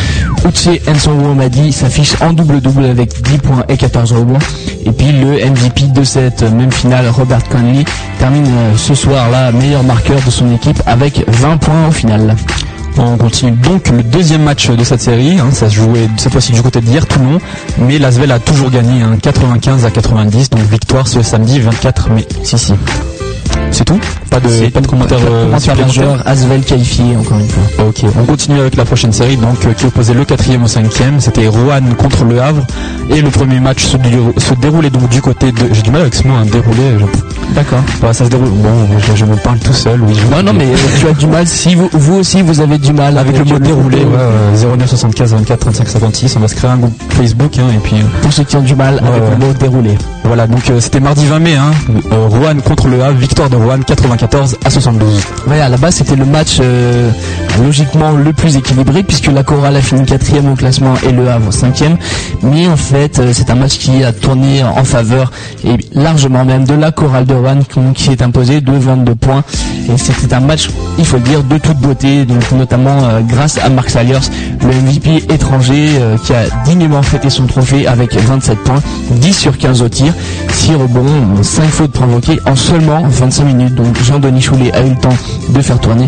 Uche 0.48 0.80
Nsongo 0.88 1.34
Madi 1.34 1.72
s'affiche 1.72 2.14
en 2.20 2.32
double-double 2.32 2.84
avec 2.86 3.22
10 3.22 3.38
points 3.38 3.64
et 3.68 3.76
14 3.76 4.12
rebonds. 4.12 4.38
Et 4.84 4.92
puis 4.92 5.12
le 5.12 5.32
MVP 5.50 5.88
de 5.88 6.04
cette 6.04 6.42
même 6.42 6.72
finale, 6.72 7.08
Robert 7.08 7.44
Conley, 7.48 7.84
termine 8.18 8.46
euh, 8.46 8.76
ce 8.76 8.94
soir-là 8.94 9.52
meilleur 9.52 9.82
marqueur 9.84 10.20
de 10.24 10.30
son 10.30 10.52
équipe 10.54 10.80
avec 10.86 11.24
20 11.28 11.56
points 11.58 11.88
au 11.88 11.92
final. 11.92 12.34
On 12.98 13.16
continue 13.16 13.52
donc 13.52 13.88
le 13.88 14.02
deuxième 14.02 14.42
match 14.42 14.68
de 14.68 14.84
cette 14.84 15.00
série. 15.00 15.38
hein, 15.38 15.48
ça 15.52 15.68
se 15.70 15.76
jouait 15.76 16.08
cette 16.18 16.32
fois-ci 16.32 16.52
du 16.52 16.62
côté 16.62 16.80
de 16.80 16.86
hier, 16.86 17.06
Toulon. 17.06 17.38
Mais 17.78 17.98
l'Asvel 17.98 18.30
a 18.32 18.38
toujours 18.38 18.70
gagné, 18.70 19.00
hein, 19.02 19.16
95 19.20 19.86
à 19.86 19.90
90. 19.90 20.50
Donc 20.50 20.60
victoire 20.70 21.08
ce 21.08 21.22
samedi 21.22 21.58
24 21.60 22.10
mai. 22.10 22.26
Si, 22.42 22.58
si. 22.58 22.74
C'est 23.72 23.84
tout 23.84 23.98
Pas 24.30 24.38
de, 24.38 24.68
pas 24.68 24.80
de 24.80 24.86
commentaires 24.86 25.18
euh, 25.26 25.46
Commentaire 25.46 26.22
Asvel 26.26 26.60
qualifié 26.62 27.16
encore 27.18 27.38
une 27.38 27.48
fois. 27.48 27.62
Ok, 27.88 28.04
on 28.20 28.24
continue 28.24 28.60
avec 28.60 28.76
la 28.76 28.84
prochaine 28.84 29.12
série 29.12 29.36
donc 29.36 29.64
euh, 29.64 29.72
qui 29.72 29.86
opposait 29.86 30.14
le 30.14 30.24
quatrième 30.24 30.62
au 30.64 30.66
cinquième. 30.68 31.20
C'était 31.20 31.46
Rouen 31.48 31.80
contre 31.98 32.24
Le 32.24 32.40
Havre 32.40 32.64
et 33.10 33.20
le 33.22 33.30
premier 33.30 33.60
match 33.60 33.84
se, 33.84 33.96
dé- 33.96 34.10
se 34.36 34.54
déroulait 34.54 34.90
donc 34.90 35.08
du 35.08 35.20
côté 35.22 35.52
de. 35.52 35.68
J'ai 35.72 35.82
du 35.82 35.90
mal 35.90 36.02
avec 36.02 36.14
ce 36.14 36.26
mot, 36.28 36.34
hein, 36.34 36.44
dérouler. 36.50 36.98
je- 37.00 37.54
D'accord. 37.54 37.80
Bah, 38.00 38.12
ça 38.14 38.24
se 38.24 38.30
déroule. 38.30 38.48
Bon, 38.48 38.70
je, 38.98 39.14
je 39.16 39.24
me 39.26 39.36
parle 39.36 39.58
tout 39.58 39.72
seul. 39.74 40.00
Oui. 40.02 40.14
je- 40.14 40.34
Non, 40.34 40.42
non, 40.42 40.52
mais 40.52 40.64
euh, 40.66 40.76
tu 40.98 41.06
as 41.08 41.12
du 41.12 41.26
mal. 41.26 41.46
Si 41.46 41.74
vous, 41.74 41.88
vous 41.92 42.14
aussi, 42.16 42.40
vous 42.42 42.60
avez 42.60 42.78
du 42.78 42.92
mal 42.92 43.16
avec 43.18 43.36
le 43.38 43.44
mot 43.44 43.58
déroulé. 43.58 43.98
Ouais, 43.98 44.16
euh, 44.18 44.76
09 44.76 44.88
75 44.88 45.32
24 45.34 45.60
35 45.60 45.88
56. 45.88 46.36
On 46.36 46.40
va 46.40 46.48
se 46.48 46.54
créer 46.54 46.70
un 46.70 46.76
groupe 46.78 46.98
Facebook 47.10 47.58
hein, 47.58 47.64
et 47.74 47.78
puis. 47.78 47.96
euh, 47.96 48.04
Pour 48.22 48.32
ceux 48.32 48.44
qui 48.44 48.56
ont 48.56 48.62
du 48.62 48.74
mal 48.74 48.98
avec 49.04 49.22
ouais. 49.22 49.30
le 49.38 49.46
mot 49.46 49.52
déroulé. 49.58 49.98
Voilà, 50.24 50.46
donc 50.46 50.68
euh, 50.70 50.80
c'était 50.80 51.00
mardi 51.00 51.26
20 51.26 51.38
mai, 51.40 51.56
hein, 51.56 51.72
euh, 52.12 52.26
Rouen 52.28 52.54
contre 52.64 52.88
le 52.88 53.02
Havre, 53.02 53.18
victoire 53.18 53.50
de 53.50 53.56
Rouen 53.62 53.78
94 53.80 54.56
à 54.64 54.70
72. 54.70 55.20
Ouais, 55.46 55.60
à 55.60 55.68
la 55.68 55.76
base, 55.76 55.96
c'était 55.96 56.16
le 56.16 56.24
match 56.24 56.58
euh, 56.60 57.10
logiquement 57.62 58.12
le 58.12 58.32
plus 58.32 58.56
équilibré 58.56 59.02
puisque 59.02 59.28
la 59.28 59.44
chorale 59.44 59.76
a 59.76 59.80
fini 59.80 60.04
quatrième 60.04 60.50
au 60.50 60.54
classement 60.54 60.94
et 61.06 61.12
le 61.12 61.28
Havre 61.28 61.52
cinquième. 61.52 61.96
Mais 62.42 62.66
en 62.66 62.76
fait, 62.76 63.18
euh, 63.18 63.30
c'est 63.32 63.50
un 63.50 63.54
match 63.54 63.78
qui 63.78 64.02
a 64.02 64.12
tourné 64.12 64.64
en 64.64 64.84
faveur 64.84 65.30
et 65.64 65.76
largement 65.94 66.44
même 66.44 66.64
de 66.64 66.74
la 66.74 66.90
chorale 66.90 67.24
de 67.24 67.34
Rouen 67.34 67.60
qui, 67.94 68.02
s'est 68.02 68.22
imposée 68.22 68.60
de 68.60 68.72
22 68.72 69.14
points. 69.14 69.44
Et 69.88 69.96
c'était 69.96 70.34
un 70.34 70.40
match, 70.40 70.68
il 70.98 71.06
faut 71.06 71.18
dire, 71.18 71.42
de 71.44 71.58
toute 71.58 71.78
beauté, 71.78 72.24
donc 72.24 72.50
notamment 72.52 73.04
euh, 73.04 73.20
grâce 73.20 73.58
à 73.58 73.68
Mark 73.68 73.90
Saliers, 73.90 74.18
le 74.60 74.68
MVP 74.68 75.32
étranger 75.32 75.88
qui 76.24 76.32
a 76.32 76.44
dignement 76.64 77.02
fêté 77.02 77.30
son 77.30 77.46
trophée 77.46 77.86
avec 77.86 78.14
27 78.14 78.58
points, 78.58 78.82
10 79.10 79.32
sur 79.32 79.56
15 79.58 79.82
au 79.82 79.88
tir, 79.88 80.12
6 80.50 80.74
rebonds, 80.74 81.42
5 81.42 81.64
fautes 81.64 81.92
provoquées 81.92 82.40
en 82.46 82.56
seulement 82.56 83.02
25 83.06 83.44
minutes. 83.44 83.51
Donc 83.52 84.02
Jean-Denis 84.02 84.40
Choulet 84.40 84.72
a 84.72 84.80
eu 84.82 84.90
le 84.90 84.96
temps 84.96 85.16
de 85.50 85.60
faire 85.60 85.78
tourner. 85.78 86.06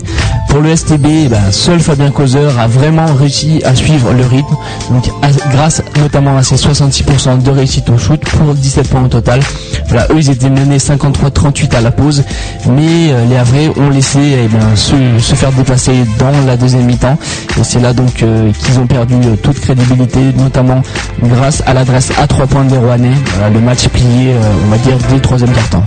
Pour 0.49 0.61
le 0.61 0.75
STB, 0.75 1.07
eh 1.25 1.29
ben, 1.29 1.51
seul 1.51 1.81
Fabien 1.81 2.11
Causeur 2.11 2.59
a 2.59 2.67
vraiment 2.69 3.07
réussi 3.15 3.61
à 3.65 3.75
suivre 3.75 4.13
le 4.13 4.25
rythme, 4.25 4.55
donc 4.91 5.11
grâce 5.51 5.83
notamment 6.01 6.37
à 6.37 6.43
ses 6.43 6.55
66% 6.55 7.43
de 7.43 7.51
réussite 7.51 7.91
au 7.91 7.99
shoot 7.99 8.21
pour 8.21 8.55
17 8.55 8.89
points 8.89 9.03
au 9.05 9.09
total. 9.09 9.41
Voilà, 9.89 10.07
eux 10.13 10.19
ils 10.19 10.31
étaient 10.31 10.49
menés 10.51 10.79
53-38 10.79 11.75
à 11.75 11.81
la 11.81 11.91
pause, 11.91 12.23
mais 12.69 13.11
euh, 13.11 13.27
les 13.29 13.37
Havrais 13.37 13.69
ont 13.77 13.91
laissé 13.91 14.21
eh 14.45 14.49
ben, 14.49 14.77
se, 14.77 15.35
faire 15.35 15.51
déplacer 15.53 15.93
dans 16.19 16.31
la 16.47 16.57
deuxième 16.57 16.85
mi-temps, 16.85 17.19
et 17.59 17.65
c'est 17.65 17.81
là 17.81 17.93
donc 17.93 18.23
euh, 18.23 18.53
qu'ils 18.53 18.79
ont 18.79 18.87
perdu 18.87 19.15
euh, 19.25 19.37
toute 19.43 19.61
crédibilité, 19.61 20.21
notamment 20.39 20.83
grâce 21.23 21.63
à 21.67 21.75
l'adresse 21.75 22.13
à 22.17 22.27
3 22.29 22.47
points 22.47 22.65
des 22.65 22.79
Rouennais. 22.79 23.11
Le 23.53 23.61
match 23.61 23.89
plié, 23.89 24.35
on 24.67 24.71
va 24.71 24.79
dire, 24.79 24.97
dès 25.11 25.19
troisième 25.19 25.51
quart-temps. 25.51 25.85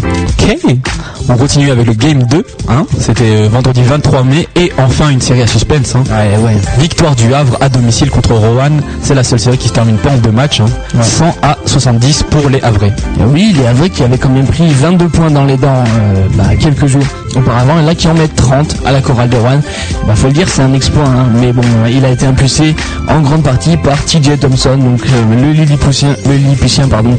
On 1.29 1.35
continue 1.35 1.71
avec 1.71 1.87
le 1.87 1.93
Game 1.93 2.23
2, 2.23 2.43
hein, 2.69 2.85
c'était 2.99 3.23
euh, 3.23 3.49
vendredi 3.49 3.81
23 3.83 4.23
mai 4.23 4.47
et 4.55 4.71
enfin 4.77 5.09
une 5.09 5.21
série 5.21 5.41
à 5.41 5.47
suspense. 5.47 5.95
Hein. 5.95 6.03
Ouais, 6.09 6.37
ouais. 6.37 6.57
Victoire 6.79 7.15
du 7.15 7.33
Havre 7.33 7.57
à 7.61 7.69
domicile 7.69 8.09
contre 8.09 8.33
Rouen, 8.33 8.71
c'est 9.01 9.15
la 9.15 9.23
seule 9.23 9.39
série 9.39 9.57
qui 9.57 9.67
se 9.67 9.73
termine 9.73 9.97
pas 9.97 10.11
en 10.11 10.17
deux 10.17 10.31
matchs, 10.31 10.61
hein. 10.61 11.01
100 11.01 11.35
à 11.41 11.57
70 11.65 12.23
pour 12.29 12.49
les 12.49 12.61
Havrais. 12.61 12.93
Et 13.19 13.23
Oui, 13.23 13.53
les 13.57 13.67
Havrais 13.67 13.89
qui 13.89 14.03
avaient 14.03 14.17
quand 14.17 14.29
même 14.29 14.45
pris 14.47 14.67
22 14.67 15.09
points 15.09 15.31
dans 15.31 15.45
les 15.45 15.57
dents 15.57 15.83
euh, 15.83 16.27
bah, 16.35 16.55
quelques 16.59 16.87
jours 16.87 17.03
auparavant, 17.35 17.79
et 17.79 17.85
là 17.85 17.93
qui 17.93 18.07
en 18.07 18.13
mettent 18.13 18.35
30 18.35 18.77
à 18.85 18.91
la 18.91 19.01
chorale 19.01 19.29
de 19.29 19.37
Rouen. 19.37 19.59
Bah, 20.07 20.15
faut 20.15 20.27
le 20.27 20.33
dire, 20.33 20.47
c'est 20.47 20.61
un 20.61 20.73
exploit, 20.73 21.05
hein. 21.05 21.27
mais 21.35 21.51
bon, 21.51 21.63
il 21.91 22.05
a 22.05 22.09
été 22.09 22.25
impulsé 22.25 22.75
en 23.09 23.21
grande 23.21 23.43
partie 23.43 23.75
par 23.77 24.03
TJ 24.05 24.39
Thompson, 24.39 24.77
donc 24.77 25.01
euh, 25.05 25.35
le 25.41 25.51
Lilliputien, 25.51 26.15
le 26.25 26.35
Lilliputien, 26.35 26.87
pardon, 26.87 27.17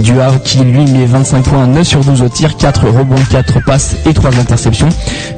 du 0.00 0.20
Havre, 0.20 0.40
qui 0.42 0.58
lui 0.58 0.84
met 0.86 1.06
25 1.06 1.42
points, 1.42 1.66
9 1.66 1.86
sur 1.86 2.00
12 2.00 2.22
au 2.22 2.28
tir, 2.28 2.56
4 2.56 2.86
rebonds, 2.88 3.16
4 3.30 3.47
passes 3.66 3.96
et 4.06 4.12
3 4.12 4.30
interceptions, 4.38 4.88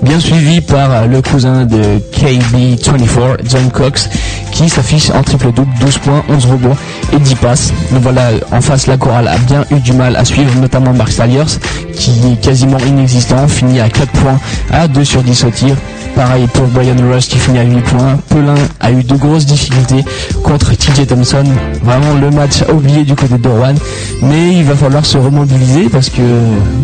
bien 0.03 0.19
suivi 0.21 0.61
par 0.61 0.91
euh, 0.91 1.07
le 1.07 1.23
cousin 1.23 1.65
de 1.65 1.81
KB24, 2.13 3.39
John 3.49 3.71
Cox, 3.71 4.09
qui 4.53 4.69
s'affiche 4.69 5.11
en 5.11 5.23
triple 5.23 5.53
double, 5.53 5.71
12 5.81 5.99
points, 5.99 6.25
11 6.29 6.47
rebonds 6.47 6.77
et 7.13 7.19
10 7.19 7.35
passes. 7.37 7.73
Donc 7.93 8.03
voilà, 8.03 8.31
en 8.53 8.61
face, 8.61 8.87
la 8.87 8.97
chorale 8.97 9.29
a 9.29 9.39
bien 9.39 9.65
eu 9.71 9.81
du 9.81 9.93
mal 9.93 10.17
à 10.17 10.25
suivre, 10.25 10.53
notamment 10.61 10.93
Mark 10.93 11.11
Saliers, 11.11 11.59
qui 11.95 12.11
est 12.33 12.41
quasiment 12.41 12.79
inexistant, 12.79 13.47
finit 13.49 13.81
à 13.81 13.89
4 13.89 14.11
points, 14.13 14.39
à 14.73 14.89
2 14.89 15.05
sur 15.05 15.23
10 15.23 15.45
au 15.45 15.51
tir. 15.51 15.77
Pareil 16.21 16.47
pour 16.49 16.67
Brian 16.67 16.97
Rush 17.11 17.29
qui 17.29 17.39
finit 17.39 17.61
à 17.61 17.63
8 17.63 17.81
points. 17.81 18.19
Pelin 18.29 18.53
a 18.81 18.93
eu 18.93 19.03
de 19.03 19.17
grosses 19.17 19.47
difficultés 19.47 20.05
contre 20.43 20.75
TJ 20.75 21.07
Thompson. 21.07 21.45
Vraiment 21.83 22.13
le 22.21 22.31
match 22.31 22.61
à 22.61 22.75
oublier 22.75 23.05
du 23.05 23.15
côté 23.15 23.39
de 23.39 23.49
Rouen. 23.49 23.75
Mais 24.21 24.53
il 24.53 24.65
va 24.65 24.75
falloir 24.75 25.07
se 25.07 25.17
remobiliser 25.17 25.89
parce 25.89 26.11
que 26.11 26.21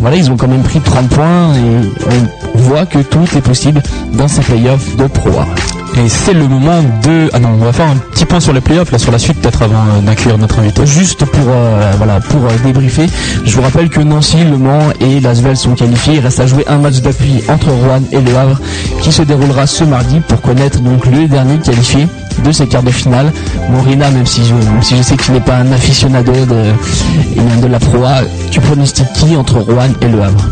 voilà, 0.00 0.16
ils 0.16 0.30
ont 0.30 0.38
quand 0.38 0.48
même 0.48 0.62
pris 0.62 0.80
30 0.80 1.08
points 1.10 1.52
et 1.54 2.08
on 2.54 2.58
voit 2.60 2.86
que 2.86 3.00
tout 3.00 3.26
est 3.36 3.42
possible 3.42 3.82
dans 4.14 4.26
ces 4.26 4.40
playoffs 4.40 4.96
de 4.96 5.06
Pro 5.06 5.28
A. 5.38 5.46
Et 5.98 6.08
c'est 6.10 6.34
le 6.34 6.46
moment 6.46 6.82
de... 7.02 7.30
Ah 7.32 7.38
non, 7.38 7.50
on 7.58 7.64
va 7.64 7.72
faire 7.72 7.86
un 7.86 7.96
petit 7.96 8.26
point 8.26 8.38
sur 8.38 8.52
les 8.52 8.60
playoffs, 8.60 8.92
là 8.92 8.98
sur 8.98 9.10
la 9.12 9.18
suite 9.18 9.40
peut-être 9.40 9.62
avant 9.62 9.74
euh, 9.96 10.00
d'accueillir 10.04 10.36
notre 10.36 10.58
invité. 10.58 10.84
Juste 10.84 11.24
pour 11.24 11.44
euh, 11.48 11.92
voilà 11.96 12.20
pour 12.20 12.44
euh, 12.44 12.50
débriefer, 12.64 13.06
je 13.44 13.56
vous 13.56 13.62
rappelle 13.62 13.88
que 13.88 14.00
Nancy, 14.00 14.44
Le 14.44 14.58
Mans 14.58 14.90
et 15.00 15.20
Lasvel 15.20 15.56
sont 15.56 15.74
qualifiés. 15.74 16.14
Il 16.16 16.20
reste 16.20 16.40
à 16.40 16.46
jouer 16.46 16.64
un 16.68 16.78
match 16.78 17.00
d'appui 17.00 17.42
entre 17.48 17.70
Rouen 17.70 18.02
et 18.12 18.20
Le 18.20 18.36
Havre 18.36 18.60
qui 19.00 19.10
se 19.10 19.22
déroulera 19.22 19.66
ce 19.66 19.84
mardi 19.84 20.20
pour 20.20 20.42
connaître 20.42 20.80
donc 20.80 21.06
le 21.06 21.28
dernier 21.28 21.58
qualifié 21.58 22.06
de 22.44 22.52
ces 22.52 22.66
quarts 22.66 22.82
de 22.82 22.90
finale. 22.90 23.32
Morina, 23.70 24.10
même 24.10 24.26
si 24.26 24.44
je, 24.44 24.52
même 24.52 24.82
si 24.82 24.98
je 24.98 25.02
sais 25.02 25.16
que 25.16 25.22
tu 25.22 25.32
n'es 25.32 25.40
pas 25.40 25.56
un 25.56 25.72
aficionado 25.72 26.32
de, 26.32 26.72
eh 27.36 27.60
de 27.62 27.66
la 27.66 27.78
Pro 27.78 28.04
A, 28.04 28.18
tu 28.50 28.60
pronostiques 28.60 29.12
qui 29.14 29.34
entre 29.34 29.60
Rouen 29.60 29.88
et 30.02 30.08
Le 30.08 30.22
Havre? 30.22 30.44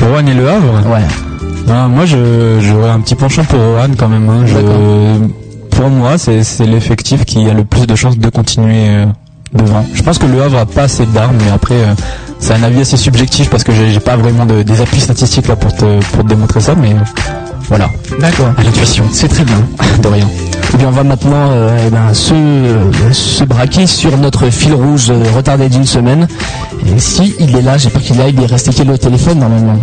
Rouen 0.00 0.26
et 0.26 0.34
le 0.34 0.48
Havre? 0.48 0.86
Ouais. 0.88 1.33
Ah, 1.70 1.88
moi, 1.88 2.04
je 2.06 2.60
j'aurais 2.60 2.90
un 2.90 3.00
petit 3.00 3.14
penchant 3.14 3.44
pour 3.44 3.58
Rohan 3.58 3.88
quand 3.98 4.08
même. 4.08 4.28
hein. 4.28 4.44
Je- 4.46 5.76
pour 5.76 5.88
moi, 5.88 6.18
c'est 6.18 6.44
c'est 6.44 6.66
l'effectif 6.66 7.24
qui 7.24 7.48
a 7.48 7.54
le 7.54 7.64
plus 7.64 7.86
de 7.86 7.94
chances 7.96 8.16
de 8.18 8.28
continuer 8.28 8.88
euh, 8.88 9.06
devant. 9.52 9.84
Je 9.92 10.02
pense 10.02 10.18
que 10.18 10.26
le 10.26 10.40
Havre 10.42 10.58
a 10.58 10.66
pas 10.66 10.82
assez 10.84 11.04
d'armes, 11.06 11.36
mais 11.44 11.50
après, 11.50 11.74
euh, 11.74 11.94
c'est 12.38 12.52
un 12.54 12.62
avis 12.62 12.80
assez 12.82 12.96
subjectif 12.96 13.50
parce 13.50 13.64
que 13.64 13.72
j'ai 13.72 13.90
j'ai 13.90 14.00
pas 14.00 14.16
vraiment 14.16 14.46
de- 14.46 14.62
des 14.62 14.80
appuis 14.80 15.00
statistiques 15.00 15.48
là 15.48 15.56
pour 15.56 15.74
te 15.74 16.00
pour 16.12 16.22
te 16.22 16.28
démontrer 16.28 16.60
ça, 16.60 16.74
mais 16.74 16.94
voilà, 17.68 17.88
D'accord. 18.20 18.48
à 18.56 18.62
l'intuition. 18.62 19.04
C'est 19.10 19.28
très 19.28 19.44
bien. 19.44 19.56
De 20.02 20.08
rien. 20.08 20.28
Eh 20.74 20.76
bien, 20.76 20.88
on 20.88 20.90
va 20.90 21.04
maintenant 21.04 21.50
euh, 21.52 21.76
eh 21.86 21.90
ben, 21.90 22.12
se, 22.12 22.34
se 23.12 23.44
braquer 23.44 23.86
sur 23.86 24.16
notre 24.18 24.50
fil 24.50 24.74
rouge 24.74 25.08
euh, 25.10 25.22
retardé 25.36 25.68
d'une 25.68 25.84
semaine. 25.84 26.26
Et 26.84 26.98
si 26.98 27.34
il 27.38 27.54
est 27.56 27.62
là, 27.62 27.78
j'ai 27.78 27.90
peur 27.90 28.02
qu'il 28.02 28.16
est 28.16 28.18
là, 28.18 28.28
il 28.28 28.40
est 28.42 28.46
resté 28.46 28.72
qu'elle 28.72 28.90
au 28.90 28.96
téléphone 28.96 29.38
normalement. 29.38 29.76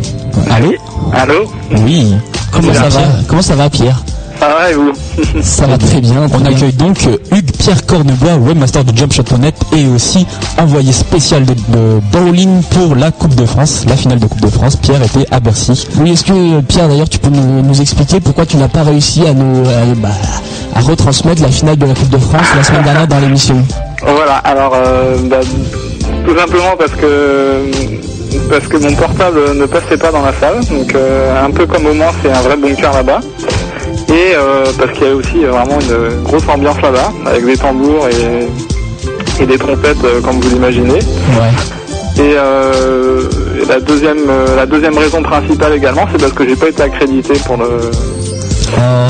Allô? 0.49 0.73
Allô? 1.13 1.49
Oui. 1.85 2.13
Comment 2.51 2.73
ça 2.73 2.89
va? 2.89 3.01
Comment 3.27 3.41
ça 3.41 3.55
va 3.55 3.69
Pierre? 3.69 4.03
Ça 4.41 4.47
va 4.47 4.71
et 4.71 4.73
vous 4.73 4.91
Ça 5.43 5.67
va 5.67 5.77
très 5.77 6.01
bien. 6.01 6.25
On 6.33 6.45
accueille 6.47 6.73
donc 6.73 6.97
euh, 7.05 7.15
Hugues 7.31 7.51
Pierre 7.59 7.85
Cornebois, 7.85 8.37
webmaster 8.39 8.83
de 8.83 8.97
Jump 8.97 9.13
Shot 9.13 9.37
Net 9.39 9.53
et 9.71 9.85
aussi 9.85 10.25
envoyé 10.57 10.91
spécial 10.91 11.45
de, 11.45 11.53
de 11.53 11.99
bowling 12.11 12.63
pour 12.63 12.95
la 12.95 13.11
Coupe 13.11 13.35
de 13.35 13.45
France, 13.45 13.85
la 13.87 13.95
finale 13.95 14.17
de 14.17 14.25
Coupe 14.25 14.41
de 14.41 14.47
France. 14.47 14.77
Pierre 14.77 15.03
était 15.03 15.27
à 15.29 15.39
Bercy. 15.39 15.87
Oui, 15.99 16.13
est-ce 16.13 16.23
que 16.23 16.31
euh, 16.31 16.61
Pierre 16.67 16.87
d'ailleurs 16.87 17.07
tu 17.07 17.19
peux 17.19 17.29
nous, 17.29 17.61
nous 17.61 17.81
expliquer 17.81 18.19
pourquoi 18.19 18.47
tu 18.47 18.57
n'as 18.57 18.67
pas 18.67 18.81
réussi 18.81 19.27
à 19.27 19.33
nous 19.35 19.61
à, 19.63 19.93
bah, 19.97 20.09
à 20.73 20.79
retransmettre 20.79 21.43
la 21.43 21.49
finale 21.49 21.77
de 21.77 21.85
la 21.85 21.93
Coupe 21.93 22.09
de 22.09 22.17
France 22.17 22.47
la 22.57 22.63
semaine 22.63 22.81
dernière 22.83 23.07
dans 23.07 23.19
l'émission? 23.19 23.63
Voilà, 24.01 24.37
alors 24.37 24.73
euh, 24.73 25.17
bah, 25.25 25.41
tout 26.25 26.35
simplement 26.35 26.75
parce 26.79 26.93
que 26.93 27.69
parce 28.49 28.67
que 28.67 28.77
mon 28.77 28.95
portable 28.95 29.55
ne 29.55 29.65
passait 29.67 29.97
pas 29.97 30.11
dans 30.11 30.23
la 30.23 30.33
salle, 30.33 30.65
donc 30.65 30.95
euh, 30.95 31.45
un 31.45 31.51
peu 31.51 31.67
comme 31.67 31.85
au 31.85 31.93
Mans, 31.93 32.11
c'est 32.23 32.31
un 32.31 32.41
vrai 32.41 32.57
bunker 32.57 32.91
là-bas. 32.91 33.19
Et 34.11 34.35
euh, 34.35 34.65
parce 34.77 34.91
qu'il 34.91 35.07
y 35.07 35.09
a 35.09 35.15
aussi 35.15 35.45
euh, 35.45 35.51
vraiment 35.51 35.79
une 35.79 36.21
grosse 36.23 36.47
ambiance 36.49 36.81
là-bas, 36.81 37.13
avec 37.25 37.45
des 37.45 37.55
tambours 37.55 38.07
et, 38.09 39.41
et 39.41 39.45
des 39.45 39.57
trompettes 39.57 40.03
euh, 40.03 40.19
comme 40.21 40.39
vous 40.41 40.49
l'imaginez. 40.49 40.95
Ouais. 40.95 41.51
Et, 42.17 42.33
euh, 42.35 43.23
et 43.61 43.65
la 43.65 43.79
deuxième 43.79 44.29
la 44.55 44.65
deuxième 44.65 44.97
raison 44.97 45.23
principale 45.23 45.73
également, 45.75 46.05
c'est 46.11 46.19
parce 46.19 46.33
que 46.33 46.45
j'ai 46.47 46.57
pas 46.57 46.67
été 46.67 46.83
accrédité 46.83 47.33
pour 47.45 47.55
le 47.55 47.89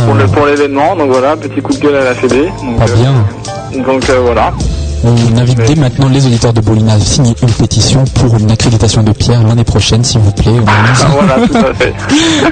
pour 0.06 0.34
pour 0.34 0.46
l'événement. 0.46 0.96
Donc 0.96 1.10
voilà, 1.10 1.36
petit 1.36 1.62
coup 1.62 1.74
de 1.74 1.80
gueule 1.80 1.96
à 1.96 2.04
la 2.04 2.14
Fédé. 2.14 2.44
Donc, 2.64 2.82
euh, 2.82 2.96
bien. 2.96 3.84
donc 3.84 4.08
euh, 4.10 4.20
voilà. 4.24 4.54
On 5.04 5.38
invite 5.38 5.58
dès 5.66 5.76
maintenant 5.76 6.10
les 6.10 6.26
auditeurs 6.28 6.54
de 6.54 6.62
Bolina 6.62 6.94
à 6.94 7.00
signer 7.00 7.34
une 7.42 7.50
pétition 7.52 8.04
pour 8.16 8.38
une 8.38 8.52
accréditation 8.52 9.02
de 9.02 9.12
Pierre 9.12 9.42
l'année 9.44 9.64
prochaine, 9.64 10.04
s'il 10.04 10.22
vous 10.22 10.32
plaît. 10.32 10.52
On 10.52 10.66
Ah, 10.68 11.08
voilà, 11.12 11.48
tout 11.48 11.58
à 11.58 11.74
fait. 11.74 11.94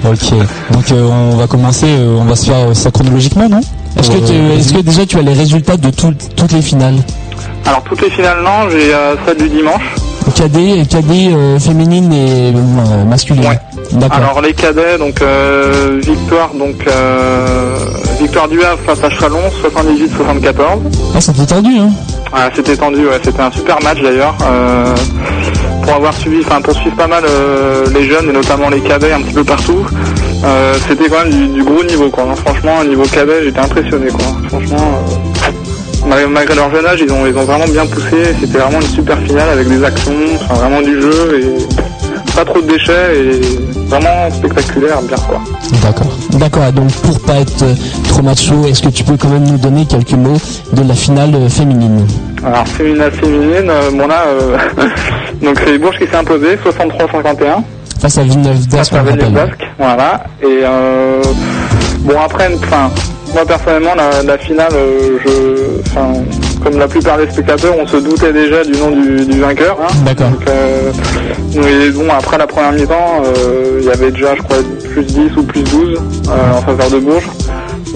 ok. 0.38 0.48
Donc 0.72 0.92
euh, 0.92 1.08
on 1.32 1.36
va 1.38 1.46
commencer, 1.48 1.86
euh, 1.88 2.18
on 2.20 2.26
va 2.26 2.36
se 2.36 2.46
faire 2.48 2.76
ça 2.76 2.90
chronologiquement, 2.90 3.48
non? 3.48 3.62
Est-ce 3.98 4.10
que, 4.10 4.18
tu- 4.18 4.34
Euh, 4.34 4.58
est-ce 4.58 4.74
que 4.74 4.80
déjà 4.82 5.06
tu 5.06 5.18
as 5.18 5.22
les 5.22 5.34
résultats 5.34 5.78
de 5.78 5.90
tout- 5.92 6.14
toutes 6.36 6.52
les 6.54 6.62
finales? 6.62 6.96
Alors 7.66 7.84
toutes 7.84 8.02
les 8.02 8.10
finales 8.10 8.40
non, 8.44 8.70
j'ai 8.72 8.94
euh, 8.94 9.16
celle 9.28 9.38
du 9.38 9.50
dimanche. 9.50 9.84
Cadet, 10.36 10.86
cadet 10.90 11.30
euh, 11.34 11.60
féminine 11.60 12.12
et 12.14 12.54
euh, 12.56 13.04
masculine. 13.06 13.44
D'accord. 13.94 14.18
Alors 14.18 14.42
les 14.42 14.54
cadets, 14.54 14.98
donc 14.98 15.22
euh, 15.22 16.00
victoire 16.04 16.50
donc 16.58 16.76
euh, 16.88 17.76
victoire 18.20 18.48
du 18.48 18.62
Havre 18.64 18.80
face 18.86 19.04
à 19.04 19.10
Chalon, 19.10 19.40
78-74. 19.64 20.54
Ah, 21.16 21.22
c'était 21.22 21.46
tendu, 21.46 21.78
hein 21.80 21.90
C'était 22.56 22.78
tendu, 22.78 23.06
c'était 23.24 23.42
un 23.42 23.52
super 23.52 23.82
match 23.84 24.02
d'ailleurs. 24.02 24.36
Euh, 24.42 24.96
pour 25.84 25.94
avoir 25.94 26.14
suivi, 26.14 26.42
enfin 26.46 26.62
pour 26.62 26.76
suivre 26.76 26.96
pas 26.96 27.08
mal 27.08 27.24
euh, 27.26 27.86
les 27.94 28.04
jeunes 28.04 28.30
et 28.30 28.34
notamment 28.34 28.70
les 28.70 28.82
cadets 28.82 29.12
un 29.12 29.22
petit 29.22 29.34
peu 29.34 29.44
partout, 29.44 29.86
euh, 30.44 30.74
c'était 30.88 31.10
quand 31.10 31.26
même 31.26 31.54
du, 31.54 31.64
gros 31.64 31.84
niveau 31.84 32.10
quoi. 32.10 32.28
Franchement, 32.36 32.80
au 32.82 32.86
niveau 32.86 33.04
cadet, 33.04 33.44
j'étais 33.44 33.60
impressionné 33.60 34.08
quoi. 34.08 34.26
Franchement, 34.50 35.04
euh, 36.06 36.28
malgré, 36.28 36.56
leur 36.56 36.72
jeune 36.72 36.86
âge, 36.86 37.00
ils 37.02 37.12
ont, 37.12 37.26
ils 37.26 37.36
ont 37.38 37.44
vraiment 37.44 37.68
bien 37.68 37.86
poussé. 37.86 38.36
C'était 38.40 38.60
vraiment 38.60 38.80
une 38.80 38.88
super 38.88 39.18
finale 39.20 39.50
avec 39.50 39.68
des 39.68 39.84
actions, 39.84 40.14
vraiment 40.50 40.82
du 40.82 41.02
jeu 41.02 41.40
et 41.40 41.58
pas 42.36 42.46
trop 42.46 42.62
de 42.62 42.68
déchets 42.68 43.16
et 43.16 43.42
vraiment 43.88 44.30
spectaculaire, 44.32 45.02
bien 45.02 45.18
quoi. 45.18 45.42
D'accord. 45.84 46.18
D'accord. 46.32 46.72
Donc 46.72 46.92
pour 46.92 47.20
pas 47.22 47.40
être 47.40 47.64
euh, 47.64 47.74
trop 48.08 48.22
macho, 48.22 48.66
est-ce 48.66 48.82
que 48.82 48.90
tu 48.90 49.04
peux 49.04 49.18
quand 49.18 49.30
même 49.30 49.46
nous 49.46 49.58
donner 49.58 49.86
quelques 49.86 50.14
mots 50.14 50.38
de 50.74 50.88
la 50.88 50.94
finale 50.94 51.36
euh, 51.36 51.50
féminine? 51.50 52.06
Alors 52.44 52.68
féminine 52.68 53.12
féminine, 53.12 53.70
euh, 53.70 53.92
bon 53.92 54.08
là, 54.08 54.26
donc 55.42 55.60
c'est 55.66 55.78
Bourges 55.78 55.98
qui 55.98 56.08
s'est 56.08 56.16
imposé, 56.16 56.56
63-51. 56.56 57.64
Face 58.00 58.18
à 58.18 58.24
Villeneuve 58.24 58.68
d'Ascq, 58.68 58.92
Face 58.92 58.94
à 58.94 58.98
rappelle. 58.98 59.14
Villeneuve 59.20 59.34
d'Ascq, 59.50 59.68
voilà. 59.78 60.24
Et 60.42 60.46
euh, 60.64 61.22
bon 62.00 62.16
après, 62.24 62.50
enfin, 62.56 62.90
moi 63.34 63.46
personnellement, 63.46 63.94
la, 63.96 64.24
la 64.24 64.38
finale, 64.38 64.70
euh, 64.74 65.18
je, 65.26 66.64
comme 66.64 66.78
la 66.78 66.88
plupart 66.88 67.18
des 67.18 67.30
spectateurs, 67.30 67.74
on 67.80 67.86
se 67.88 67.98
doutait 67.98 68.32
déjà 68.34 68.64
du 68.64 68.72
nom 68.74 68.92
du, 68.92 69.26
du 69.26 69.40
vainqueur. 69.40 69.78
hein. 69.82 69.94
D'accord. 70.06 70.32
Euh, 70.48 70.92
mais 71.56 71.90
bon, 71.92 72.06
après 72.10 72.38
la 72.38 72.48
première 72.48 72.72
mi-temps, 72.72 73.22
il 73.80 73.86
y 73.86 73.90
avait 73.92 74.12
déjà, 74.12 74.34
je 74.36 74.42
crois, 74.44 74.58
plus 74.94 75.04
10 75.04 75.38
ou 75.38 75.44
plus 75.44 75.64
12 75.64 75.98
euh, 76.30 76.58
en 76.58 76.62
faveur 76.62 76.90
de 76.90 77.00
Bourges. 77.00 77.30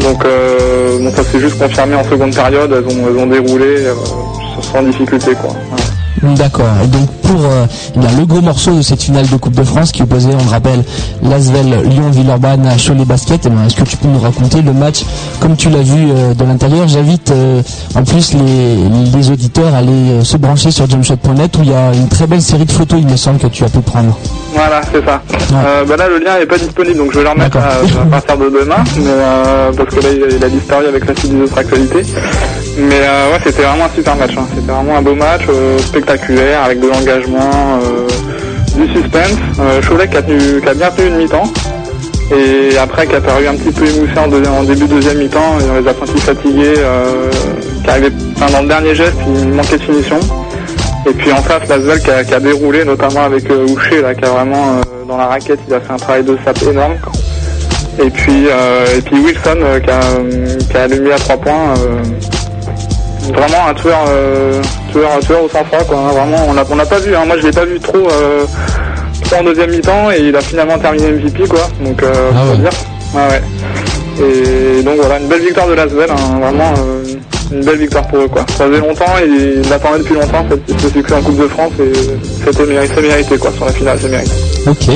Donc, 0.01 0.25
euh, 0.25 0.97
bon, 0.99 1.11
ça 1.11 1.23
s'est 1.23 1.39
juste 1.39 1.57
confirmé 1.59 1.95
en 1.95 2.03
seconde 2.03 2.33
période. 2.35 2.71
Elles 2.73 2.97
ont, 2.97 3.07
elles 3.09 3.17
ont 3.23 3.27
déroulé 3.27 3.85
euh, 3.85 3.93
sans 4.61 4.81
difficulté, 4.83 5.31
quoi. 5.35 5.51
D'accord. 6.21 6.65
Et 6.83 6.87
donc 6.87 7.09
pour 7.23 7.41
euh, 7.45 7.65
eh 7.95 7.99
bien, 7.99 8.09
le 8.17 8.25
gros 8.25 8.41
morceau 8.41 8.71
de 8.75 8.81
cette 8.81 9.01
finale 9.01 9.27
de 9.27 9.35
Coupe 9.37 9.55
de 9.55 9.63
France 9.63 9.91
qui 9.91 10.03
opposait, 10.03 10.29
on 10.39 10.43
le 10.43 10.49
rappelle, 10.49 10.83
Lasvel 11.23 11.81
Lyon-Villeurbanne 11.89 12.65
à 12.67 12.75
Cholet 12.77 13.03
Basket, 13.05 13.45
eh 13.45 13.65
est-ce 13.67 13.75
que 13.75 13.83
tu 13.83 13.97
peux 13.97 14.07
nous 14.07 14.19
raconter 14.19 14.61
le 14.61 14.73
match 14.73 15.03
comme 15.39 15.55
tu 15.55 15.69
l'as 15.69 15.81
vu 15.81 16.11
euh, 16.11 16.33
de 16.33 16.43
l'intérieur? 16.45 16.87
J'invite 16.87 17.31
euh, 17.31 17.61
en 17.95 18.03
plus 18.03 18.33
les, 18.33 18.75
les 19.17 19.31
auditeurs 19.31 19.73
à 19.73 19.79
aller 19.79 19.91
euh, 19.91 20.23
se 20.23 20.37
brancher 20.37 20.71
sur 20.71 20.89
jumpshot.net 20.89 21.57
où 21.57 21.63
il 21.63 21.71
y 21.71 21.73
a 21.73 21.93
une 21.93 22.07
très 22.07 22.27
belle 22.27 22.41
série 22.41 22.65
de 22.65 22.71
photos, 22.71 22.99
il 23.01 23.07
me 23.07 23.17
semble, 23.17 23.39
que 23.39 23.47
tu 23.47 23.63
as 23.63 23.69
pu 23.69 23.79
prendre. 23.79 24.17
Voilà, 24.53 24.81
c'est 24.91 25.03
ça. 25.03 25.21
Bah 25.87 25.95
là, 25.97 26.07
le 26.07 26.23
lien 26.23 26.37
n'est 26.39 26.45
pas 26.45 26.57
disponible, 26.57 26.97
donc 26.97 27.11
je 27.11 27.17
vais 27.17 27.23
le 27.23 27.29
remettre 27.31 27.57
à, 27.57 28.01
à 28.01 28.05
partir 28.05 28.37
de 28.37 28.45
demain, 28.45 28.83
mais, 28.97 29.73
parce 29.75 29.89
que 29.95 30.01
là, 30.01 30.09
il, 30.37 30.43
a 30.43 30.49
disparu 30.49 30.85
avec 30.85 31.07
la 31.07 31.15
suite 31.15 31.35
des 31.35 31.41
autres 31.43 31.57
actualités. 31.57 32.03
Mais 32.77 32.99
ouais, 32.99 33.39
c'était 33.43 33.63
vraiment 33.63 33.85
un 33.85 33.95
super 33.95 34.15
match. 34.15 34.31
hein. 34.37 34.45
C'était 34.53 34.71
vraiment 34.71 34.97
un 34.97 35.01
beau 35.01 35.15
match, 35.15 35.41
spectaculaire, 36.03 36.63
avec 36.63 36.79
de 36.79 36.87
l'engagement, 36.87 37.79
euh, 37.81 38.07
du 38.77 38.91
suspense. 38.93 39.37
Euh, 39.59 39.81
Cholet 39.81 40.07
qui 40.07 40.17
a, 40.17 40.21
tenu- 40.21 40.61
qui 40.61 40.67
a 40.69 40.73
bien 40.73 40.89
tenu 40.91 41.07
une 41.07 41.17
mi-temps. 41.17 41.51
Et 42.31 42.77
après, 42.77 43.05
qui 43.07 43.15
a 43.15 43.21
paru 43.21 43.47
un 43.47 43.55
petit 43.55 43.71
peu 43.71 43.85
émoussé 43.85 44.13
en, 44.17 44.63
début 44.63 44.81
de 44.81 44.93
deuxième 44.95 45.17
mi-temps, 45.19 45.59
et 45.59 45.63
on 45.71 45.81
les 45.81 45.87
a 45.87 45.93
sentis 45.93 46.19
fatigués, 46.21 46.73
euh, 46.77 47.29
qui 47.83 47.89
arrivait, 47.89 48.11
enfin, 48.35 48.51
dans 48.51 48.61
le 48.61 48.67
dernier 48.67 48.95
geste, 48.95 49.15
il 49.27 49.49
manquait 49.49 49.77
de 49.77 49.83
finition. 49.83 50.19
Et 51.05 51.11
puis 51.11 51.31
en 51.31 51.41
face, 51.41 51.67
Lasvel 51.67 51.99
qui 52.01 52.09
a, 52.11 52.23
qui 52.23 52.33
a 52.33 52.39
déroulé, 52.39 52.85
notamment 52.85 53.23
avec 53.25 53.49
euh, 53.49 53.67
Houcher, 53.67 54.01
là, 54.01 54.15
qui 54.15 54.23
a 54.25 54.29
vraiment, 54.29 54.81
dans 55.07 55.17
la 55.17 55.27
raquette, 55.27 55.59
il 55.67 55.73
a 55.73 55.79
fait 55.81 55.91
un 55.93 55.97
travail 55.97 56.23
de 56.23 56.37
sap 56.45 56.57
énorme. 56.63 56.95
Et 58.03 58.09
puis, 58.09 58.45
et 58.97 59.01
puis 59.01 59.19
Wilson 59.19 59.59
qui, 59.83 59.89
a, 59.91 59.99
qui 60.71 60.77
a 60.77 60.81
allumé 60.83 61.11
à 61.11 61.17
trois 61.17 61.37
points. 61.37 61.73
Vraiment 63.31 63.67
un 63.69 63.73
tueur, 63.73 63.99
euh, 64.09 64.61
tueur, 64.91 65.19
tueur 65.21 65.43
au 65.43 65.49
sang 65.49 65.63
froid, 65.65 65.83
quoi. 65.87 65.97
hein. 65.97 66.11
vraiment, 66.11 66.45
on 66.49 66.53
l'a 66.53 66.63
on 66.69 66.75
l'a 66.75 66.85
pas 66.85 66.99
vu. 66.99 67.15
hein. 67.15 67.23
Moi, 67.25 67.37
je 67.39 67.47
l'ai 67.47 67.51
pas 67.51 67.65
vu 67.65 67.79
trop, 67.79 67.97
euh, 67.97 68.45
trop 69.23 69.37
en 69.39 69.43
deuxième 69.43 69.71
mi-temps 69.71 70.11
et 70.11 70.19
il 70.29 70.35
a 70.35 70.41
finalement 70.41 70.77
terminé 70.77 71.11
MVP, 71.11 71.47
quoi. 71.47 71.67
Donc, 71.83 72.01
euh, 72.03 72.11
Ah 72.35 72.39
faut 72.45 72.51
ouais. 72.51 72.57
dire. 72.57 72.69
Ouais, 73.13 73.21
ouais. 73.29 73.41
Et 74.19 74.83
donc 74.83 74.95
voilà, 74.99 75.19
une 75.19 75.27
belle 75.27 75.41
victoire 75.41 75.67
de 75.67 75.73
Lasvel, 75.73 76.09
hein, 76.11 76.39
vraiment 76.39 76.71
euh, 76.77 77.03
une 77.51 77.65
belle 77.65 77.77
victoire 77.79 78.05
pour 78.07 78.19
eux 78.19 78.27
quoi. 78.27 78.45
Ça 78.55 78.67
faisait 78.67 78.79
longtemps 78.79 79.05
et 79.19 79.25
ils 79.27 79.69
l'attendaient 79.69 79.99
depuis 79.99 80.13
longtemps 80.13 80.45
ce 80.79 80.87
succès 80.89 81.15
en 81.15 81.21
Coupe 81.23 81.37
de 81.39 81.47
France 81.47 81.71
et 81.79 81.91
c'était 82.45 82.65
mérité, 82.67 83.01
mérité 83.01 83.37
quoi 83.39 83.51
sur 83.51 83.65
la 83.65 83.71
finale, 83.71 83.97
c'est 83.99 84.09
mérité. 84.09 84.31
Ok. 84.67 84.87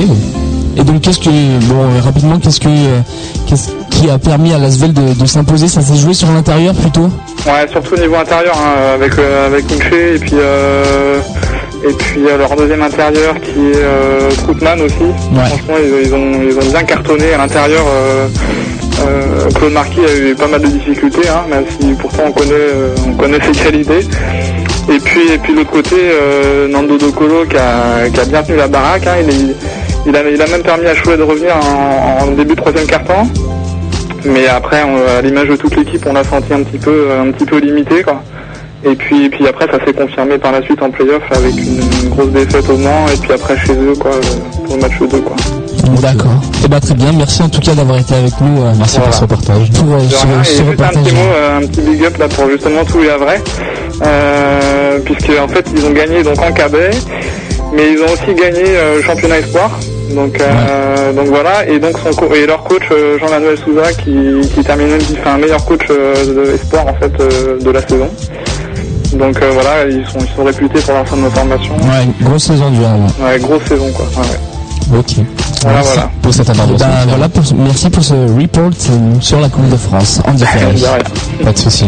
Et 0.76 0.84
donc 0.84 1.00
qu'est-ce 1.00 1.18
que 1.18 1.30
bon 1.66 2.00
rapidement 2.00 2.38
qu'est-ce 2.38 2.60
que 2.60 2.68
qu'est-ce 3.48 3.70
qui 3.98 4.08
a 4.10 4.18
permis 4.18 4.52
à 4.54 4.58
Lasvel 4.58 4.92
de, 4.92 5.12
de 5.20 5.26
s'imposer 5.26 5.68
Ça 5.68 5.80
s'est 5.80 5.96
joué 5.96 6.14
sur 6.14 6.28
l'intérieur 6.30 6.74
plutôt 6.74 7.08
Ouais, 7.46 7.66
surtout 7.70 7.94
au 7.94 7.98
niveau 7.98 8.16
intérieur 8.16 8.54
hein, 8.56 8.94
avec 8.94 9.18
euh, 9.18 9.46
avec 9.46 9.64
et 9.72 10.18
puis 10.18 10.30
euh, 10.34 11.20
et 11.88 11.92
puis 11.94 12.20
euh, 12.26 12.36
leur 12.38 12.54
deuxième 12.56 12.82
intérieur 12.82 13.34
qui 13.40 13.50
est 13.50 13.76
euh, 13.82 14.30
Troutman 14.42 14.80
aussi. 14.80 14.94
Franchement, 15.46 15.74
ils, 15.82 16.06
ils 16.06 16.14
ont 16.14 16.32
ils 16.42 16.56
ont 16.56 16.70
bien 16.70 16.82
cartonné 16.82 17.32
à 17.34 17.38
l'intérieur. 17.38 17.84
euh, 17.88 18.26
euh, 19.06 19.48
Claude 19.54 19.72
Marquis 19.72 20.00
a 20.00 20.12
eu 20.16 20.34
pas 20.34 20.48
mal 20.48 20.60
de 20.60 20.66
difficultés, 20.66 21.28
hein, 21.28 21.42
même 21.48 21.64
si 21.80 21.92
pourtant 21.92 22.24
on 22.26 22.32
connaît 22.32 22.68
on 23.06 23.12
connaît 23.14 23.38
ses 23.44 23.52
qualités. 23.62 24.00
Et 24.92 24.98
puis 24.98 25.32
et 25.32 25.38
puis 25.38 25.52
de 25.52 25.58
l'autre 25.58 25.70
côté, 25.70 25.96
Nando 26.68 26.98
Docolo 26.98 27.44
qui 27.48 27.56
a, 27.56 28.08
qui 28.12 28.20
a 28.20 28.24
bien 28.24 28.42
tenu 28.42 28.56
la 28.58 28.66
baraque. 28.68 29.06
hein, 29.06 29.16
il, 29.22 29.28
est- 29.30 29.54
il 30.06 30.16
a 30.16 30.28
il 30.28 30.42
a 30.42 30.46
même 30.48 30.62
permis 30.62 30.86
à 30.86 30.94
Chouet 30.94 31.16
de 31.16 31.22
revenir 31.22 31.54
en, 31.56 32.24
en 32.24 32.30
début 32.32 32.54
de 32.56 32.60
troisième 32.60 32.86
quart-temps. 32.86 33.26
Mais 34.24 34.46
après, 34.48 34.82
on- 34.84 35.18
à 35.18 35.22
l'image 35.22 35.48
de 35.48 35.56
toute 35.56 35.76
l'équipe, 35.76 36.04
on 36.08 36.12
l'a 36.12 36.24
senti 36.24 36.52
un 36.52 36.62
petit 36.62 36.78
peu, 36.78 37.08
un 37.20 37.30
petit 37.32 37.44
peu 37.46 37.58
limité, 37.58 38.02
quoi. 38.02 38.22
Et 38.84 38.94
puis, 38.94 39.24
et 39.24 39.28
puis 39.28 39.46
après, 39.48 39.66
ça 39.66 39.84
s'est 39.84 39.92
confirmé 39.92 40.38
par 40.38 40.52
la 40.52 40.62
suite 40.62 40.80
en 40.82 40.90
playoff 40.90 41.22
avec 41.32 41.52
une, 41.56 41.80
une 42.04 42.08
grosse 42.10 42.28
défaite 42.30 42.68
au 42.70 42.76
Mans, 42.76 43.06
et 43.12 43.16
puis 43.16 43.32
après 43.32 43.56
chez 43.58 43.72
eux, 43.72 43.94
quoi, 43.98 44.12
euh, 44.12 44.20
pour 44.64 44.76
le 44.76 44.82
match 44.82 44.92
2, 45.00 45.06
quoi. 45.20 45.36
D'accord. 46.00 46.30
Eh 46.64 46.68
ben 46.68 46.78
très 46.78 46.94
bien. 46.94 47.10
Merci 47.12 47.42
en 47.42 47.48
tout 47.48 47.60
cas 47.60 47.74
d'avoir 47.74 47.98
été 47.98 48.14
avec 48.14 48.32
nous. 48.40 48.62
euh, 48.62 48.72
Merci 48.78 49.00
pour 49.00 49.12
ce 49.12 49.20
reportage. 49.22 49.70
Pour 49.72 49.94
euh, 49.94 49.98
ce, 50.08 50.60
un 50.62 50.74
petit 51.02 51.14
mot, 51.14 51.20
euh, 51.34 51.58
un 51.58 51.66
petit 51.66 51.80
big 51.80 52.04
up 52.04 52.16
là 52.18 52.28
pour 52.28 52.48
justement 52.50 52.84
tous 52.84 53.00
les 53.00 53.08
Havrais, 53.10 53.42
euh, 54.04 54.98
puisque 55.04 55.30
en 55.42 55.48
fait 55.48 55.66
ils 55.74 55.84
ont 55.84 55.90
gagné 55.90 56.22
donc 56.22 56.38
en 56.40 56.52
cadet, 56.52 56.90
mais 57.74 57.92
ils 57.92 57.98
ont 58.00 58.06
aussi 58.12 58.34
gagné 58.34 58.62
euh, 58.66 58.96
le 58.96 59.02
championnat 59.02 59.38
espoir. 59.38 59.70
Donc, 60.14 60.40
euh, 60.40 61.12
donc 61.12 61.26
voilà, 61.26 61.68
et 61.68 61.78
donc 61.78 61.98
son 61.98 62.10
co- 62.14 62.34
et 62.34 62.46
leur 62.46 62.64
coach 62.64 62.82
euh, 62.90 63.18
Jean-Manuel 63.18 63.58
Souza 63.58 63.92
qui, 63.92 64.48
qui 64.54 64.62
termine 64.64 64.88
même 64.88 64.98
qui 64.98 65.14
fait 65.14 65.28
un 65.28 65.36
meilleur 65.36 65.62
coach 65.66 65.82
euh, 65.90 66.14
de 66.46 66.54
espoir 66.54 66.86
en 66.86 66.94
fait 66.94 67.12
euh, 67.20 67.58
de 67.60 67.70
la 67.70 67.80
saison. 67.86 68.08
Donc 69.14 69.40
euh, 69.42 69.50
voilà, 69.52 69.86
ils 69.86 70.04
sont 70.06 70.18
ils 70.20 70.34
sont 70.36 70.44
réputés 70.44 70.80
pour 70.80 70.94
leur 70.94 71.06
centre 71.06 71.22
de 71.24 71.28
formation. 71.30 71.74
Ouais, 71.76 72.06
grosse 72.22 72.44
saison 72.44 72.70
du 72.70 72.78
Havre. 72.84 73.06
Ouais, 73.22 73.38
grosse 73.38 73.64
saison 73.64 73.90
quoi. 73.92 74.06
Ouais, 74.16 74.28
ouais. 74.28 74.98
Ok. 75.00 75.12
Voilà, 75.62 75.78
Merci 75.78 75.92
voilà. 75.94 76.10
pour 76.22 76.32
cette 76.34 76.50
intervention. 76.50 76.86
ben, 76.86 77.06
voilà 77.08 77.28
pour, 77.28 77.42
merci 77.56 77.90
pour 77.90 78.02
ce 78.04 78.14
report 78.14 78.70
sur 79.20 79.40
la 79.40 79.48
Coupe 79.50 79.68
de 79.68 79.76
France 79.76 80.20
en 80.26 80.30
rien. 80.32 80.98
Pas 81.44 81.52
de 81.52 81.58
souci. 81.58 81.84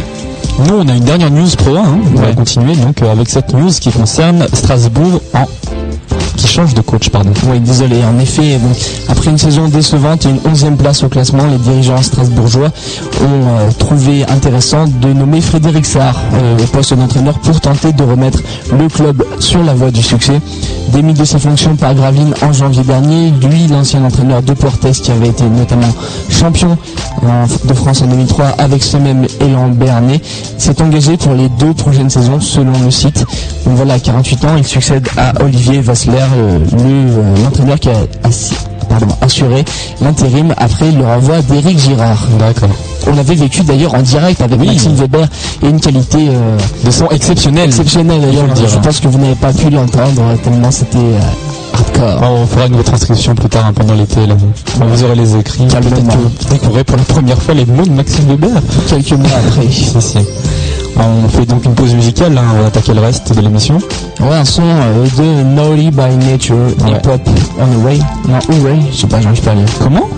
Nous, 0.67 0.75
on 0.75 0.89
a 0.89 0.95
une 0.95 1.05
dernière 1.05 1.31
news 1.31 1.49
pro 1.57 1.77
1. 1.77 1.81
hein. 1.81 1.99
On 2.17 2.21
va 2.21 2.33
continuer 2.33 2.77
donc 2.77 3.01
euh, 3.03 3.11
avec 3.13 3.29
cette 3.29 3.53
news 3.55 3.71
qui 3.71 3.91
concerne 3.91 4.47
Strasbourg 4.53 5.21
en 5.35 5.47
qui 6.37 6.47
change 6.47 6.75
de 6.75 6.81
coach, 6.81 7.09
pardon. 7.11 7.33
Oui, 7.51 7.61
désolé. 7.61 7.97
En 8.05 8.19
effet, 8.19 8.59
après 9.09 9.31
une 9.31 9.39
saison 9.39 9.69
décevante 9.69 10.27
et 10.27 10.31
une 10.31 10.39
11e 10.39 10.77
place 10.77 11.03
au 11.03 11.09
classement, 11.09 11.45
les 11.47 11.59
dirigeants 11.59 12.03
strasbourgeois 12.03 12.69
ont 12.69 13.59
euh, 13.59 13.71
trouvé 13.79 14.25
intéressant 14.29 14.87
de 14.87 15.13
nommer 15.13 15.41
Frédéric 15.41 15.87
Sarr 15.87 16.15
euh, 16.35 16.59
au 16.59 16.67
poste 16.67 16.95
d'entraîneur 16.95 17.39
pour 17.39 17.61
tenter 17.61 17.93
de 17.93 18.03
remettre 18.03 18.41
le 18.79 18.89
club 18.89 19.25
sur 19.39 19.63
la 19.63 19.75
voie 19.75 19.91
du 19.91 20.03
succès. 20.03 20.41
Démis 20.93 21.15
de 21.15 21.25
ses 21.25 21.39
fonctions 21.39 21.77
par 21.77 21.95
Gravine 21.95 22.35
en 22.43 22.53
janvier 22.53 22.83
dernier, 22.83 23.31
lui, 23.43 23.69
l'ancien 23.69 24.05
entraîneur 24.05 24.43
de 24.43 24.53
Portes 24.55 24.91
qui 24.91 25.11
avait 25.11 25.29
été 25.29 25.45
notamment 25.45 25.93
champion 26.29 26.77
de 27.65 27.75
France 27.75 28.03
en 28.03 28.07
2003 28.07 28.47
avec 28.59 28.83
ce 28.83 28.97
même 28.97 29.27
élan 29.41 29.69
béarnais, 29.69 30.21
s'est 30.59 30.81
engagé 30.83 31.17
pour 31.17 31.35
les 31.35 31.49
deux 31.49 31.75
prochaines 31.75 32.11
saisons 32.11 32.41
selon 32.41 32.73
le 32.85 32.91
site. 32.91 33.25
Donc 33.65 33.77
voilà, 33.77 33.95
à 33.95 33.99
48 33.99 34.45
ans, 34.47 34.57
il 34.57 34.67
succède 34.67 35.07
à 35.17 35.33
Olivier 35.43 35.81
Vassler, 35.81 36.20
euh, 36.25 36.59
euh, 36.79 37.35
l'entraîneur 37.45 37.79
qui 37.79 37.89
a 37.89 37.93
assi- 38.29 38.55
pardon, 38.89 39.09
assuré 39.21 39.65
l'intérim 40.01 40.53
après 40.57 40.91
le 40.91 41.05
renvoi 41.05 41.41
d'Éric 41.43 41.79
Girard. 41.79 42.27
D'accord. 42.39 42.71
on 43.07 43.15
l'avait 43.15 43.35
vécu 43.35 43.63
d'ailleurs 43.63 43.95
en 43.95 44.03
direct 44.03 44.41
avec 44.41 44.59
Maxime 44.65 44.95
Weber 44.95 45.27
et 45.63 45.69
une 45.69 45.81
qualité 45.81 46.19
euh, 46.29 46.57
de 46.85 46.91
son 46.91 47.09
exceptionnelle. 47.09 47.67
Exceptionnelle 47.67 48.21
d'ailleurs. 48.21 48.47
Je 48.57 48.79
pense 48.79 49.01
que 49.01 49.09
vous 49.09 49.19
n'avez 49.19 49.35
pas 49.37 49.53
pu 49.53 49.71
l'entendre 49.71 50.23
tellement 50.43 50.71
c'était 50.71 50.99
euh, 50.99 51.21
hardcore. 51.75 52.21
Oh, 52.23 52.37
on 52.43 52.47
fera 52.47 52.67
une 52.67 52.77
retranscription 52.77 53.35
plus 53.35 53.49
tard 53.49 53.67
hein, 53.67 53.73
pendant 53.75 53.95
l'été. 53.95 54.27
Là. 54.27 54.35
Vous 54.81 55.05
aurez 55.05 55.15
les 55.15 55.37
écrits. 55.37 55.67
Peut-être 55.67 55.95
que 56.09 56.17
vous 56.19 56.51
découvrez 56.51 56.85
pour 56.85 56.97
la 56.97 57.05
première 57.05 57.41
fois 57.41 57.55
les 57.55 57.65
mots 57.67 57.85
de 57.85 57.91
Maxime 57.93 58.27
Weber. 58.27 58.61
Quelques 58.89 59.13
mois 59.13 59.31
après. 59.47 59.69
si, 59.71 60.01
si. 60.01 60.19
On 61.03 61.29
fait 61.29 61.47
donc 61.47 61.65
une 61.65 61.75
pause 61.75 61.95
musicale, 61.95 62.37
hein, 62.37 62.43
on 62.57 62.61
va 62.61 62.67
attaquer 62.67 62.93
le 62.93 63.01
reste 63.01 63.35
de 63.35 63.41
l'émission. 63.41 63.79
Ouais, 64.21 64.37
un 64.37 64.45
son 64.45 64.63
euh, 64.63 65.07
de 65.17 65.43
Naughty 65.55 65.91
by 65.91 66.17
Nature, 66.31 66.57
Ouais. 66.85 66.91
hip 66.93 67.09
hop 67.09 67.21
on 67.59 67.67
the 67.67 67.85
way. 67.85 67.99
Non, 68.29 68.39
Hooray, 68.51 68.81
je 68.93 68.97
sais 68.99 69.07
pas, 69.07 69.21
j'arrive 69.21 69.41
pas 69.43 69.53
à 69.53 69.55
lire. 69.55 69.65
Comment? 69.83 70.09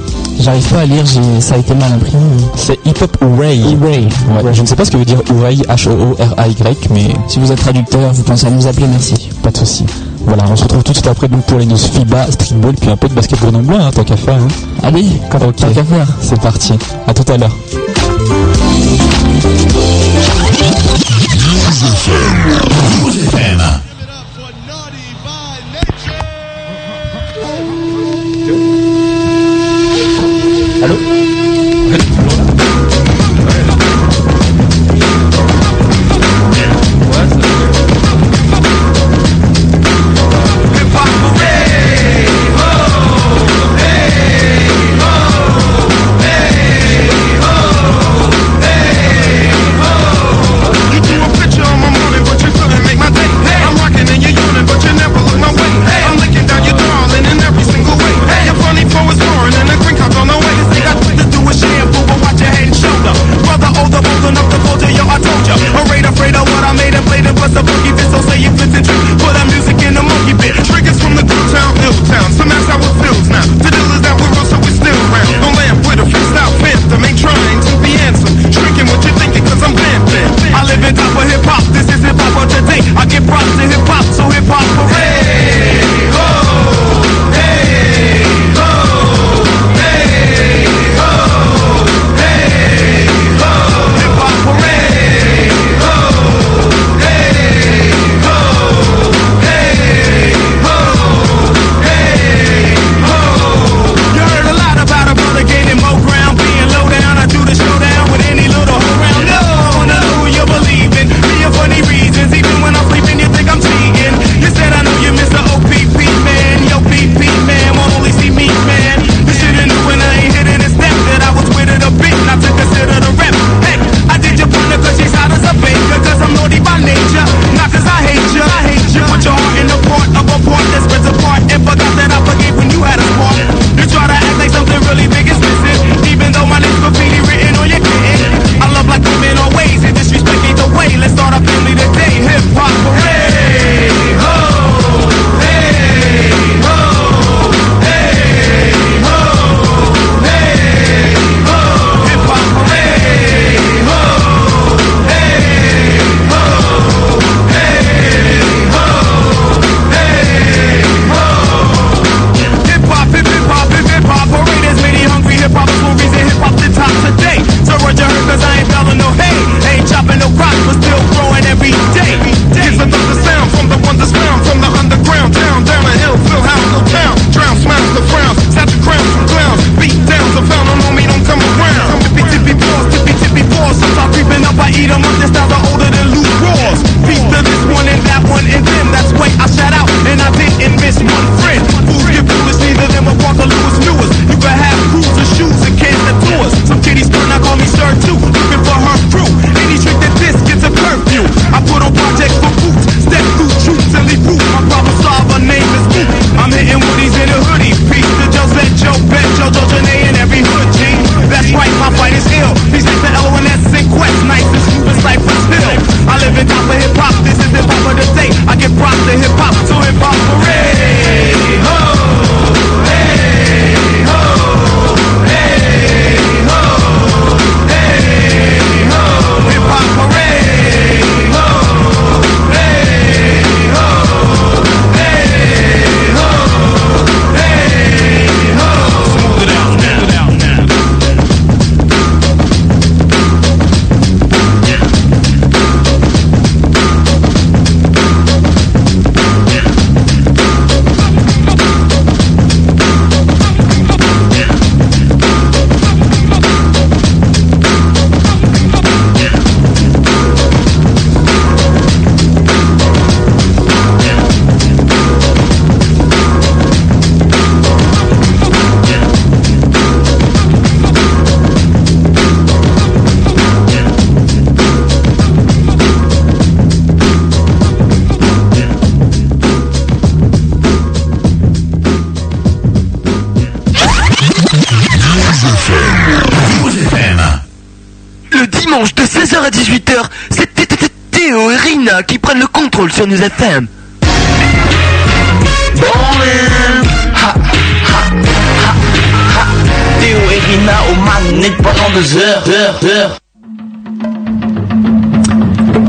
J'arrive 0.41 0.67
pas 0.73 0.81
à 0.81 0.87
lire, 0.87 1.05
ça 1.39 1.55
a 1.55 1.59
été 1.59 1.75
mal 1.75 1.93
imprimé. 1.93 2.23
C'est 2.57 2.79
Hip 2.85 2.95
Hop 3.03 3.17
Hooray. 3.23 3.61
Hooray. 3.81 4.09
Ouais, 4.43 4.53
je 4.53 4.63
ne 4.63 4.67
sais 4.67 4.75
pas 4.75 4.85
ce 4.85 4.91
que 4.91 4.97
veut 4.97 5.05
dire 5.05 5.21
Hooray, 5.31 5.57
H-O-O-R-A-Y, 5.69 6.89
mais 6.91 7.15
Si 7.29 7.39
vous 7.39 7.53
êtes 7.53 7.61
traducteur, 7.61 8.13
vous 8.13 8.23
pensez 8.25 8.47
à 8.47 8.51
nous 8.51 8.67
appeler, 8.67 8.87
merci. 8.89 9.29
pas 9.43 9.51
de 9.51 9.59
souci. 9.59 9.85
Voilà, 10.27 10.45
on 10.51 10.57
se 10.57 10.63
retrouve 10.65 10.83
tout 10.83 10.93
de 10.93 10.97
suite 10.97 11.07
après 11.07 11.29
donc 11.29 11.43
pour 11.45 11.59
les 11.59 11.67
news 11.67 11.77
FIBA, 11.77 12.31
streetball, 12.33 12.75
puis 12.75 12.91
un 12.91 12.97
peu 12.97 13.09
de 13.09 13.15
basket 13.15 13.39
grenoblois, 13.41 13.79
hein, 13.83 13.91
tant 13.95 14.03
qu'à 14.05 14.17
faire. 14.17 14.35
Hein. 14.35 14.49
Allez, 14.83 15.05
quand 15.31 15.39
Ok. 15.47 15.57
tant 15.57 15.69
qu'à 15.69 15.85
faire. 15.85 16.07
C'est 16.21 16.41
parti. 16.41 16.73
À 17.07 17.15
tout 17.15 17.31
à 17.31 17.37
l'heure. 17.37 17.57
You 21.83 22.13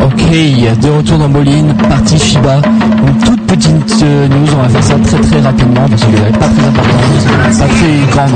Ok, 0.02 0.30
de 0.82 0.90
retour 0.90 1.18
dans 1.18 1.30
Boline, 1.30 1.74
partie 1.90 2.18
FIBA. 2.18 2.62
Une 3.08 3.18
toute 3.24 3.42
petite 3.48 4.04
euh, 4.04 4.28
news, 4.28 4.48
on 4.54 4.64
va 4.64 4.70
faire 4.70 4.84
ça 4.84 4.96
très 4.96 5.20
très 5.22 5.40
rapidement 5.40 5.88
parce 5.90 6.02
qu'elle 6.04 6.12
n'est 6.12 6.38
pas 6.38 6.48
très 6.48 6.66
importante, 6.66 7.60
pas 7.60 7.68
très 7.68 8.12
grande. 8.12 8.32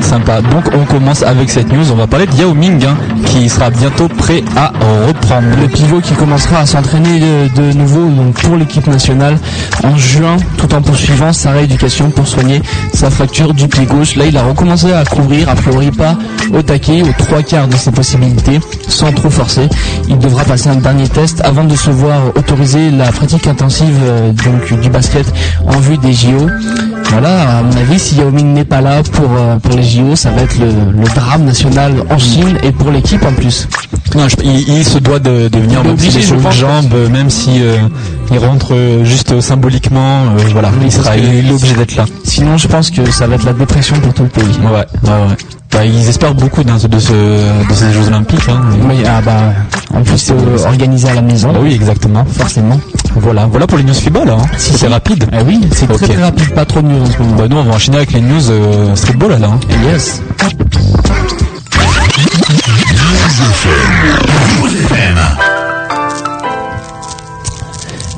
Sympa. 0.00 0.40
Donc 0.42 0.64
on 0.74 0.84
commence 0.84 1.22
avec 1.22 1.50
cette 1.50 1.72
news. 1.72 1.92
On 1.92 1.96
va 1.96 2.06
parler 2.06 2.26
de 2.26 2.34
Yao 2.34 2.54
Ming 2.54 2.84
hein, 2.84 2.96
qui 3.30 3.48
sera 3.48 3.70
bientôt 3.70 4.08
prêt 4.08 4.42
à 4.56 4.72
reprendre. 5.06 5.46
Le 5.60 5.68
pivot 5.68 6.00
qui 6.00 6.14
commencera 6.14 6.58
à 6.60 6.66
s'entraîner 6.66 7.20
de, 7.54 7.72
nouveau 7.72 8.08
pour 8.42 8.56
l'équipe 8.56 8.86
nationale 8.88 9.38
en 9.84 9.96
juin, 9.96 10.36
tout 10.56 10.72
en 10.74 10.82
poursuivant 10.82 11.32
sa 11.32 11.52
rééducation 11.52 12.10
pour 12.10 12.26
soigner 12.26 12.60
sa 12.92 13.08
fracture 13.10 13.54
du 13.54 13.68
pied 13.68 13.86
gauche. 13.86 14.16
Là, 14.16 14.26
il 14.26 14.36
a 14.36 14.42
recommencé 14.42 14.92
à 14.92 15.04
courir, 15.04 15.48
a 15.48 15.54
priori 15.54 15.90
pas 15.92 16.16
au 16.52 16.62
taquet, 16.62 17.02
aux 17.02 17.12
trois 17.24 17.42
quarts 17.42 17.68
de 17.68 17.76
ses 17.76 17.92
possibilités, 17.92 18.58
sans 18.88 19.12
trop 19.12 19.30
forcer. 19.30 19.68
Il 20.08 20.18
devra 20.18 20.44
passer 20.44 20.68
un 20.68 20.76
dernier 20.76 21.08
test 21.08 21.40
avant 21.44 21.64
de 21.64 21.76
se 21.76 21.90
voir 21.90 22.20
autoriser 22.36 22.90
la 22.90 23.12
pratique 23.12 23.46
intensive 23.46 23.96
euh, 24.02 24.32
du 24.82 24.90
basket 24.90 25.32
en 25.66 25.78
vue 25.78 25.98
des 25.98 26.12
JO. 26.12 26.48
Voilà, 27.10 27.58
à 27.58 27.62
mon 27.62 27.72
avis, 27.76 27.98
si 27.98 28.16
Yao 28.16 28.30
Ming 28.30 28.52
n'est 28.54 28.64
pas 28.64 28.80
là 28.80 29.02
pour, 29.02 29.28
euh, 29.36 29.56
pour 29.56 29.74
les 29.76 29.82
JO, 29.82 30.14
ça 30.14 30.30
va 30.30 30.42
être 30.42 30.56
le, 30.58 30.66
le 30.96 31.08
drame 31.14 31.44
national 31.44 31.92
en 32.08 32.18
Chine 32.18 32.56
et 32.62 32.70
pour 32.72 32.90
l'équipe 32.90 33.24
en 33.24 33.32
plus. 33.32 33.68
Non, 34.14 34.28
je- 34.28 34.36
il, 34.44 34.68
il 34.78 34.84
se 34.84 34.98
doit 34.98 35.18
de, 35.18 35.48
de 35.48 35.58
venir 35.58 35.80
Il 35.84 35.88
même 35.88 35.98
s'il 35.98 36.08
obligé, 36.08 36.18
est 36.18 36.22
je 36.22 36.26
sur 36.26 36.36
une 36.36 36.42
pense. 36.42 36.54
jambe, 36.54 36.92
euh, 36.94 37.08
même 37.08 37.28
si 37.30 37.62
euh, 37.62 37.76
il 38.32 38.38
rentre 38.38 38.74
euh, 38.74 39.04
juste 39.04 39.40
symboliquement. 39.40 40.22
euh, 40.38 40.42
voilà, 40.52 40.68
Oui, 40.70 40.86
il, 40.86 40.92
sera, 40.92 41.14
que- 41.16 41.20
il 41.20 41.48
est 41.48 41.52
obligé 41.52 41.74
d'être 41.74 41.96
là. 41.96 42.04
Sinon, 42.24 42.56
je 42.56 42.68
pense 42.68 42.90
que 42.90 43.10
ça 43.10 43.26
va 43.26 43.34
être 43.34 43.44
la 43.44 43.52
dépression 43.54 43.96
pour 44.00 44.14
tout 44.14 44.22
le 44.24 44.28
pays. 44.28 44.44
Ouais, 44.64 44.70
ouais, 44.70 45.10
ouais. 45.10 45.36
Bah, 45.72 45.84
ils 45.84 46.08
espèrent 46.08 46.34
beaucoup 46.34 46.64
de, 46.64 46.72
ce, 46.78 46.88
de 46.88 46.98
ces 47.74 47.92
Jeux 47.92 48.08
Olympiques. 48.08 48.48
Hein. 48.48 48.60
Oui, 48.88 48.96
ah 49.06 49.20
bah, 49.24 49.52
en 49.94 50.02
plus 50.02 50.18
c'est 50.18 50.34
organisé 50.66 51.08
à 51.08 51.14
la 51.14 51.22
maison. 51.22 51.52
Bah 51.52 51.60
oui, 51.62 51.74
exactement. 51.74 52.24
Forcément. 52.24 52.80
Voilà, 53.16 53.46
voilà 53.46 53.66
pour 53.66 53.78
les 53.78 53.84
news 53.84 53.94
FIBA 53.94 54.24
là. 54.24 54.36
Hein. 54.40 54.46
Si, 54.56 54.72
C'est 54.72 54.88
rapide. 54.88 55.26
Ah 55.32 55.42
oui, 55.44 55.60
c'est 55.72 55.86
très 55.86 56.06
très 56.06 56.22
rapide, 56.22 56.54
pas 56.54 56.64
trop 56.64 56.80
de 56.80 56.86
news 56.88 57.02
en 57.02 57.06
ce 57.06 57.18
moment. 57.18 57.36
Bah 57.36 57.48
nous 57.48 57.56
on 57.56 57.64
va 57.64 57.74
enchaîner 57.74 57.98
avec 57.98 58.12
les 58.12 58.20
news 58.20 58.50
euh, 58.50 58.94
streetball 58.94 59.38
là. 59.40 59.48
Hein. 59.48 59.60
Yes. 59.84 60.22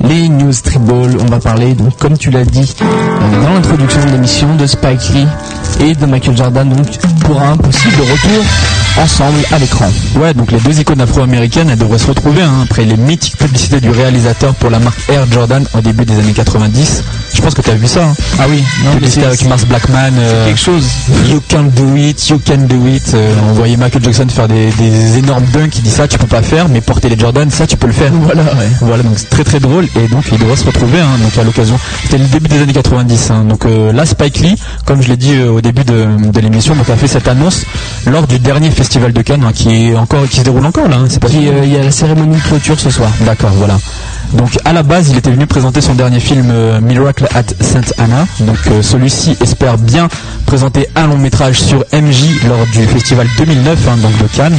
Les 0.08 0.28
news 0.28 0.52
streetball, 0.52 1.16
on 1.20 1.26
va 1.26 1.38
parler, 1.38 1.74
donc, 1.74 1.96
comme 1.96 2.18
tu 2.18 2.30
l'as 2.30 2.44
dit 2.44 2.74
dans 3.44 3.54
l'introduction 3.54 4.04
de 4.04 4.10
l'émission, 4.10 4.56
de 4.56 4.66
Spike 4.66 5.10
Lee 5.14 5.26
et 5.80 5.94
de 5.94 6.06
Michael 6.06 6.36
Jordan, 6.36 6.68
donc 6.68 6.86
pour 7.20 7.40
un 7.42 7.56
possible 7.56 7.96
retour 8.02 8.44
ensemble 9.02 9.38
à 9.52 9.58
l'écran. 9.58 9.90
Ouais, 10.16 10.34
donc 10.34 10.52
les 10.52 10.58
deux 10.60 10.78
icônes 10.80 11.00
afro-américaines, 11.00 11.70
elles 11.70 11.78
devraient 11.78 11.98
se 11.98 12.06
retrouver 12.08 12.42
hein, 12.42 12.52
après 12.64 12.84
les 12.84 12.96
mythiques 12.96 13.36
publicités 13.38 13.80
du 13.80 13.90
réalisateur 13.90 14.54
pour 14.54 14.70
la 14.70 14.78
marque 14.78 14.98
Air 15.08 15.24
Jordan 15.30 15.64
au 15.76 15.80
début 15.80 16.04
des 16.04 16.18
années 16.18 16.32
90. 16.32 17.02
Je 17.34 17.40
pense 17.40 17.54
que 17.54 17.62
tu 17.62 17.70
as 17.70 17.74
vu 17.74 17.86
ça. 17.86 18.04
Hein. 18.04 18.14
Ah 18.38 18.44
oui, 18.50 18.62
non, 18.84 18.90
mais 18.90 18.96
Publicité 18.96 19.24
avec 19.24 19.44
Mars 19.46 19.64
Blackman. 19.64 20.12
euh, 20.18 20.46
quelque 20.46 20.60
chose. 20.60 20.84
You 21.30 21.40
can 21.48 21.64
do 21.74 21.96
it, 21.96 22.28
you 22.28 22.38
can 22.46 22.58
do 22.68 22.86
it. 22.86 23.12
Euh, 23.14 23.34
on 23.48 23.52
voyait 23.54 23.76
Michael 23.78 24.04
Jackson 24.04 24.26
faire 24.28 24.48
des, 24.48 24.70
des 24.72 25.16
énormes 25.18 25.46
dunks. 25.46 25.74
Il 25.78 25.82
dit 25.82 25.90
ça, 25.90 26.06
tu 26.06 26.18
peux 26.18 26.26
pas 26.26 26.42
faire, 26.42 26.68
mais 26.68 26.82
porter 26.82 27.08
les 27.08 27.18
Jordan, 27.18 27.50
ça, 27.50 27.66
tu 27.66 27.76
peux 27.78 27.86
le 27.86 27.94
faire. 27.94 28.12
Voilà, 28.12 28.42
ouais. 28.42 28.68
Voilà, 28.82 29.02
donc 29.02 29.14
c'est 29.16 29.30
très 29.30 29.44
très 29.44 29.60
drôle 29.60 29.88
et 29.96 30.08
donc 30.08 30.24
il 30.30 30.38
devrait 30.38 30.56
se 30.56 30.64
retrouver 30.66 31.00
hein, 31.00 31.16
donc 31.22 31.36
à 31.38 31.42
l'occasion. 31.44 31.78
C'était 32.04 32.18
le 32.18 32.26
début 32.26 32.48
des 32.48 32.60
années 32.60 32.72
90. 32.74 33.30
hein. 33.30 33.44
donc 33.44 33.64
euh, 33.64 33.92
là, 33.92 34.04
Spike 34.04 34.38
Lee, 34.40 34.56
comme 34.84 35.00
je 35.02 35.08
l'ai 35.08 35.16
dit 35.16 35.34
euh, 35.34 35.50
au 35.52 35.60
début 35.60 35.84
de, 35.84 36.30
de 36.30 36.40
l'émission, 36.40 36.74
donc 36.74 36.88
a 36.88 36.96
fait 36.96 37.06
cette 37.08 37.28
annonce 37.28 37.64
lors 38.06 38.26
du 38.26 38.38
dernier 38.38 38.70
festival 38.70 39.12
de 39.12 39.22
Cannes 39.22 39.44
hein, 39.44 39.52
qui 39.54 39.90
est 39.90 39.94
encore 39.96 40.28
qui 40.28 40.38
se 40.38 40.42
déroule 40.44 40.64
encore 40.66 40.88
là. 40.88 40.96
hein, 40.96 41.06
c'est 41.08 41.20
pas 41.20 41.28
euh, 41.28 41.60
il 41.64 41.72
y 41.72 41.76
a 41.76 41.82
la 41.84 41.90
cérémonie 41.90 42.36
de 42.36 42.42
clôture 42.42 42.78
ce 42.78 42.90
soir. 42.90 43.10
D'accord, 43.20 43.50
voilà. 43.54 43.78
Donc 44.34 44.58
à 44.64 44.72
la 44.72 44.82
base, 44.82 45.10
il 45.10 45.18
était 45.18 45.30
venu 45.30 45.46
présenter 45.46 45.80
son 45.80 45.94
dernier 45.94 46.18
film 46.20 46.48
euh, 46.50 46.80
Miracle 46.80 47.26
at 47.34 47.42
St. 47.60 47.92
Anna. 47.98 48.26
Donc 48.40 48.56
euh, 48.68 48.80
celui-ci 48.82 49.36
espère 49.42 49.76
bien 49.78 50.08
présenter 50.46 50.88
un 50.96 51.06
long 51.06 51.18
métrage 51.18 51.60
sur 51.60 51.84
MJ 51.92 52.42
lors 52.48 52.66
du 52.72 52.86
festival 52.86 53.26
2009 53.38 53.78
hein, 53.88 53.96
donc 53.98 54.16
de 54.18 54.26
Cannes, 54.36 54.58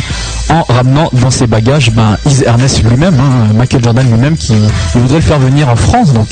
en 0.49 0.63
ramenant 0.71 1.09
dans 1.13 1.31
ses 1.31 1.47
bagages 1.47 1.91
ben, 1.91 2.17
Is 2.27 2.43
Ernest 2.45 2.83
lui-même, 2.83 3.15
hein, 3.19 3.53
Michael 3.55 3.83
Jordan 3.83 4.07
lui-même, 4.09 4.37
qui 4.37 4.53
voudrait 4.93 5.15
le 5.15 5.21
faire 5.21 5.39
venir 5.39 5.67
en 5.69 5.75
France. 5.75 6.13
Donc 6.13 6.27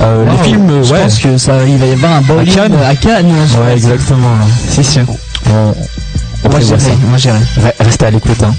euh, 0.00 0.24
Wow, 0.24 0.30
les 0.32 0.38
films, 0.48 0.82
je 0.82 0.92
ouais, 0.92 1.02
pense 1.02 1.18
que 1.18 1.36
ça, 1.36 1.64
il 1.66 1.76
va 1.76 1.86
y 1.86 1.92
avoir 1.92 2.12
un 2.12 2.20
bowling 2.22 2.54
Cannes. 2.54 2.76
à 2.88 2.94
Cannes. 2.96 3.30
hein. 3.30 3.64
ouais, 3.66 3.74
exactement. 3.74 4.28
Si 4.68 4.82
si. 4.82 4.98
On, 5.50 5.74
on 6.44 6.60
gérer. 7.18 7.38
Re- 7.60 7.72
Restez 7.84 8.06
à 8.06 8.10
l'écoute. 8.10 8.42
Hein. 8.42 8.54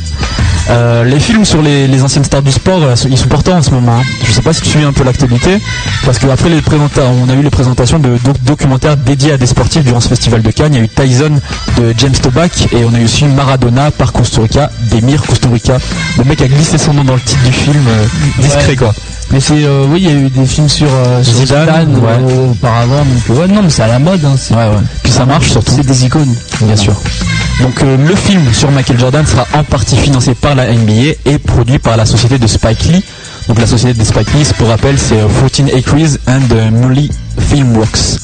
Euh, 0.69 1.03
les 1.03 1.19
films 1.19 1.43
sur 1.43 1.61
les, 1.61 1.87
les 1.87 2.01
anciennes 2.03 2.23
stars 2.23 2.41
du 2.41 2.51
sport, 2.51 2.81
euh, 2.83 2.95
ils 3.09 3.17
sont 3.17 3.27
portants 3.27 3.57
en 3.57 3.61
ce 3.61 3.71
moment. 3.71 3.97
hein. 3.99 4.03
Je 4.25 4.31
sais 4.31 4.41
pas 4.41 4.53
si 4.53 4.61
tu 4.61 4.69
suis 4.69 4.83
un 4.83 4.93
peu 4.93 5.03
l'actualité, 5.03 5.59
parce 6.05 6.19
que 6.19 6.27
après 6.27 6.49
les 6.49 6.61
présenta- 6.61 7.01
on 7.21 7.29
a 7.29 7.33
eu 7.33 7.41
les 7.41 7.49
présentations 7.49 7.99
de 7.99 8.17
doc- 8.23 8.41
documentaires 8.43 8.95
dédiés 8.95 9.33
à 9.33 9.37
des 9.37 9.45
sportifs 9.47 9.83
durant 9.83 9.99
ce 9.99 10.07
festival 10.07 10.41
de 10.41 10.51
Cannes. 10.51 10.73
Il 10.73 10.77
y 10.77 10.81
a 10.81 10.83
eu 10.85 10.89
Tyson 10.89 11.31
de 11.77 11.93
James 11.97 12.13
Toback 12.13 12.51
et 12.71 12.85
on 12.89 12.93
a 12.93 12.99
eu 12.99 13.03
aussi 13.05 13.25
Maradona 13.25 13.91
par 13.91 14.13
Kusturica, 14.13 14.69
d'Emir 14.89 15.21
Kusturica. 15.21 15.77
Le 16.17 16.23
mec 16.23 16.41
a 16.41 16.47
glissé 16.47 16.77
son 16.77 16.93
nom 16.93 17.03
dans 17.03 17.15
le 17.15 17.21
titre 17.21 17.43
du 17.43 17.51
film, 17.51 17.83
euh, 17.87 18.05
discret 18.39 18.67
Ouais. 18.69 18.75
quoi. 18.77 18.93
Mais 19.33 19.39
c'est, 19.39 19.63
euh, 19.63 19.85
oui, 19.89 20.01
il 20.03 20.07
y 20.07 20.11
a 20.11 20.15
eu 20.15 20.29
des 20.29 20.45
films 20.45 20.69
sur, 20.69 20.87
euh, 20.87 21.23
sur 21.23 21.39
ouais. 21.39 22.09
euh, 22.29 22.51
auparavant. 22.51 23.03
Donc, 23.03 23.37
ouais, 23.39 23.47
non, 23.47 23.63
mais 23.63 23.69
c'est 23.71 23.81
à 23.81 23.87
la 23.87 23.97
mode. 23.99 24.23
Hein, 24.23 24.35
Ouais 24.51 24.57
ouais. 24.57 24.83
Puis 25.01 25.11
ça 25.11 25.25
marche 25.25 25.49
surtout. 25.49 25.73
C'est 25.75 25.85
des 25.85 26.05
icônes. 26.05 26.33
Bien 26.61 26.75
sûr. 26.75 26.93
Donc 27.61 27.81
euh, 27.83 27.97
le 27.97 28.15
film 28.15 28.41
sur 28.53 28.71
Michael 28.71 28.99
Jordan 28.99 29.25
sera 29.25 29.45
en 29.53 29.63
partie 29.63 29.95
financé 29.95 30.33
par 30.33 30.55
la 30.55 30.71
NBA 30.71 31.15
et 31.25 31.37
produit 31.37 31.79
par 31.79 31.97
la 31.97 32.05
société 32.05 32.37
de 32.37 32.47
Spike 32.47 32.83
Lee. 32.85 33.03
Donc 33.47 33.59
la 33.59 33.67
société 33.67 33.97
de 33.99 34.03
Spike 34.03 34.33
Lee, 34.33 34.47
pour 34.57 34.67
rappel, 34.69 34.97
c'est 34.97 35.19
euh, 35.19 35.27
14 35.27 35.69
Acres 35.75 36.17
and 36.27 36.51
euh, 36.51 36.71
Mully 36.71 37.09
Filmworks. 37.39 38.19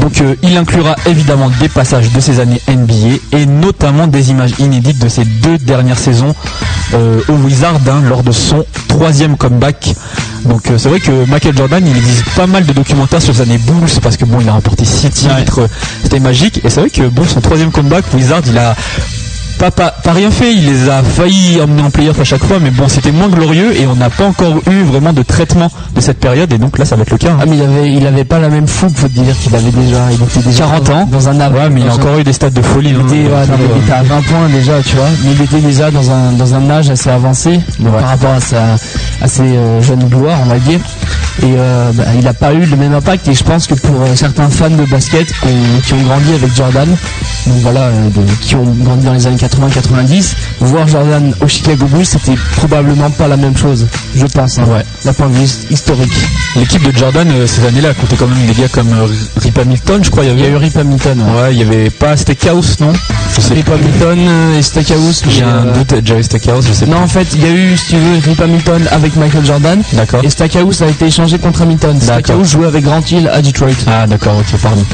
Donc 0.00 0.20
euh, 0.20 0.34
il 0.42 0.56
inclura 0.56 0.94
évidemment 1.06 1.50
des 1.60 1.68
passages 1.68 2.10
de 2.12 2.20
ses 2.20 2.40
années 2.40 2.60
NBA 2.68 3.16
et 3.36 3.46
notamment 3.46 4.06
des 4.06 4.30
images 4.30 4.52
inédites 4.58 4.98
de 4.98 5.08
ses 5.08 5.24
deux 5.24 5.58
dernières 5.58 5.98
saisons 5.98 6.34
euh, 6.94 7.20
au 7.28 7.32
Wizard 7.32 7.76
hein, 7.88 8.02
lors 8.08 8.22
de 8.22 8.32
son 8.32 8.64
troisième 8.88 9.36
comeback. 9.36 9.94
Donc 10.44 10.70
euh, 10.70 10.78
c'est 10.78 10.88
vrai 10.88 11.00
que 11.00 11.28
Michael 11.28 11.56
Jordan, 11.56 11.84
il 11.86 11.96
existe 11.96 12.30
pas 12.30 12.46
mal 12.46 12.64
de 12.64 12.72
documentaires 12.72 13.22
sur 13.22 13.34
ses 13.34 13.42
années 13.42 13.58
Bulls 13.58 14.00
parce 14.02 14.16
que 14.16 14.24
bon, 14.24 14.40
il 14.40 14.48
a 14.48 14.52
remporté 14.52 14.84
6 14.84 15.10
titres, 15.10 15.68
c'était 16.02 16.20
magique. 16.20 16.60
Et 16.64 16.70
c'est 16.70 16.80
vrai 16.80 16.90
que 16.90 17.02
bon, 17.08 17.24
son 17.24 17.40
troisième 17.40 17.70
comeback, 17.70 18.04
Wizard, 18.14 18.42
il 18.46 18.56
a 18.56 18.76
pas, 19.58 19.70
pas, 19.70 19.90
pas 20.02 20.12
rien 20.12 20.30
fait, 20.30 20.52
il 20.54 20.66
les 20.66 20.88
a 20.88 21.02
failli 21.02 21.60
emmener 21.60 21.82
en 21.82 21.90
playoff 21.90 22.18
à 22.20 22.24
chaque 22.24 22.44
fois, 22.44 22.58
mais 22.60 22.70
bon, 22.70 22.88
c'était 22.88 23.12
moins 23.12 23.28
glorieux 23.28 23.76
et 23.78 23.86
on 23.86 23.94
n'a 23.96 24.10
pas 24.10 24.24
encore 24.26 24.56
eu 24.70 24.82
vraiment 24.84 25.12
de 25.12 25.22
traitement 25.22 25.70
de 25.94 26.00
cette 26.00 26.18
période 26.20 26.52
et 26.52 26.58
donc 26.58 26.78
là, 26.78 26.84
ça 26.84 26.96
va 26.96 27.02
être 27.02 27.10
le 27.10 27.18
cas. 27.18 27.30
hein. 27.32 27.38
Ah, 27.42 27.44
mais 27.46 27.56
il 27.56 27.62
avait, 27.62 27.92
il 27.92 28.06
avait 28.06 28.24
pas 28.24 28.38
la 28.38 28.48
même 28.48 28.66
fougue, 28.68 28.94
faut 28.94 29.08
te 29.08 29.12
dire 29.12 29.34
qu'il 29.38 29.54
avait 29.54 29.70
déjà, 29.70 29.98
il 30.12 30.22
était 30.22 30.48
déjà 30.48 30.64
40 30.64 30.90
ans. 30.90 31.08
dans 31.10 31.28
un 31.28 31.38
Ouais, 31.38 31.68
mais 31.70 31.80
il 31.82 31.86
a 31.88 31.92
un- 31.92 31.94
encore 31.94 32.18
eu 32.18 32.24
des 32.24 32.32
stades 32.32 32.52
de 32.52 32.62
folie. 32.62 32.90
Il 32.90 32.96
hein. 32.96 33.02
était, 33.06 33.14
ouais, 33.16 33.46
non, 33.46 33.54
mais 33.58 33.64
il 33.76 33.82
était 33.82 33.92
à 33.92 34.02
20 34.02 34.22
points 34.22 34.48
déjà, 34.52 34.82
tu 34.82 34.96
vois. 34.96 35.06
Mais 35.24 35.32
il 35.32 35.42
était 35.42 35.60
déjà 35.60 35.90
dans 35.90 36.10
un, 36.10 36.32
dans 36.32 36.54
un 36.54 36.68
âge 36.70 36.90
assez 36.90 37.10
avancé 37.10 37.50
Ouais. 37.80 37.90
par 38.00 38.08
rapport 38.08 38.32
à, 38.32 38.40
sa, 38.40 38.62
à 39.22 39.28
ses 39.28 39.42
euh, 39.42 39.80
jeunes 39.82 40.04
gloires, 40.08 40.38
on 40.44 40.48
va 40.48 40.58
dire. 40.58 40.80
Et 41.42 41.46
euh, 41.56 41.90
bah, 41.94 42.04
il 42.16 42.24
n'a 42.24 42.34
pas 42.34 42.52
eu 42.52 42.64
le 42.66 42.76
même 42.76 42.94
impact. 42.94 43.28
Et 43.28 43.34
je 43.34 43.44
pense 43.44 43.66
que 43.66 43.74
pour 43.74 43.94
euh, 44.02 44.14
certains 44.14 44.48
fans 44.50 44.70
de 44.70 44.84
basket 44.86 45.26
qui 45.26 45.46
ont, 45.46 45.80
qui 45.86 45.92
ont 45.94 46.02
grandi 46.02 46.32
avec 46.34 46.54
Jordan, 46.54 46.88
donc 46.88 47.56
voilà, 47.62 47.90
de- 47.90 48.32
qui 48.42 48.56
ont 48.56 48.64
grandi 48.82 49.04
dans 49.06 49.12
les 49.14 49.26
années 49.26 49.36
80-90, 49.48 50.34
voir 50.60 50.86
Jordan 50.88 51.32
au 51.40 51.48
Chicago 51.48 51.86
Bulls, 51.86 52.04
c'était 52.06 52.34
probablement 52.56 53.10
pas 53.10 53.28
la 53.28 53.36
même 53.36 53.56
chose, 53.56 53.86
je 54.14 54.26
pense, 54.26 54.58
hein, 54.58 54.64
Ouais. 54.68 54.84
d'un 55.04 55.12
point 55.12 55.28
de 55.28 55.34
vue 55.34 55.48
historique. 55.70 56.12
L'équipe 56.56 56.82
de 56.82 56.96
Jordan, 56.96 57.28
euh, 57.30 57.46
ces 57.46 57.64
années-là, 57.66 57.94
comptait 57.94 58.16
quand 58.16 58.26
même 58.26 58.46
des 58.46 58.54
gars 58.54 58.68
comme 58.68 58.88
euh, 58.92 59.06
Rip 59.40 59.58
Hamilton, 59.58 60.00
je 60.04 60.10
crois. 60.10 60.24
Il 60.24 60.30
y 60.30 60.34
Il 60.34 60.38
y 60.40 60.42
a 60.42 60.46
avait 60.46 60.54
eu 60.54 60.56
Rip 60.56 60.76
Hamilton. 60.76 61.20
ouais. 61.22 61.40
Ouais, 61.42 61.54
il 61.54 61.58
y 61.58 61.62
avait 61.62 61.90
pas 61.90 62.16
Steakhouse, 62.16 62.80
non? 62.80 62.92
Je 63.34 63.40
sais 63.40 63.54
Rip 63.54 63.68
Hamilton 63.68 64.18
euh, 64.20 64.58
et 64.58 64.62
Stackhouse. 64.62 65.22
J'ai 65.28 65.42
un 65.42 65.66
doute, 65.66 65.94
Jerry 66.04 66.24
Steakhouse, 66.24 66.66
je 66.68 66.72
sais 66.72 66.86
Non, 66.86 66.98
pas. 66.98 67.02
en 67.04 67.08
fait, 67.08 67.26
il 67.34 67.42
y 67.42 67.46
a 67.46 67.50
eu, 67.50 67.76
si 67.76 67.88
tu 67.90 67.96
veux, 67.96 68.18
Rip 68.24 68.40
Hamilton 68.40 68.88
avec 68.90 69.16
Michael 69.16 69.44
Jordan. 69.44 69.82
D'accord. 69.92 70.20
Et 70.24 70.30
Stackhouse 70.30 70.82
a 70.82 70.86
été 70.88 71.06
échangé 71.06 71.38
contre 71.38 71.62
Hamilton. 71.62 71.98
Stackhouse 72.00 72.50
jouait 72.50 72.66
avec 72.66 72.84
Grant 72.84 73.02
Hill 73.10 73.28
à 73.32 73.40
Detroit. 73.42 73.68
Ah 73.86 74.06
d'accord, 74.06 74.36
ok, 74.38 74.60
pardon. 74.60 74.84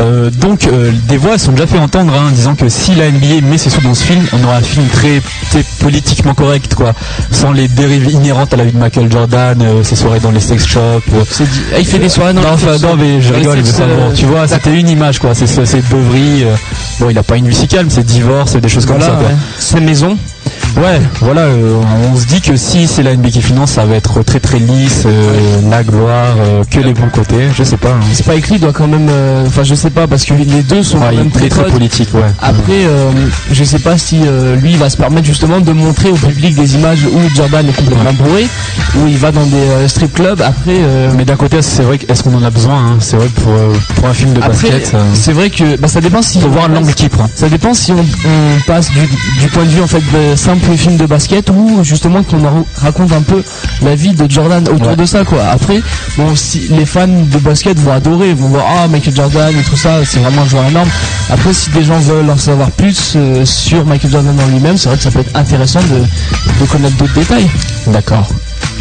Euh, 0.00 0.30
donc 0.30 0.66
euh, 0.66 0.92
des 1.08 1.18
voix 1.18 1.36
sont 1.36 1.52
déjà 1.52 1.66
fait 1.66 1.78
entendre 1.78 2.12
hein, 2.14 2.30
disant 2.32 2.54
que 2.54 2.68
si 2.70 2.94
la 2.94 3.10
NBA 3.10 3.42
met 3.42 3.58
ses 3.58 3.68
sous 3.68 3.82
dans 3.82 3.92
ce 3.94 4.02
film, 4.04 4.24
on 4.32 4.42
aura 4.44 4.56
un 4.56 4.62
film 4.62 4.86
très, 4.88 5.20
très 5.50 5.62
politiquement 5.80 6.32
correct 6.32 6.74
quoi, 6.74 6.94
sans 7.30 7.52
les 7.52 7.68
dérives 7.68 8.08
inhérentes 8.10 8.54
à 8.54 8.56
la 8.56 8.64
vie 8.64 8.72
de 8.72 8.78
Michael 8.78 9.12
Jordan, 9.12 9.60
euh, 9.60 9.82
ses 9.84 9.96
soirées 9.96 10.20
dans 10.20 10.30
les 10.30 10.40
sex 10.40 10.64
shops. 10.66 10.78
euh. 11.12 11.22
Dit- 11.38 11.44
ah, 11.74 11.78
il 11.80 11.86
fait 11.86 11.98
des 11.98 12.08
soirées 12.08 12.32
dans 12.32 12.40
non, 12.40 12.48
les 12.48 12.54
enfin, 12.54 12.72
sex 12.78 12.82
non 12.82 12.96
mais 12.96 13.20
je 13.20 13.34
rigole, 13.34 13.58
mais 13.58 13.64
sex, 13.64 13.78
bon, 13.80 14.12
tu 14.14 14.24
vois, 14.24 14.48
c'était 14.48 14.78
une 14.78 14.88
image 14.88 15.18
quoi, 15.18 15.34
c'est 15.34 15.44
beuverie. 15.90 16.44
euh, 16.44 16.54
bon, 16.98 17.10
il 17.10 17.18
a 17.18 17.22
pas 17.22 17.36
une 17.36 17.48
vie 17.48 17.54
si 17.54 17.68
calme, 17.68 17.88
c'est 17.90 18.04
divorce, 18.06 18.56
des 18.56 18.68
choses 18.70 18.86
comme 18.86 18.96
Voilà, 18.98 19.12
ça. 19.14 19.18
quoi. 19.20 19.28
ouais. 19.28 19.36
Sa 19.58 19.80
maison. 19.80 20.16
Ouais, 20.76 21.00
voilà, 21.20 21.42
euh, 21.42 21.80
on 22.12 22.16
se 22.16 22.26
dit 22.26 22.40
que 22.40 22.56
si 22.56 22.86
c'est 22.86 23.02
la 23.02 23.14
NBA 23.16 23.30
qui 23.30 23.42
finance, 23.42 23.72
ça 23.72 23.84
va 23.84 23.96
être 23.96 24.22
très 24.22 24.40
très 24.40 24.58
lisse, 24.58 25.02
euh, 25.04 25.60
la 25.70 25.82
gloire, 25.82 26.34
euh, 26.40 26.62
que 26.70 26.78
les 26.80 26.94
bons 26.94 27.08
côtés, 27.12 27.48
je 27.56 27.62
sais 27.64 27.76
pas. 27.76 27.90
hein. 27.90 28.14
Spike 28.14 28.48
Lee 28.48 28.58
doit 28.58 28.72
quand 28.72 28.86
même, 28.86 29.10
enfin 29.46 29.62
je 29.64 29.74
sais 29.74 29.90
pas 29.90 30.06
parce 30.06 30.24
que 30.24 30.34
les 30.34 30.62
deux 30.62 30.82
sont 30.82 30.98
Ouais, 30.98 31.12
même 31.16 31.30
très 31.30 31.40
très 31.40 31.48
très 31.48 31.62
potes. 31.64 31.72
politique, 31.72 32.08
ouais. 32.14 32.20
Après, 32.40 32.86
je 33.50 33.64
sais 33.64 33.78
pas 33.78 33.98
si 33.98 34.20
lui 34.62 34.76
va 34.76 34.88
se 34.90 34.96
permettre 34.96 35.26
justement 35.26 35.60
de 35.60 35.72
montrer 35.72 36.10
au 36.10 36.14
public 36.16 36.54
des 36.54 36.74
images 36.76 37.00
où 37.04 37.34
Jordan 37.36 37.66
est 37.68 37.72
complètement 37.72 38.12
bourré, 38.14 38.46
où 38.96 39.06
il 39.06 39.16
va 39.18 39.32
dans 39.32 39.44
des 39.46 39.88
strip 39.88 40.14
clubs. 40.14 40.40
Après, 40.40 40.78
Mais 41.16 41.24
d'un 41.24 41.36
côté, 41.36 41.60
c'est 41.62 41.82
vrai 41.82 41.98
que 41.98 42.10
est-ce 42.10 42.22
qu'on 42.22 42.34
en 42.34 42.42
a 42.42 42.50
besoin 42.50 42.76
hein? 42.76 42.96
C'est 43.00 43.16
vrai 43.16 43.26
que 43.28 43.40
pour, 43.40 43.52
pour 43.96 44.06
un 44.08 44.14
film 44.14 44.32
de 44.34 44.38
après, 44.40 44.50
basket, 44.70 44.94
c'est 45.14 45.32
vrai 45.32 45.50
que 45.50 45.76
bah, 45.76 45.88
ça 45.88 46.00
dépend 46.00 46.22
si 46.22 46.40
faut 46.40 46.48
voir 46.48 46.68
l'angle 46.68 46.94
qui 46.94 47.08
prend. 47.08 47.28
Ça 47.34 47.48
dépend 47.48 47.74
si 47.74 47.92
on, 47.92 47.98
on 47.98 48.60
passe 48.66 48.90
du, 48.90 49.00
du 49.40 49.48
point 49.52 49.64
de 49.64 49.70
vue 49.70 49.82
en 49.82 49.86
fait 49.86 49.98
de 50.00 50.36
simple 50.36 50.59
film 50.76 50.96
de 50.96 51.06
basket 51.06 51.50
ou 51.50 51.80
justement 51.82 52.22
qu'on 52.22 52.38
raconte 52.80 53.12
un 53.12 53.22
peu 53.22 53.42
la 53.82 53.94
vie 53.94 54.12
de 54.14 54.30
Jordan 54.30 54.62
autour 54.68 54.88
Ouais. 54.88 54.96
de 54.96 55.04
ça 55.04 55.24
quoi. 55.24 55.42
Après, 55.52 55.80
bon, 56.16 56.34
si 56.36 56.68
les 56.70 56.86
fans 56.86 57.06
de 57.08 57.38
basket 57.38 57.78
vont 57.78 57.92
adorer, 57.92 58.32
vont 58.34 58.48
voir 58.48 58.64
ah 58.68 58.88
Michael 58.88 59.14
Jordan 59.14 59.52
et 59.58 59.62
tout 59.62 59.76
ça, 59.76 60.04
c'est 60.04 60.20
vraiment 60.20 60.42
un 60.42 60.48
joueur 60.48 60.64
énorme. 60.66 60.88
Après, 61.30 61.52
si 61.52 61.70
des 61.70 61.84
gens 61.84 61.98
veulent 61.98 62.30
en 62.30 62.36
savoir 62.38 62.70
plus 62.72 63.14
euh, 63.16 63.44
sur 63.44 63.84
Michael 63.86 64.10
Jordan 64.10 64.36
en 64.40 64.46
lui-même, 64.48 64.76
c'est 64.76 64.88
vrai 64.88 64.96
que 64.98 65.04
ça 65.04 65.10
peut 65.10 65.20
être 65.20 65.36
intéressant 65.36 65.80
de, 65.80 66.00
de 66.64 66.66
connaître 66.70 66.96
d'autres 66.96 67.14
détails. 67.14 67.48
D'accord. 67.88 68.28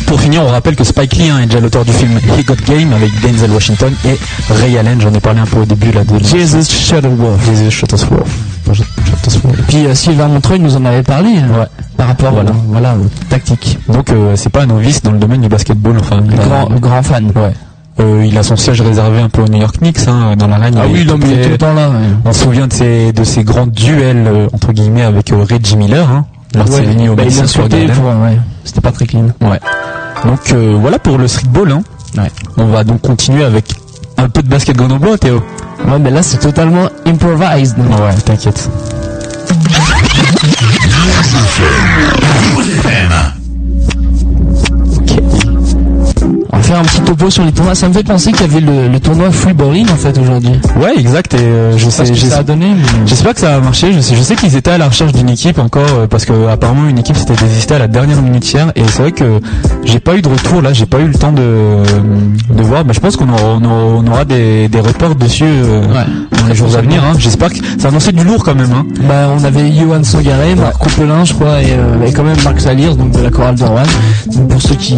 Pour 0.05 0.19
finir, 0.19 0.41
on 0.43 0.47
rappelle 0.47 0.75
que 0.75 0.83
Spike 0.83 1.15
Lee 1.17 1.29
hein, 1.29 1.39
est 1.39 1.45
déjà 1.45 1.59
l'auteur 1.59 1.85
du 1.85 1.91
film 1.93 2.19
He 2.37 2.43
Got 2.45 2.55
Game 2.67 2.93
avec 2.93 3.11
Denzel 3.21 3.51
Washington 3.51 3.93
et 4.05 4.17
Ray 4.61 4.77
Allen. 4.77 4.99
J'en 4.99 5.13
ai 5.13 5.19
parlé 5.19 5.39
un 5.41 5.45
peu 5.45 5.59
au 5.59 5.65
début 5.65 5.91
là 5.91 6.03
de 6.03 6.17
Jesus 6.23 6.63
Shuttlesworth. 6.71 7.39
Jesus 7.45 7.69
Shuttlesworth. 7.69 8.27
Et 8.73 9.61
puis 9.67 9.85
euh, 9.85 9.95
Sylvain 9.95 10.27
Montreuil 10.27 10.59
nous 10.59 10.75
en 10.75 10.85
avait 10.85 11.03
parlé 11.03 11.29
Ouais. 11.29 11.65
par 11.97 12.07
rapport 12.07 12.31
Voilà. 12.31 12.51
voilà. 12.67 12.95
aux 12.95 13.07
tactiques. 13.29 13.77
Donc 13.87 14.11
euh, 14.11 14.35
c'est 14.35 14.49
pas 14.49 14.63
un 14.63 14.67
novice 14.67 15.01
dans 15.01 15.11
le 15.11 15.17
domaine 15.19 15.41
du 15.41 15.49
basketball. 15.49 15.97
Enfin, 15.99 16.21
Grand, 16.21 16.69
grand 16.79 17.03
fan. 17.03 17.31
Ouais. 17.35 17.53
Euh, 17.99 18.23
il 18.25 18.37
a 18.37 18.43
son 18.43 18.55
siège 18.55 18.81
réservé 18.81 19.19
un 19.19 19.27
peu 19.29 19.41
au 19.41 19.47
New 19.47 19.59
York 19.59 19.77
Knicks, 19.79 20.07
hein, 20.07 20.35
dans 20.37 20.47
la 20.47 20.55
reine. 20.57 20.75
Ah 20.79 20.85
oui, 20.89 21.05
non, 21.05 21.17
mais 21.17 21.25
il 21.31 21.39
est 21.39 21.43
tout 21.43 21.49
le 21.49 21.57
temps 21.57 21.73
là. 21.73 21.89
ouais. 21.89 21.95
On 22.23 22.31
se 22.31 22.43
souvient 22.43 22.67
de 22.67 22.73
ces, 22.73 23.11
de 23.11 23.41
grands 23.41 23.67
duels, 23.67 24.25
euh, 24.27 24.47
entre 24.53 24.71
guillemets, 24.71 25.01
avec 25.03 25.33
euh, 25.33 25.43
Reggie 25.49 25.75
Miller, 25.75 26.09
hein, 26.09 26.25
lors 26.55 26.65
de 26.65 26.71
ses 26.71 27.09
au 27.09 27.15
bah, 27.15 27.23
Madison 27.23 27.45
Square 27.45 27.67
ouais, 27.69 28.39
c'était 28.63 28.79
pas 28.81 28.91
très 28.93 29.05
clean. 29.05 29.27
Ouais. 29.41 29.59
Donc 30.25 30.53
voilà 30.79 30.97
pour 30.99 31.17
le 31.17 31.27
streetball. 31.27 31.71
Hein. 31.71 31.81
Ouais. 32.17 32.31
On 32.57 32.67
va 32.67 32.83
donc 32.85 33.01
continuer 33.01 33.43
avec 33.43 33.65
un 34.19 34.29
peu 34.29 34.41
de 34.41 34.49
basket 34.49 34.75
grenoblois, 34.75 35.17
Théo. 35.17 35.41
Ouais, 35.87 35.99
mais 35.99 36.11
là 36.11 36.21
c'est 36.21 36.39
totalement 36.39 36.89
improvised. 37.05 37.77
Ouais, 37.79 38.13
t'inquiète. 38.25 38.69
Faire 46.69 46.77
un 46.81 46.83
petit 46.83 47.01
topo 47.01 47.31
sur 47.31 47.43
les 47.43 47.51
tournois. 47.51 47.73
Ça 47.73 47.87
me 47.89 47.93
fait 47.93 48.03
penser 48.03 48.31
qu'il 48.31 48.41
y 48.41 48.43
avait 48.43 48.59
le, 48.59 48.89
le 48.89 48.99
tournoi 48.99 49.31
free 49.31 49.53
bowling 49.53 49.89
en 49.89 49.95
fait 49.95 50.15
aujourd'hui. 50.19 50.51
Ouais, 50.79 50.93
exact. 50.99 51.33
Et 51.33 51.37
euh, 51.39 51.71
je 51.73 51.85
Je 51.85 51.89
sais 51.89 52.05
sais, 52.05 52.13
ce 52.13 52.21
que 52.25 52.29
ça 52.29 52.37
a 52.39 52.43
donné. 52.43 52.67
mais- 52.75 53.07
J'espère 53.07 53.33
que 53.33 53.39
ça 53.39 53.49
va 53.57 53.59
marcher. 53.59 53.91
Je 53.91 53.99
sais, 54.01 54.15
je 54.15 54.21
sais 54.21 54.35
qu'ils 54.35 54.55
étaient 54.55 54.69
à 54.69 54.77
la 54.77 54.87
recherche 54.87 55.11
d'une 55.13 55.29
équipe 55.29 55.57
encore 55.57 55.81
euh, 55.97 56.05
parce 56.05 56.25
que 56.25 56.47
apparemment 56.47 56.87
une 56.87 56.99
équipe 56.99 57.17
s'était 57.17 57.33
désistée 57.33 57.73
à 57.73 57.79
la 57.79 57.87
dernière 57.87 58.21
minute 58.21 58.47
hier 58.53 58.71
et 58.75 58.83
c'est 58.87 59.01
vrai 59.01 59.11
que 59.13 59.39
j'ai 59.83 59.99
pas 59.99 60.15
eu 60.15 60.21
de 60.21 60.27
retour 60.29 60.61
là. 60.61 60.71
J'ai 60.71 60.85
pas 60.85 60.99
eu 60.99 61.07
le 61.07 61.15
temps 61.15 61.31
de 61.31 61.81
de 62.53 62.61
voir. 62.61 62.85
Mais 62.85 62.93
je 62.93 62.99
pense 62.99 63.17
qu'on 63.17 63.29
aura, 63.29 63.57
on 63.63 64.25
des, 64.25 64.67
des 64.67 64.79
reports 64.79 65.15
dessus 65.15 65.45
euh, 65.45 65.81
Ouais. 65.87 66.05
dans 66.39 66.47
les 66.47 66.53
jours 66.55 66.75
à 66.77 66.81
venir. 66.81 67.03
Hein. 67.03 67.13
J'espère 67.17 67.49
que 67.49 67.57
ça 67.79 67.87
annonçait 67.87 68.11
du 68.11 68.23
lourd 68.23 68.43
quand 68.43 68.53
même. 68.53 68.71
Hein. 68.73 68.85
Bah, 69.07 69.29
on 69.35 69.43
avait 69.43 69.71
Johan 69.71 70.03
Sogare, 70.03 70.37
Marc 70.55 70.77
Coupelin, 70.77 71.25
je 71.25 71.33
crois, 71.33 71.61
et, 71.63 71.71
euh, 71.71 72.05
et 72.05 72.13
quand 72.13 72.23
même 72.23 72.37
Marc 72.43 72.59
Saliers, 72.61 72.93
donc 72.95 73.11
de 73.11 73.21
la 73.21 73.31
chorale 73.31 73.55
de 73.55 73.63
Rouen. 73.63 73.81
Donc 74.35 74.49
pour 74.49 74.61
ceux 74.61 74.75
qui, 74.75 74.95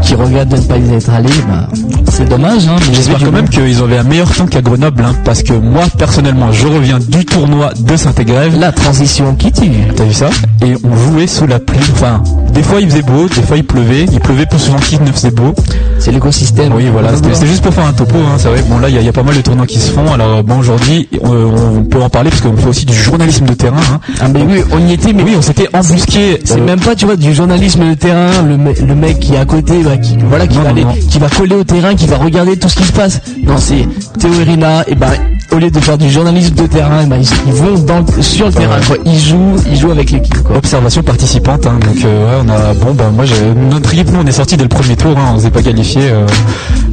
qui 0.00 0.14
regrettent 0.14 0.48
de 0.48 0.56
ne 0.56 0.62
pas 0.62 0.78
y 0.78 0.94
être 1.08 1.46
bah, 1.48 1.68
c'est 2.10 2.28
dommage, 2.28 2.66
hein. 2.68 2.76
J'espère 2.92 3.18
quand 3.18 3.32
même 3.32 3.48
qu'ils 3.48 3.80
avaient 3.80 3.98
un 3.98 4.02
meilleur 4.02 4.30
temps 4.34 4.46
qu'à 4.46 4.60
Grenoble 4.60 5.04
hein, 5.06 5.14
parce 5.24 5.42
que 5.42 5.52
moi 5.54 5.82
personnellement 5.98 6.52
je 6.52 6.66
reviens 6.66 6.98
du 6.98 7.24
tournoi 7.24 7.70
de 7.78 7.96
Saint-Égrève. 7.96 8.58
La 8.58 8.72
transition 8.72 9.34
qui 9.34 9.50
tue. 9.52 9.70
T'as 9.96 10.04
vu 10.04 10.12
ça? 10.12 10.30
Et 10.64 10.74
on 10.84 10.96
jouait 10.96 11.26
sous 11.26 11.46
la 11.46 11.58
pluie. 11.58 11.78
Enfin, 11.92 12.22
des 12.52 12.62
fois 12.62 12.80
il 12.80 12.90
faisait 12.90 13.02
beau, 13.02 13.26
des 13.28 13.42
fois 13.42 13.56
il 13.56 13.64
pleuvait. 13.64 14.04
Il 14.12 14.20
pleuvait 14.20 14.46
plus 14.46 14.58
souvent 14.58 14.78
qu'il 14.78 15.02
ne 15.02 15.10
faisait 15.12 15.30
beau. 15.30 15.54
C'est 15.98 16.10
l'écosystème. 16.12 16.72
Oui, 16.74 16.86
voilà, 16.92 17.14
c'était 17.14 17.32
c'était 17.34 17.46
juste 17.46 17.62
pour 17.62 17.72
faire 17.72 17.86
un 17.86 17.92
topo, 17.92 18.16
hein, 18.18 18.34
c'est 18.36 18.48
vrai. 18.48 18.62
Bon, 18.68 18.78
là, 18.78 18.88
il 18.88 18.94
y, 18.94 18.98
a- 18.98 19.00
il 19.00 19.06
y 19.06 19.08
a 19.08 19.12
pas 19.12 19.22
mal 19.22 19.36
de 19.36 19.40
tournois 19.40 19.66
qui 19.66 19.78
se 19.78 19.90
font. 19.92 20.12
Alors, 20.12 20.42
bon, 20.42 20.58
aujourd'hui, 20.58 21.08
on, 21.22 21.30
on 21.78 21.84
peut 21.84 22.02
en 22.02 22.08
parler 22.10 22.30
parce 22.30 22.42
qu'on 22.42 22.56
fait 22.56 22.68
aussi 22.68 22.86
du 22.86 22.92
journalisme 22.94 23.46
de 23.46 23.54
terrain. 23.54 23.76
Hein. 23.94 24.00
Ah, 24.20 24.26
mais 24.28 24.42
oui, 24.42 24.62
on 24.72 24.78
y 24.88 24.92
était, 24.94 25.12
mais 25.12 25.22
Oui, 25.22 25.34
on 25.38 25.42
s'était 25.42 25.68
embusqué. 25.72 26.40
C'est 26.44 26.60
euh, 26.60 26.64
même 26.64 26.80
pas, 26.80 26.96
tu 26.96 27.06
vois, 27.06 27.14
du 27.14 27.32
journalisme 27.32 27.88
de 27.88 27.94
terrain, 27.94 28.30
le, 28.48 28.56
me- 28.56 28.72
le 28.84 28.94
mec 28.96 29.20
qui 29.20 29.34
est 29.34 29.38
à 29.38 29.44
côté, 29.44 29.80
bah, 29.84 29.96
qui, 29.96 30.16
voilà, 30.28 30.48
qui 30.48 30.56
Non, 30.56 30.62
va 30.64 30.68
non, 30.70 30.74
aller, 30.74 30.84
non. 30.84 30.91
Qui 31.10 31.18
va 31.18 31.28
coller 31.28 31.56
au 31.56 31.64
terrain, 31.64 31.94
qui 31.94 32.06
va 32.06 32.16
regarder 32.16 32.56
tout 32.56 32.68
ce 32.68 32.76
qui 32.76 32.84
se 32.84 32.92
passe. 32.92 33.20
Non, 33.44 33.56
c'est 33.58 33.86
Théo 34.18 34.32
et 34.40 34.44
Rina, 34.44 34.84
et 34.86 34.94
ben, 34.94 35.10
au 35.52 35.56
lieu 35.56 35.70
de 35.70 35.80
faire 35.80 35.98
du 35.98 36.10
journalisme 36.10 36.54
de 36.54 36.66
terrain, 36.66 37.00
eh 37.02 37.06
ben, 37.06 37.20
ils, 37.46 37.52
vont 37.52 37.78
dans, 37.78 38.04
sur 38.22 38.46
le 38.46 38.52
terrain, 38.52 38.80
quoi. 38.86 38.96
Ils 39.04 39.18
jouent, 39.18 39.56
ils 39.70 39.78
jouent 39.78 39.90
avec 39.90 40.10
l'équipe. 40.10 40.34
Observation 40.54 41.02
participante, 41.02 41.66
hein, 41.66 41.78
donc 41.80 42.04
euh, 42.04 42.42
ouais, 42.42 42.44
on 42.44 42.48
a 42.48 42.74
bon 42.74 42.92
bah 42.94 43.10
moi 43.14 43.24
notre 43.70 43.92
équipe 43.94 44.10
nous 44.12 44.20
on 44.20 44.26
est 44.26 44.32
sorti 44.32 44.56
dès 44.56 44.64
le 44.64 44.68
premier 44.68 44.96
tour, 44.96 45.16
hein, 45.16 45.32
on 45.34 45.38
s'est 45.38 45.50
pas 45.50 45.62
qualifié, 45.62 46.02
euh, 46.04 46.26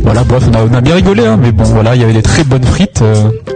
voilà 0.01 0.23
bref 0.23 0.43
on 0.49 0.53
a, 0.53 0.63
on 0.63 0.73
a 0.73 0.81
bien 0.81 0.95
rigolé, 0.95 1.25
hein, 1.25 1.37
mais 1.41 1.51
bon 1.51 1.63
voilà 1.63 1.95
il 1.95 2.01
y 2.01 2.03
avait 2.03 2.13
des 2.13 2.21
très 2.21 2.43
bonnes 2.43 2.63
frites, 2.63 3.01
euh, 3.01 3.15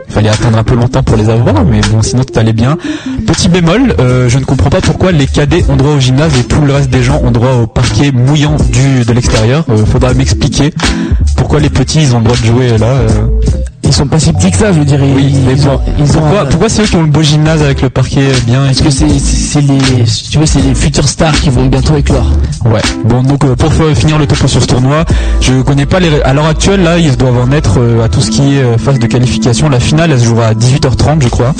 fallait 0.09 0.29
attendre 0.29 0.57
un 0.57 0.63
peu 0.63 0.75
longtemps 0.75 1.03
pour 1.03 1.15
les 1.15 1.29
avoir, 1.29 1.63
mais 1.63 1.81
bon 1.91 2.01
sinon 2.01 2.23
tout 2.23 2.37
allait 2.37 2.53
bien. 2.53 2.77
Petit 3.25 3.49
bémol, 3.49 3.95
euh, 3.99 4.29
je 4.29 4.37
ne 4.37 4.45
comprends 4.45 4.69
pas 4.69 4.81
pourquoi 4.81 5.11
les 5.11 5.25
cadets 5.25 5.63
ont 5.69 5.75
droit 5.75 5.93
au 5.93 5.99
gymnase 5.99 6.37
et 6.37 6.43
tout 6.43 6.61
le 6.61 6.73
reste 6.73 6.89
des 6.89 7.01
gens 7.01 7.21
ont 7.23 7.31
droit 7.31 7.53
au 7.63 7.67
parquet 7.67 8.11
mouillant 8.11 8.57
du 8.71 9.05
de 9.05 9.13
l'extérieur. 9.13 9.65
Faudra 9.91 10.13
m'expliquer 10.13 10.32
pourquoi 11.35 11.59
les 11.59 11.69
petits 11.69 12.01
ils 12.01 12.15
ont 12.15 12.19
le 12.19 12.25
droit 12.25 12.37
de 12.37 12.45
jouer 12.45 12.77
là. 12.77 13.01
Ils 13.93 13.97
sont 13.97 14.07
pas 14.07 14.17
si 14.19 14.33
petits 14.33 14.49
que 14.49 14.57
ça, 14.57 14.73
je 14.73 14.79
veux 14.79 14.85
dire. 14.85 14.99
Oui, 15.03 15.27
ils, 15.29 15.39
mais 15.45 15.53
ils 15.53 15.63
bon, 15.65 15.73
ont, 15.73 15.79
ils 15.99 16.03
ont 16.17 16.21
pourquoi, 16.21 16.41
un- 16.41 16.45
pourquoi 16.45 16.67
c'est 16.67 16.81
eux 16.81 16.85
qui 16.85 16.95
ont 16.95 17.01
le 17.03 17.11
beau 17.11 17.21
gymnase 17.21 17.61
avec 17.61 17.83
le 17.83 17.91
parquet 17.91 18.29
bien 18.47 18.63
Parce 18.65 18.81
que 18.81 18.89
c'est, 18.89 19.05
les, 19.05 20.03
tu 20.31 20.39
veux, 20.39 20.47
c'est 20.47 20.61
les 20.61 20.73
futurs 20.73 21.07
stars 21.07 21.33
qui 21.39 21.51
vont 21.51 21.67
bientôt 21.67 21.95
éclore. 21.95 22.25
Ouais. 22.65 22.81
Bon, 23.05 23.21
donc 23.21 23.45
euh, 23.45 23.55
pour 23.55 23.71
finir 23.95 24.17
le 24.17 24.25
topo 24.25 24.47
sur 24.47 24.59
ce 24.63 24.65
tournoi, 24.65 25.05
je 25.41 25.61
connais 25.61 25.85
pas 25.85 25.99
les. 25.99 26.09
À 26.23 26.33
l'heure 26.33 26.47
actuelle, 26.47 26.81
là, 26.81 26.97
ils 26.97 27.15
doivent 27.17 27.37
en 27.37 27.51
être 27.51 27.75
euh, 27.77 28.03
à 28.03 28.09
tout 28.09 28.19
ce 28.21 28.31
qui 28.31 28.55
est 28.55 28.63
euh, 28.63 28.79
phase 28.79 28.97
de 28.97 29.05
qualification. 29.05 29.69
La 29.69 29.79
finale, 29.79 30.11
elle 30.11 30.19
se 30.19 30.25
jouera 30.25 30.47
à 30.47 30.53
18h30, 30.55 31.21
je 31.21 31.27
crois. 31.29 31.53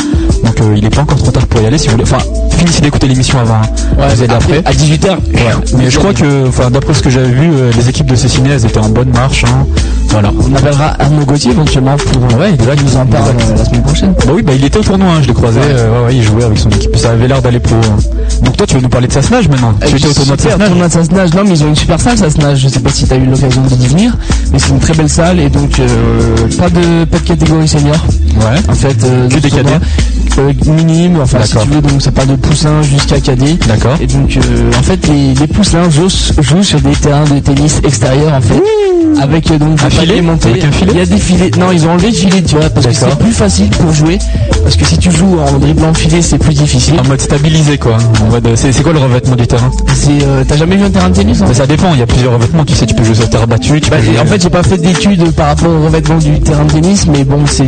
Donc 0.43 0.60
euh, 0.61 0.73
il 0.76 0.84
est 0.85 0.89
pas 0.89 1.01
encore 1.01 1.19
trop 1.19 1.30
tard 1.31 1.45
pour 1.45 1.61
y 1.61 1.68
aller. 1.68 1.77
Si 1.77 1.85
vous 1.85 1.91
voulez, 1.91 2.03
enfin, 2.03 2.18
finissez 2.57 2.81
d'écouter 2.81 3.07
l'émission 3.07 3.38
avant. 3.39 3.61
hein. 3.61 4.07
vous 4.10 4.23
allez 4.23 4.34
après. 4.34 4.57
À 4.65 4.72
18h. 4.72 5.10
Ouais. 5.35 5.53
Mais 5.77 5.91
je 5.91 5.99
crois 5.99 6.14
que, 6.15 6.47
enfin, 6.47 6.72
d'après 6.72 6.95
ce 6.95 7.03
que 7.03 7.11
j'avais 7.11 7.30
vu, 7.30 7.51
les 7.77 7.89
équipes 7.89 8.07
de 8.07 8.15
Cessiné, 8.15 8.49
elles 8.53 8.65
étaient 8.65 8.80
en 8.80 8.89
bonne 8.89 9.11
marche. 9.11 9.43
Hein. 9.43 9.68
Voilà. 10.10 10.31
On 10.51 10.55
appellera 10.55 10.93
Arnaud 10.99 11.26
Gauthier 11.26 11.51
éventuellement 11.51 11.95
pour, 11.97 12.23
Ouais, 12.40 12.52
il 12.78 12.84
nous 12.86 12.95
en 12.98 13.06
parle 13.06 13.30
euh, 13.30 13.58
la 13.58 13.66
semaine 13.66 13.84
prochaine. 13.84 14.14
Bah 14.26 14.32
oui, 14.34 14.41
bah 14.41 14.54
il 14.56 14.64
était 14.64 14.78
au 14.78 14.84
tournoi, 14.84 15.08
hein, 15.10 15.22
je 15.22 15.28
l'ai 15.28 15.34
croisé. 15.34 15.60
euh, 15.62 16.00
ouais, 16.02 16.06
ouais, 16.08 16.16
il 16.16 16.24
jouait 16.24 16.44
avec 16.44 16.58
son 16.58 16.70
équipe. 16.70 16.95
Ça 16.95 17.12
avait 17.12 17.28
l'air 17.28 17.41
d'aller 17.41 17.60
pour. 17.60 17.78
hein. 17.78 17.98
Donc 18.44 18.58
toi, 18.58 18.66
tu 18.66 18.76
veux 18.76 18.82
nous 18.82 18.90
parler 18.90 19.08
de 19.08 19.14
Sassenage 19.14 19.48
maintenant 19.50 19.74
Tu 19.86 19.95
étais 19.95 20.08
au 20.08 20.14
tournoi 20.14 20.36
de 20.36 20.41
Sassenage 20.41 20.68
tournoi 20.70 20.88
de 20.88 20.94
Sassenage. 20.94 21.34
Non, 21.34 21.44
mais 21.44 21.52
ils 21.52 21.64
ont 21.64 21.68
une 21.68 21.76
super 21.76 22.00
salle, 22.00 22.18
Sassenage. 22.18 22.60
Je 22.60 22.68
sais 22.70 22.80
pas 22.80 22.90
si 22.90 23.06
tu 23.06 23.14
as 23.14 23.18
eu 23.18 23.26
l'occasion 23.26 23.62
d'y 23.62 23.88
venir, 23.88 24.16
mais 24.52 24.60
c'est 24.60 24.70
une 24.70 24.80
très 24.80 24.94
belle 24.94 25.10
salle 25.10 25.40
et 25.40 25.50
donc 25.50 25.80
euh, 25.80 25.88
pas 26.58 26.70
de 26.70 27.06
pas 27.06 27.20
de 27.20 27.24
catégorie 27.24 27.68
senior. 27.68 27.95
Ouais. 28.38 28.60
En 28.70 28.74
fait, 28.74 29.04
euh, 29.04 29.28
Que 29.30 29.40
des 29.40 29.50
tournoi. 29.50 29.74
Euh, 30.39 30.51
minime, 30.65 31.19
enfin 31.22 31.39
si 31.43 31.55
tu 31.57 31.68
veux, 31.68 31.81
donc 31.81 32.01
ça 32.01 32.11
part 32.11 32.26
de 32.26 32.35
poussin 32.35 32.81
jusqu'à 32.81 33.19
cadet. 33.19 33.53
D'accord. 33.68 33.95
Et 34.01 34.07
donc 34.07 34.35
euh, 34.38 34.72
en 34.77 34.81
fait 34.81 35.07
les, 35.07 35.34
les 35.35 35.47
poussins 35.47 35.89
jouent, 35.91 36.10
jouent 36.41 36.64
sur 36.64 36.81
des 36.81 36.91
terrains 36.93 37.26
de 37.26 37.39
tennis 37.39 37.80
extérieurs 37.84 38.34
en 38.34 38.41
fait. 38.41 38.61
Avec 39.22 39.51
euh, 39.51 39.60
donc 39.60 39.80
Un 39.84 39.89
filet 39.91 40.22
montés. 40.22 40.49
Avec 40.49 40.64
un 40.64 40.72
filet 40.72 40.91
Il 40.93 40.97
y 40.97 41.01
a 41.01 41.05
des 41.05 41.18
filets. 41.18 41.51
Non, 41.60 41.72
ils 41.72 41.85
ont 41.85 41.91
enlevé 41.91 42.07
le 42.10 42.15
filet, 42.15 42.41
tu 42.41 42.55
vois, 42.55 42.68
parce 42.72 42.88
que 42.88 42.93
c'est 42.93 43.18
plus 43.19 43.31
facile 43.31 43.69
pour 43.69 43.91
jouer. 43.93 44.18
Parce 44.64 44.76
que 44.76 44.85
si 44.85 44.97
tu 44.97 45.11
joues 45.11 45.38
en 45.39 45.60
dribblant 45.60 45.89
le 45.89 45.93
filet, 45.93 46.22
c'est 46.23 46.39
plus 46.39 46.55
difficile. 46.55 46.95
En 46.99 47.07
mode 47.07 47.22
stabilisé, 47.22 47.77
quoi. 47.77 47.97
En 48.26 48.31
mode, 48.31 48.47
c'est 48.55 48.72
c'est 48.72 48.81
quoi 48.81 48.91
le 48.93 48.99
revêtement 48.99 49.35
du 49.35 49.45
terrain? 49.45 49.69
C'est 49.93 50.23
euh, 50.23 50.43
t'as 50.47 50.57
jamais 50.57 50.77
vu 50.77 50.85
un 50.85 50.89
terrain 50.89 51.10
de 51.10 51.15
tennis 51.15 51.41
en 51.41 51.47
Mais 51.47 51.53
ça 51.53 51.68
dépend, 51.68 51.93
il 51.93 51.99
y 51.99 52.01
a 52.01 52.07
plusieurs 52.07 52.34
revêtements, 52.34 52.65
tu 52.65 52.73
sais, 52.73 52.88
tu 52.88 52.95
peux 52.95 53.03
jouer 53.03 53.14
sur 53.15 53.30
terre 53.30 53.47
battue, 53.47 53.80
tu 53.80 53.89
Bah, 53.91 53.97
peux 53.97 54.03
et 54.03 54.05
jouer- 54.14 54.19
en 54.19 54.26
fait, 54.26 54.41
j'ai 54.41 54.49
pas 54.49 54.64
fait 54.64 54.77
d'études 54.80 55.31
par 55.34 55.47
rapport 55.47 55.69
au 55.69 55.85
revêtement 55.85 56.18
du 56.18 56.39
terrain 56.39 56.65
de 56.65 56.72
tennis, 56.72 57.05
mais 57.05 57.23
bon, 57.23 57.41
c'est, 57.45 57.65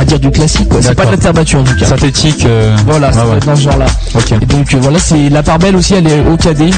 va 0.00 0.04
dire 0.06 0.18
du 0.20 0.30
classique, 0.30 0.68
quoi. 0.68 0.80
C'est 0.82 0.94
pas 0.94 1.06
de 1.06 1.10
la 1.12 1.16
terre 1.16 1.32
battue, 1.34 1.56
en 1.56 1.64
tout 1.64 1.76
cas. 1.76 1.86
synthétique. 1.86 2.44
euh, 2.46 2.76
Voilà, 2.86 3.10
dans 3.10 3.56
ce 3.56 3.62
genre-là. 3.62 3.86
Ok. 4.14 4.32
Et 4.32 4.46
donc, 4.46 4.74
euh, 4.74 4.78
voilà, 4.80 4.98
c'est, 4.98 5.28
la 5.28 5.42
part 5.42 5.58
belle 5.58 5.76
aussi, 5.76 5.94
elle 5.94 6.06
est 6.06 6.20
au 6.26 6.36
cadet. 6.36 6.70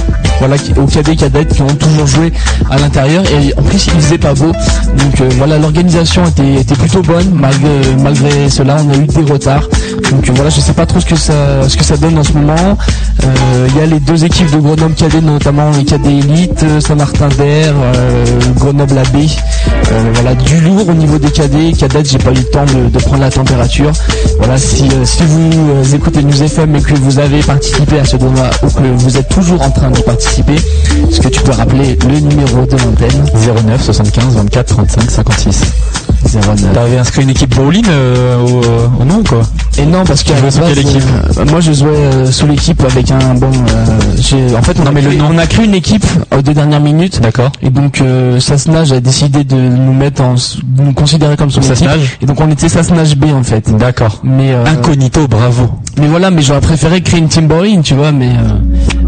Voilà, 0.43 0.59
qui- 0.59 0.73
au 0.77 0.87
cadet, 0.87 1.15
cadette, 1.15 1.55
qui 1.55 1.63
ont 1.63 1.69
toujours 1.69 2.09
joué 2.09 2.33
à 2.69 2.77
l'intérieur. 2.77 3.23
Et 3.27 3.57
en 3.57 3.63
plus, 3.63 3.87
il 3.87 3.93
faisait 3.93 4.19
pas 4.19 4.35
beau. 4.35 4.51
Donc, 4.51 5.21
euh, 5.21 5.29
voilà, 5.39 5.57
l'organisation 5.57 6.25
était, 6.27 6.75
plutôt 6.75 7.01
bonne. 7.01 7.31
Malgré, 7.33 8.51
cela, 8.51 8.77
on 8.85 8.91
a 8.93 8.97
eu 8.97 9.07
des 9.07 9.33
retards. 9.33 9.69
Donc, 10.11 10.29
euh, 10.29 10.33
voilà, 10.35 10.51
je 10.51 10.59
sais 10.61 10.73
pas 10.73 10.85
trop 10.85 10.99
ce 10.99 11.07
que 11.07 11.15
ça, 11.15 11.69
ce 11.69 11.77
que 11.77 11.85
ça 11.85 11.97
donne 11.97 12.19
en 12.19 12.25
ce 12.25 12.33
moment. 12.33 12.77
Euh, 13.23 13.69
Il 13.69 13.81
y 13.81 13.85
a 13.85 13.87
les 13.87 14.01
deux 14.01 14.25
équipes 14.25 14.51
de 14.51 14.59
Grenoble 14.59 14.95
cadet, 14.95 15.21
notamment 15.21 15.71
les 15.71 15.85
cadets 15.85 16.17
élites, 16.17 16.65
Saint-Martin 16.81 17.29
d'Air, 17.39 17.73
Grenoble 18.57 18.99
AB. 18.99 19.29
Voilà, 20.15 20.35
du 20.35 20.61
lourd 20.61 20.89
au 20.89 20.93
niveau 20.95 21.19
des 21.19 21.31
cadets. 21.31 21.73
Cadettes, 21.73 22.11
j'ai 22.11 22.19
pas 22.19 22.33
eu 22.33 22.35
le 22.35 22.45
temps 22.45 22.65
de, 22.65 22.99
prendre 22.99 23.21
la 23.21 23.31
température. 23.31 23.93
Voilà, 24.39 24.59
si, 24.59 24.89
vous 24.89 25.95
écoutez 25.95 26.23
News 26.25 26.43
FM 26.43 26.75
et 26.77 26.83
que 26.83 26.95
vous 26.95 27.19
avez 27.21 27.41
participé 27.41 28.01
à 28.01 28.05
ce 28.05 28.17
tournoi 28.17 28.51
ou 28.63 28.67
que 28.67 28.87
vous 28.97 29.17
êtes 29.17 29.29
toujours 29.29 29.63
en 29.63 29.71
train 29.71 29.91
de 29.91 30.01
participer, 30.01 30.32
est-ce 30.39 31.21
que 31.21 31.29
tu 31.29 31.41
peux 31.43 31.53
rappeler 31.53 31.99
le 32.09 32.21
numéro 32.21 32.65
de 32.65 32.73
l'antenne? 32.77 33.25
09 33.67 33.83
75 33.83 34.35
24 34.37 34.67
35 34.67 35.11
56. 35.11 35.63
09. 36.35 36.73
T'avais 36.73 36.99
inscrit 36.99 37.23
une 37.25 37.31
équipe 37.31 37.55
bowling 37.55 37.85
euh, 37.89 38.39
au, 38.39 38.63
euh, 38.65 38.87
au 39.01 39.05
nom 39.05 39.23
quoi? 39.29 39.43
Et 39.79 39.85
non, 39.85 40.05
parce 40.05 40.23
que 40.23 40.33
sur 40.51 40.65
quelle 40.67 40.79
équipe? 40.79 41.03
Moi, 41.51 41.61
je 41.61 41.73
jouais 41.73 41.89
euh, 41.91 42.31
sous 42.31 42.47
l'équipe 42.47 42.83
avec 42.85 43.11
un 43.11 43.35
bon. 43.35 43.51
euh, 43.51 44.57
en 44.57 44.63
fait, 44.63 44.77
on, 44.79 44.85
Non, 44.85 44.91
a 44.91 44.93
mais 44.93 45.01
le 45.03 45.09
créé, 45.09 45.19
nom. 45.19 45.29
on 45.33 45.39
a 45.39 45.47
créé 45.47 45.65
une 45.67 45.75
équipe 45.75 46.07
aux 46.37 46.41
deux 46.43 46.55
dernières 46.55 46.81
minutes. 46.81 47.21
D'accord. 47.21 47.51
Et 47.63 47.71
donc, 47.71 48.01
euh, 48.01 48.39
Sasnage 48.41 48.93
a 48.93 49.01
décidé 49.01 49.45
de 49.45 49.57
nous 49.57 49.93
mettre 49.93 50.23
en, 50.23 50.35
de 50.35 50.83
nous 50.83 50.93
considérer 50.93 51.37
comme 51.37 51.51
son 51.51 51.61
équipe. 51.61 51.89
Et 52.23 52.27
donc, 52.27 52.41
on 52.41 52.51
était 52.51 52.69
Sasnage 52.69 53.17
B 53.17 53.27
en 53.35 53.43
fait. 53.43 53.75
D'accord. 53.77 54.21
Mais 54.23 54.53
euh, 54.53 54.65
Incognito, 54.67 55.27
bravo. 55.29 55.69
mais 56.01 56.07
voilà, 56.07 56.31
mais 56.31 56.43
j'aurais 56.43 56.61
préféré 56.61 57.03
créer 57.03 57.21
une 57.21 57.29
team 57.29 57.47
bowling, 57.49 57.83
tu 57.83 57.95
vois, 57.95 58.07
euh, 58.07 58.13
mais 58.13 58.31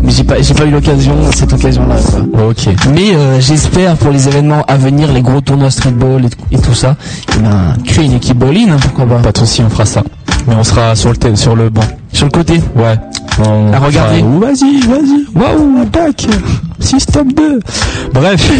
j'ai 0.08 0.24
pas 0.24 0.40
j'ai 0.40 0.54
pas 0.54 0.64
eu 0.64 0.70
l'occasion 0.70 1.14
cette 1.34 1.52
occasion-là. 1.52 1.96
quoi. 2.32 2.48
Ok. 2.48 2.68
Mais 2.92 3.14
euh, 3.14 3.40
j'espère 3.40 3.96
pour 3.96 4.10
les 4.10 4.28
événements 4.28 4.62
à 4.66 4.76
venir, 4.76 5.12
les 5.12 5.22
gros 5.22 5.40
tournois 5.40 5.70
streetball 5.70 6.24
et, 6.24 6.54
et 6.56 6.58
tout 6.58 6.74
ça, 6.74 6.96
eh 7.36 7.40
ben, 7.40 7.74
créer 7.84 8.04
une 8.06 8.14
équipe 8.14 8.38
bowling, 8.38 8.70
hein, 8.70 8.76
pourquoi 8.80 9.06
pas. 9.06 9.18
Pas 9.22 9.32
de 9.32 9.38
souci, 9.38 9.62
on 9.64 9.70
fera 9.70 9.84
ça. 9.86 10.02
Mais 10.46 10.54
on 10.54 10.64
sera 10.64 10.94
sur 10.94 11.10
le 11.10 11.16
thé- 11.16 11.36
sur 11.36 11.56
le 11.56 11.70
banc. 11.70 11.82
Sur 12.14 12.26
le 12.26 12.30
côté. 12.32 12.60
Ouais. 12.76 12.96
On 13.44 13.72
À 13.72 13.78
regarder. 13.80 14.22
Vas-y, 14.22 14.80
vas-y. 14.86 15.26
Waouh, 15.34 15.82
attaque. 15.82 16.26
Système 16.78 17.32
2. 17.32 17.60
Bref, 18.12 18.52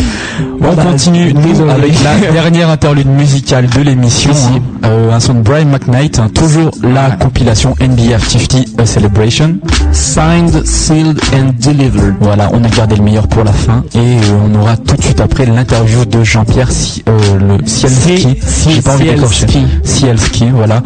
on 0.60 0.72
bah, 0.74 0.82
continue 0.82 1.34
nous, 1.34 1.68
avec 1.70 1.92
la 2.02 2.32
dernière 2.32 2.70
interlude 2.70 3.06
musicale 3.08 3.66
de 3.68 3.82
l'émission. 3.82 4.32
Si, 4.32 4.40
si. 4.40 4.48
hein. 4.48 4.60
Euh, 4.86 5.12
un 5.12 5.20
son 5.20 5.34
de 5.34 5.40
Brian 5.40 5.66
McKnight, 5.66 6.18
hein, 6.18 6.28
toujours 6.32 6.70
la 6.82 7.10
compilation 7.10 7.74
NBA 7.80 8.18
50 8.18 8.66
A 8.80 8.86
Celebration. 8.86 9.56
Signed, 9.92 10.64
sealed 10.64 11.20
and 11.34 11.52
delivered. 11.60 12.14
Voilà, 12.20 12.48
on 12.52 12.64
a 12.64 12.68
gardé 12.68 12.96
le 12.96 13.02
meilleur 13.02 13.28
pour 13.28 13.44
la 13.44 13.52
fin 13.52 13.84
et 13.94 13.98
euh, 13.98 14.38
on 14.50 14.58
aura 14.60 14.76
tout 14.76 14.96
de 14.96 15.02
suite 15.02 15.20
après 15.20 15.44
l'interview 15.46 16.04
de 16.06 16.24
Jean-Pierre 16.24 16.72
Si- 16.72 17.04
euh, 17.08 17.58
le 17.58 17.66
Sielski. 17.66 18.38
Si- 18.44 18.70
J'ai 18.70 18.82
pas 18.82 18.94
envie 18.94 19.04
d'écorcher. 19.10 19.46
Sielski. 19.48 19.66
Sielski, 19.84 20.50
voilà. 20.50 20.82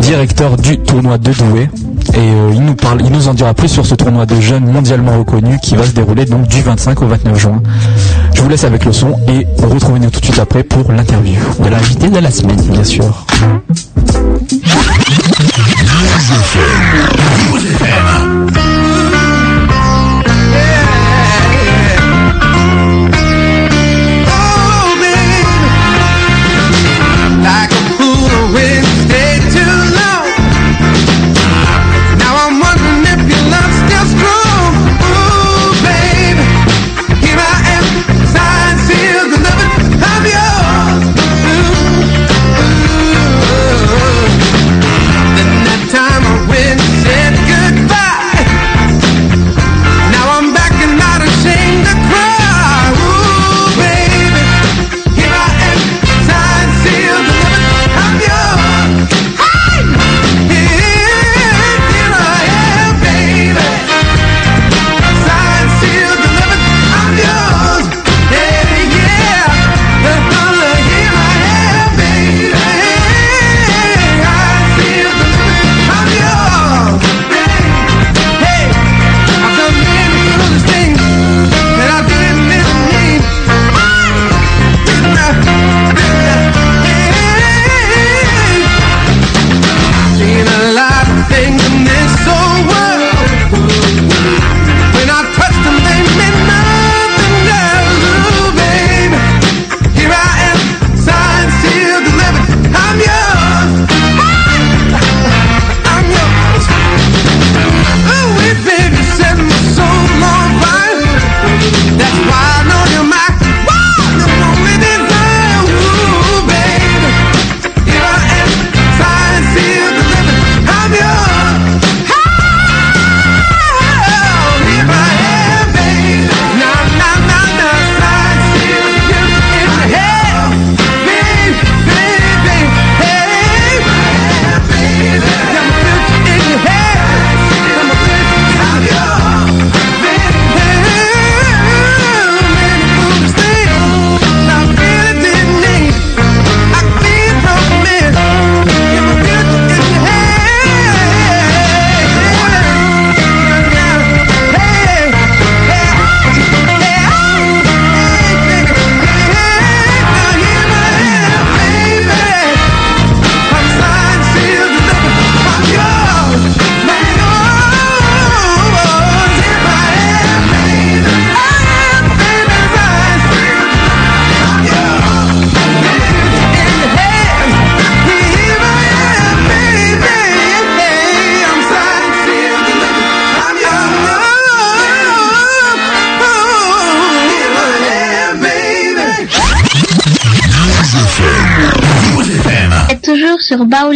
directeur 0.00 0.56
du 0.56 0.78
tournoi 0.78 1.18
de 1.18 1.30
Douai. 1.32 1.53
Et 1.62 1.68
euh, 2.16 2.50
il 2.52 2.62
nous 2.62 2.74
parle, 2.74 3.00
il 3.04 3.10
nous 3.10 3.28
en 3.28 3.34
dira 3.34 3.54
plus 3.54 3.68
sur 3.68 3.86
ce 3.86 3.94
tournoi 3.94 4.26
de 4.26 4.40
jeunes 4.40 4.64
mondialement 4.64 5.18
reconnu 5.18 5.58
qui 5.60 5.76
va 5.76 5.84
se 5.84 5.92
dérouler 5.92 6.24
donc 6.24 6.46
du 6.48 6.60
25 6.62 7.00
au 7.02 7.06
29 7.06 7.38
juin. 7.38 7.62
Je 8.34 8.42
vous 8.42 8.48
laisse 8.48 8.64
avec 8.64 8.84
le 8.84 8.92
son 8.92 9.16
et 9.28 9.46
retrouvez-nous 9.62 10.10
tout 10.10 10.20
de 10.20 10.24
suite 10.24 10.38
après 10.38 10.62
pour 10.64 10.90
l'interview 10.92 11.40
de 11.62 11.68
l'invité 11.68 12.08
de 12.08 12.18
la 12.18 12.30
semaine, 12.30 12.60
bien 12.60 12.84
sûr. 12.84 13.24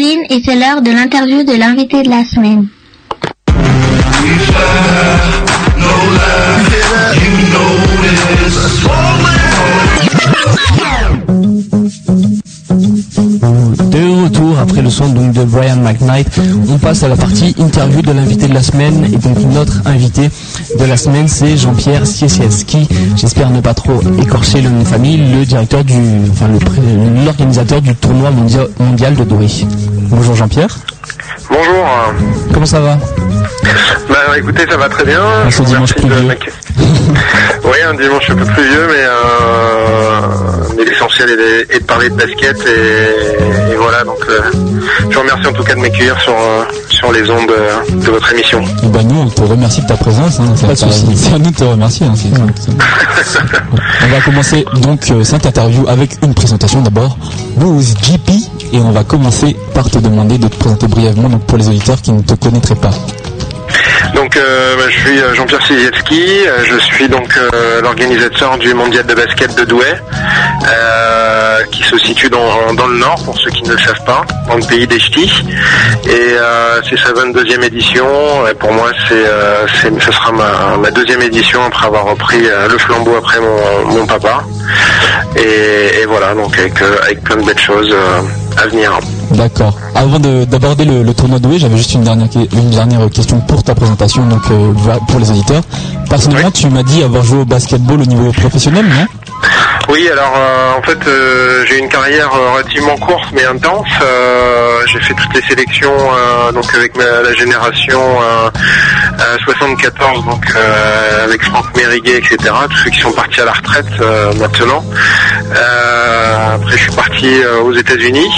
Et 0.07 0.43
c'est 0.45 0.55
l'heure 0.55 0.81
de 0.81 0.91
l'interview 0.93 1.43
de 1.43 1.55
l'invité 1.59 2.03
de 2.03 2.09
la 2.11 2.25
semaine. 2.25 2.69
De 12.71 14.23
retour 14.25 14.59
après 14.61 14.83
le 14.83 14.91
son 14.91 15.09
donc 15.09 15.33
de 15.33 15.45
Brian 15.45 15.77
McKnight. 15.77 16.29
On 16.71 16.79
passe 16.79 17.03
à 17.03 17.09
la 17.09 17.17
partie 17.17 17.55
interview 17.59 18.03
de 18.03 18.13
l'invité 18.13 18.47
de 18.47 18.55
la 18.55 18.63
semaine. 18.63 19.05
Et 19.13 19.17
donc 19.17 19.39
notre 19.53 19.81
invité 19.87 20.29
de 20.79 20.85
la 20.85 20.97
semaine, 20.97 21.29
c'est 21.29 21.57
Jean-Pierre 21.57 22.07
Siesiewski. 22.07 22.87
J'espère 23.17 23.51
ne 23.51 23.61
pas 23.61 23.75
trop 23.75 24.01
écorcher 24.21 24.61
le 24.61 24.71
nom 24.71 24.81
de 24.81 24.87
famille, 24.89 25.17
le 25.17 25.45
directeur 25.45 25.83
du, 25.85 25.95
enfin 26.31 26.47
l'organisateur 27.25 27.81
du 27.81 27.95
tournoi 27.95 28.31
mondia- 28.31 28.69
mondial 28.79 29.15
de 29.15 29.25
Douai. 29.25 29.47
Bonjour 30.11 30.35
Jean-Pierre. 30.35 30.75
Bonjour. 31.51 31.87
Comment 32.53 32.67
ça 32.67 32.81
va? 32.81 32.99
Bah 34.09 34.39
écoutez, 34.39 34.67
ça 34.69 34.77
va 34.79 34.89
très 34.89 35.05
bien. 35.05 35.23
Un 35.23 35.63
dimanche 35.65 35.95
de 35.95 36.01
pluvieux. 36.01 36.23
m'accueillir. 36.23 36.55
oui, 37.65 37.77
un 37.87 37.95
dimanche 37.95 38.31
un 38.31 38.37
peu 38.37 38.45
pluvieux, 38.47 38.87
mais, 38.89 39.05
euh, 39.05 40.58
mais 40.79 40.85
l'essentiel 40.85 41.29
est 41.31 41.37
de, 41.37 41.75
est 41.75 41.81
de 41.81 41.85
parler 41.85 42.09
de 42.09 42.15
basket 42.15 42.57
et, 42.67 43.73
et 43.73 43.77
voilà. 43.77 44.05
Donc, 44.05 44.19
euh, 44.29 44.41
je 45.11 45.15
vous 45.15 45.21
remercie 45.21 45.47
en 45.47 45.53
tout 45.53 45.65
cas 45.65 45.75
de 45.75 45.81
m'accueillir 45.81 46.19
sur 46.21 46.33
euh, 46.33 46.63
sur 46.89 47.13
les 47.13 47.29
ondes 47.31 47.51
euh, 47.51 47.79
de 47.91 48.11
votre 48.11 48.33
émission. 48.33 48.63
Et 48.83 48.87
bah 48.87 49.01
nous 49.05 49.21
on 49.21 49.29
te 49.29 49.43
remercie 49.43 49.83
de 49.83 49.87
ta 49.89 49.97
présence, 49.97 50.39
hein, 50.41 50.55
c'est 50.57 51.35
à 51.35 51.39
nous 51.39 51.51
de 51.51 51.57
te 51.57 51.65
remercier. 51.65 52.07
hein, 52.07 52.15
c'est- 52.17 52.29
c'est- 53.25 53.39
on 54.05 54.09
va 54.09 54.21
commencer 54.25 54.65
donc 54.83 55.11
euh, 55.11 55.25
cette 55.25 55.47
interview 55.47 55.87
avec 55.89 56.17
une 56.23 56.35
présentation 56.35 56.81
d'abord. 56.83 57.19
Vous 57.57 57.81
JP 57.83 58.31
et 58.73 58.79
on 58.79 58.93
va 58.93 59.03
commencer 59.05 59.57
par 59.75 59.91
te 59.91 59.99
demander 59.99 60.39
de 60.39 60.49
te 60.49 60.57
présenter 60.57 60.87
brièvement 60.87 61.29
donc 61.29 61.43
pour 61.47 61.59
les 61.59 61.69
auditeurs 61.69 62.01
qui 62.01 62.13
ne 62.13 62.21
te 62.23 62.35
connaîtraient 62.35 62.75
pas. 62.77 62.91
Donc, 64.15 64.37
euh, 64.37 64.77
bah, 64.77 64.85
je 64.89 64.99
suis 64.99 65.21
euh, 65.21 65.35
Jean-Pierre 65.35 65.65
Siziewski. 65.67 66.47
euh, 66.47 66.65
Je 66.65 66.79
suis 66.79 67.09
donc 67.09 67.29
l'organisateur 67.83 68.59
du 68.59 68.75
mondial 68.75 69.07
de 69.07 69.15
basket 69.15 69.55
de 69.57 69.65
Douai, 69.65 69.95
qui 71.71 71.83
se 71.83 71.99
situe 71.99 72.29
dans, 72.31 72.73
dans 72.75 72.87
le 72.87 72.99
nord, 72.99 73.23
pour 73.25 73.39
ceux 73.39 73.51
qui 73.51 73.63
ne 73.63 73.73
le 73.73 73.79
savent 73.79 74.05
pas, 74.05 74.25
dans 74.49 74.57
le 74.57 74.67
pays 74.67 74.87
des 74.87 74.99
ch'tis. 74.99 75.45
Et 76.07 76.37
c'est 76.89 76.99
sa 76.99 77.13
22e 77.13 77.63
édition. 77.65 78.47
Et 78.49 78.55
pour 78.55 78.73
moi, 78.73 78.91
c'est, 79.09 79.25
ce 80.01 80.13
sera 80.13 80.33
ma, 80.33 80.91
deuxième 80.91 81.23
édition 81.23 81.63
après 81.65 81.87
avoir 81.87 82.07
repris 82.07 82.43
le 82.43 82.79
flambeau 82.79 83.17
après 83.17 83.39
mon, 83.41 84.07
papa. 84.07 84.43
Et, 85.37 86.01
et 86.01 86.07
voilà, 86.07 86.35
donc 86.35 86.57
avec, 86.59 86.75
avec 87.03 87.23
plein 87.23 87.37
de 87.37 87.45
belles 87.45 87.59
choses 87.59 87.95
à 88.57 88.67
venir. 88.67 88.99
D'accord. 89.35 89.77
Avant 89.95 90.19
de- 90.19 90.45
d'aborder 90.45 90.85
le, 90.85 91.03
le 91.03 91.15
tournoi 91.15 91.39
Douai, 91.39 91.59
j'avais 91.59 91.77
juste 91.77 91.93
une 91.95 92.03
dernière, 92.03 92.29
une 92.53 92.71
dernière 92.71 93.09
question 93.11 93.41
pour 93.41 93.63
ta 93.63 93.75
présentation, 93.75 94.27
donc 94.27 94.41
euh, 94.51 94.73
pour 95.09 95.21
les 95.21 95.31
auditeurs. 95.31 95.63
Personnellement, 96.09 96.51
tu 96.51 96.69
m'as 96.71 96.83
dit 96.83 97.03
avoir 97.03 97.23
joué 97.23 97.41
au 97.41 97.45
basketball 97.45 98.01
au 98.01 98.07
niveau 98.07 98.33
professionnel, 98.33 98.87
non? 98.87 99.07
Oui, 99.89 100.07
alors 100.11 100.35
euh, 100.37 100.73
en 100.79 100.83
fait, 100.83 100.99
euh, 101.09 101.65
j'ai 101.67 101.79
une 101.79 101.89
carrière 101.89 102.31
euh, 102.35 102.53
relativement 102.53 102.97
courte 102.99 103.29
mais 103.33 103.45
intense. 103.45 103.87
Euh, 104.03 104.81
j'ai 104.87 105.01
fait 105.01 105.15
toutes 105.15 105.35
les 105.35 105.41
sélections 105.43 105.95
euh, 105.97 106.53
donc 106.53 106.65
avec 106.75 106.95
ma- 106.97 107.23
la 107.23 107.33
génération 107.33 108.01
euh, 108.23 108.51
euh, 109.21 109.37
74, 109.45 110.25
donc 110.27 110.45
avec 111.25 111.43
Franck 111.43 111.75
Mériguet, 111.77 112.19
etc. 112.19 112.37
Tous 112.71 112.77
ceux 112.85 112.91
qui 112.91 113.01
sont 113.01 113.13
partis 113.13 113.41
à 113.41 113.47
la 113.47 113.53
retraite 113.53 113.87
maintenant. 114.39 114.85
Après, 116.55 116.73
je 116.73 116.83
suis 116.83 116.93
parti 116.93 117.41
aux 117.63 117.73
États-Unis. 117.73 118.31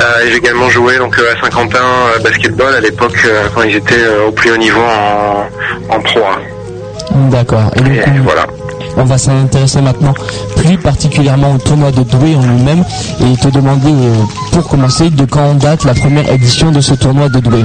Euh, 0.00 0.24
et 0.24 0.30
j'ai 0.30 0.36
également 0.36 0.70
joué 0.70 0.98
donc 0.98 1.18
à 1.18 1.40
Saint-Quentin 1.42 1.82
basketball 2.22 2.74
à 2.74 2.80
l'époque 2.80 3.26
quand 3.54 3.62
ils 3.62 3.76
étaient 3.76 4.06
au 4.26 4.30
plus 4.32 4.52
haut 4.52 4.56
niveau 4.56 4.80
en, 4.82 5.48
en 5.88 6.00
pro. 6.00 6.20
D'accord. 7.30 7.70
Et 7.76 7.80
donc, 7.80 7.92
Et 7.92 8.02
on- 8.18 8.22
voilà. 8.22 8.46
On 8.96 9.04
va 9.04 9.18
s'intéresser 9.18 9.80
maintenant 9.80 10.14
plus 10.56 10.76
particulièrement 10.78 11.52
au 11.54 11.58
tournoi 11.58 11.90
de 11.92 12.02
Douai 12.02 12.34
en 12.34 12.42
lui-même 12.42 12.84
et 13.20 13.36
te 13.36 13.48
demander, 13.48 13.90
euh, 13.92 14.14
pour 14.52 14.66
commencer, 14.68 15.10
de 15.10 15.24
quand 15.24 15.54
date 15.54 15.84
la 15.84 15.94
première 15.94 16.28
édition 16.32 16.70
de 16.72 16.80
ce 16.80 16.94
tournoi 16.94 17.28
de 17.28 17.38
Douai. 17.38 17.64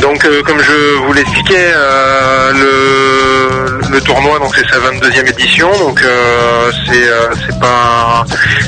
Donc 0.00 0.24
euh, 0.24 0.42
comme 0.42 0.58
je 0.60 1.04
vous 1.06 1.12
l'expliquais, 1.12 1.70
euh, 1.74 2.52
le, 2.52 3.90
le 3.90 4.00
tournoi 4.00 4.38
donc 4.38 4.54
c'est 4.54 4.68
sa 4.70 4.78
22e 4.78 5.26
édition, 5.28 5.68
donc 5.78 6.00
euh, 6.02 6.70
c'est 6.86 7.58
pas 7.58 8.24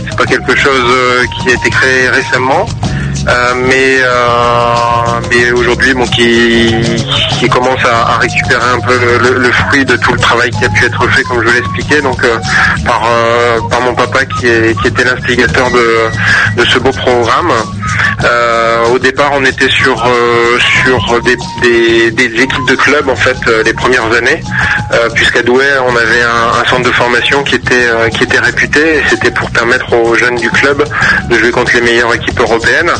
c'est 0.09 0.16
pas 0.16 0.24
quelque 0.27 0.55
chose 0.57 0.85
qui 1.43 1.51
a 1.51 1.53
été 1.55 1.70
créé 1.70 2.09
récemment. 2.09 2.66
Euh, 3.28 3.55
mais 3.66 3.98
euh, 4.02 5.20
mais 5.30 5.50
aujourd'hui 5.52 5.92
bon 5.92 6.06
qui 6.06 6.74
qui 7.38 7.48
commence 7.48 7.84
à, 7.84 8.14
à 8.14 8.18
récupérer 8.18 8.64
un 8.74 8.80
peu 8.80 8.98
le, 8.98 9.18
le- 9.18 9.38
le 9.38 9.52
fruit 9.52 9.84
de 9.84 9.96
tout 9.96 10.12
le 10.12 10.18
travail 10.18 10.50
qui 10.50 10.64
a 10.64 10.68
pu 10.70 10.86
être 10.86 11.06
fait 11.09 11.22
comme 11.24 11.46
je 11.46 11.52
l'expliquais. 11.52 12.00
Donc 12.00 12.22
euh, 12.24 12.38
par 12.86 13.02
euh, 13.06 13.60
par 13.70 13.80
mon 13.82 13.94
papa 13.94 14.24
qui 14.24 14.46
est 14.46 14.80
qui 14.80 14.88
était 14.88 15.05
l'instigateur 15.05 15.70
de 15.70 16.60
de 16.60 16.64
ce 16.64 16.78
beau 16.78 16.90
programme 16.90 17.52
au 18.93 18.98
départ, 18.98 19.31
on 19.35 19.44
était 19.44 19.69
sur 19.69 20.05
euh, 20.06 20.59
sur 20.82 21.20
des, 21.23 22.43
équipes 22.43 22.69
de 22.69 22.74
club 22.77 23.09
en 23.09 23.16
fait 23.16 23.36
euh, 23.47 23.62
les 23.62 23.73
premières 23.73 24.10
années, 24.12 24.40
euh, 24.93 25.09
puisqu'à 25.15 25.43
Douai, 25.43 25.66
on 25.86 25.97
avait 25.97 26.23
un, 26.23 26.65
centre 26.69 26.82
de 26.82 26.93
formation 26.93 27.43
qui 27.43 27.56
était 27.56 27.74
euh, 27.74 28.09
qui 28.09 28.24
était 28.24 28.39
réputé. 28.39 29.02
C'était 29.09 29.31
pour 29.31 29.51
permettre 29.51 29.93
aux 29.93 30.15
jeunes 30.15 30.36
du 30.36 30.51
club 30.51 30.85
de 31.31 31.39
jouer 31.39 31.51
contre 31.51 31.73
les 31.74 31.81
meilleures 31.81 32.15
équipes 32.15 32.40
européennes. 32.40 32.90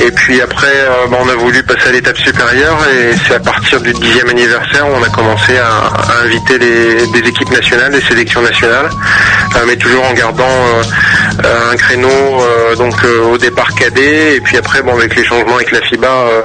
Et 0.00 0.10
puis 0.10 0.40
après, 0.40 0.66
euh, 0.66 1.06
bah, 1.10 1.18
on 1.20 1.28
a 1.28 1.34
voulu 1.34 1.62
passer 1.62 1.88
à 1.88 1.92
l'étape 1.92 2.18
supérieure. 2.18 2.78
Et 2.92 3.14
c'est 3.26 3.34
à 3.34 3.40
partir 3.40 3.80
du 3.80 3.92
dixième 3.92 4.28
anniversaire 4.28 4.88
où 4.88 4.92
on 4.92 5.02
a 5.02 5.08
commencé 5.08 5.56
à, 5.58 6.22
inviter 6.24 6.58
des 6.58 7.28
équipes 7.28 7.50
nationales, 7.50 7.92
des 7.92 8.00
sélections 8.00 8.42
nationales, 8.42 8.88
euh, 9.56 9.64
mais 9.66 9.76
toujours 9.76 10.04
en 10.04 10.12
gardant 10.14 10.44
euh, 10.44 10.82
euh, 10.82 11.23
un 11.42 11.76
créneau 11.76 12.08
euh, 12.08 12.76
donc 12.76 12.94
euh, 13.04 13.32
au 13.32 13.38
départ 13.38 13.74
cadet 13.74 14.36
et 14.36 14.40
puis 14.40 14.56
après 14.56 14.82
bon 14.82 14.94
avec 14.96 15.14
les 15.16 15.24
changements 15.24 15.56
avec 15.56 15.72
la 15.72 15.80
FIBA 15.80 16.06
euh, 16.06 16.42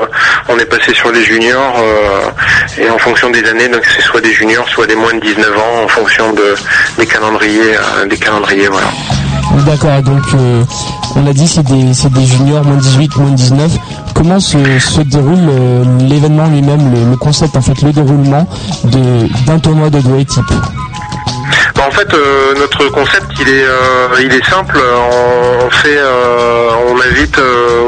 on 0.47 0.57
est 0.57 0.65
passé 0.65 0.93
sur 0.93 1.11
les 1.11 1.23
juniors 1.23 1.75
euh, 1.77 2.81
et 2.81 2.89
en 2.89 2.97
fonction 2.97 3.29
des 3.29 3.43
années 3.45 3.67
donc 3.67 3.83
c'est 3.85 4.01
soit 4.01 4.21
des 4.21 4.33
juniors 4.33 4.67
soit 4.69 4.87
des 4.87 4.95
moins 4.95 5.13
de 5.13 5.19
19 5.19 5.57
ans 5.57 5.83
en 5.83 5.87
fonction 5.87 6.33
de 6.33 6.55
des 6.97 7.05
calendriers 7.05 7.75
euh, 7.75 8.05
des 8.05 8.17
calendriers 8.17 8.67
voilà. 8.67 8.87
D'accord, 9.65 10.01
donc 10.03 10.21
euh, 10.35 10.63
on 11.15 11.23
l'a 11.23 11.33
dit, 11.33 11.47
c'est 11.47 11.63
des, 11.63 11.93
c'est 11.93 12.11
des 12.13 12.25
juniors, 12.25 12.63
moins 12.63 12.77
18, 12.77 13.17
moins 13.17 13.31
19. 13.31 13.71
Comment 14.13 14.39
se, 14.39 14.57
déroule 15.01 15.49
euh, 15.49 15.83
l'événement 16.07 16.47
lui-même, 16.47 16.93
le, 16.93 17.17
concept, 17.17 17.55
en 17.57 17.61
fait, 17.61 17.81
le 17.81 17.91
déroulement 17.91 18.47
d'un 18.83 19.59
tournoi 19.59 19.89
de 19.89 19.99
Douai 19.99 20.25
type? 20.25 20.45
En 21.89 21.91
fait, 21.91 22.13
euh, 22.13 22.53
notre 22.59 22.85
concept, 22.89 23.25
il 23.39 23.49
est, 23.49 23.65
euh, 23.65 24.07
il 24.21 24.31
est 24.31 24.45
simple. 24.45 24.79
On, 24.79 25.69
fait, 25.71 25.97
euh, 25.97 26.69
on 26.87 27.01
invite 27.01 27.39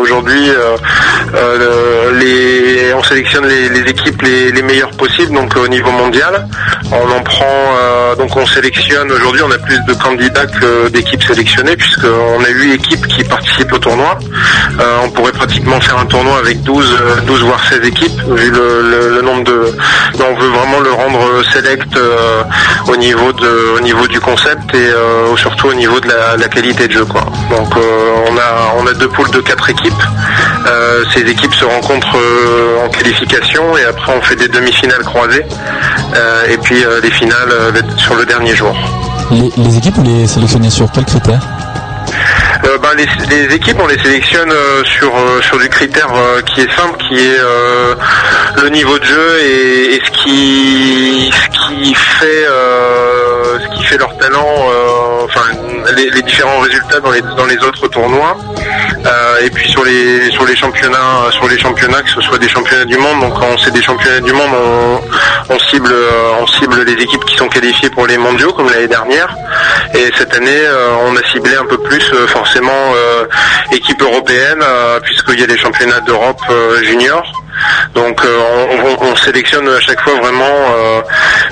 aujourd'hui 0.01 0.49
on 2.93 3.03
sélectionne 3.03 3.47
les, 3.47 3.89
équipes 3.89 4.21
les, 4.21 4.61
meilleures 4.61 4.91
possibles, 4.91 5.33
donc 5.33 5.55
au 5.55 5.67
niveau 5.67 5.91
mondial. 5.91 6.47
On 6.91 7.11
en 7.11 7.21
prend, 7.21 8.15
donc 8.17 8.35
on 8.35 8.45
sélectionne. 8.45 9.11
Aujourd'hui, 9.11 9.41
on 9.43 9.51
a 9.51 9.57
plus 9.57 9.79
de 9.87 9.93
candidats 9.93 10.45
que 10.45 10.89
d'équipes 10.89 11.23
sélectionnées, 11.23 11.75
puisqu'on 11.75 12.43
a 12.43 12.49
huit 12.49 12.73
équipes 12.73 13.07
qui 13.07 13.23
participent 13.23 13.73
au 13.73 13.79
tournoi. 13.79 14.17
On 15.03 15.09
pourrait 15.09 15.31
pratiquement 15.31 15.79
faire 15.79 15.97
un 15.97 16.05
tournoi 16.05 16.37
avec 16.37 16.61
12, 16.63 16.91
euh, 16.91 17.21
12 17.21 17.41
voire 17.43 17.63
16 17.69 17.85
équipes, 17.85 18.21
vu 18.35 18.51
le, 18.51 19.21
nombre 19.21 19.43
de. 19.43 19.71
on 20.19 20.35
veut 20.35 20.49
vraiment 20.49 20.79
le 20.79 20.91
rendre 20.91 21.43
select 21.53 21.97
au 22.87 22.95
niveau 22.97 23.31
de, 23.33 23.79
du 24.09 24.19
concept 24.19 24.73
et 24.73 24.77
euh, 24.77 25.35
surtout 25.35 25.67
au 25.67 25.73
niveau 25.73 25.99
de 25.99 26.07
la, 26.07 26.47
qualité 26.47 26.87
de 26.87 26.93
jeu. 26.93 27.05
Donc 27.05 27.75
euh, 27.77 28.25
on 28.79 28.87
a, 28.87 28.93
deux 28.93 29.07
poules 29.07 29.29
de 29.31 29.39
quatre 29.39 29.69
équipes. 29.69 29.93
Euh, 30.67 31.03
ces 31.13 31.21
équipes 31.21 31.53
se 31.53 31.65
rencontrent 31.65 32.17
en 32.83 32.89
qualification 32.89 33.77
et 33.77 33.85
après 33.85 34.13
on 34.17 34.21
fait 34.21 34.35
des 34.35 34.47
demi-finales 34.47 35.03
croisées 35.03 35.45
et 36.49 36.57
puis 36.57 36.83
les 37.01 37.11
finales 37.11 37.49
le- 37.73 37.97
sur 37.97 38.15
le 38.15 38.25
dernier 38.25 38.53
jour. 38.55 38.75
les, 39.31 39.49
les 39.57 39.77
équipes, 39.77 39.95
vous 39.95 40.03
les 40.03 40.27
sélectionnez 40.27 40.69
sur 40.69 40.91
quels 40.91 41.05
critères? 41.05 41.41
Euh, 42.65 42.77
ben, 42.77 42.89
les, 42.95 43.55
équipes, 43.55 43.77
on 43.81 43.87
les 43.87 43.97
sélectionne 43.97 44.51
euh, 44.51 44.83
sur 44.83 45.15
euh, 45.15 45.41
sur 45.41 45.57
du 45.57 45.67
critère 45.69 46.09
qui 46.45 46.61
est 46.61 46.71
simple, 46.75 46.97
qui 46.97 47.15
est 47.15 47.39
le 48.61 48.69
niveau 48.69 48.97
de 48.99 49.05
jeu 49.05 49.39
et, 49.41 49.99
ce 50.03 50.11
qui 50.11 51.31
ce 51.31 51.49
qui 51.57 51.93
fait 51.95 52.45
ce 53.61 53.75
qui 53.75 53.83
fait 53.83 53.97
leur 53.97 54.15
talent, 54.17 54.67
enfin 55.23 55.41
les, 55.95 56.21
différents 56.21 56.59
résultats 56.59 56.99
dans 56.99 57.11
les 57.11 57.21
dans 57.21 57.45
les 57.45 57.57
autres 57.57 57.87
tournois. 57.87 58.37
Et 59.43 59.49
puis 59.49 59.67
sur 59.69 59.83
les 59.83 60.29
sur 60.31 60.45
les 60.45 60.55
championnats 60.55 61.31
sur 61.31 61.47
les 61.47 61.57
championnats 61.57 62.01
que 62.03 62.09
ce 62.09 62.21
soit 62.21 62.37
des 62.37 62.49
championnats 62.49 62.85
du 62.85 62.97
monde 62.97 63.21
donc 63.21 63.33
quand 63.39 63.57
c'est 63.57 63.71
des 63.71 63.81
championnats 63.81 64.19
du 64.19 64.33
monde 64.33 64.51
on, 64.53 65.53
on 65.53 65.59
cible 65.59 65.93
on 66.39 66.45
cible 66.45 66.83
les 66.83 66.93
équipes 66.93 67.25
qui 67.25 67.35
sont 67.35 67.47
qualifiées 67.47 67.89
pour 67.89 68.05
les 68.05 68.17
mondiaux 68.17 68.53
comme 68.53 68.69
l'année 68.69 68.87
dernière 68.87 69.35
et 69.95 70.11
cette 70.15 70.35
année 70.35 70.61
on 71.07 71.15
a 71.15 71.23
ciblé 71.31 71.55
un 71.55 71.65
peu 71.65 71.77
plus 71.79 72.11
euh, 72.13 72.27
forcément 72.51 72.93
euh, 72.95 73.25
équipe 73.71 74.01
européenne 74.01 74.59
euh, 74.61 74.99
puisqu'il 74.99 75.39
y 75.39 75.43
a 75.43 75.47
les 75.47 75.57
championnats 75.57 76.01
d'Europe 76.01 76.41
euh, 76.49 76.83
junior 76.83 77.23
Donc 77.95 78.21
on, 78.25 78.87
on- 78.87 79.11
on 79.11 79.15
sélectionne 79.15 79.67
à 79.69 79.79
chaque 79.79 80.01
fois 80.01 80.13
vraiment, 80.21 80.55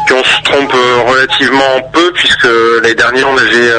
puis 0.05 0.15
on 0.19 0.23
se 0.23 0.41
trompe 0.43 0.73
relativement 1.07 1.81
peu 1.93 2.11
puisque 2.13 2.47
l'année 2.81 2.95
dernière 2.95 3.27
on 3.29 3.37
avait 3.37 3.71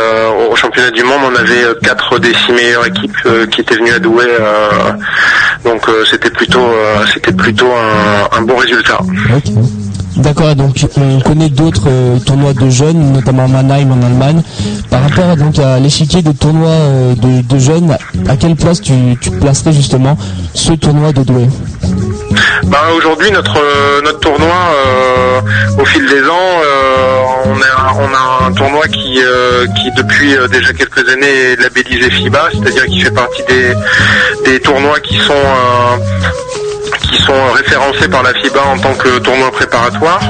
au 0.50 0.56
championnat 0.56 0.90
du 0.90 1.02
monde 1.04 1.20
on 1.24 1.34
avait 1.36 1.64
quatre 1.82 2.18
des 2.18 2.32
six 2.34 2.52
meilleures 2.52 2.86
équipes 2.86 3.16
qui 3.50 3.60
étaient 3.60 3.74
venues 3.76 3.92
à 3.92 3.98
Douai, 3.98 4.26
donc 5.64 5.82
c'était 6.10 6.30
plutôt 6.30 6.68
c'était 7.12 7.32
plutôt 7.32 7.70
un, 8.36 8.42
bon 8.42 8.56
résultat. 8.56 8.98
D'accord, 10.22 10.54
donc 10.54 10.76
on 10.98 11.18
connaît 11.20 11.48
d'autres 11.48 11.88
euh, 11.88 12.18
tournois 12.18 12.52
de 12.52 12.68
jeunes, 12.68 13.12
notamment 13.12 13.48
Mannheim 13.48 13.90
en 13.90 14.04
Allemagne. 14.04 14.42
Par 14.90 15.02
rapport 15.02 15.34
donc 15.36 15.58
à 15.58 15.78
l'échiquier 15.78 16.20
des 16.20 16.34
tournois 16.34 16.68
euh, 16.68 17.14
de, 17.14 17.58
jeunes, 17.58 17.96
à 18.28 18.36
quelle 18.36 18.54
place 18.54 18.82
tu, 18.82 18.92
placerais 19.40 19.72
justement 19.72 20.18
ce 20.52 20.72
tournoi 20.72 21.12
de 21.12 21.22
Douai? 21.22 21.48
Bah 22.64 22.78
aujourd'hui 22.94 23.30
notre 23.30 23.56
euh, 23.56 24.02
notre 24.04 24.20
tournoi 24.20 24.54
au 25.78 25.84
fil 25.86 26.06
des 26.06 26.22
ans 26.22 26.52
on 27.46 27.56
a 27.56 27.94
on 27.98 28.14
a 28.14 28.46
un 28.46 28.52
tournoi 28.52 28.86
qui 28.88 29.20
qui 29.76 29.90
depuis 29.96 30.34
déjà 30.52 30.72
quelques 30.74 31.08
années 31.08 31.52
est 31.52 31.62
labellisé 31.62 32.10
FIBA, 32.10 32.50
c'est-à-dire 32.52 32.86
qui 32.86 33.00
fait 33.00 33.10
partie 33.10 33.42
des 33.48 33.74
des 34.44 34.60
tournois 34.60 35.00
qui 35.00 35.18
sont 35.18 35.32
qui 37.10 37.20
sont 37.22 37.52
référencés 37.52 38.08
par 38.08 38.22
la 38.22 38.32
FIBA 38.34 38.62
en 38.62 38.78
tant 38.78 38.94
que 38.94 39.18
tournoi 39.18 39.50
préparatoire. 39.50 40.20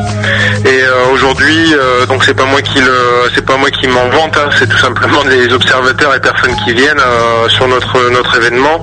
Et 0.64 0.68
euh, 0.68 1.12
aujourd'hui, 1.12 1.74
euh, 1.74 2.06
donc 2.06 2.24
c'est 2.24 2.34
pas 2.34 2.44
moi 2.44 2.62
qui 2.62 2.80
le, 2.80 3.30
c'est 3.34 3.44
pas 3.44 3.56
moi 3.56 3.70
qui 3.70 3.86
m'en 3.86 4.08
vante, 4.08 4.36
hein, 4.36 4.48
c'est 4.58 4.68
tout 4.68 4.78
simplement 4.78 5.22
les 5.24 5.52
observateurs 5.52 6.14
et 6.14 6.20
personnes 6.20 6.56
qui 6.64 6.72
viennent 6.72 7.00
euh, 7.00 7.48
sur 7.48 7.68
notre 7.68 8.10
notre 8.10 8.36
événement, 8.36 8.82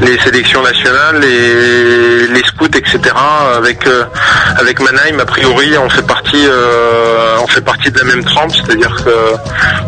les 0.00 0.18
sélections 0.20 0.62
nationales, 0.62 1.20
les, 1.20 2.26
les 2.28 2.42
scouts, 2.44 2.66
etc. 2.66 2.98
Avec 3.56 3.86
avec 4.58 4.80
Mannheim, 4.80 5.20
a 5.20 5.26
priori, 5.26 5.76
on 5.78 5.88
fait 5.88 6.06
partie, 6.06 6.46
on 7.42 7.46
fait 7.46 7.60
partie 7.60 7.90
de 7.90 7.98
la 7.98 8.04
même 8.04 8.24
trempe, 8.24 8.52
c'est-à-dire 8.54 8.94
que 9.04 9.10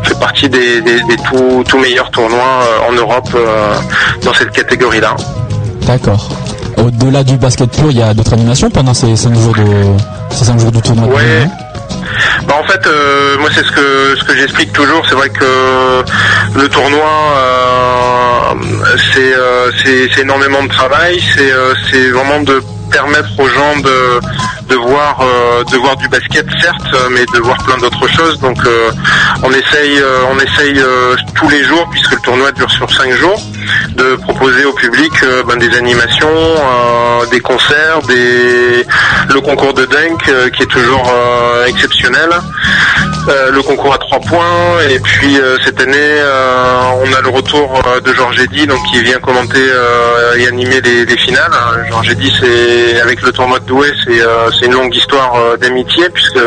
on 0.00 0.04
fait 0.04 0.18
partie 0.20 0.48
des, 0.48 0.80
des, 0.80 1.02
des 1.02 1.16
tout, 1.28 1.64
tout 1.68 1.78
meilleurs 1.78 2.10
tournois 2.10 2.60
en 2.88 2.92
Europe 2.92 3.28
dans 4.22 4.34
cette 4.34 4.52
catégorie-là. 4.52 5.16
D'accord. 5.86 6.28
Au-delà 6.86 7.24
du 7.24 7.36
basket 7.36 7.68
pur, 7.72 7.90
il 7.90 7.98
y 7.98 8.02
a 8.02 8.14
d'autres 8.14 8.34
animations 8.34 8.70
pendant 8.70 8.94
ces 8.94 9.16
5 9.16 9.34
jours 9.34 9.54
de 9.56 9.64
ces 10.30 10.44
cinq 10.44 10.60
jours 10.60 10.70
du 10.70 10.80
tournoi. 10.80 11.08
Ouais. 11.08 11.48
Bah 12.46 12.54
en 12.60 12.64
fait, 12.64 12.86
euh, 12.86 13.36
moi 13.40 13.48
c'est 13.52 13.64
ce 13.64 13.72
que 13.72 14.16
ce 14.16 14.22
que 14.22 14.36
j'explique 14.36 14.72
toujours. 14.72 15.02
C'est 15.08 15.16
vrai 15.16 15.28
que 15.30 16.04
le 16.54 16.68
tournoi, 16.68 17.10
euh, 17.38 18.54
c'est 19.12 19.34
euh, 19.34 19.72
c'est 19.82 20.20
énormément 20.20 20.62
de 20.62 20.68
travail. 20.68 21.20
C'est 21.34 21.50
c'est 21.90 22.08
vraiment 22.10 22.40
de 22.42 22.62
permettre 22.92 23.30
aux 23.40 23.48
gens 23.48 23.76
de 23.82 24.20
de 24.68 24.76
voir 24.76 25.18
euh, 25.20 25.64
de 25.64 25.76
voir 25.78 25.96
du 25.96 26.08
basket 26.08 26.46
certes, 26.60 26.94
mais 27.10 27.24
de 27.34 27.40
voir 27.40 27.56
plein 27.64 27.78
d'autres 27.78 28.06
choses. 28.08 28.38
Donc 28.38 28.58
euh, 28.64 28.92
on 29.42 29.50
essaye 29.50 29.98
euh, 29.98 30.30
on 30.30 30.38
essaye 30.38 30.80
tous 31.34 31.48
les 31.48 31.64
jours 31.64 31.88
puisque 31.90 32.12
le 32.12 32.20
tournoi 32.20 32.52
dure 32.52 32.70
sur 32.70 32.88
cinq 32.92 33.10
jours 33.12 33.40
de 33.94 34.16
proposer 34.16 34.64
au 34.64 34.72
public 34.72 35.12
euh, 35.22 35.42
ben, 35.44 35.56
des 35.58 35.76
animations, 35.76 36.28
euh, 36.28 37.26
des 37.30 37.40
concerts, 37.40 38.02
des 38.06 38.84
le 39.32 39.40
concours 39.40 39.74
de 39.74 39.84
dunk 39.84 40.28
euh, 40.28 40.50
qui 40.50 40.62
est 40.62 40.66
toujours 40.66 41.12
exceptionnel, 41.66 42.30
euh, 43.28 43.50
le 43.50 43.62
concours 43.62 43.92
à 43.92 43.98
trois 43.98 44.20
points 44.20 44.80
et 44.88 45.00
puis 45.00 45.38
euh, 45.38 45.56
cette 45.64 45.80
année 45.80 45.96
euh, 45.96 46.80
on 47.02 47.12
a 47.12 47.20
le 47.20 47.28
retour 47.28 47.82
de 48.04 48.12
Georges 48.12 48.40
Eddy 48.40 48.66
donc 48.66 48.78
qui 48.86 49.02
vient 49.02 49.18
commenter 49.18 49.62
et 50.38 50.46
animer 50.46 50.80
les, 50.80 51.04
les 51.04 51.16
finales. 51.16 51.50
Georges 51.88 52.10
Eddy 52.10 52.32
c'est 52.38 53.00
avec 53.00 53.22
le 53.22 53.32
tournoi 53.32 53.58
de 53.58 53.64
Douai 53.64 53.88
c'est 54.06 54.66
une 54.66 54.72
longue 54.72 54.94
histoire 54.94 55.58
d'amitié 55.58 56.08
puisque 56.10 56.38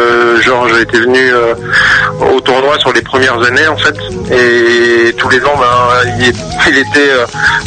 Georges 0.41 0.79
était 0.79 0.99
venu 0.99 1.19
au 2.33 2.39
tournoi 2.39 2.79
sur 2.79 2.93
les 2.93 3.01
premières 3.01 3.41
années 3.43 3.67
en 3.67 3.77
fait 3.77 3.95
et 4.31 5.13
tous 5.13 5.29
les 5.29 5.43
ans 5.43 5.57
ben, 5.57 6.11
il, 6.19 6.33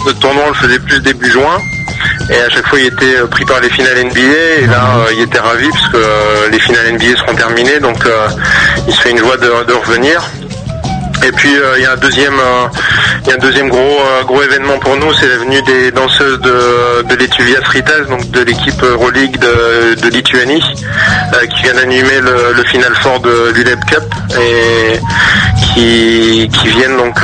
notre 0.07 0.19
tournoi 0.21 0.45
on 0.47 0.49
le 0.49 0.55
faisait 0.55 0.79
plus 0.79 1.01
début 1.01 1.31
juin 1.31 1.59
et 2.31 2.41
à 2.41 2.49
chaque 2.49 2.67
fois 2.67 2.79
il 2.79 2.87
était 2.87 3.17
euh, 3.17 3.27
pris 3.27 3.45
par 3.45 3.61
les 3.61 3.71
finales 3.71 4.05
NBA 4.05 4.63
et 4.63 4.67
là 4.67 4.97
euh, 4.97 5.13
il 5.15 5.23
était 5.23 5.39
ravi 5.39 5.69
parce 5.71 5.89
que 5.89 5.97
euh, 5.97 6.49
les 6.51 6.59
finales 6.59 6.93
NBA 6.93 7.17
seront 7.19 7.35
terminées. 7.35 7.81
Donc 7.81 8.05
il 8.87 8.95
se 8.95 9.01
fait 9.01 9.11
une 9.11 9.19
joie 9.19 9.37
de, 9.37 9.65
de 9.65 9.73
revenir. 9.73 10.23
Et 11.25 11.31
puis 11.31 11.55
euh, 11.57 11.75
il 11.79 11.83
y 11.83 11.87
a 11.87 11.93
un 11.93 11.97
deuxième, 11.97 12.35
euh, 12.35 12.67
il 13.23 13.29
y 13.29 13.33
a 13.33 13.35
un 13.35 13.39
deuxième 13.39 13.69
gros 13.69 13.79
euh, 13.79 14.25
gros 14.25 14.43
événement 14.43 14.79
pour 14.79 14.97
nous, 14.97 15.13
c'est 15.15 15.29
la 15.29 15.37
venue 15.37 15.63
des 15.63 15.93
danseuses 15.93 16.41
de, 16.41 17.03
de 17.03 17.15
l'Etuvias 17.15 17.61
Ritas, 17.69 18.01
donc 18.09 18.29
de 18.33 18.41
l'équipe 18.41 18.83
Euroleague 18.83 19.39
de, 19.39 19.95
de 20.01 20.09
Lituanie, 20.09 20.63
qui 21.55 21.63
viennent 21.63 21.79
animer 21.79 22.21
le, 22.21 22.55
le 22.57 22.65
final 22.65 22.93
fort 22.97 23.21
de 23.21 23.53
l'ULEP 23.55 23.79
Cup 23.87 24.03
et 24.41 24.99
qui, 25.75 26.51
qui 26.53 26.69
viennent 26.69 26.97
donc 26.97 27.21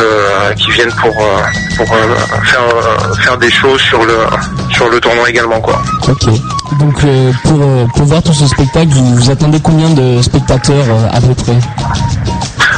qui 0.56 0.70
viennent 0.70 0.92
pour 0.92 1.14
pour 1.76 1.88
faire 2.44 2.62
faire 3.20 3.36
des 3.36 3.50
choses 3.50 3.80
sur 3.80 4.04
le 4.04 4.16
sur 4.78 4.88
le 4.88 5.00
tournoi 5.00 5.28
également 5.28 5.60
quoi. 5.60 5.82
Ok. 6.06 6.24
Donc 6.78 7.02
euh, 7.04 7.32
pour, 7.42 7.60
euh, 7.60 7.84
pour 7.96 8.06
voir 8.06 8.22
tout 8.22 8.32
ce 8.32 8.46
spectacle, 8.46 8.86
vous, 8.90 9.16
vous 9.16 9.30
attendez 9.30 9.58
combien 9.60 9.90
de 9.90 10.22
spectateurs 10.22 10.86
euh, 10.88 11.08
à 11.16 11.20
peu 11.20 11.34
près? 11.34 11.58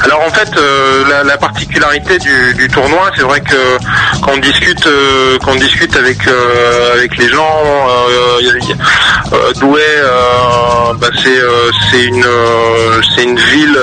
Alors 0.05 0.23
en 0.27 0.31
fait, 0.31 0.49
euh, 0.57 1.05
la, 1.11 1.25
la 1.25 1.37
particularité 1.37 2.19
du, 2.19 2.55
du 2.55 2.69
tournoi, 2.69 3.11
c'est 3.15 3.23
vrai 3.23 3.41
que 3.41 3.77
quand 4.23 4.33
on 4.35 4.39
discute, 4.39 4.87
euh, 4.87 5.37
quand 5.45 5.53
on 5.53 5.57
discute 5.57 5.95
avec 5.95 6.27
euh, 6.27 6.95
avec 6.95 7.19
les 7.19 7.29
gens, 7.29 7.47
Douai, 9.61 9.81
bah, 10.99 11.09
c'est 11.23 11.41
c'est 11.91 12.05
une 12.05 12.25
c'est 13.15 13.25
une 13.25 13.39
ville, 13.39 13.79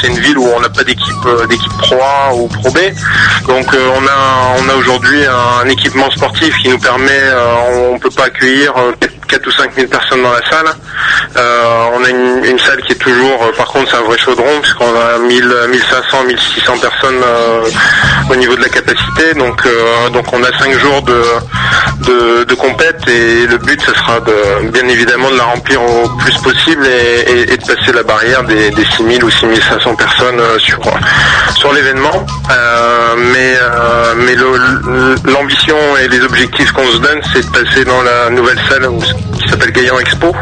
c'est 0.00 0.08
une 0.08 0.18
ville 0.18 0.38
où 0.38 0.46
on 0.54 0.60
n'a 0.60 0.68
pas 0.68 0.84
d'équipe 0.84 1.28
d'équipe 1.48 1.72
Pro 1.78 1.96
A 1.96 2.34
ou 2.34 2.48
Pro 2.48 2.70
B, 2.70 2.78
donc 3.48 3.66
on 3.72 4.06
a 4.06 4.56
on 4.58 4.68
a 4.68 4.74
aujourd'hui 4.74 5.24
un, 5.26 5.68
équipement 5.68 6.10
sportif 6.10 6.54
qui 6.58 6.68
nous 6.68 6.78
permet, 6.78 7.20
on 7.70 7.98
peut 7.98 8.10
pas 8.10 8.24
accueillir 8.24 8.76
euh, 8.76 8.92
4 9.28 9.46
ou 9.46 9.50
5 9.50 9.74
000 9.74 9.88
personnes 9.88 10.22
dans 10.22 10.32
la 10.32 10.42
salle. 10.48 10.66
Euh, 11.36 11.84
on 11.94 12.04
a 12.04 12.10
une, 12.10 12.58
salle 12.58 12.82
qui 12.82 12.92
est 12.92 12.96
toujours, 12.96 13.42
euh, 13.42 13.52
par 13.56 13.66
contre, 13.66 13.90
c'est 13.90 13.96
un 13.96 14.02
vrai 14.02 14.18
chaudron 14.18 14.60
puisqu'on 14.60 14.84
a 14.84 15.18
1000, 15.18 15.54
1500, 15.70 16.24
1600 16.24 16.78
personnes 16.78 17.22
euh, 17.24 17.68
au 18.30 18.36
niveau 18.36 18.54
de 18.56 18.62
la 18.62 18.68
capacité. 18.68 19.34
Donc, 19.34 19.62
on 20.32 20.42
a 20.42 20.58
5 20.58 20.78
jours 20.78 21.02
de, 21.02 22.54
compète 22.54 23.08
et 23.08 23.46
le 23.46 23.58
but, 23.58 23.80
ce 23.82 23.92
sera 23.92 24.20
bien 24.20 24.86
évidemment 24.86 25.30
de 25.30 25.36
la 25.36 25.44
remplir 25.44 25.82
au 25.82 26.08
plus 26.18 26.36
possible 26.38 26.86
et, 26.86 27.56
de 27.56 27.66
passer 27.66 27.92
la 27.92 28.04
barrière 28.04 28.44
des, 28.44 28.70
des 28.70 28.84
6000 28.84 29.24
ou 29.24 29.30
6500 29.30 29.96
personnes 29.96 30.40
sur, 30.58 31.72
l'événement. 31.72 32.24
Mais 33.16 33.56
l'ambition 35.24 35.76
et 36.02 36.08
les 36.08 36.20
objectifs 36.20 36.70
qu'on 36.72 36.86
se 36.86 36.98
donne, 36.98 37.20
c'est 37.32 37.44
de 37.44 37.64
passer 37.64 37.84
dans 37.84 38.02
la 38.02 38.30
nouvelle 38.30 38.60
salle 38.68 38.86
où- 38.86 39.02
qui 39.40 39.48
s'appelle 39.48 39.72
Gaillan 39.72 39.98
Expo. 39.98 40.32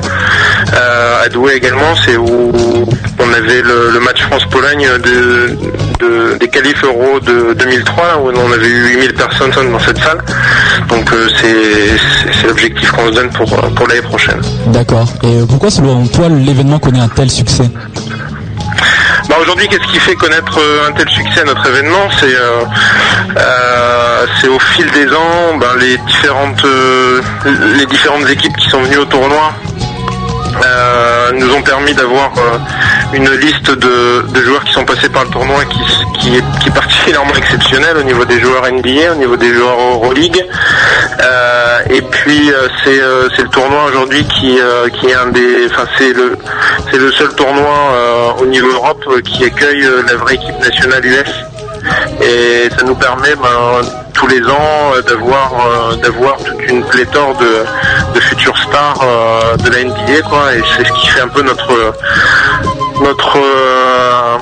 Euh, 0.74 1.24
à 1.24 1.28
Douai 1.28 1.54
également, 1.56 1.94
c'est 2.04 2.16
où 2.16 2.52
on 3.18 3.32
avait 3.32 3.62
le, 3.62 4.00
match 4.00 4.22
France-Pologne 4.22 4.86
de, 5.04 5.56
de- 6.00 6.38
des 6.38 6.48
qualifs 6.48 6.82
euros 6.84 7.20
de 7.20 7.54
2003, 7.54 8.18
où 8.22 8.30
on 8.34 8.52
avait 8.52 8.68
eu 8.68 8.94
8000 8.96 9.14
personnes 9.14 9.50
dans 9.72 9.78
cette 9.78 9.98
salle. 9.98 10.18
Donc 10.88 11.12
euh, 11.12 11.28
c'est 11.40 12.46
l'objectif 12.46 12.90
qu'on 12.92 13.06
se 13.08 13.12
donne 13.12 13.30
pour, 13.30 13.48
pour 13.48 13.86
l'année 13.88 14.02
prochaine. 14.02 14.40
D'accord. 14.68 15.08
Et 15.22 15.40
pourquoi 15.48 15.70
selon 15.70 16.06
toi 16.06 16.28
l'événement 16.28 16.78
connaît 16.78 17.00
un 17.00 17.08
tel 17.08 17.30
succès? 17.30 17.70
Bah 19.30 19.36
aujourd'hui, 19.40 19.68
qu'est-ce 19.68 19.86
qui 19.92 20.00
fait 20.00 20.16
connaître 20.16 20.58
euh, 20.58 20.88
un 20.88 20.92
tel 20.92 21.08
succès 21.08 21.42
à 21.42 21.44
notre 21.44 21.64
événement? 21.64 22.10
C'est 22.18 22.34
euh, 22.34 22.64
euh, 23.38 24.48
au 24.48 24.58
fil 24.58 24.90
des 24.90 25.06
ans, 25.06 25.56
ben, 25.56 25.76
les 25.78 25.96
différentes 25.98 26.66
les 27.76 27.86
différentes 27.86 28.28
équipes 28.28 28.56
qui 28.56 28.68
sont 28.68 28.82
venues 28.82 28.98
au 28.98 29.04
tournoi 29.04 29.52
nous 31.32 31.54
ont 31.54 31.62
permis 31.62 31.94
d'avoir 31.94 32.32
une 33.12 33.30
liste 33.30 33.70
de, 33.70 34.42
joueurs 34.42 34.64
qui 34.64 34.72
sont 34.72 34.84
passés 34.84 35.08
par 35.08 35.24
le 35.24 35.30
tournoi 35.30 35.64
qui, 35.64 36.36
est, 36.36 36.44
qui 36.60 36.70
particulièrement 36.70 37.34
exceptionnelle 37.34 37.96
au 37.96 38.02
niveau 38.02 38.24
des 38.24 38.40
joueurs 38.40 38.70
NBA, 38.70 39.12
au 39.12 39.16
niveau 39.16 39.36
des 39.36 39.52
joueurs 39.54 39.78
Euroleague. 39.78 40.44
Euh, 41.22 41.78
et 41.90 42.02
puis 42.02 42.50
euh, 42.50 42.68
c'est 42.84 43.00
euh, 43.00 43.28
c'est 43.34 43.42
le 43.42 43.48
tournoi 43.48 43.84
aujourd'hui 43.88 44.24
qui, 44.24 44.58
qui 44.94 45.06
est 45.06 45.14
un 45.14 45.28
des, 45.28 45.66
enfin 45.70 45.84
c'est 45.98 46.12
le 46.12 46.36
le 46.92 47.12
seul 47.12 47.34
tournoi 47.34 48.34
au 48.40 48.46
niveau 48.46 48.68
Europe 48.68 49.04
qui 49.24 49.44
accueille 49.44 49.86
la 50.06 50.16
vraie 50.16 50.34
équipe 50.34 50.58
nationale 50.60 51.04
US. 51.04 51.30
Et 52.20 52.68
ça 52.76 52.84
nous 52.84 52.94
permet 52.94 53.34
ben, 53.36 53.80
tous 54.12 54.26
les 54.26 54.42
ans 54.42 54.92
d'avoir 56.02 56.36
toute 56.36 56.62
une 56.68 56.84
pléthore 56.84 57.34
de, 57.38 57.64
de 58.14 58.20
futures 58.20 58.58
stars 58.58 59.00
de 59.58 59.70
la 59.70 59.84
NBA 59.84 60.28
quoi. 60.28 60.54
Et 60.54 60.62
c'est 60.76 60.86
ce 60.86 60.92
qui 60.92 61.06
fait 61.08 61.20
un 61.20 61.28
peu 61.28 61.42
notre 61.42 61.94
notre 63.00 63.36
euh, 63.36 64.38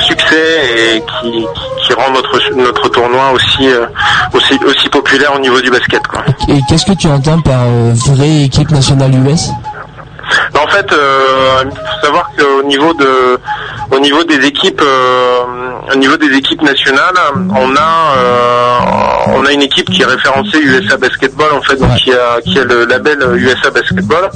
succès 0.00 0.96
et 0.96 1.00
qui, 1.00 1.46
qui 1.86 1.92
rend 1.94 2.10
notre 2.12 2.54
notre 2.56 2.88
tournoi 2.88 3.32
aussi 3.32 3.68
euh, 3.68 3.86
aussi 4.32 4.58
aussi 4.66 4.88
populaire 4.88 5.34
au 5.34 5.38
niveau 5.38 5.60
du 5.60 5.70
basket 5.70 6.06
quoi. 6.06 6.24
Et 6.48 6.60
qu'est-ce 6.68 6.86
que 6.86 6.92
tu 6.92 7.06
entends 7.08 7.40
par 7.40 7.62
euh, 7.62 7.92
vraie 8.06 8.44
équipe 8.44 8.70
nationale 8.70 9.12
US 9.26 9.50
En 10.54 10.66
fait, 10.68 10.92
euh, 10.92 11.64
il 11.64 11.70
faut 11.70 12.06
savoir 12.06 12.30
qu'au 12.36 12.62
niveau 12.66 12.92
de, 12.94 13.38
au 13.90 13.98
niveau 14.00 14.24
des 14.24 14.44
équipes, 14.46 14.82
euh, 14.84 15.42
au 15.92 15.96
niveau 15.96 16.16
des 16.16 16.32
équipes 16.36 16.62
nationales, 16.62 17.14
on 17.34 17.76
a, 17.76 18.14
euh, 18.16 18.78
on 19.34 19.44
a 19.46 19.52
une 19.52 19.62
équipe 19.62 19.88
qui 19.90 20.02
est 20.02 20.06
référencée 20.06 20.58
USA 20.58 20.96
Basketball 20.96 21.52
en 21.52 21.62
fait, 21.62 21.76
donc 21.76 21.94
qui 21.96 22.12
a, 22.12 22.40
qui 22.42 22.58
a 22.58 22.64
le 22.64 22.84
label 22.84 23.18
USA 23.36 23.70
Basketball, 23.70 24.30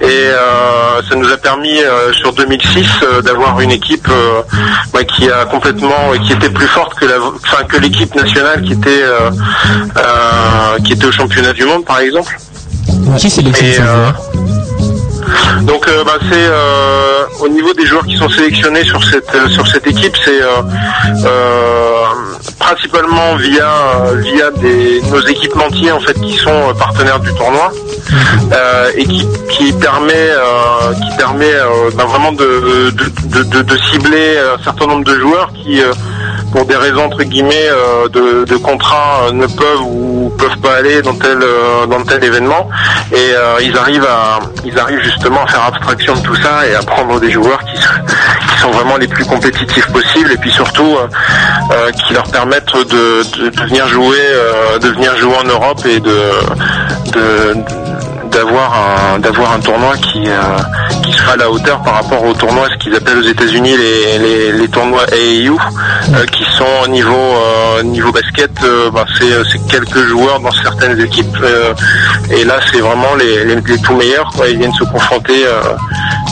et 0.00 0.04
euh, 0.06 1.02
ça 1.08 1.14
nous 1.16 1.30
a 1.30 1.36
permis 1.36 1.82
euh, 1.82 2.12
sur 2.12 2.32
2006 2.32 2.86
euh, 3.02 3.22
d'avoir 3.22 3.60
une 3.60 3.72
équipe 3.72 4.08
euh, 4.08 5.02
qui 5.04 5.30
a 5.30 5.44
complètement, 5.46 6.12
qui 6.22 6.32
était 6.32 6.50
plus 6.50 6.66
forte 6.68 6.94
que 6.98 7.04
la, 7.06 7.16
enfin 7.20 7.64
que 7.64 7.76
l'équipe 7.78 8.14
nationale 8.14 8.62
qui 8.62 8.72
était, 8.72 9.02
euh, 9.02 9.30
euh, 9.96 10.78
qui 10.84 10.92
était 10.94 11.06
au 11.06 11.12
championnat 11.12 11.52
du 11.52 11.64
monde 11.64 11.84
par 11.84 11.98
exemple. 12.00 12.36
Qui 13.18 13.30
sélectionne 13.30 13.68
Et, 13.68 13.72
ces 13.74 13.80
euh, 13.80 13.84
joueurs? 13.84 14.14
Donc 15.62 15.86
euh, 15.88 16.04
bah, 16.04 16.18
c'est 16.30 16.46
euh, 16.46 17.24
au 17.40 17.48
niveau 17.48 17.72
des 17.74 17.86
joueurs 17.86 18.06
qui 18.06 18.16
sont 18.16 18.28
sélectionnés 18.28 18.84
sur 18.84 19.02
cette 19.04 19.34
euh, 19.34 19.48
sur 19.48 19.66
cette 19.66 19.86
équipe, 19.86 20.14
c'est 20.24 20.42
euh, 20.42 20.62
euh, 21.24 22.04
principalement 22.58 23.36
via 23.36 23.68
via 24.16 24.50
des 24.52 25.00
nos 25.10 25.20
équipementiers 25.26 25.92
en 25.92 26.00
fait 26.00 26.14
qui 26.20 26.34
sont 26.36 26.74
partenaires 26.78 27.20
du 27.20 27.32
tournoi 27.34 27.70
et 28.96 29.04
qui 29.04 29.26
qui 29.50 29.72
permet 29.72 30.30
qui 31.02 31.16
permet 31.16 31.52
bah, 31.96 32.04
vraiment 32.04 32.32
de 32.32 32.90
de, 32.90 33.38
de, 33.38 33.42
de- 33.44 33.62
de 33.62 33.76
cibler 33.90 34.38
un 34.38 34.62
certain 34.62 34.86
nombre 34.86 35.04
de 35.04 35.18
joueurs 35.18 35.50
qui 35.52 35.80
pour 36.56 36.64
des 36.64 36.76
raisons 36.76 37.04
entre 37.04 37.22
guillemets 37.22 37.68
euh, 37.68 38.08
de, 38.08 38.44
de 38.46 38.56
contrat 38.56 39.24
euh, 39.28 39.32
ne 39.32 39.46
peuvent 39.46 39.82
ou 39.82 40.32
peuvent 40.38 40.56
pas 40.58 40.76
aller 40.76 41.02
dans 41.02 41.12
tel 41.14 41.38
euh, 41.42 41.84
dans 41.86 42.02
tel 42.02 42.24
événement. 42.24 42.68
Et 43.12 43.32
ils 43.62 43.76
arrivent 43.76 44.08
ils 44.64 44.78
arrivent 44.78 45.02
justement 45.02 45.44
à 45.44 45.46
faire 45.46 45.64
abstraction 45.66 46.14
de 46.14 46.20
tout 46.20 46.34
ça 46.36 46.66
et 46.66 46.74
à 46.74 46.80
prendre 46.80 47.20
des 47.20 47.30
joueurs 47.30 47.62
qui, 47.64 47.76
sont- 47.80 48.70
vraiment 48.72 48.96
les 48.96 49.06
plus 49.06 49.24
compétitifs 49.24 49.86
possibles 49.92 50.32
et 50.32 50.36
puis 50.38 50.50
surtout 50.50 50.96
qui 52.04 52.14
leur 52.14 52.24
permettent 52.24 52.72
de, 52.74 53.22
de, 53.44 53.50
de 53.50 53.62
venir 53.68 53.86
jouer 53.86 54.18
de 54.80 54.88
venir 54.88 55.16
jouer 55.16 55.36
en 55.36 55.44
Europe 55.44 55.80
et 55.86 56.00
de 56.00 56.16
d'avoir 58.32 58.72
un 59.14 59.18
d'avoir 59.20 59.52
un 59.52 59.60
tournoi 59.60 59.96
qui 59.98 60.22
qui 61.06 61.12
sera 61.12 61.32
à 61.32 61.36
la 61.36 61.50
hauteur 61.50 61.82
par 61.82 61.94
rapport 61.94 62.22
au 62.24 62.32
tournoi 62.34 62.66
ce 62.72 62.76
qu'ils 62.78 62.94
appellent 62.94 63.18
aux 63.18 63.28
États-Unis 63.28 63.76
les, 63.76 64.18
les, 64.18 64.52
les 64.52 64.68
tournois 64.68 65.04
AAU 65.12 65.56
euh, 66.14 66.24
qui 66.26 66.44
sont 66.56 66.64
au 66.84 66.88
niveau 66.88 67.14
euh, 67.14 67.82
niveau 67.82 68.10
basket 68.12 68.50
euh, 68.64 68.90
bah, 68.90 69.04
c'est 69.18 69.30
c'est 69.50 69.64
quelques 69.68 70.04
joueurs 70.06 70.40
dans 70.40 70.50
certaines 70.50 71.00
équipes 71.00 71.38
euh, 71.42 71.72
et 72.30 72.44
là 72.44 72.58
c'est 72.70 72.80
vraiment 72.80 73.14
les, 73.14 73.44
les, 73.44 73.54
les 73.56 73.78
tout 73.78 73.94
meilleurs 73.94 74.30
quoi. 74.34 74.48
ils 74.48 74.58
viennent 74.58 74.74
se 74.74 74.84
confronter 74.84 75.46
euh, 75.46 75.74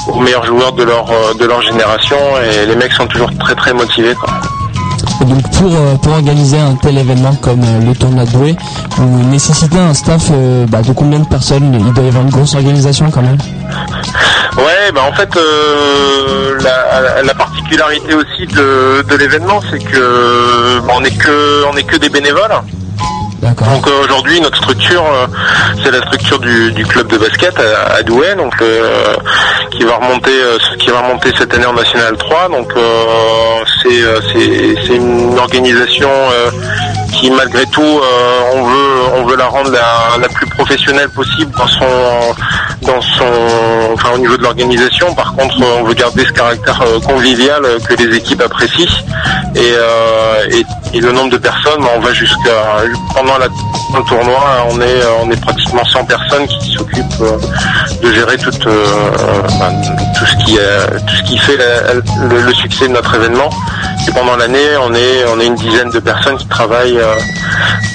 aux 0.08 0.20
meilleurs 0.20 0.44
joueurs 0.46 0.72
de 0.72 0.82
leur 0.82 1.10
euh, 1.10 1.34
de 1.34 1.44
leur 1.44 1.62
génération 1.62 2.18
et 2.40 2.66
les 2.66 2.76
mecs 2.76 2.92
sont 2.92 3.06
toujours 3.06 3.30
très 3.38 3.54
très 3.54 3.72
motivés 3.72 4.14
quoi. 4.14 4.30
Et 5.20 5.24
donc 5.24 5.42
pour, 5.52 5.72
euh, 5.74 5.94
pour 5.96 6.12
organiser 6.12 6.58
un 6.58 6.74
tel 6.76 6.98
événement 6.98 7.34
comme 7.36 7.62
euh, 7.62 7.80
le 7.86 7.94
tournoi 7.94 8.24
de 8.24 8.56
vous 8.96 9.24
nécessitez 9.30 9.78
un 9.78 9.94
staff 9.94 10.28
euh, 10.32 10.66
bah, 10.66 10.82
de 10.82 10.92
combien 10.92 11.18
de 11.20 11.26
personnes? 11.26 11.74
Il 11.74 11.92
doit 11.92 12.04
y 12.04 12.08
avoir 12.08 12.24
une 12.24 12.30
grosse 12.30 12.54
organisation 12.54 13.10
quand 13.10 13.22
même 13.22 13.38
Ouais, 14.56 14.92
bah 14.94 15.00
en 15.10 15.12
fait, 15.12 15.36
euh, 15.36 16.58
la, 16.60 17.22
la 17.22 17.34
particularité 17.34 18.14
aussi 18.14 18.46
de, 18.46 19.02
de 19.08 19.16
l'événement, 19.16 19.60
c'est 19.70 19.80
que 19.80 20.80
bah, 20.86 20.94
on 20.96 21.04
est 21.04 21.16
que 21.16 21.64
on 21.72 21.76
est 21.76 21.82
que 21.82 21.96
des 21.96 22.08
bénévoles. 22.08 22.52
Donc 23.52 23.86
euh, 23.86 24.04
aujourd'hui, 24.04 24.40
notre 24.40 24.56
structure, 24.56 25.04
euh, 25.04 25.26
c'est 25.82 25.90
la 25.90 26.00
structure 26.00 26.38
du, 26.38 26.72
du 26.72 26.86
club 26.86 27.08
de 27.08 27.18
basket 27.18 27.54
à, 27.58 27.96
à 27.96 28.02
Douai, 28.02 28.34
donc 28.36 28.54
euh, 28.62 29.14
qui 29.70 29.84
va 29.84 29.96
remonter, 29.96 30.30
euh, 30.42 30.58
qui 30.78 30.88
va 30.88 31.02
remonter 31.02 31.30
cette 31.36 31.52
année 31.52 31.66
en 31.66 31.74
National 31.74 32.16
3. 32.16 32.48
Donc 32.48 32.72
c'est 33.82 34.94
une 34.96 35.38
organisation 35.38 36.08
qui 37.12 37.30
malgré 37.30 37.66
tout, 37.66 38.00
on 38.54 38.62
veut 38.62 38.94
on 39.16 39.24
veut 39.26 39.36
la 39.36 39.46
rendre 39.46 39.70
la, 39.70 40.18
la 40.20 40.28
plus 40.28 40.46
professionnelle 40.46 41.10
possible 41.10 41.52
dans 41.56 41.68
son 41.68 41.86
dans 42.82 43.00
son 43.00 43.24
enfin 43.92 44.10
au 44.14 44.18
niveau 44.18 44.36
de 44.36 44.42
l'organisation. 44.42 45.14
Par 45.14 45.34
contre, 45.34 45.56
on 45.60 45.84
veut 45.84 45.94
garder 45.94 46.24
ce 46.24 46.32
caractère 46.32 46.80
euh, 46.82 47.00
convivial 47.00 47.64
euh, 47.64 47.78
que 47.78 47.94
les 47.94 48.16
équipes 48.16 48.42
apprécient 48.42 48.86
et, 49.54 49.72
euh, 49.74 50.48
et, 50.50 50.96
et 50.96 51.00
le 51.00 51.12
nombre 51.12 51.30
de 51.30 51.38
personnes, 51.38 51.80
bah, 51.80 51.90
on 51.96 52.00
va 52.00 52.12
jusqu'à 52.12 52.82
pendant 53.14 53.38
la, 53.38 53.46
le 53.46 54.04
tournoi, 54.08 54.66
on 54.70 54.80
est 54.80 54.84
euh, 54.84 55.22
on 55.22 55.30
est 55.30 55.40
pratiquement 55.40 55.84
100 55.84 56.04
personnes 56.04 56.46
qui 56.46 56.72
s'occupent 56.72 57.22
de 58.02 58.12
gérer 58.12 58.36
tout 58.38 58.50
euh, 58.66 58.84
bah, 59.58 59.70
tout 60.18 60.26
ce 60.26 60.44
qui 60.44 60.56
euh, 60.58 60.86
tout 61.06 61.14
ce 61.16 61.22
qui 61.22 61.38
fait 61.38 61.56
le, 61.56 62.40
le 62.40 62.54
succès 62.54 62.88
de 62.88 62.92
notre 62.92 63.14
événement. 63.14 63.50
Et 64.06 64.12
pendant 64.12 64.36
l'année, 64.36 64.76
on 64.82 64.92
est 64.94 65.24
on 65.32 65.40
est 65.40 65.46
une 65.46 65.54
dizaine 65.54 65.90
de 65.90 65.98
personnes 65.98 66.36
qui 66.36 66.46
travaillent 66.46 66.98
euh, 66.98 67.14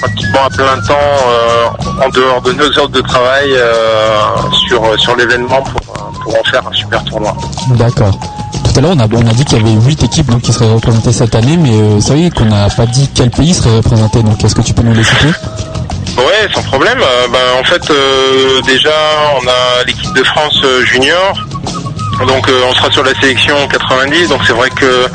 pratiquement 0.00 0.44
à 0.44 0.50
plein 0.50 0.80
temps 0.86 0.94
euh, 1.28 2.04
en 2.04 2.08
dehors 2.08 2.42
de 2.42 2.52
nos 2.52 2.78
heures 2.78 2.88
de 2.88 3.00
travail 3.00 3.50
euh, 3.52 4.18
sur 4.66 5.00
sur 5.00 5.16
l'événement 5.16 5.62
pour 5.62 5.80
pour 6.22 6.34
en 6.38 6.44
faire 6.50 6.66
un 6.66 6.72
super 6.72 7.02
tournoi. 7.04 7.34
D'accord. 7.76 8.18
Tout 8.64 8.78
à 8.78 8.82
l'heure, 8.82 8.92
on 8.94 9.00
a, 9.00 9.06
on 9.06 9.26
a 9.26 9.32
dit 9.32 9.44
qu'il 9.44 9.58
y 9.58 9.60
avait 9.60 9.80
8 9.80 10.02
équipes 10.04 10.30
donc, 10.30 10.42
qui 10.42 10.52
seraient 10.52 10.72
représentées 10.72 11.12
cette 11.12 11.34
année, 11.34 11.56
mais 11.56 11.72
euh, 11.72 12.00
c'est 12.00 12.12
vrai 12.12 12.30
qu'on 12.30 12.44
n'a 12.44 12.68
pas 12.68 12.86
dit 12.86 13.08
quel 13.14 13.30
pays 13.30 13.54
serait 13.54 13.76
représenté. 13.76 14.22
Donc, 14.22 14.42
est-ce 14.44 14.54
que 14.54 14.60
tu 14.60 14.74
peux 14.74 14.82
nous 14.82 14.94
les 14.94 15.02
citer? 15.02 15.28
Ouais, 16.18 16.48
sans 16.54 16.62
problème. 16.62 16.98
Ben, 17.32 17.60
en 17.60 17.64
fait, 17.64 17.92
déjà, 18.66 18.90
on 19.42 19.48
a 19.48 19.84
l'équipe 19.86 20.14
de 20.14 20.22
France 20.22 20.60
junior. 20.84 21.34
Donc 22.26 22.48
euh, 22.48 22.62
on 22.68 22.74
sera 22.74 22.90
sur 22.90 23.02
la 23.02 23.14
sélection 23.20 23.56
90. 23.68 24.28
Donc 24.28 24.40
c'est 24.46 24.52
vrai 24.52 24.68
que 24.70 25.06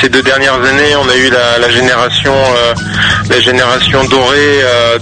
ces 0.00 0.08
deux 0.08 0.22
dernières 0.22 0.54
années, 0.54 0.96
on 0.96 1.08
a 1.08 1.16
eu 1.16 1.30
la, 1.30 1.70
génération, 1.70 2.32
euh, 2.34 2.74
la 3.30 3.40
génération 3.40 4.04
dorée 4.04 4.60
euh, 4.62 4.98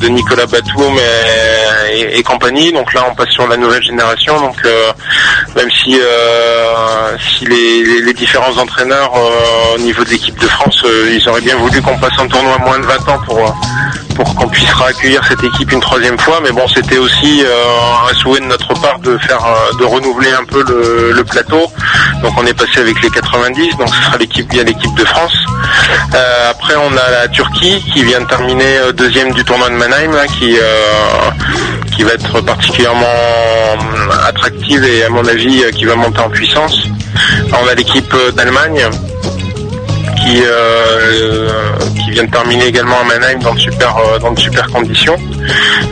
de, 0.00 0.08
Nicolas 0.08 0.46
Batum 0.46 0.96
et, 1.92 2.22
compagnie. 2.22 2.72
Donc 2.72 2.92
là, 2.94 3.06
on 3.10 3.14
passe 3.14 3.30
sur 3.30 3.46
la 3.48 3.56
nouvelle 3.56 3.82
génération. 3.82 4.40
Donc 4.40 4.56
même 5.56 5.70
si 5.70 5.98
si 7.18 7.46
les, 7.46 8.12
différents 8.14 8.56
entraîneurs 8.58 9.12
au 9.74 9.78
niveau 9.78 10.04
de 10.04 10.10
l'équipe 10.10 10.38
de 10.38 10.46
France, 10.46 10.84
ils 11.10 11.26
auraient 11.28 11.40
bien 11.40 11.56
voulu 11.56 11.80
qu'on 11.80 11.96
passe 11.98 12.18
un 12.18 12.26
tournoi 12.26 12.54
à 12.54 12.58
moins 12.58 12.78
de 12.78 12.84
20 12.84 13.08
ans 13.08 13.20
pour 13.24 13.56
pour 14.16 14.34
qu'on 14.34 14.48
puisse 14.48 14.68
accueillir 14.86 15.24
cette 15.26 15.42
équipe 15.42 15.72
une 15.72 15.80
troisième 15.80 16.18
fois. 16.18 16.40
Mais 16.42 16.52
bon, 16.52 16.66
c'était 16.68 16.98
aussi 16.98 17.42
un 18.10 18.14
souhait 18.14 18.40
de 18.40 18.46
notre 18.46 18.74
part 18.74 18.98
de 18.98 19.16
faire, 19.18 19.42
de 19.78 19.84
renouveler 19.84 20.30
un 20.32 20.44
peu 20.44 20.62
le, 20.68 20.99
le 21.14 21.24
plateau. 21.24 21.70
Donc 22.22 22.32
on 22.36 22.46
est 22.46 22.54
passé 22.54 22.80
avec 22.80 23.00
les 23.02 23.10
90. 23.10 23.76
Donc 23.76 23.88
ce 23.88 24.02
sera 24.02 24.16
l'équipe 24.18 24.50
via 24.52 24.62
l'équipe 24.62 24.94
de 24.94 25.04
France. 25.04 25.34
Euh, 26.14 26.50
après, 26.50 26.74
on 26.76 26.96
a 26.96 27.10
la 27.10 27.28
Turquie 27.28 27.82
qui 27.92 28.04
vient 28.04 28.20
de 28.20 28.26
terminer 28.26 28.78
euh, 28.78 28.92
deuxième 28.92 29.32
du 29.32 29.44
tournoi 29.44 29.70
de 29.70 29.74
Mannheim, 29.74 30.12
là, 30.12 30.26
qui 30.26 30.56
euh, 30.58 31.30
qui 31.94 32.02
va 32.02 32.12
être 32.12 32.40
particulièrement 32.40 33.06
attractive 34.26 34.84
et 34.84 35.04
à 35.04 35.08
mon 35.08 35.26
avis 35.26 35.64
qui 35.72 35.84
va 35.84 35.96
monter 35.96 36.20
en 36.20 36.30
puissance. 36.30 36.86
On 37.52 37.68
a 37.68 37.74
l'équipe 37.74 38.14
d'Allemagne 38.34 38.88
qui 40.20 40.42
euh, 40.44 41.48
qui 42.04 42.10
vient 42.10 42.24
de 42.24 42.30
terminer 42.30 42.66
également 42.66 43.00
à 43.00 43.04
Mannheim 43.04 43.38
dans 43.40 43.54
de 43.54 43.60
super 43.60 43.96
euh, 43.96 44.18
dans 44.18 44.32
de 44.32 44.38
super 44.38 44.66
conditions. 44.68 45.16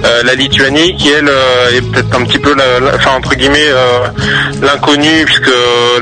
Euh, 0.05 0.23
la 0.25 0.35
Lituanie 0.35 0.97
qui 0.97 1.11
elle 1.11 1.29
euh, 1.29 1.71
est 1.77 1.81
peut-être 1.93 2.15
un 2.15 2.25
petit 2.25 2.39
peu 2.39 2.55
la, 2.55 2.81
la- 2.81 2.95
enfin 2.97 3.13
entre 3.17 3.35
guillemets 3.35 3.69
euh, 3.69 4.07
l'inconnu 4.63 5.25
puisque 5.25 5.51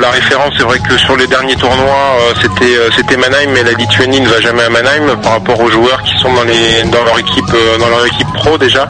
la 0.00 0.10
référence 0.10 0.54
c'est 0.58 0.64
vrai 0.64 0.78
que 0.88 0.96
sur 0.98 1.16
les 1.16 1.26
derniers 1.26 1.56
tournois 1.56 2.16
euh, 2.20 2.34
c'était 2.42 2.76
euh, 2.76 2.90
c'était 2.96 3.16
Mannheim 3.16 3.50
mais 3.54 3.62
la 3.62 3.72
Lituanie 3.72 4.20
ne 4.20 4.28
va 4.28 4.40
jamais 4.40 4.62
à 4.64 4.70
Mannheim 4.70 5.16
par 5.22 5.32
rapport 5.32 5.60
aux 5.60 5.70
joueurs 5.70 6.02
qui 6.02 6.16
sont 6.18 6.32
dans 6.32 6.44
les 6.44 6.82
dans 6.90 7.04
leur 7.04 7.18
équipe 7.18 7.44
euh, 7.54 7.78
dans 7.78 7.88
leur 7.88 8.04
équipe 8.06 8.32
pro 8.34 8.58
déjà. 8.58 8.88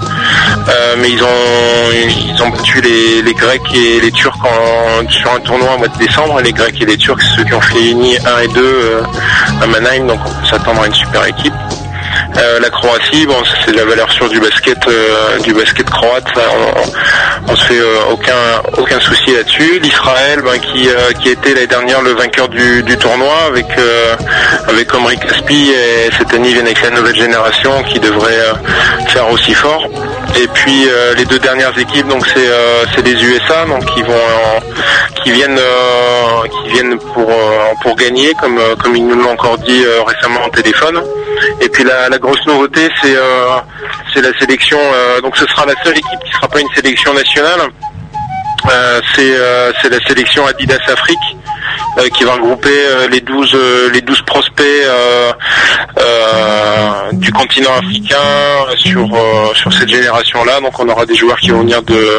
Euh, 0.68 0.96
mais 0.98 1.10
ils 1.10 1.22
ont 1.22 1.92
ils 1.92 2.42
ont 2.42 2.48
battu 2.48 2.80
les, 2.80 3.34
Grecs 3.34 3.60
et 3.74 4.00
les 4.00 4.10
Turcs 4.12 4.34
sur 5.10 5.32
un 5.32 5.40
tournoi 5.40 5.74
au 5.74 5.78
mois 5.78 5.88
de 5.88 5.98
décembre. 5.98 6.40
Les 6.40 6.52
Grecs 6.52 6.80
et 6.80 6.86
les 6.86 6.96
Turcs, 6.96 7.20
ceux 7.36 7.44
qui 7.44 7.52
ont 7.54 7.60
fait 7.60 7.90
uni 7.90 8.16
1 8.18 8.40
et 8.42 8.48
2 8.48 8.60
euh, 8.62 9.02
à 9.60 9.66
Mannheim, 9.66 10.06
donc 10.06 10.20
on 10.24 10.30
peut 10.40 10.46
s'attendre 10.46 10.82
à 10.82 10.86
une 10.86 10.94
super 10.94 11.26
équipe. 11.26 11.54
Euh, 12.38 12.60
la 12.60 12.68
Croatie, 12.68 13.26
bon, 13.26 13.42
c'est 13.64 13.72
la 13.72 13.84
valeur 13.84 14.10
sûre 14.12 14.28
du 14.28 14.38
basket, 14.40 14.78
euh, 14.88 15.38
du 15.40 15.54
basket 15.54 15.88
croate. 15.88 16.26
on, 16.36 17.52
on 17.52 17.56
se 17.56 17.64
fait 17.64 17.78
euh, 17.78 18.10
aucun 18.10 18.34
aucun 18.76 19.00
souci 19.00 19.34
là-dessus. 19.34 19.80
L'Israël, 19.80 20.42
ben, 20.42 20.58
qui 20.58 20.88
qui 21.22 21.30
était 21.30 21.54
l'année 21.54 21.66
dernière 21.66 22.02
le 22.02 22.12
vainqueur 22.12 22.48
du, 22.48 22.84
tournoi 22.98 23.34
avec 23.46 23.66
avec 24.68 24.92
Omri 24.94 25.18
Caspi 25.18 25.70
et 25.70 26.10
cette 26.18 26.32
année 26.34 26.52
viennent 26.52 26.66
avec 26.66 26.82
la 26.82 26.90
nouvelle 26.90 27.16
génération 27.16 27.82
qui 27.84 28.00
devrait 28.00 28.52
faire 29.08 29.30
aussi 29.30 29.54
fort. 29.54 29.86
Et 30.38 30.46
puis 30.48 30.88
les 31.16 31.24
deux 31.24 31.38
dernières 31.38 31.76
équipes, 31.78 32.08
donc 32.08 32.26
c'est 32.26 32.48
c'est 32.94 33.02
les 33.02 33.22
USA, 33.22 33.64
donc 33.66 33.84
qui 33.94 34.02
vont 34.02 34.14
qui 35.22 35.30
viennent 35.30 35.60
qui 36.50 36.72
viennent 36.72 36.98
pour 36.98 37.30
pour 37.82 37.96
gagner, 37.96 38.32
comme 38.40 38.58
comme 38.82 38.96
ils 38.96 39.06
nous 39.06 39.16
l'ont 39.16 39.30
encore 39.30 39.58
dit 39.58 39.84
récemment 40.06 40.46
au 40.46 40.50
téléphone. 40.50 41.00
Et 41.60 41.68
puis 41.68 41.84
la 41.84 42.18
grosse 42.26 42.44
nouveauté, 42.46 42.90
c'est 43.00 43.16
euh, 43.16 43.60
la 44.16 44.38
sélection. 44.40 44.78
euh, 44.80 45.20
donc 45.20 45.36
ce 45.36 45.46
sera 45.46 45.64
la 45.64 45.74
seule 45.84 45.96
équipe 45.96 46.18
qui 46.24 46.32
sera 46.32 46.48
pas 46.48 46.60
une 46.60 46.68
sélection 46.74 47.14
nationale. 47.14 47.60
Euh, 48.68 49.00
c'est 49.14 49.88
la 49.88 50.00
sélection 50.08 50.44
Adidas 50.46 50.82
Afrique 50.88 51.36
qui 52.14 52.24
va 52.24 52.34
regrouper 52.34 52.68
euh, 52.70 53.08
les 53.08 53.20
12 53.20 53.50
euh, 53.54 53.90
les 53.92 54.00
12 54.02 54.22
prospects 54.22 54.66
euh, 54.84 55.32
euh, 55.98 57.12
du 57.12 57.32
continent 57.32 57.70
africain 57.78 58.16
sur 58.76 59.02
euh, 59.14 59.54
sur 59.54 59.72
cette 59.72 59.88
génération 59.88 60.44
là 60.44 60.60
donc 60.60 60.78
on 60.78 60.88
aura 60.88 61.06
des 61.06 61.14
joueurs 61.14 61.38
qui 61.38 61.50
vont 61.50 61.60
venir 61.60 61.82
de 61.82 62.18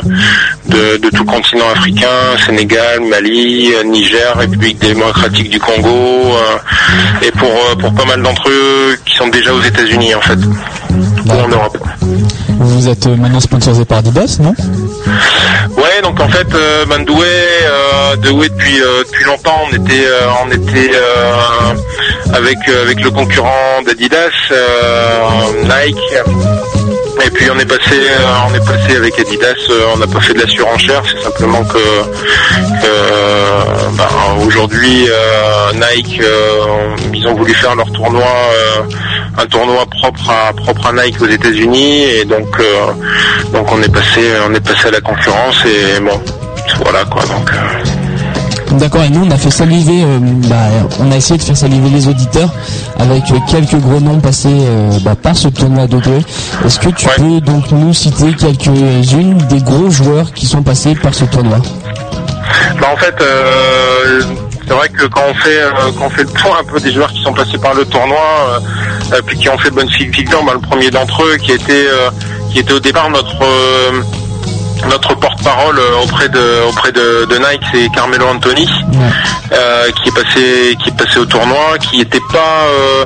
de, 0.67 0.97
de 0.97 1.09
tout 1.15 1.25
continent 1.25 1.69
africain 1.75 2.37
Sénégal 2.45 3.01
Mali 3.01 3.73
euh, 3.73 3.83
Niger 3.83 4.35
République 4.35 4.79
démocratique 4.79 5.49
du 5.49 5.59
Congo 5.59 5.89
euh, 5.89 7.25
et 7.25 7.31
pour 7.31 7.49
euh, 7.49 7.75
pour 7.75 7.93
pas 7.93 8.05
mal 8.05 8.21
d'entre 8.21 8.49
eux 8.49 8.97
qui 9.05 9.15
sont 9.15 9.27
déjà 9.27 9.53
aux 9.53 9.61
États-Unis 9.61 10.15
en 10.15 10.21
fait 10.21 10.39
en 11.31 11.47
Europe 11.47 11.77
Vous 12.59 12.87
êtes 12.87 13.07
euh, 13.07 13.15
maintenant 13.15 13.39
sponsorisé 13.39 13.85
par 13.85 13.99
Adidas, 13.99 14.37
non? 14.41 14.53
Ouais, 15.77 16.01
donc 16.03 16.19
en 16.19 16.27
fait, 16.27 16.47
euh, 16.53 16.85
ben, 16.85 17.03
Douai, 17.03 17.25
euh, 17.25 18.15
Douai 18.17 18.49
depuis 18.49 18.79
depuis 18.79 19.25
longtemps, 19.25 19.59
on 19.69 19.75
était 19.75 20.07
on 20.45 20.51
était 20.51 20.91
avec 22.33 22.57
avec 22.67 23.01
le 23.01 23.11
concurrent 23.11 23.81
d'Adidas, 23.85 24.31
Nike. 25.63 26.76
Et 27.27 27.29
puis 27.29 27.49
on 27.51 27.59
est 27.59 27.65
passé 27.65 27.91
euh, 27.91 28.47
on 28.49 28.53
est 28.55 28.65
passé 28.65 28.95
avec 28.95 29.19
Adidas, 29.19 29.53
euh, 29.69 29.87
on 29.93 29.97
n'a 29.97 30.07
pas 30.07 30.21
fait 30.21 30.33
de 30.33 30.39
la 30.39 30.47
surenchère, 30.47 31.03
c'est 31.05 31.21
simplement 31.21 31.61
que, 31.65 31.77
ben, 33.97 34.45
aujourd'hui 34.45 35.09
euh, 35.09 35.73
Nike 35.73 36.21
ils 37.13 37.27
ont 37.27 37.35
voulu 37.35 37.53
faire 37.53 37.75
leur 37.75 37.91
tournoi 37.91 38.23
un 39.37 39.45
tournoi 39.45 39.85
propre 39.87 40.29
à 40.29 40.53
propre 40.53 40.87
à 40.87 40.93
Nike 40.93 41.21
aux 41.21 41.27
États-Unis 41.27 42.03
et 42.03 42.23
donc 42.23 42.47
donc 43.51 43.73
on 43.73 43.81
est 43.81 43.93
passé 43.93 44.21
on 44.49 44.53
est 44.53 44.65
passé 44.65 44.87
à 44.87 44.91
la 44.91 45.01
concurrence 45.01 45.65
et 45.65 45.99
bon 45.99 46.21
voilà 46.81 47.03
quoi 47.03 47.23
donc 47.23 47.51
D'accord, 48.72 49.03
et 49.03 49.10
nous 49.10 49.26
on 49.26 49.31
a 49.31 49.38
fait 49.38 49.49
saliver, 49.49 50.03
euh, 50.03 50.19
bah, 50.49 50.56
on 50.99 51.11
a 51.11 51.15
essayé 51.15 51.38
de 51.38 51.44
faire 51.44 51.57
saliver 51.57 51.89
les 51.89 52.07
auditeurs 52.07 52.49
avec 52.99 53.23
euh, 53.31 53.35
quelques 53.49 53.76
gros 53.77 53.99
noms 53.99 54.19
passés 54.19 54.49
euh, 54.52 54.91
bah, 55.02 55.15
par 55.15 55.35
ce 55.35 55.48
tournoi 55.48 55.88
de 55.88 55.98
Douai. 55.99 56.19
Est-ce 56.65 56.80
que 56.80 56.89
tu 56.89 57.07
peux 57.18 57.39
donc 57.41 57.72
nous 57.72 57.94
citer 57.94 58.34
quelques-unes 58.34 59.38
des 59.49 59.61
gros 59.61 59.89
joueurs 59.89 60.31
qui 60.34 60.45
sont 60.45 60.61
passés 60.61 60.94
par 60.95 61.14
ce 61.14 61.26
tournoi 61.26 61.57
Bah, 62.80 62.88
en 62.94 62.98
fait, 62.98 63.15
euh, 63.22 64.22
c'est 64.68 64.73
vrai 64.73 64.89
que 64.89 65.07
quand 65.07 65.22
on 65.30 65.34
fait 65.34 65.60
euh, 65.61 65.72
quand 65.98 66.06
on 66.06 66.10
fait 66.10 66.23
le 66.23 66.30
point 66.30 66.57
un 66.60 66.64
peu 66.72 66.80
des 66.80 66.91
joueurs 66.91 67.11
qui 67.11 67.23
sont 67.23 67.34
passés 67.34 67.57
par 67.57 67.73
le 67.73 67.85
tournoi, 67.85 68.61
euh, 69.14 69.22
puis 69.26 69.38
qui 69.38 69.49
ont 69.49 69.57
fait 69.57 69.72
bonne 69.72 69.89
fi- 69.89 70.11
figure, 70.14 70.44
bah, 70.45 70.52
le 70.53 70.60
premier 70.61 70.91
d'entre 70.91 71.23
eux 71.23 71.38
qui 71.38 71.52
était 71.53 71.88
euh, 71.88 72.10
qui 72.52 72.60
était 72.60 72.73
au 72.73 72.80
départ 72.80 73.10
notre 73.10 73.34
notre 74.85 75.15
porte-parole 75.15 75.79
euh, 75.79 76.03
auprès 76.03 76.29
de 76.29 76.63
auprès 76.69 76.91
de, 76.91 77.25
de 77.25 77.35
Nike, 77.37 77.61
c'est 77.73 77.89
Carmelo 77.93 78.27
Anthony, 78.27 78.67
euh, 79.51 79.91
qui 79.91 80.09
est 80.09 80.11
passé 80.11 80.77
qui 80.83 80.89
est 80.89 80.97
passé 80.97 81.17
au 81.19 81.25
tournoi, 81.25 81.77
qui 81.79 82.01
était 82.01 82.21
pas 82.31 82.65
euh, 82.67 83.05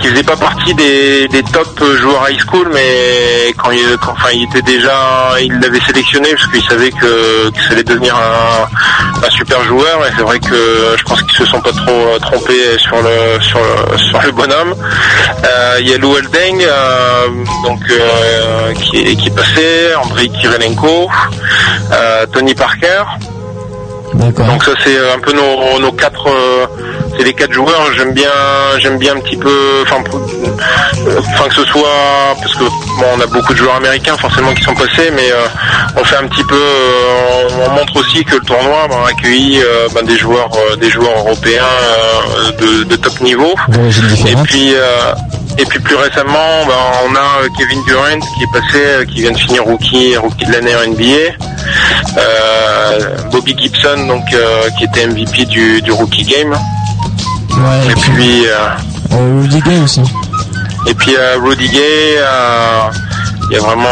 qui 0.00 0.08
faisait 0.08 0.22
pas 0.22 0.36
partie 0.36 0.74
des, 0.74 1.28
des 1.28 1.42
top 1.44 1.82
joueurs 2.00 2.28
high 2.30 2.40
school, 2.40 2.68
mais 2.72 3.52
quand 3.58 3.70
il 3.70 3.96
quand- 4.00 4.12
enfin 4.12 4.30
il 4.34 4.44
était 4.44 4.62
déjà 4.62 5.34
il 5.40 5.52
l'avait 5.60 5.80
sélectionné 5.80 6.30
parce 6.34 6.46
qu'il 6.50 6.62
savait 6.64 6.90
que, 6.90 7.50
que 7.50 7.62
ça 7.62 7.72
allait 7.72 7.84
devenir 7.84 8.14
un, 8.16 9.26
un 9.26 9.30
super 9.30 9.62
joueur 9.64 10.04
et 10.06 10.10
c'est 10.16 10.22
vrai 10.22 10.38
que 10.40 10.94
je 10.96 11.02
pense 11.04 11.22
qu'ils 11.22 11.36
se 11.38 11.46
sont 11.46 11.60
pas 11.60 11.72
trop 11.72 12.18
trompés 12.20 12.78
sur 12.78 12.96
le 13.02 13.40
sur 13.42 13.58
le, 13.60 13.98
sur 13.98 14.20
le 14.22 14.32
bonhomme. 14.32 14.74
Euh, 15.44 15.76
Il 15.80 15.88
y 15.88 15.94
a 15.94 15.98
Lou 15.98 16.16
Eldeng 16.16 16.60
euh, 16.62 17.28
donc 17.64 17.80
euh, 17.90 18.72
qui, 18.74 18.98
est, 18.98 19.16
qui 19.16 19.28
est 19.28 19.34
passé, 19.36 19.94
Andrei 20.02 20.28
Kirilenko, 20.28 21.08
Tony 22.32 22.54
Parker. 22.54 23.04
Donc 24.14 24.64
ça 24.64 24.72
c'est 24.84 24.96
euh, 24.96 25.14
un 25.14 25.18
peu 25.18 25.32
nos, 25.32 25.78
nos 25.80 25.92
quatre 25.92 26.28
euh, 26.28 26.66
c'est 27.16 27.24
les 27.24 27.32
quatre 27.34 27.52
joueurs. 27.52 27.92
J'aime 27.96 28.12
bien 28.12 28.30
j'aime 28.78 28.98
bien 28.98 29.14
un 29.14 29.20
petit 29.20 29.36
peu 29.36 29.82
enfin 29.82 30.02
euh, 31.06 31.20
que 31.48 31.54
ce 31.54 31.64
soit 31.64 32.34
parce 32.40 32.54
que 32.54 32.64
bon 32.64 33.06
on 33.16 33.20
a 33.20 33.26
beaucoup 33.26 33.52
de 33.52 33.58
joueurs 33.58 33.76
américains 33.76 34.16
forcément 34.16 34.52
qui 34.54 34.62
sont 34.62 34.74
passés 34.74 35.10
mais 35.14 35.30
euh, 35.30 35.46
on 35.96 36.04
fait 36.04 36.16
un 36.16 36.26
petit 36.26 36.44
peu 36.44 36.60
on 37.66 37.70
montre 37.70 37.96
aussi 37.96 38.24
que 38.24 38.34
le 38.34 38.40
tournoi 38.40 38.88
ben, 38.88 38.96
a 39.04 39.08
accueilli 39.08 39.60
euh, 39.60 39.88
ben, 39.94 40.04
des 40.04 40.16
joueurs 40.16 40.50
des 40.78 40.90
joueurs 40.90 41.18
européens 41.18 41.62
de, 42.58 42.84
de 42.84 42.96
top 42.96 43.20
niveau. 43.20 43.54
Et 44.26 44.36
puis 44.44 44.74
et 45.58 45.66
puis 45.66 45.78
plus 45.80 45.96
récemment, 45.96 46.64
ben, 46.66 46.74
on 47.06 47.14
a 47.14 47.48
Kevin 47.58 47.82
Durant 47.84 48.18
qui 48.36 48.42
est 48.44 48.52
passé, 48.52 49.06
qui 49.06 49.20
vient 49.20 49.32
de 49.32 49.36
finir 49.36 49.64
rookie, 49.64 50.16
rookie 50.16 50.46
de 50.46 50.52
l'année 50.52 50.74
en 50.74 50.90
NBA. 50.90 51.36
Euh, 52.18 53.16
Bobby 53.30 53.54
Gibson, 53.58 54.01
donc 54.06 54.24
euh, 54.32 54.68
qui 54.78 54.84
était 54.84 55.06
MVP 55.06 55.44
du, 55.46 55.80
du 55.82 55.92
rookie 55.92 56.24
game. 56.24 56.50
Ouais, 56.52 57.90
Et 57.90 57.94
puis 57.94 58.46
euh, 58.46 58.68
Euh, 59.12 59.40
Rudy 59.42 59.60
Gay 59.60 59.78
aussi. 59.84 60.00
et 60.88 60.94
puis 60.94 61.14
Rudy 61.44 61.68
Gay, 61.68 62.16
il 63.50 63.54
y 63.54 63.56
a 63.56 63.60
vraiment, 63.60 63.88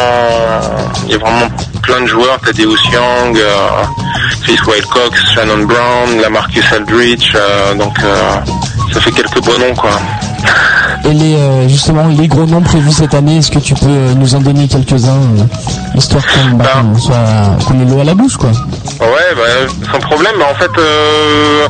il 1.07 1.13
y 1.13 1.15
a 1.15 1.19
vraiment 1.19 1.49
plein 1.83 2.01
de 2.01 2.07
joueurs. 2.07 2.39
Thaddeus 2.41 2.77
Young, 2.93 3.37
euh, 3.37 3.59
Chris 4.43 4.59
Wilcox, 4.67 5.21
Shannon 5.35 5.65
Brown, 5.65 6.21
Lamarcus 6.23 6.65
Aldridge. 6.73 7.33
euh, 7.35 7.75
donc 7.75 7.99
euh, 8.03 8.33
ça 8.95 9.01
fait 9.01 9.11
quelques 9.13 9.41
beaux 9.45 9.59
noms 9.59 9.75
quoi. 9.75 9.91
Et 11.05 11.13
les, 11.15 11.35
euh, 11.35 11.69
justement, 11.69 12.07
les 12.09 12.29
gros 12.29 12.45
noms 12.47 12.61
prévus 12.61 12.93
cette 12.93 13.15
année, 13.15 13.39
est-ce 13.39 13.51
que 13.51 13.59
tu 13.59 13.75
peux 13.75 13.87
euh, 13.87 14.15
nous 14.15 14.35
en 14.35 14.41
donner 14.41 14.69
quelques-uns, 14.69 15.17
euh, 15.17 15.97
histoire 15.97 16.23
qu'on 16.27 16.57
bah, 16.57 16.67
qu'on 16.83 16.99
soit, 16.99 17.15
qu'on 17.67 17.81
ait 17.81 17.85
l'eau 17.91 18.01
à 18.01 18.05
la 18.05 18.15
bouche, 18.15 18.37
quoi 18.37 18.51
Ouais, 19.01 19.35
bah, 19.35 19.73
sans 19.91 19.99
problème. 19.99 20.33
Bah, 20.39 20.47
en 20.51 20.55
fait, 20.55 20.71
euh, 20.79 21.67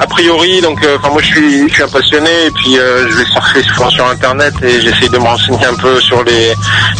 a 0.00 0.06
priori, 0.06 0.60
donc, 0.60 0.84
euh, 0.84 0.98
enfin, 0.98 1.10
moi, 1.10 1.22
je 1.22 1.26
suis, 1.26 1.68
je 1.68 1.72
suis 1.74 1.82
un 1.82 1.88
passionné 1.88 2.30
et 2.46 2.50
puis 2.50 2.78
euh, 2.78 3.08
je 3.10 3.16
vais 3.16 3.24
surfer 3.24 3.62
souvent 3.62 3.88
sur 3.88 4.06
Internet 4.06 4.54
et 4.62 4.80
j'essaie 4.80 5.08
de 5.08 5.18
me 5.18 5.24
renseigner 5.24 5.64
un 5.66 5.74
peu 5.74 5.98
sur 6.00 6.22
les, 6.22 6.52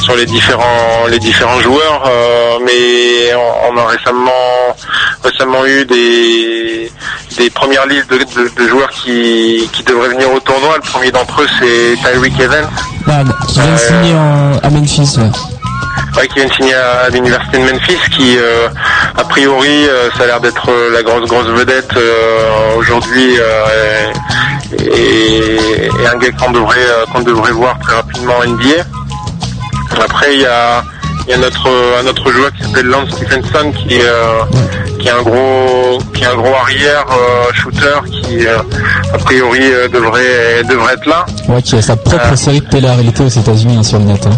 sur 0.02 0.16
les 0.16 0.26
différents, 0.26 1.06
les 1.10 1.18
différents 1.18 1.60
joueurs. 1.60 2.10
mais 2.64 3.34
on, 3.34 3.74
on 3.74 3.76
a 3.78 3.86
récemment, 3.86 4.74
récemment 5.24 5.64
eu 5.66 5.84
des, 5.86 6.90
des 7.38 7.51
premières 7.51 7.86
listes 7.86 8.10
de, 8.10 8.18
de- 8.18 8.62
de 8.62 8.68
joueurs 8.68 8.90
qui, 8.90 9.68
qui 9.72 9.82
devraient 9.82 10.10
venir 10.10 10.30
au 10.32 10.40
tournoi. 10.40 10.74
Le 10.76 10.82
premier 10.82 11.10
d'entre 11.10 11.42
eux, 11.42 11.46
c'est 11.59 11.96
Tyreek 12.02 12.38
Evans. 12.38 12.68
Ah, 13.09 13.22
Qui 13.48 13.55
vient 13.60 13.66
de 13.66 13.70
Euh, 13.72 13.76
signer 13.78 14.14
en- 14.14 14.59
à 14.62 14.70
Memphis, 14.70 15.14
ouais. 15.18 15.30
Ouais, 16.16 16.28
qui 16.28 16.34
vient 16.36 16.46
de 16.48 16.52
signer 16.52 16.74
à 16.74 17.09
l'université 17.10 17.59
de 17.59 17.64
Memphis, 17.72 17.98
qui 18.12 18.36
euh, 18.38 18.68
a 19.16 19.24
priori 19.24 19.88
euh, 19.88 20.10
ça 20.16 20.24
a 20.24 20.26
l'air 20.26 20.40
d'être 20.40 20.68
euh, 20.70 20.90
la 20.92 21.02
grosse 21.02 21.28
grosse 21.28 21.46
vedette 21.46 21.90
aujourd'hui 22.78 23.34
et, 24.78 24.86
et 24.86 26.06
un 26.06 26.16
gars 26.18 26.30
qu'on 26.38 26.51
devrait 26.52 26.86
qu'on 27.12 27.20
devrait 27.20 27.52
voir 27.52 27.78
très 27.80 27.94
rapidement 27.96 28.34
en 28.38 28.48
NBA. 28.48 28.84
Après 30.02 30.34
il 30.34 30.40
y 30.42 30.46
a 30.46 30.82
il 31.26 31.30
y 31.30 31.34
a 31.34 31.38
notre 31.38 31.68
un 32.01 32.06
autre 32.06 32.30
joueur 32.30 32.52
qui 32.52 32.62
s'appelle 32.62 32.86
Lance 32.86 33.10
Stephenson 33.10 33.72
qui 33.72 33.98
qui 35.05 35.10
est 35.10 35.12
un 35.12 35.22
gros 35.22 35.98
qui 36.14 36.22
est 36.22 36.26
un 36.26 36.35
gros 36.36 36.55
arrière 36.55 37.05
euh, 37.10 37.52
shooter 37.52 37.98
qui 38.10 38.47
euh, 38.47 38.59
a 39.12 39.18
priori 39.18 39.60
euh, 39.62 39.86
devrait 39.89 40.64
devrait 40.68 40.94
être 40.94 41.05
là. 41.06 41.26
Ouais, 41.48 41.60
qui 41.60 41.76
a 41.76 41.82
sa 41.82 41.94
propre 41.97 42.35
série 42.36 42.60
de 42.60 42.66
télé-réalité 42.66 43.22
aux 43.22 43.28
États-Unis 43.28 43.76
hein, 43.78 43.82
sur 43.82 43.98
le 43.98 44.06
net. 44.06 44.26
hein. 44.26 44.31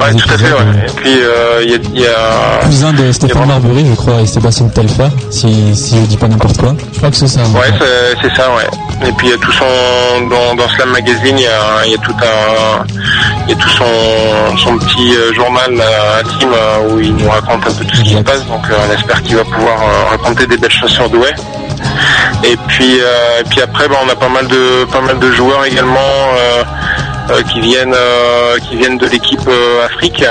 Ouais, 0.00 0.14
tout 0.14 0.28
à 0.32 0.38
fait. 0.38 0.52
Ouais. 0.52 0.86
Et 0.86 0.90
puis 0.96 1.10
il 1.10 1.18
y 1.18 1.74
a, 1.74 1.80
il 1.94 2.00
y 2.00 2.06
a 2.06 2.64
Cousin 2.64 2.92
de 2.94 3.12
Stéphane 3.12 3.46
Marbury, 3.46 3.84
je 3.90 3.94
crois, 3.94 4.20
et 4.22 4.26
Sébastien 4.26 4.68
Telfer, 4.68 5.08
si, 5.30 5.74
si 5.76 5.96
je 6.00 6.06
dis 6.06 6.16
pas 6.16 6.28
n'importe 6.28 6.56
quoi. 6.58 6.74
Je 6.92 6.96
crois 6.98 7.10
que 7.10 7.16
c'est 7.16 7.28
ça. 7.28 7.40
Ouais, 7.42 7.66
c'est- 8.22 8.34
ça, 8.36 8.48
ouais. 8.54 9.08
Et 9.08 9.12
puis 9.12 9.26
il 9.28 9.30
y 9.30 9.34
a 9.34 9.38
tout 9.38 9.52
son 9.52 9.64
dans, 10.28 10.54
dans 10.54 10.68
Slam 10.70 10.90
Magazine, 10.90 11.36
il 11.38 11.42
y 11.42 11.46
a, 11.46 11.86
y 11.86 11.94
a 11.94 11.98
tout 11.98 12.14
un, 12.22 12.84
il 13.46 13.50
y 13.50 13.52
a 13.54 13.56
tout 13.56 13.68
son, 13.68 14.56
son 14.56 14.78
petit 14.78 15.14
journal 15.34 15.82
intime 16.20 16.52
où 16.88 17.00
il 17.00 17.14
nous 17.16 17.28
raconte 17.28 17.66
un 17.66 17.72
peu 17.72 17.84
tout 17.84 17.96
ce 17.96 18.02
qui 18.02 18.10
se 18.14 18.18
passe. 18.18 18.46
Donc 18.46 18.62
on 18.70 18.94
espère 18.94 19.22
qu'il 19.22 19.36
va 19.36 19.44
pouvoir 19.44 19.76
raconter 20.10 20.46
des 20.46 20.56
belles 20.56 20.70
choses 20.70 20.90
sur. 20.90 21.08
Et 22.44 22.56
puis 22.68 23.00
euh, 23.00 23.40
et 23.40 23.44
puis 23.44 23.60
après, 23.60 23.88
bah, 23.88 23.96
on 24.04 24.08
a 24.08 24.16
pas 24.16 24.28
mal 24.28 24.46
de 24.46 24.84
pas 24.86 25.00
mal 25.00 25.18
de 25.18 25.30
joueurs 25.32 25.64
également 25.64 25.98
euh, 25.98 26.62
euh, 27.30 27.42
qui 27.42 27.60
viennent 27.60 27.96
qui 28.68 28.76
viennent 28.76 28.98
de 28.98 29.06
l'équipe 29.06 29.48
Afrique. 29.84 30.24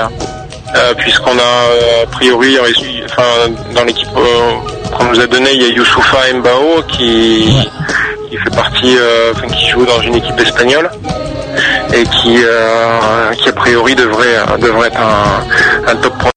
Puisqu'on 0.98 1.36
a 1.36 2.02
a 2.02 2.06
priori 2.06 2.56
dans 3.74 3.84
l'équipe 3.84 4.08
qu'on 4.96 5.04
nous 5.04 5.18
a 5.18 5.26
donné, 5.26 5.50
il 5.52 5.62
y 5.62 5.64
a 5.64 5.68
Youssoufa 5.74 6.32
Mbao 6.32 6.82
qui, 6.86 7.68
qui 8.30 8.36
fait 8.36 8.54
partie, 8.54 8.96
enfin, 9.32 9.48
qui 9.48 9.68
joue 9.68 9.84
dans 9.84 10.00
une 10.00 10.14
équipe 10.14 10.38
espagnole. 10.38 10.88
et 11.92 12.04
qui, 12.04 12.38
qui 13.38 13.48
a 13.48 13.52
priori 13.52 13.96
devrait, 13.96 14.36
devrait 14.60 14.88
être 14.88 15.00
un, 15.00 15.90
un 15.90 15.96
top 15.96 16.16
pro. 16.18 16.30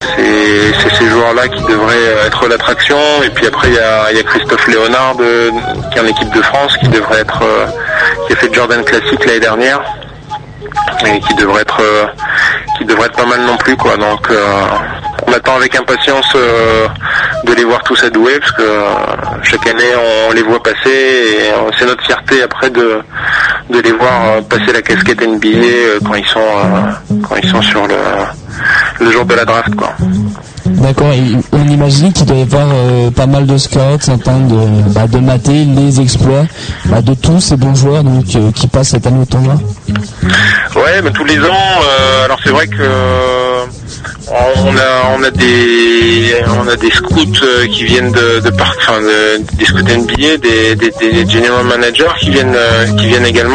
C'est 0.80 0.94
ces 0.94 1.06
joueurs-là 1.06 1.48
qui 1.48 1.62
devraient 1.64 2.26
être 2.26 2.46
l'attraction. 2.48 2.98
Et 3.24 3.30
puis 3.30 3.46
après, 3.46 3.68
il 3.68 3.74
y 3.74 3.78
a, 3.78 4.22
Christophe 4.24 4.66
Léonard, 4.68 5.16
qui 5.90 5.98
est 5.98 6.00
en 6.00 6.06
équipe 6.06 6.34
de 6.34 6.42
France, 6.42 6.76
qui 6.78 6.88
devrait 6.88 7.20
être, 7.20 7.42
euh, 7.42 7.66
qui 8.26 8.32
a 8.32 8.36
fait 8.36 8.52
Jordan 8.52 8.82
Classic 8.84 9.24
l'année 9.24 9.40
dernière 9.40 9.80
et 11.06 11.20
qui 11.20 11.34
devrait 11.34 11.62
être, 11.62 11.80
euh, 11.80 12.06
qui 12.78 12.84
devrait 12.84 13.06
être 13.06 13.16
pas 13.16 13.26
mal 13.26 13.40
non 13.42 13.56
plus, 13.56 13.76
quoi. 13.76 13.96
Donc, 13.96 14.30
euh, 14.30 14.66
on 15.26 15.32
attend 15.32 15.56
avec 15.56 15.74
impatience 15.74 16.32
euh, 16.34 16.86
de 17.44 17.52
les 17.54 17.64
voir 17.64 17.82
tous 17.82 18.02
à 18.02 18.10
parce 18.10 18.52
que 18.52 18.62
euh, 18.62 18.84
chaque 19.42 19.66
année 19.66 19.92
on 20.28 20.32
les 20.32 20.42
voit 20.42 20.62
passer 20.62 20.76
et 20.86 21.52
euh, 21.52 21.70
c'est 21.78 21.86
notre 21.86 22.04
fierté 22.04 22.42
après 22.42 22.70
de, 22.70 23.00
de 23.70 23.80
les 23.80 23.92
voir 23.92 24.12
euh, 24.26 24.40
passer 24.42 24.72
la 24.72 24.82
casquette 24.82 25.20
NBA 25.20 25.48
euh, 25.48 25.98
quand 26.04 26.14
ils 26.14 26.26
sont, 26.26 26.40
euh, 26.40 27.16
quand 27.28 27.36
ils 27.36 27.48
sont 27.48 27.62
sur 27.62 27.86
le, 27.86 27.94
le 29.00 29.10
jour 29.10 29.24
de 29.24 29.34
la 29.34 29.44
draft, 29.44 29.74
quoi. 29.74 29.94
D'accord, 30.66 31.12
on 31.52 31.68
imagine 31.68 32.10
qu'il 32.12 32.24
doit 32.24 32.38
y 32.38 32.42
avoir 32.42 32.66
euh, 32.72 33.10
pas 33.10 33.26
mal 33.26 33.44
de 33.46 33.58
scouts 33.58 33.78
en 34.08 34.16
train 34.18 34.40
de, 34.40 34.92
bah, 34.92 35.02
mater 35.20 35.64
les 35.64 36.00
exploits 36.00 36.46
bah, 36.86 37.02
de 37.02 37.12
tous 37.12 37.38
ces 37.38 37.56
bons 37.56 37.74
joueurs 37.74 38.02
donc, 38.02 38.24
euh, 38.34 38.50
qui 38.50 38.66
passent 38.66 38.88
cette 38.90 39.06
année 39.06 39.20
au 39.20 39.26
tournoi. 39.26 39.56
Ouais, 40.74 41.02
mais 41.02 41.10
tous 41.10 41.24
les 41.24 41.38
ans. 41.38 41.42
euh, 41.82 42.24
alors 42.24 42.38
c'est 42.42 42.50
vrai 42.50 42.66
que 42.66 42.82
on 46.62 46.68
a 46.68 46.76
des 46.76 46.90
scouts 46.90 47.26
qui 47.70 47.84
viennent 47.84 48.10
de, 48.12 48.40
de 48.40 48.50
enfin, 48.58 49.00
de- 49.00 49.42
des 49.56 49.64
scouts 49.66 49.80
NBA, 49.82 50.38
des, 50.38 50.76
des, 50.76 51.28
general 51.30 51.64
managers 51.66 52.08
qui 52.20 52.30
viennent 52.30 52.56
qui 52.96 53.06
viennent 53.06 53.26
également. 53.26 53.54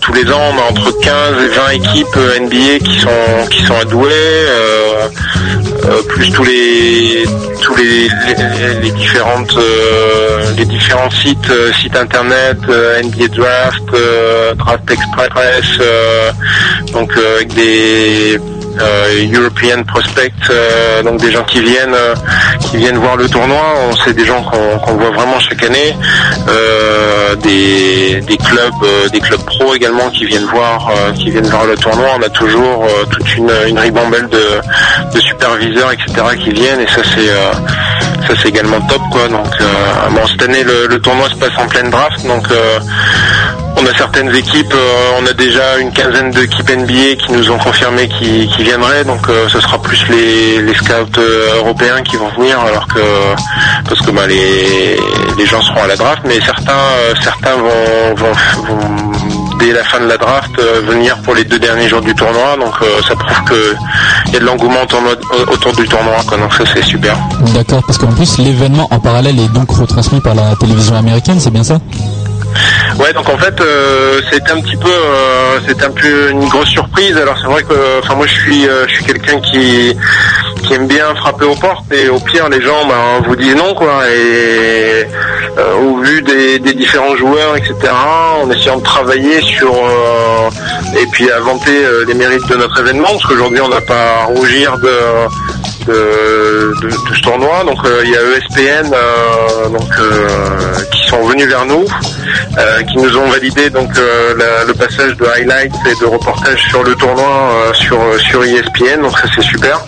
Tous 0.00 0.12
les 0.12 0.24
ans, 0.32 0.40
on 0.54 0.58
a 0.58 0.70
entre 0.70 0.98
15 1.00 1.12
et 1.44 1.48
20 1.48 1.68
équipes 1.70 2.18
NBA 2.40 2.78
qui 2.84 2.98
sont 2.98 3.46
qui 3.50 3.62
sont 3.64 3.74
à. 3.74 3.84
Euh, 5.84 6.02
plus 6.08 6.30
tous 6.30 6.44
les 6.44 7.24
tous 7.62 7.74
les, 7.76 8.08
les, 8.26 8.80
les 8.82 8.90
différentes 8.92 9.56
euh, 9.56 10.52
les 10.56 10.64
différents 10.64 11.10
sites 11.10 11.50
euh, 11.50 11.72
sites 11.72 11.96
internet 11.96 12.58
euh, 12.68 13.02
NBA 13.02 13.28
Draft 13.28 13.84
euh, 13.94 14.54
Draft 14.54 14.90
Express 14.90 15.78
donc 16.92 17.16
avec 17.16 17.54
des 17.54 18.38
European 19.32 19.82
Prospects 19.84 20.32
euh, 20.50 21.02
donc 21.02 21.20
des 21.20 21.30
gens 21.30 21.44
qui 21.44 21.60
viennent 21.60 21.94
euh, 21.94 22.14
qui 22.70 22.76
viennent 22.76 22.98
voir 22.98 23.16
le 23.16 23.28
tournoi. 23.28 23.74
On 23.90 23.96
sait 23.96 24.12
des 24.12 24.24
gens 24.24 24.42
qu'on 24.42 24.94
voit 24.94 25.10
vraiment 25.10 25.38
chaque 25.38 25.62
année 25.62 25.96
euh, 26.48 27.34
des, 27.36 28.20
clubs 28.36 28.72
euh, 28.82 29.08
des 29.08 29.20
clubs 29.20 29.42
pro 29.44 29.74
également 29.74 30.10
qui 30.10 30.24
viennent 30.24 30.46
voir 30.46 30.90
euh, 30.90 31.12
qui 31.12 31.30
viennent 31.30 31.50
le 31.66 31.76
tournoi. 31.76 32.06
On 32.18 32.22
a 32.22 32.28
toujours 32.28 32.84
euh, 32.84 33.04
toute 33.10 33.36
une, 33.36 33.50
ribambelle 33.78 34.28
de, 34.28 35.20
superviseurs 35.20 35.92
etc 35.92 36.12
qui 36.38 36.50
viennent 36.50 36.80
et 36.80 36.86
ça 36.86 37.02
c'est 37.14 37.28
euh, 37.28 37.52
ça 38.26 38.34
c'est 38.40 38.48
également 38.48 38.80
top 38.82 39.02
donc 39.30 39.46
euh, 39.60 40.26
cette 40.28 40.42
année 40.42 40.62
le, 40.62 40.98
tournoi 41.00 41.28
se 41.28 41.34
passe 41.34 41.56
en 41.58 41.66
pleine 41.66 41.90
draft 41.90 42.24
donc 42.26 42.44
euh, 42.50 42.78
on 43.80 43.86
a 43.86 43.94
certaines 43.96 44.34
équipes, 44.34 44.74
euh, 44.74 45.20
on 45.20 45.26
a 45.26 45.32
déjà 45.32 45.78
une 45.78 45.92
quinzaine 45.92 46.30
d'équipes 46.30 46.70
NBA 46.70 47.16
qui 47.24 47.32
nous 47.32 47.50
ont 47.50 47.58
confirmé 47.58 48.08
qui, 48.08 48.48
qui 48.48 48.62
viendraient, 48.64 49.04
donc 49.04 49.28
euh, 49.28 49.48
ce 49.48 49.60
sera 49.60 49.80
plus 49.80 50.04
les, 50.08 50.74
scouts 50.74 51.18
euh, 51.18 51.56
européens 51.58 52.02
qui 52.02 52.16
vont 52.16 52.28
venir, 52.36 52.58
alors 52.60 52.86
que 52.88 53.00
parce 53.88 54.00
que 54.00 54.10
bah, 54.10 54.26
les, 54.26 55.46
gens 55.46 55.62
seront 55.62 55.82
à 55.82 55.86
la 55.86 55.96
draft, 55.96 56.22
mais 56.26 56.38
certains 56.40 57.56
vont, 57.56 58.32
dès 59.58 59.72
la 59.72 59.82
fin 59.84 60.00
de 60.00 60.06
la 60.06 60.18
draft 60.18 60.60
venir 60.86 61.16
pour 61.22 61.34
les 61.34 61.44
deux 61.44 61.58
derniers 61.58 61.88
jours 61.88 62.02
du 62.02 62.14
tournoi, 62.14 62.56
donc 62.58 62.74
ça 63.06 63.14
prouve 63.14 63.44
que 63.44 63.74
il 64.26 64.32
y 64.34 64.36
a 64.36 64.40
de 64.40 64.44
l'engouement 64.44 64.82
autour, 65.50 65.72
du 65.72 65.88
tournoi, 65.88 66.16
donc 66.30 66.52
ça 66.52 66.64
c'est 66.74 66.84
super. 66.84 67.16
D'accord, 67.54 67.82
parce 67.86 67.96
qu'en 67.96 68.12
plus 68.12 68.38
l'événement 68.38 68.88
en 68.90 68.98
parallèle 68.98 69.38
est 69.38 69.52
donc 69.52 69.70
retransmis 69.70 70.20
par 70.20 70.34
la 70.34 70.54
télévision 70.56 70.96
américaine, 70.96 71.40
c'est 71.40 71.52
bien 71.52 71.64
ça? 71.64 71.78
Ouais, 72.98 73.12
donc 73.12 73.28
en 73.28 73.38
fait, 73.38 73.60
euh, 73.60 74.20
c'était 74.30 74.50
un 74.50 74.60
petit 74.60 74.76
peu, 74.76 74.90
euh, 74.90 75.58
un 75.68 75.90
peu 75.90 76.30
une 76.30 76.48
grosse 76.48 76.68
surprise. 76.68 77.16
Alors 77.16 77.36
c'est 77.40 77.46
vrai 77.46 77.62
que, 77.62 78.00
enfin 78.00 78.14
moi 78.14 78.26
je 78.26 78.34
suis, 78.34 78.68
euh, 78.68 78.86
je 78.88 78.94
suis 78.94 79.04
quelqu'un 79.04 79.40
qui 79.40 79.96
aime 80.72 80.86
bien 80.86 81.14
frapper 81.14 81.44
aux 81.46 81.54
portes 81.54 81.90
et 81.92 82.08
au 82.08 82.18
pire 82.18 82.48
les 82.48 82.60
gens 82.60 82.86
ben, 82.86 83.26
vous 83.26 83.36
disent 83.36 83.54
non 83.54 83.74
quoi. 83.74 84.02
Et 84.10 85.06
euh, 85.58 85.74
au 85.76 85.98
vu 85.98 86.22
des, 86.22 86.58
différents 86.74 87.16
joueurs, 87.16 87.56
etc., 87.56 87.74
en 88.42 88.50
essayant 88.50 88.78
de 88.78 88.84
travailler 88.84 89.40
sur 89.40 89.72
et 90.96 91.06
puis 91.12 91.30
à 91.30 91.40
vanter 91.40 91.78
les 92.06 92.14
mérites 92.14 92.46
de 92.48 92.56
notre 92.56 92.80
événement, 92.80 93.08
parce 93.08 93.24
qu'aujourd'hui 93.24 93.60
on 93.60 93.68
n'a 93.68 93.80
pas 93.80 94.22
à 94.22 94.24
rougir 94.26 94.76
de 94.78 94.90
de, 95.86 96.90
ce 97.14 97.20
tournoi. 97.22 97.64
Donc 97.64 97.78
il 98.04 98.10
y 98.10 98.16
a 98.16 98.20
ESPN 98.22 98.92
euh, 98.92 99.68
donc, 99.68 99.90
sont 101.08 101.22
venus 101.26 101.46
vers 101.48 101.64
nous, 101.64 101.84
euh, 102.58 102.82
qui 102.84 102.96
nous 102.98 103.16
ont 103.16 103.28
validé 103.28 103.70
donc 103.70 103.90
euh, 103.96 104.34
la- 104.36 104.64
le 104.64 104.74
passage 104.74 105.16
de 105.16 105.24
highlights 105.26 105.74
et 105.90 105.94
de 106.00 106.06
reportages 106.06 106.62
sur 106.68 106.82
le 106.84 106.94
tournoi 106.94 107.24
euh, 107.52 107.72
sur 107.74 107.98
sur 108.18 108.44
ESPN. 108.44 109.02
Donc 109.02 109.18
ça 109.18 109.26
c'est 109.34 109.42
super. 109.42 109.80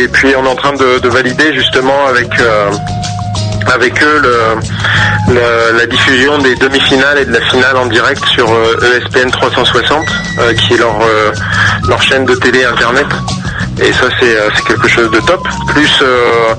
Et 0.00 0.08
puis 0.08 0.34
on 0.36 0.44
est 0.44 0.48
en 0.48 0.54
train 0.56 0.72
de, 0.74 0.98
de 0.98 1.08
valider 1.08 1.52
justement 1.54 2.06
avec 2.06 2.28
avec 3.74 4.02
eux 4.02 4.22
le, 4.22 5.78
la 5.78 5.86
diffusion 5.86 6.38
des 6.38 6.54
demi-finales 6.56 7.18
et 7.18 7.24
de 7.24 7.32
la 7.32 7.40
finale 7.40 7.76
en 7.76 7.86
direct 7.86 8.22
sur 8.26 8.46
ESPN 8.82 9.30
360, 9.30 10.04
euh, 10.38 10.54
qui 10.54 10.74
est 10.74 10.76
leur, 10.76 10.96
leur 11.88 12.02
chaîne 12.02 12.24
de 12.26 12.34
télé 12.34 12.64
internet. 12.64 13.06
Et 13.80 13.92
ça 13.92 14.04
c'est 14.20 14.36
euh, 14.36 14.48
c'est 14.54 14.64
quelque 14.66 14.88
chose 14.88 15.10
de 15.10 15.20
top. 15.20 15.46
Plus 15.68 15.90
euh, 16.02 16.54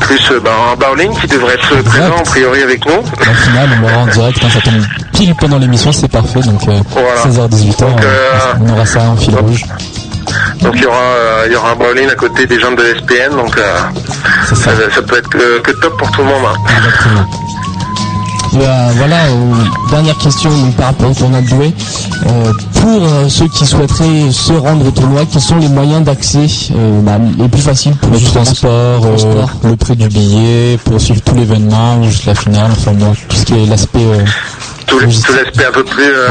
plus 0.00 0.30
euh, 0.30 0.40
ben, 0.40 0.50
un 0.72 0.76
bowling 0.76 1.12
qui 1.20 1.26
devrait 1.26 1.54
être 1.54 1.82
présent 1.82 2.16
a 2.18 2.22
priori 2.22 2.62
avec 2.62 2.84
nous. 2.86 3.02
La 3.26 3.34
finale, 3.34 3.68
on 3.78 3.80
l'aura 3.82 3.98
en 3.98 4.06
direct, 4.06 4.38
hein, 4.42 4.48
ça 4.52 4.60
tombe 4.60 4.82
pile 5.12 5.34
pendant 5.36 5.58
l'émission, 5.58 5.92
c'est 5.92 6.08
parfait, 6.10 6.40
donc 6.40 6.66
euh, 6.68 6.80
16h-18h, 7.24 7.84
on, 8.60 8.64
on 8.66 8.72
aura 8.72 8.86
ça 8.86 9.00
en 9.02 9.16
fil 9.16 9.34
rouge. 9.36 9.64
Donc 10.62 10.72
il 10.76 10.82
y 10.82 10.86
aura 10.86 10.96
euh, 10.96 11.44
il 11.46 11.52
y 11.52 11.56
aura 11.56 11.72
un 11.72 11.76
bowling 11.76 12.08
à 12.08 12.14
côté 12.14 12.46
des 12.46 12.58
gens 12.58 12.72
de 12.72 12.82
ESPN, 12.82 13.36
donc 13.36 13.56
euh, 13.58 13.78
ça. 14.54 14.54
ça 14.94 15.02
peut 15.02 15.18
être 15.18 15.28
que, 15.28 15.60
que 15.60 15.70
top 15.72 15.96
pour 15.98 16.10
tout 16.12 16.22
le 16.22 16.28
monde. 16.28 16.44
hein. 16.46 17.26
Voilà, 18.54 19.24
euh, 19.24 19.90
dernière 19.90 20.16
question 20.18 20.50
donc, 20.50 20.76
par 20.76 20.86
rapport 20.86 21.10
au 21.10 21.14
tournoi 21.14 21.40
de 21.40 21.48
Douai. 21.48 21.74
Euh, 22.26 22.52
pour 22.80 23.02
euh, 23.02 23.28
ceux 23.28 23.48
qui 23.48 23.66
souhaiteraient 23.66 24.30
se 24.30 24.52
rendre 24.52 24.86
au 24.86 24.90
tournoi, 24.90 25.22
quels 25.30 25.42
sont 25.42 25.56
les 25.56 25.68
moyens 25.68 26.02
d'accès 26.02 26.46
euh, 26.76 27.00
bah, 27.00 27.18
les 27.38 27.48
plus 27.48 27.62
faciles 27.62 27.96
pour 27.96 28.10
Le 28.10 28.20
transport, 28.20 29.04
euh, 29.04 29.46
le 29.64 29.76
prix 29.76 29.96
du 29.96 30.08
billet, 30.08 30.78
pour 30.84 31.00
suivre 31.00 31.20
tout 31.22 31.34
l'événement, 31.34 31.98
ou 31.98 32.04
juste 32.04 32.26
la 32.26 32.34
finale, 32.34 32.70
enfin 32.70 32.92
bon, 32.92 33.12
tout 33.28 33.36
ce 33.36 33.44
qui 33.44 33.54
est 33.54 33.66
l'aspect... 33.66 33.98
euh, 33.98 34.24
tout, 34.86 35.00
l'aspect 35.00 35.64
un 35.66 35.72
peu 35.72 35.84
plus 35.84 36.04
euh, 36.04 36.28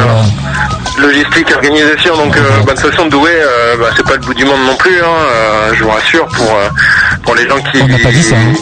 logistique, 1.02 1.52
organisation. 1.54 2.16
Donc, 2.16 2.38
euh, 2.38 2.42
bah, 2.66 2.74
de 2.74 2.82
toute 2.82 2.92
façon, 2.92 3.08
Douai, 3.08 3.32
euh, 3.34 3.76
bah, 3.78 3.88
c'est 3.98 4.06
pas 4.06 4.14
le 4.14 4.22
bout 4.22 4.34
du 4.34 4.46
monde 4.46 4.64
non 4.66 4.76
plus. 4.78 4.98
Hein, 5.00 5.06
euh, 5.08 5.74
je 5.74 5.84
vous 5.84 5.90
rassure 5.90 6.28
pour 6.28 6.52
euh, 6.52 6.70
pour 7.24 7.36
les 7.36 7.48
gens 7.48 7.58
qui 7.72 7.82
On 7.82 7.88
n'a 7.88 7.98
pas 8.00 8.12
dit 8.12 8.24
ça, 8.24 8.36
hein. 8.36 8.54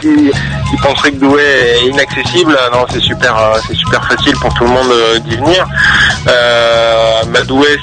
Qui, 0.00 0.30
penseraient 0.82 1.12
que 1.12 1.18
Douai 1.18 1.42
est 1.42 1.86
inaccessible. 1.86 2.56
Non, 2.72 2.86
c'est 2.90 3.00
super, 3.00 3.36
euh, 3.36 3.58
c'est 3.66 3.76
super 3.76 4.04
facile 4.06 4.34
pour 4.40 4.52
tout 4.54 4.64
le 4.64 4.70
monde 4.70 4.90
euh, 4.90 5.18
d'y 5.18 5.36
venir. 5.36 5.66
Euh, 6.28 7.22
Douai, 7.46 7.78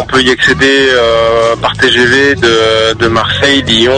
on 0.00 0.04
peut 0.04 0.22
y 0.22 0.30
accéder 0.30 0.88
par 1.60 1.72
TGV 1.76 2.34
de, 2.36 2.94
de 2.94 3.06
Marseille, 3.08 3.62
Lyon, 3.62 3.92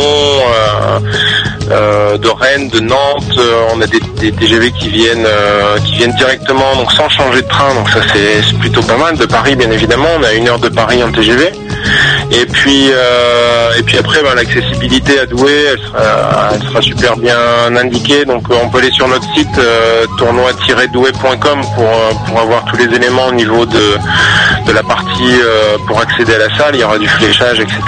de 1.69 2.29
Rennes, 2.29 2.69
de 2.69 2.81
Nantes. 2.81 3.41
On 3.73 3.81
a 3.81 3.87
des, 3.87 4.01
des 4.19 4.33
TGV 4.33 4.73
qui 4.73 4.89
viennent, 4.89 5.27
qui 5.85 5.97
viennent 5.97 6.15
directement, 6.17 6.75
donc 6.77 6.93
sans 6.93 7.09
changer 7.09 7.43
de 7.43 7.49
train. 7.49 7.73
Donc 7.75 7.89
ça, 7.91 8.01
c'est 8.13 8.59
plutôt 8.59 8.83
pas 8.83 8.97
mal. 8.97 9.17
De 9.17 9.27
Paris, 9.27 9.57
bien 9.57 9.71
évidemment, 9.71 10.09
on 10.19 10.23
a 10.25 10.33
une 10.33 10.49
heure 10.49 10.59
de 10.59 10.69
Paris 10.69 11.03
en 11.03 11.13
TGV. 11.13 11.53
Et 12.32 12.47
puis, 12.47 12.90
euh, 12.93 13.73
et 13.77 13.82
puis 13.82 13.98
après, 13.98 14.23
ben, 14.23 14.35
l'accessibilité 14.36 15.19
à 15.19 15.27
Douai, 15.27 15.65
elle 15.73 15.81
sera, 15.81 16.81
super 16.81 17.16
bien 17.16 17.36
indiquée. 17.77 18.24
Donc, 18.24 18.44
on 18.51 18.69
peut 18.69 18.78
aller 18.78 18.93
sur 18.93 19.09
notre 19.09 19.27
site 19.35 19.59
euh, 19.59 20.07
tournoi-douai.com 20.16 21.61
pour, 21.74 21.85
euh, 21.85 22.12
pour 22.27 22.40
avoir 22.40 22.65
tous 22.66 22.77
les 22.77 22.94
éléments 22.94 23.27
au 23.27 23.32
niveau 23.32 23.66
de, 23.66 23.97
de 24.66 24.73
la 24.73 24.82
partie 24.85 25.40
pour 25.89 26.01
accéder 26.01 26.35
à 26.35 26.39
la 26.39 26.57
salle. 26.57 26.74
Il 26.74 26.81
y 26.81 26.85
aura 26.85 26.98
du 26.98 27.09
fléchage, 27.09 27.59
etc. 27.59 27.81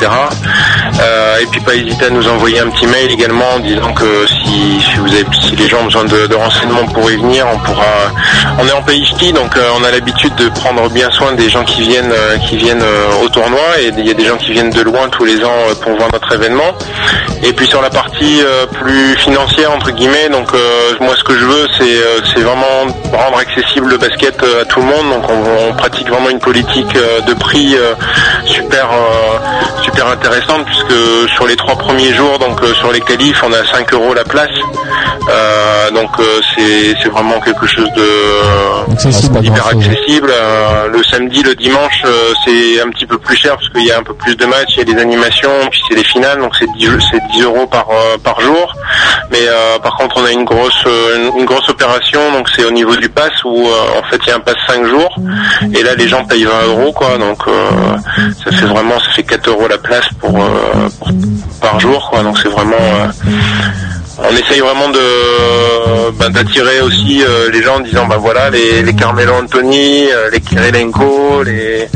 Et 1.41 1.47
puis, 1.47 1.61
pas 1.61 1.75
hésiter 1.75 2.07
à 2.07 2.11
nous 2.11 2.27
envoyer 2.29 2.59
un 2.59 2.69
petit 2.71 2.87
mail 2.87 3.11
également 3.13 3.55
en 3.55 3.61
disant 3.61 3.93
que 3.93 4.27
si, 4.27 4.81
si 4.81 4.97
vous 4.99 5.09
avez, 5.09 5.25
si 5.41 5.55
les 5.57 5.69
gens 5.69 5.83
ont 5.83 5.85
besoin 5.85 6.05
de, 6.05 6.35
renseignements 6.35 6.87
pour 6.87 7.11
y 7.11 7.17
venir, 7.17 7.47
on 7.53 7.59
pourra. 7.59 8.13
On 8.59 8.67
est 8.67 8.73
en 8.73 8.83
pays 8.83 9.05
ch'ti, 9.05 9.33
donc 9.33 9.57
on 9.79 9.85
a 9.85 9.91
l'habitude 9.91 10.35
de 10.35 10.49
prendre 10.49 10.89
bien 10.91 11.11
soin 11.11 11.33
des 11.33 11.49
gens 11.49 11.65
qui 11.65 11.83
viennent, 11.83 12.13
qui 12.49 12.57
viennent 12.57 12.85
au 13.23 13.29
tournoi 13.29 13.81
et 13.81 13.93
il 13.97 14.07
y 14.07 14.11
a 14.11 14.15
des 14.15 14.32
gens 14.33 14.39
qui 14.39 14.53
viennent 14.53 14.71
de 14.71 14.83
loin 14.83 15.09
tous 15.09 15.25
les 15.25 15.45
ans 15.45 15.63
euh, 15.69 15.75
pour 15.75 15.95
voir 15.97 16.09
notre 16.13 16.33
événement. 16.35 16.77
Et 17.43 17.53
puis 17.53 17.67
sur 17.67 17.83
la 17.83 17.91
partie 17.91 18.41
euh, 18.43 18.67
plus 18.67 19.17
financière 19.17 19.73
entre 19.73 19.91
guillemets, 19.91 20.29
donc 20.31 20.49
euh, 20.55 20.95
moi 21.01 21.15
ce 21.17 21.25
que 21.25 21.35
je 21.35 21.45
veux 21.45 21.67
c'est 22.35 22.41
vraiment 22.41 22.87
rendre 23.13 23.39
accessible 23.39 23.89
le 23.91 23.99
basket 23.99 24.43
à 24.61 24.65
tout 24.65 24.81
le 24.81 24.87
monde. 24.87 25.11
Donc 25.11 25.29
on, 25.29 25.69
on 25.69 25.75
pratique 25.75 26.09
vraiment 26.09 26.31
une 26.31 26.39
politique 26.39 26.95
de 26.95 27.35
prix 27.35 27.77
super 28.45 28.89
super 29.83 30.07
intéressante 30.07 30.65
puisque 30.67 31.29
sur 31.35 31.47
les 31.47 31.57
trois 31.57 31.77
premiers 31.77 32.13
jours, 32.15 32.39
donc 32.39 32.61
sur 32.75 32.93
les 32.93 33.01
qualifs, 33.01 33.43
on 33.45 33.53
a 33.53 33.65
5 33.65 33.93
euros 33.95 34.15
la 34.15 34.25
place. 34.25 34.51
Euh, 35.29 35.91
donc 35.93 36.11
euh, 36.19 36.41
c'est 36.57 37.09
vraiment 37.09 37.39
quelque 37.41 37.67
chose 37.67 37.89
de 37.93 39.41
hyper 39.41 39.63
grand-chose. 39.63 39.89
accessible. 39.89 40.33
Le 40.93 41.03
samedi, 41.05 41.43
le 41.43 41.55
dimanche, 41.55 42.03
c'est 42.45 42.81
un 42.81 42.89
petit 42.91 43.07
peu 43.07 43.19
plus 43.19 43.37
cher 43.37 43.57
parce 43.57 43.69
qu'il 43.69 43.85
y 43.85 43.93
a 43.93 43.99
un 43.99 44.03
peu 44.03 44.15
plus 44.25 44.37
de 44.37 44.47
matchs, 44.47 44.75
il 44.77 44.79
y 44.79 44.91
a 44.91 44.95
des 44.95 45.01
animations, 45.01 45.51
puis 45.71 45.81
c'est 45.89 45.95
les 45.97 46.05
finales, 46.05 46.39
donc 46.39 46.55
c'est 46.59 46.71
10, 46.77 46.89
c'est 47.11 47.21
10 47.33 47.43
euros 47.43 47.67
par 47.67 47.87
euh, 47.91 48.17
par 48.23 48.41
jour. 48.41 48.75
Mais 49.31 49.39
euh, 49.47 49.79
par 49.79 49.97
contre, 49.97 50.17
on 50.21 50.25
a 50.25 50.33
une 50.33 50.45
grosse 50.45 50.83
euh, 50.87 51.31
une, 51.39 51.45
grosse 51.45 51.69
opération, 51.69 52.21
donc 52.33 52.49
c'est 52.55 52.65
au 52.65 52.71
niveau 52.71 52.97
du 52.97 53.09
pass 53.09 53.33
où 53.45 53.67
en 53.99 54.03
fait 54.11 54.19
il 54.27 54.29
y 54.29 54.33
a 54.33 54.37
un 54.37 54.41
pass 54.41 54.57
5 54.69 54.87
jours, 54.87 55.15
et 55.75 55.83
là 55.83 55.95
les 55.95 56.09
gens 56.09 56.25
payent 56.25 56.45
20 56.45 56.51
euros 56.69 56.93
quoi, 56.93 57.19
donc 57.19 57.43
ça 58.45 58.51
fait 58.53 58.67
vraiment 58.67 58.99
ça 59.01 59.11
fait 59.11 59.23
4 59.23 59.49
euros 59.49 59.69
la 59.69 59.79
place 59.79 60.09
pour, 60.21 60.33
pour- 60.33 61.09
par 61.61 61.81
jour 61.81 62.09
quoi, 62.11 62.23
donc 62.23 62.39
c'est 62.39 62.49
vraiment 62.49 62.77
on 64.19 64.37
essaye 64.37 64.61
vraiment 64.61 64.89
de 64.89 66.11
ben, 66.19 66.31
d'attirer 66.31 66.81
aussi 66.81 67.23
euh, 67.23 67.51
les 67.51 67.63
gens 67.63 67.77
en 67.77 67.81
disant 67.81 68.07
bah 68.07 68.19
voilà 68.19 68.51
les, 68.51 68.83
les 68.83 68.95
Carmelo 68.95 69.33
Anthony, 69.43 70.11
euh, 70.13 70.31
les 70.31 70.41
Kirilenko, 70.41 71.43
les 71.43 71.89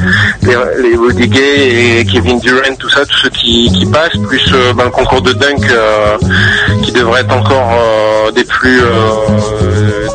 les, 0.43 0.57
les 0.79 2.01
et 2.01 2.05
Kevin 2.07 2.39
Durant, 2.41 2.75
tout 2.79 2.89
ça, 2.89 3.05
tous 3.05 3.17
ceux 3.25 3.31
qui, 3.31 3.71
qui 3.73 3.87
passent, 3.87 4.17
plus 4.27 4.45
euh, 4.53 4.73
ben, 4.73 4.85
le 4.85 4.91
concours 4.91 5.23
de 5.23 5.33
dunk 5.33 5.69
euh, 5.71 6.17
qui 6.83 6.93
devrait 6.93 7.21
être 7.21 7.35
encore 7.37 8.33
des 8.33 8.45
plus 8.45 8.81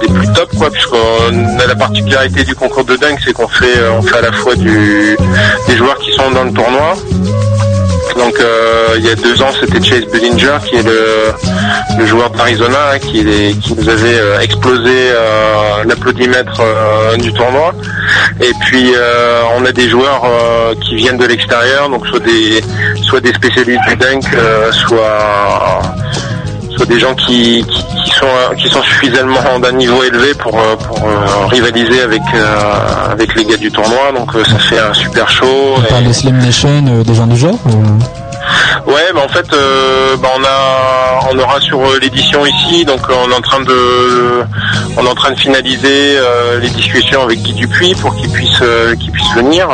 des 0.02 0.08
plus 0.08 0.34
top 0.34 0.50
quoi, 0.58 0.70
puisqu'on 0.72 1.60
a 1.60 1.68
la 1.68 1.76
particularité 1.76 2.44
du 2.44 2.56
concours 2.56 2.86
de 2.86 2.96
dunk, 2.96 3.20
c'est 3.24 3.34
qu'on 3.34 3.48
fait 3.48 3.88
on 3.98 4.02
fait 4.02 4.18
à 4.18 4.22
la 4.22 4.32
fois 4.32 4.56
du 4.56 5.18
des 5.68 5.76
joueurs 5.76 5.98
qui 6.00 6.12
sont 6.14 6.32
dans 6.32 6.44
le 6.44 6.52
tournoi. 6.52 6.96
Donc 8.24 8.40
euh, 8.40 8.96
il 8.98 9.06
y 9.06 9.10
a 9.10 9.16
deux 9.16 9.42
ans 9.42 9.50
c'était 9.60 9.82
Chase 9.82 10.06
Bullinger 10.06 10.58
qui 10.68 10.76
est 10.76 10.84
le, 10.84 11.34
le 11.98 12.06
joueur 12.06 12.30
d'Arizona 12.30 12.92
hein, 12.94 13.00
qui, 13.00 13.26
qui 13.60 13.74
nous 13.74 13.90
avait 13.90 14.20
euh, 14.20 14.40
explosé 14.40 15.10
euh, 15.10 15.84
l'applaudimètre 15.86 16.62
euh, 16.62 17.18
du 17.18 17.34
tournoi. 17.34 17.74
Et 18.40 18.52
puis 18.62 18.94
euh, 18.96 19.42
on 19.58 19.66
a 19.66 19.72
des 19.72 19.90
joueurs 19.90 20.22
euh, 20.24 20.76
qui 20.76 20.96
viennent 20.96 21.18
de 21.18 21.26
l'extérieur, 21.26 21.90
donc 21.90 22.06
soit 22.06 22.20
des 22.20 22.62
soit 23.02 23.22
des 23.22 23.34
spécialistes 23.34 23.82
du 23.88 23.96
dunk, 23.96 24.24
soit 24.72 25.82
des 26.86 27.00
gens 27.00 27.14
qui, 27.16 27.64
qui, 27.70 27.84
qui 28.04 28.12
sont 28.12 28.56
qui 28.58 28.70
sont 28.70 28.82
suffisamment 28.84 29.60
d'un 29.60 29.72
niveau 29.74 30.04
élevé 30.04 30.34
pour 30.34 30.58
euh, 30.60 30.76
pour 30.76 30.98
euh, 31.06 31.46
rivaliser 31.48 32.02
avec 32.02 32.22
euh, 32.34 33.12
avec 33.12 33.36
les 33.36 33.46
gars 33.46 33.58
du 33.58 33.72
tournoi. 33.72 34.12
Donc 34.16 34.32
ça 34.48 34.58
fait 34.60 34.80
un 34.80 34.94
super 34.94 35.30
show. 35.30 35.76
On 35.78 35.82
parle 35.82 36.06
de 36.06 36.14
Slim 36.14 36.38
Nation, 36.38 36.82
des 37.06 37.14
gens 37.16 37.28
du 37.28 37.38
genre 37.38 37.56
ou- 37.66 38.92
Ouais, 38.92 39.12
bah 39.14 39.22
en 39.24 39.28
fait, 39.30 39.46
euh, 39.54 40.18
bah 40.18 40.30
on 40.36 40.44
a, 40.44 41.30
on 41.32 41.38
aura 41.40 41.60
sur 41.62 41.80
l'édition 42.02 42.44
ici, 42.46 42.84
donc 42.84 43.00
on 43.10 43.30
est 43.32 43.36
en 43.36 43.42
train 43.42 43.62
de, 43.62 44.44
on 44.98 45.06
est 45.06 45.10
en 45.10 45.14
train 45.16 45.32
de 45.32 45.40
finaliser 45.40 46.18
euh, 46.18 46.60
les 46.60 46.70
discussions 46.70 47.22
avec 47.22 47.42
Guy 47.44 47.54
Dupuis 47.54 47.94
pour 47.96 48.16
qu'il 48.16 48.30
puisse, 48.32 48.60
euh, 48.62 48.96
qu'il 48.96 49.12
puisse 49.12 49.32
venir. 49.36 49.68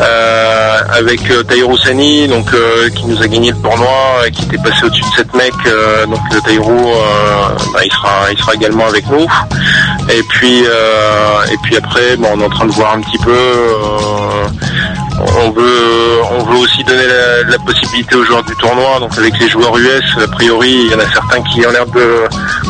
Euh, 0.00 0.78
avec 0.92 1.20
euh, 1.30 1.42
Sani, 1.76 2.26
donc 2.28 2.52
euh, 2.54 2.88
qui 2.90 3.06
nous 3.06 3.22
a 3.22 3.28
gagné 3.28 3.50
le 3.52 3.58
tournoi, 3.58 3.88
euh, 4.24 4.30
qui 4.30 4.44
était 4.44 4.58
passé 4.58 4.84
au-dessus 4.84 5.02
de 5.02 5.16
cette 5.16 5.34
mec, 5.34 5.52
euh, 5.66 6.06
donc 6.06 6.18
le 6.30 6.38
euh, 6.38 7.48
bah, 7.72 7.80
il 7.84 7.92
sera, 7.92 8.32
il 8.32 8.38
sera 8.38 8.54
également 8.54 8.86
avec 8.86 9.08
nous. 9.10 9.26
Et 10.08 10.22
puis, 10.30 10.60
et 10.62 11.56
puis 11.62 11.76
après, 11.76 12.16
bon, 12.16 12.28
on 12.32 12.40
est 12.40 12.44
en 12.44 12.50
train 12.50 12.66
de 12.66 12.72
voir 12.72 12.94
un 12.94 13.00
petit 13.00 13.18
peu. 13.18 13.32
On 15.22 15.50
veut, 15.50 16.20
on 16.30 16.44
veut 16.44 16.58
aussi 16.58 16.82
donner 16.84 17.06
la, 17.06 17.50
la 17.50 17.58
possibilité 17.58 18.16
aux 18.16 18.24
joueurs 18.24 18.42
du 18.44 18.54
tournoi. 18.56 18.98
Donc 19.00 19.16
avec 19.16 19.38
les 19.38 19.48
joueurs 19.48 19.76
US, 19.76 20.22
a 20.22 20.28
priori, 20.28 20.70
il 20.86 20.90
y 20.90 20.94
en 20.94 20.98
a 20.98 21.08
certains 21.12 21.42
qui 21.42 21.64
ont 21.66 21.70
l'air 21.70 21.86
de, 21.86 22.24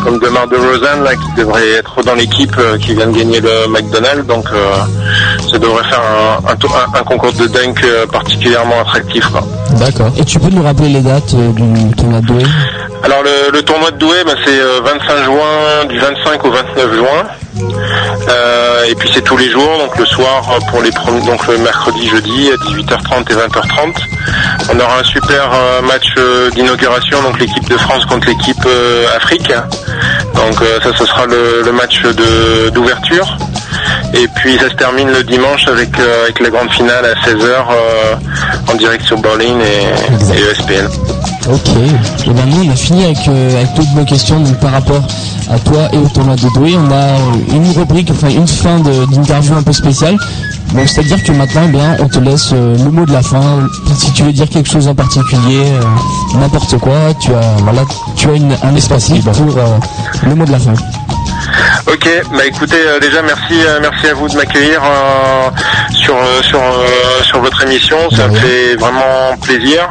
comme 0.05 0.19
Demar 0.19 0.47
de 0.49 0.57
Rosanne, 0.57 1.03
là, 1.05 1.15
qui 1.15 1.33
devrait 1.37 1.69
être 1.71 2.03
dans 2.03 2.15
l'équipe, 2.15 2.55
euh, 2.59 2.79
qui 2.79 2.95
vient 2.95 3.07
de 3.07 3.17
gagner 3.17 3.41
le 3.41 3.69
McDonald's. 3.69 4.27
Donc 4.27 4.47
euh, 4.53 4.75
ça 5.51 5.59
devrait 5.59 5.85
faire 5.85 6.03
un, 6.49 7.03
concours 7.05 7.33
de 7.33 7.47
dunk 7.47 7.83
euh, 7.85 8.07
particulièrement 8.07 8.81
attractif. 8.81 9.27
D'accord. 9.79 10.13
Et 10.19 10.25
tu 10.25 10.39
peux 10.39 10.49
nous 10.51 10.63
rappeler 10.63 10.89
les 10.89 11.01
dates 11.01 11.35
euh, 11.35 11.53
du 11.53 11.97
tournoi 11.97 12.21
de 12.21 12.27
Douai? 12.27 12.43
Alors 13.03 13.23
le, 13.23 13.53
le 13.53 13.63
tournoi 13.63 13.91
de 13.91 13.99
Douai, 13.99 14.25
ben, 14.25 14.35
c'est 14.45 14.61
euh, 14.61 14.81
25 14.85 15.25
juin, 15.25 15.85
du 15.89 15.99
25 15.99 16.45
au 16.45 16.51
29 16.51 16.95
juin. 16.95 17.25
Euh, 17.59 18.85
et 18.85 18.95
puis 18.95 19.11
c'est 19.13 19.23
tous 19.23 19.37
les 19.37 19.51
jours, 19.51 19.79
donc 19.79 19.97
le 19.99 20.07
soir 20.07 20.43
euh, 20.51 20.59
pour 20.71 20.83
les 20.83 20.91
premiers, 20.91 21.25
donc 21.27 21.47
le 21.47 21.59
mercredi, 21.59 22.09
jeudi 22.09 22.51
à 22.51 22.57
18h30 22.57 23.31
et 23.31 23.35
20h30. 23.35 23.95
On 24.73 24.81
aura 24.81 25.01
un 25.01 25.05
super 25.05 25.51
euh, 25.53 25.83
match 25.83 26.15
d'inauguration, 26.55 27.23
donc 27.23 27.39
l'équipe 27.39 27.69
de 27.69 27.77
France 27.77 28.07
contre 28.07 28.29
l'équipe 28.29 28.67
Afrique. 29.15 29.53
Donc 30.35 30.55
ça, 30.83 30.91
ce 30.97 31.05
sera 31.05 31.27
le, 31.27 31.63
le 31.65 31.73
match 31.73 32.03
d'ouverture. 32.73 33.37
Et 34.15 34.29
puis 34.37 34.59
ça 34.59 34.69
se 34.71 34.75
termine 34.75 35.09
le 35.09 35.23
dimanche 35.25 35.67
avec, 35.69 35.99
euh, 35.99 36.25
avec 36.25 36.41
la 36.41 36.51
grande 36.51 36.71
finale 36.71 37.05
à 37.05 37.29
16h 37.29 38.73
en 38.73 38.75
direct 38.77 39.05
sur 39.05 39.19
Berlin 39.21 39.59
et, 39.61 40.35
et 40.37 40.41
ESPN. 40.51 40.87
Ok. 41.51 41.69
Et 42.27 42.31
ben 42.31 42.45
nous, 42.47 42.69
on 42.69 42.73
a 42.73 42.77
fini 42.77 43.05
avec, 43.05 43.27
euh, 43.29 43.57
avec 43.57 43.75
toutes 43.75 43.93
nos 43.97 44.05
questions. 44.05 44.39
Donc 44.41 44.59
par 44.61 44.73
rapport 44.73 45.03
à 45.51 45.59
toi 45.59 45.89
et 45.93 45.97
au 45.99 46.09
tournoi 46.09 46.37
de 46.37 46.49
Douai, 46.55 46.75
on 46.77 46.91
a 46.91 46.95
euh, 46.95 47.19
une 47.53 47.71
rubrique, 47.73 48.11
enfin 48.11 48.29
une 48.29 48.47
fin 48.47 48.79
d'interview 48.79 49.55
un 49.57 49.63
peu 49.63 49.73
spéciale. 49.73 50.17
Donc 50.75 50.89
c'est-à-dire 50.89 51.23
que 51.23 51.33
maintenant, 51.33 51.63
eh 51.67 51.69
bien, 51.73 51.97
on 52.01 52.09
te 52.09 52.19
laisse 52.19 52.51
euh, 52.55 52.77
le 52.83 52.91
mot 52.91 53.05
de 53.05 53.13
la 53.13 53.23
fin. 53.23 53.69
Si 53.99 54.13
tu 54.13 54.23
veux 54.23 54.33
dire 54.33 54.49
quelque 54.49 54.71
chose 54.71 54.87
en 54.89 54.95
particulier, 54.95 55.65
euh, 55.65 56.39
n'importe 56.39 56.79
quoi, 56.79 56.95
tu 57.21 57.31
as, 57.35 57.41
voilà, 57.63 57.83
tu 58.17 58.29
as 58.31 58.35
une- 58.35 58.57
un 58.63 58.75
espace 58.77 59.09
libre 59.11 59.33
pour 59.33 59.57
euh, 59.59 59.65
le 60.27 60.35
mot 60.35 60.45
de 60.45 60.53
la 60.53 60.59
fin. 60.59 60.73
Ok, 61.87 62.09
bah 62.33 62.47
écoutez, 62.47 62.77
euh, 62.87 62.99
déjà 63.01 63.23
merci, 63.23 63.55
euh, 63.67 63.79
merci 63.81 64.07
à 64.07 64.15
vous 64.15 64.29
de 64.29 64.37
m'accueillir 64.37 64.81
euh, 64.83 65.51
sur 65.95 66.17
euh, 66.17 66.43
sur 66.43 66.61
euh, 66.61 67.23
sur 67.23 67.41
votre 67.41 67.63
émission, 67.63 67.99
ça 68.11 68.29
me 68.29 68.37
fait 68.37 68.77
vraiment 68.77 69.37
plaisir. 69.43 69.89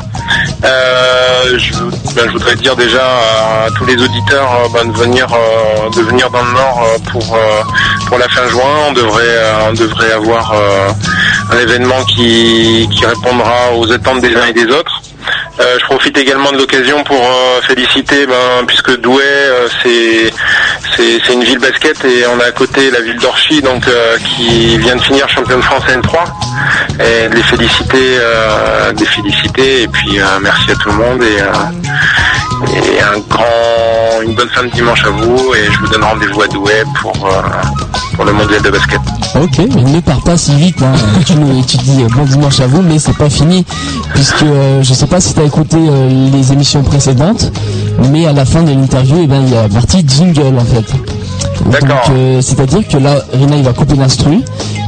Euh, 0.64 1.58
je, 1.58 1.74
ben, 2.16 2.26
je 2.26 2.32
voudrais 2.32 2.56
dire 2.56 2.76
déjà 2.76 3.04
à 3.04 3.68
tous 3.78 3.86
les 3.86 3.96
auditeurs 4.02 4.70
ben, 4.74 4.86
de 4.86 4.98
venir 4.98 5.28
euh, 5.32 5.90
de 5.96 6.02
venir 6.02 6.30
dans 6.30 6.44
le 6.44 6.52
Nord 6.54 6.82
euh, 6.84 6.98
pour 7.12 7.36
euh, 7.36 7.62
pour 8.08 8.18
la 8.18 8.30
fin 8.30 8.48
juin. 8.48 8.88
On 8.88 8.94
devrait 8.94 9.24
euh, 9.24 9.70
on 9.70 9.74
devrait 9.74 10.12
avoir 10.14 10.54
euh, 10.54 10.90
un 11.52 11.60
événement 11.60 12.04
qui 12.06 12.88
qui 12.92 13.06
répondra 13.06 13.74
aux 13.78 13.92
attentes 13.92 14.22
des 14.22 14.36
uns 14.36 14.46
et 14.48 14.54
des 14.54 14.66
autres. 14.66 15.02
Euh, 15.60 15.78
je 15.80 15.86
profite 15.86 16.18
également 16.18 16.52
de 16.52 16.58
l'occasion 16.58 17.04
pour 17.04 17.22
euh, 17.22 17.62
féliciter, 17.62 18.26
ben, 18.26 18.66
puisque 18.66 19.00
Douai, 19.02 19.22
euh, 19.24 19.68
c'est 19.84 20.34
c'est 21.24 21.34
une 21.34 21.44
ville 21.44 21.60
basket 21.60 22.04
et 22.06 22.26
on 22.28 22.40
a 22.40 22.46
à 22.46 22.52
côté 22.52 22.92
la 22.92 23.02
ville 23.02 23.18
d'Orchy, 23.18 23.62
donc 23.62 23.88
euh, 23.88 24.18
qui 24.20 24.78
vient 24.78 24.96
de 24.96 25.02
finir 25.02 25.28
champion 25.30 25.58
de 25.58 25.62
France 25.62 25.84
N3, 25.88 26.24
et 27.00 27.30
les 27.34 27.44
féliciter, 27.44 28.18
euh, 28.20 28.94
les 28.98 29.06
féliciter, 29.06 29.84
et 29.84 29.88
puis 29.88 30.20
euh, 30.20 30.26
merci 30.42 30.72
à 30.72 30.76
tout 30.76 30.90
le 30.90 30.96
monde 30.96 31.24
et, 31.24 31.42
et 32.68 33.02
un 33.02 33.20
grand, 33.30 34.22
une 34.24 34.36
bonne 34.36 34.50
fin 34.50 34.64
de 34.64 34.72
dimanche 34.72 35.04
à 35.06 35.10
vous, 35.10 35.54
et 35.56 35.72
je 35.72 35.80
vous 35.80 35.88
donne 35.88 36.04
rendez-vous 36.04 36.42
à 36.42 36.48
Douai 36.48 36.84
pour 37.02 37.14
euh, 37.26 37.42
pour 38.16 38.26
le 38.26 38.34
mondial 38.34 38.62
de 38.62 38.70
basket. 38.70 39.00
Ok, 39.36 39.58
mais 39.76 39.84
ne 39.84 40.00
pars 40.00 40.22
pas 40.22 40.38
si 40.38 40.56
vite. 40.56 40.82
Hein. 40.82 40.94
tu, 41.26 41.78
dis 41.78 42.04
euh, 42.04 42.08
bon 42.16 42.24
dimanche 42.26 42.60
à 42.60 42.68
vous, 42.68 42.82
mais 42.82 43.00
c'est 43.00 43.16
pas 43.18 43.30
fini. 43.30 43.66
Puisque 44.14 44.44
euh, 44.44 44.84
je 44.84 44.94
sais 44.94 45.08
pas 45.08 45.22
si 45.22 45.34
tu 45.34 45.40
as 45.40 45.44
écouté 45.44 45.78
euh, 45.80 46.30
les 46.32 46.52
émissions 46.52 46.84
précédentes, 46.84 47.52
mais 48.12 48.28
à 48.28 48.34
la 48.34 48.46
fin 48.46 48.64
de 48.64 48.72
l'interview, 48.72 49.20
eh 49.24 49.28
ben, 49.28 49.42
il 49.46 49.54
y 49.54 49.58
a 49.58 49.68
partie 49.70 50.06
jingle 50.08 50.58
en 50.58 50.66
fait. 50.66 50.86
D'accord. 51.66 52.10
Euh, 52.12 52.42
c'est-à-dire 52.42 52.88
que 52.88 52.98
là, 52.98 53.16
Rina, 53.34 53.56
il 53.56 53.64
va 53.64 53.74
couper 53.74 53.96
l'instru 53.96 54.40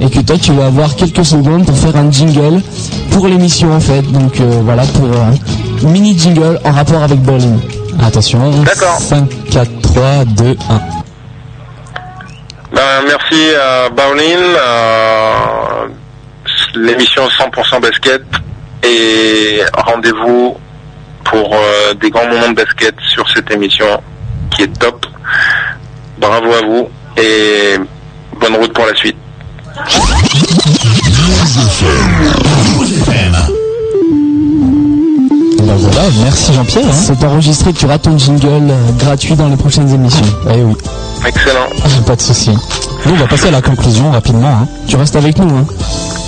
et 0.01 0.09
que 0.09 0.19
toi, 0.19 0.37
tu 0.37 0.51
vas 0.53 0.67
avoir 0.67 0.95
quelques 0.95 1.25
secondes 1.25 1.65
pour 1.65 1.77
faire 1.77 1.95
un 1.95 2.11
jingle 2.11 2.61
pour 3.11 3.27
l'émission 3.27 3.71
en 3.73 3.79
fait. 3.79 4.01
Donc 4.11 4.39
euh, 4.39 4.61
voilà, 4.63 4.83
pour 4.83 5.05
un 5.05 5.33
mini 5.87 6.17
jingle 6.17 6.59
en 6.63 6.71
rapport 6.71 7.03
avec 7.03 7.19
Berlin. 7.21 7.57
Attention. 8.03 8.51
D'accord. 8.63 8.99
5, 8.99 9.29
4, 9.51 9.81
3, 9.81 10.25
2, 10.25 10.45
1. 10.45 10.55
Ben, 12.73 12.81
merci 13.07 13.53
à 13.55 13.89
Bowling, 13.89 14.57
à 14.59 15.85
l'émission 16.75 17.27
100% 17.27 17.81
basket 17.81 18.23
et 18.83 19.61
rendez-vous 19.75 20.57
pour 21.23 21.55
euh, 21.55 21.93
des 21.93 22.09
grands 22.09 22.27
moments 22.27 22.49
de 22.49 22.55
basket 22.55 22.95
sur 23.13 23.29
cette 23.29 23.49
émission 23.51 23.85
qui 24.51 24.63
est 24.63 24.79
top. 24.79 25.05
Bravo 26.23 26.53
à 26.53 26.65
vous 26.65 26.87
et 27.17 27.77
bonne 28.39 28.55
route 28.55 28.71
pour 28.71 28.85
la 28.85 28.95
suite. 28.95 29.17
Ben 35.57 35.75
voilà, 35.75 36.01
merci 36.23 36.53
Jean-Pierre. 36.53 36.85
Hein. 36.87 36.93
C'est 36.93 37.21
enregistré, 37.25 37.73
tu 37.73 37.83
auras 37.83 37.97
ton 37.97 38.17
jingle 38.17 38.47
euh, 38.47 38.91
gratuit 38.99 39.35
dans 39.35 39.49
les 39.49 39.57
prochaines 39.57 39.93
émissions. 39.93 40.25
Ah, 40.47 40.51
eh 40.55 41.27
Excellent. 41.27 41.67
Ah, 41.83 41.87
pas 42.07 42.15
de 42.15 42.21
soucis. 42.21 42.57
Nous, 43.05 43.11
on 43.11 43.17
va 43.17 43.27
passer 43.27 43.49
à 43.49 43.51
la 43.51 43.61
conclusion 43.61 44.09
rapidement. 44.09 44.47
Hein. 44.47 44.67
Tu 44.87 44.95
restes 44.95 45.17
avec 45.17 45.37
nous. 45.39 45.57
Hein. 45.57 45.65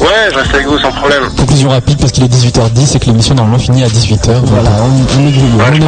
Ouais, 0.06 0.30
je 0.32 0.36
reste 0.38 0.54
avec 0.54 0.68
vous 0.68 0.78
sans 0.78 0.92
problème. 0.92 1.24
Conclusion 1.36 1.70
rapide 1.70 1.98
parce 1.98 2.12
qu'il 2.12 2.24
est 2.24 2.28
18h10 2.34 2.96
et 2.96 3.00
que 3.00 3.06
l'émission 3.06 3.34
normalement 3.34 3.58
finit 3.58 3.84
à 3.84 3.88
18h. 3.88 4.30
Voilà, 4.44 4.70
on, 4.84 5.20
on 5.20 5.28
est. 5.28 5.32
Ouais, 5.32 5.80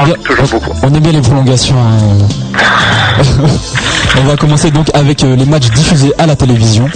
On 0.81 0.89
bien-. 0.91 1.03
On 1.05 1.11
les 1.11 1.21
prolongations. 1.21 1.75
hein. 1.77 2.57
on 4.19 4.27
va 4.27 4.35
commencer 4.35 4.71
donc 4.71 4.89
avec 4.93 5.23
euh, 5.23 5.35
les 5.35 5.45
matchs 5.45 5.69
diffusés 5.71 6.13
à 6.17 6.25
la 6.25 6.35
télévision. 6.35 6.87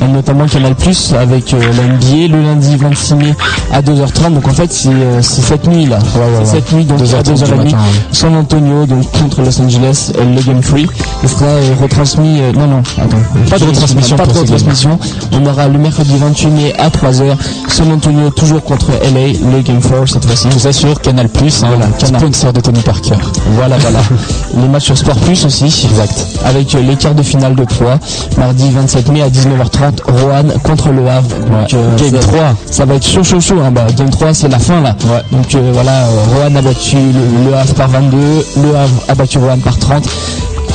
Et 0.00 0.06
notamment 0.06 0.46
Canal 0.46 0.76
Plus 0.76 1.12
avec 1.18 1.52
euh, 1.52 1.58
la 1.58 1.82
NBA 1.94 2.28
le 2.36 2.40
lundi 2.42 2.76
26 2.76 3.14
mai 3.16 3.34
à 3.72 3.82
2h30. 3.82 4.34
Donc 4.34 4.46
en 4.46 4.52
fait, 4.54 4.72
c'est 4.72 4.88
euh, 4.90 5.20
cette 5.22 5.66
nuit 5.66 5.86
là. 5.86 5.98
ouais, 5.98 6.44
cette 6.44 6.70
nuit, 6.72 6.84
donc 6.84 7.00
2h30 7.00 7.16
à 7.18 7.22
du 7.22 7.32
2h30. 7.32 7.56
matin, 7.56 7.64
ouais. 7.78 8.00
San 8.12 8.36
Antonio, 8.36 8.86
donc 8.86 9.10
contre 9.10 9.42
Los 9.42 9.60
Angeles, 9.60 10.12
euh, 10.16 10.24
le 10.36 10.40
Game 10.42 10.62
Free. 10.62 10.86
Il 11.24 11.28
sera 11.28 11.46
euh, 11.46 11.74
retransmis. 11.82 12.40
euh, 12.40 12.52
non, 12.52 12.68
non, 12.68 12.82
attends. 12.96 13.16
Pas 13.50 13.58
de 13.58 13.64
retransmission 13.64 14.16
Pas 14.16 14.26
de 14.26 14.38
retransmission. 14.38 14.98
On 15.32 15.44
aura 15.46 15.66
le 15.66 15.78
mercredi 15.78 16.16
28 16.16 16.46
mai 16.48 16.67
à 16.78 16.88
3h. 16.88 17.36
San 17.68 17.90
Antonio 17.92 18.30
toujours 18.30 18.62
contre 18.62 18.90
LA, 19.02 19.32
le 19.50 19.62
Game 19.62 19.80
4 19.80 20.06
cette 20.08 20.24
fois-ci. 20.24 20.48
Tout 20.48 20.58
ça 20.58 20.72
sur 20.72 21.00
Canal 21.00 21.28
Plus, 21.28 21.62
hein, 21.62 21.68
Voilà, 21.68 21.86
Canal. 21.98 22.20
sponsor 22.20 22.52
de 22.52 22.60
Tony 22.60 22.80
Parker. 22.80 23.14
Voilà, 23.54 23.76
voilà. 23.78 24.00
les 24.56 24.68
matchs 24.68 24.84
sur 24.86 24.98
Sport 24.98 25.16
Plus 25.16 25.44
aussi. 25.44 25.64
Exact. 25.64 26.26
Avec 26.44 26.74
euh, 26.74 26.80
les 26.82 26.96
quarts 26.96 27.14
de 27.14 27.22
finale 27.22 27.54
de 27.54 27.64
3. 27.64 27.98
Mardi 28.38 28.70
27 28.70 29.08
mai 29.10 29.22
à 29.22 29.28
19h30, 29.28 30.02
Rohan 30.06 30.44
contre 30.62 30.90
le 30.90 31.08
Havre. 31.08 31.28
Donc, 31.50 31.74
euh, 31.74 31.96
Game 31.96 32.10
ça- 32.20 32.26
3. 32.28 32.38
Ça 32.70 32.84
va 32.84 32.94
être 32.94 33.06
chaud, 33.06 33.22
chaud, 33.24 33.40
chaud. 33.40 33.56
Hein. 33.64 33.70
Bah, 33.70 33.86
game 33.96 34.10
3, 34.10 34.34
c'est 34.34 34.48
la 34.48 34.58
fin 34.58 34.80
là. 34.80 34.96
Donc 35.32 35.54
euh, 35.54 35.70
voilà, 35.72 36.06
Rohan 36.34 36.54
a 36.56 36.62
battu 36.62 36.96
le, 36.96 37.50
le 37.50 37.56
Havre 37.56 37.74
par 37.74 37.88
22. 37.88 38.16
Le 38.62 38.76
Havre 38.76 38.94
a 39.08 39.14
battu 39.14 39.38
Rohan 39.38 39.58
par 39.58 39.78
30. 39.78 40.04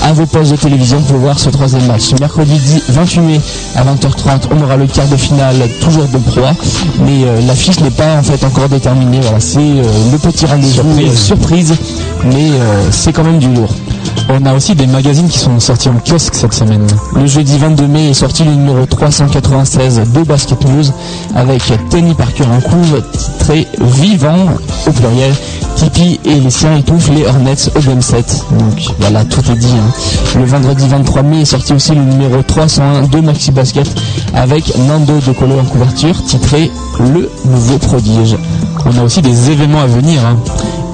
À 0.01 0.11
vos 0.11 0.25
postes 0.25 0.51
de 0.51 0.57
télévision 0.57 1.01
pour 1.01 1.17
voir 1.17 1.39
ce 1.39 1.49
troisième 1.49 1.85
match. 1.85 2.11
Mercredi 2.19 2.53
10 2.57 2.83
28 2.89 3.19
mai 3.21 3.39
à 3.75 3.83
20h30, 3.83 4.47
on 4.51 4.61
aura 4.63 4.75
le 4.75 4.85
quart 4.87 5.07
de 5.07 5.15
finale 5.15 5.55
toujours 5.81 6.07
de 6.07 6.17
proie, 6.17 6.51
mais 6.99 7.23
euh, 7.23 7.39
l'affiche 7.47 7.79
n'est 7.79 7.89
pas 7.91 8.17
en 8.17 8.23
fait 8.23 8.43
encore 8.45 8.67
déterminée. 8.67 9.19
Voilà, 9.21 9.39
c'est 9.39 9.59
euh, 9.59 9.83
le 10.11 10.17
petit 10.17 10.45
rendez-vous 10.45 10.73
Surprise. 10.73 11.09
euh, 11.09 11.15
surprise, 11.15 11.73
mais 12.25 12.49
euh, 12.51 12.83
c'est 12.91 13.13
quand 13.13 13.23
même 13.23 13.39
du 13.39 13.47
lourd. 13.53 13.73
On 14.29 14.45
a 14.45 14.53
aussi 14.53 14.75
des 14.75 14.87
magazines 14.87 15.27
qui 15.27 15.37
sont 15.39 15.59
sortis 15.59 15.89
en 15.89 15.95
kiosque 16.05 16.35
cette 16.35 16.53
semaine. 16.53 16.85
Le 17.15 17.25
jeudi 17.25 17.57
22 17.57 17.87
mai 17.87 18.09
est 18.09 18.13
sorti 18.13 18.43
le 18.43 18.51
numéro 18.51 18.85
396 18.85 20.01
de 20.13 20.23
Basket 20.23 20.63
News 20.65 20.85
avec 21.35 21.61
Tony 21.89 22.13
Parker 22.13 22.45
en 22.45 22.59
couve 22.61 23.01
titré 23.11 23.67
Vivant 23.81 24.35
au 24.87 24.91
pluriel. 24.91 25.33
Tipeee 25.89 26.19
et 26.25 26.39
les 26.39 26.49
siens 26.49 26.77
étouffent 26.77 27.09
les 27.09 27.25
Hornets 27.25 27.55
au 27.75 27.79
game 27.81 28.01
7. 28.01 28.45
Donc 28.57 28.95
voilà, 28.99 29.25
tout 29.25 29.41
est 29.51 29.55
dit. 29.55 29.67
hein. 29.67 30.39
Le 30.39 30.45
vendredi 30.45 30.87
23 30.87 31.23
mai 31.23 31.41
est 31.41 31.45
sorti 31.45 31.73
aussi 31.73 31.93
le 31.93 32.01
numéro 32.03 32.41
301 32.41 33.07
de 33.07 33.19
Maxi 33.19 33.51
Basket 33.51 33.87
avec 34.33 34.73
Nando 34.87 35.13
De 35.19 35.31
Colo 35.33 35.59
en 35.59 35.63
couverture 35.65 36.23
titré 36.23 36.71
Le 36.99 37.29
nouveau 37.45 37.77
prodige. 37.79 38.37
On 38.85 38.97
a 38.97 39.03
aussi 39.03 39.21
des 39.21 39.49
événements 39.51 39.81
à 39.81 39.87
venir. 39.87 40.21
hein. 40.25 40.37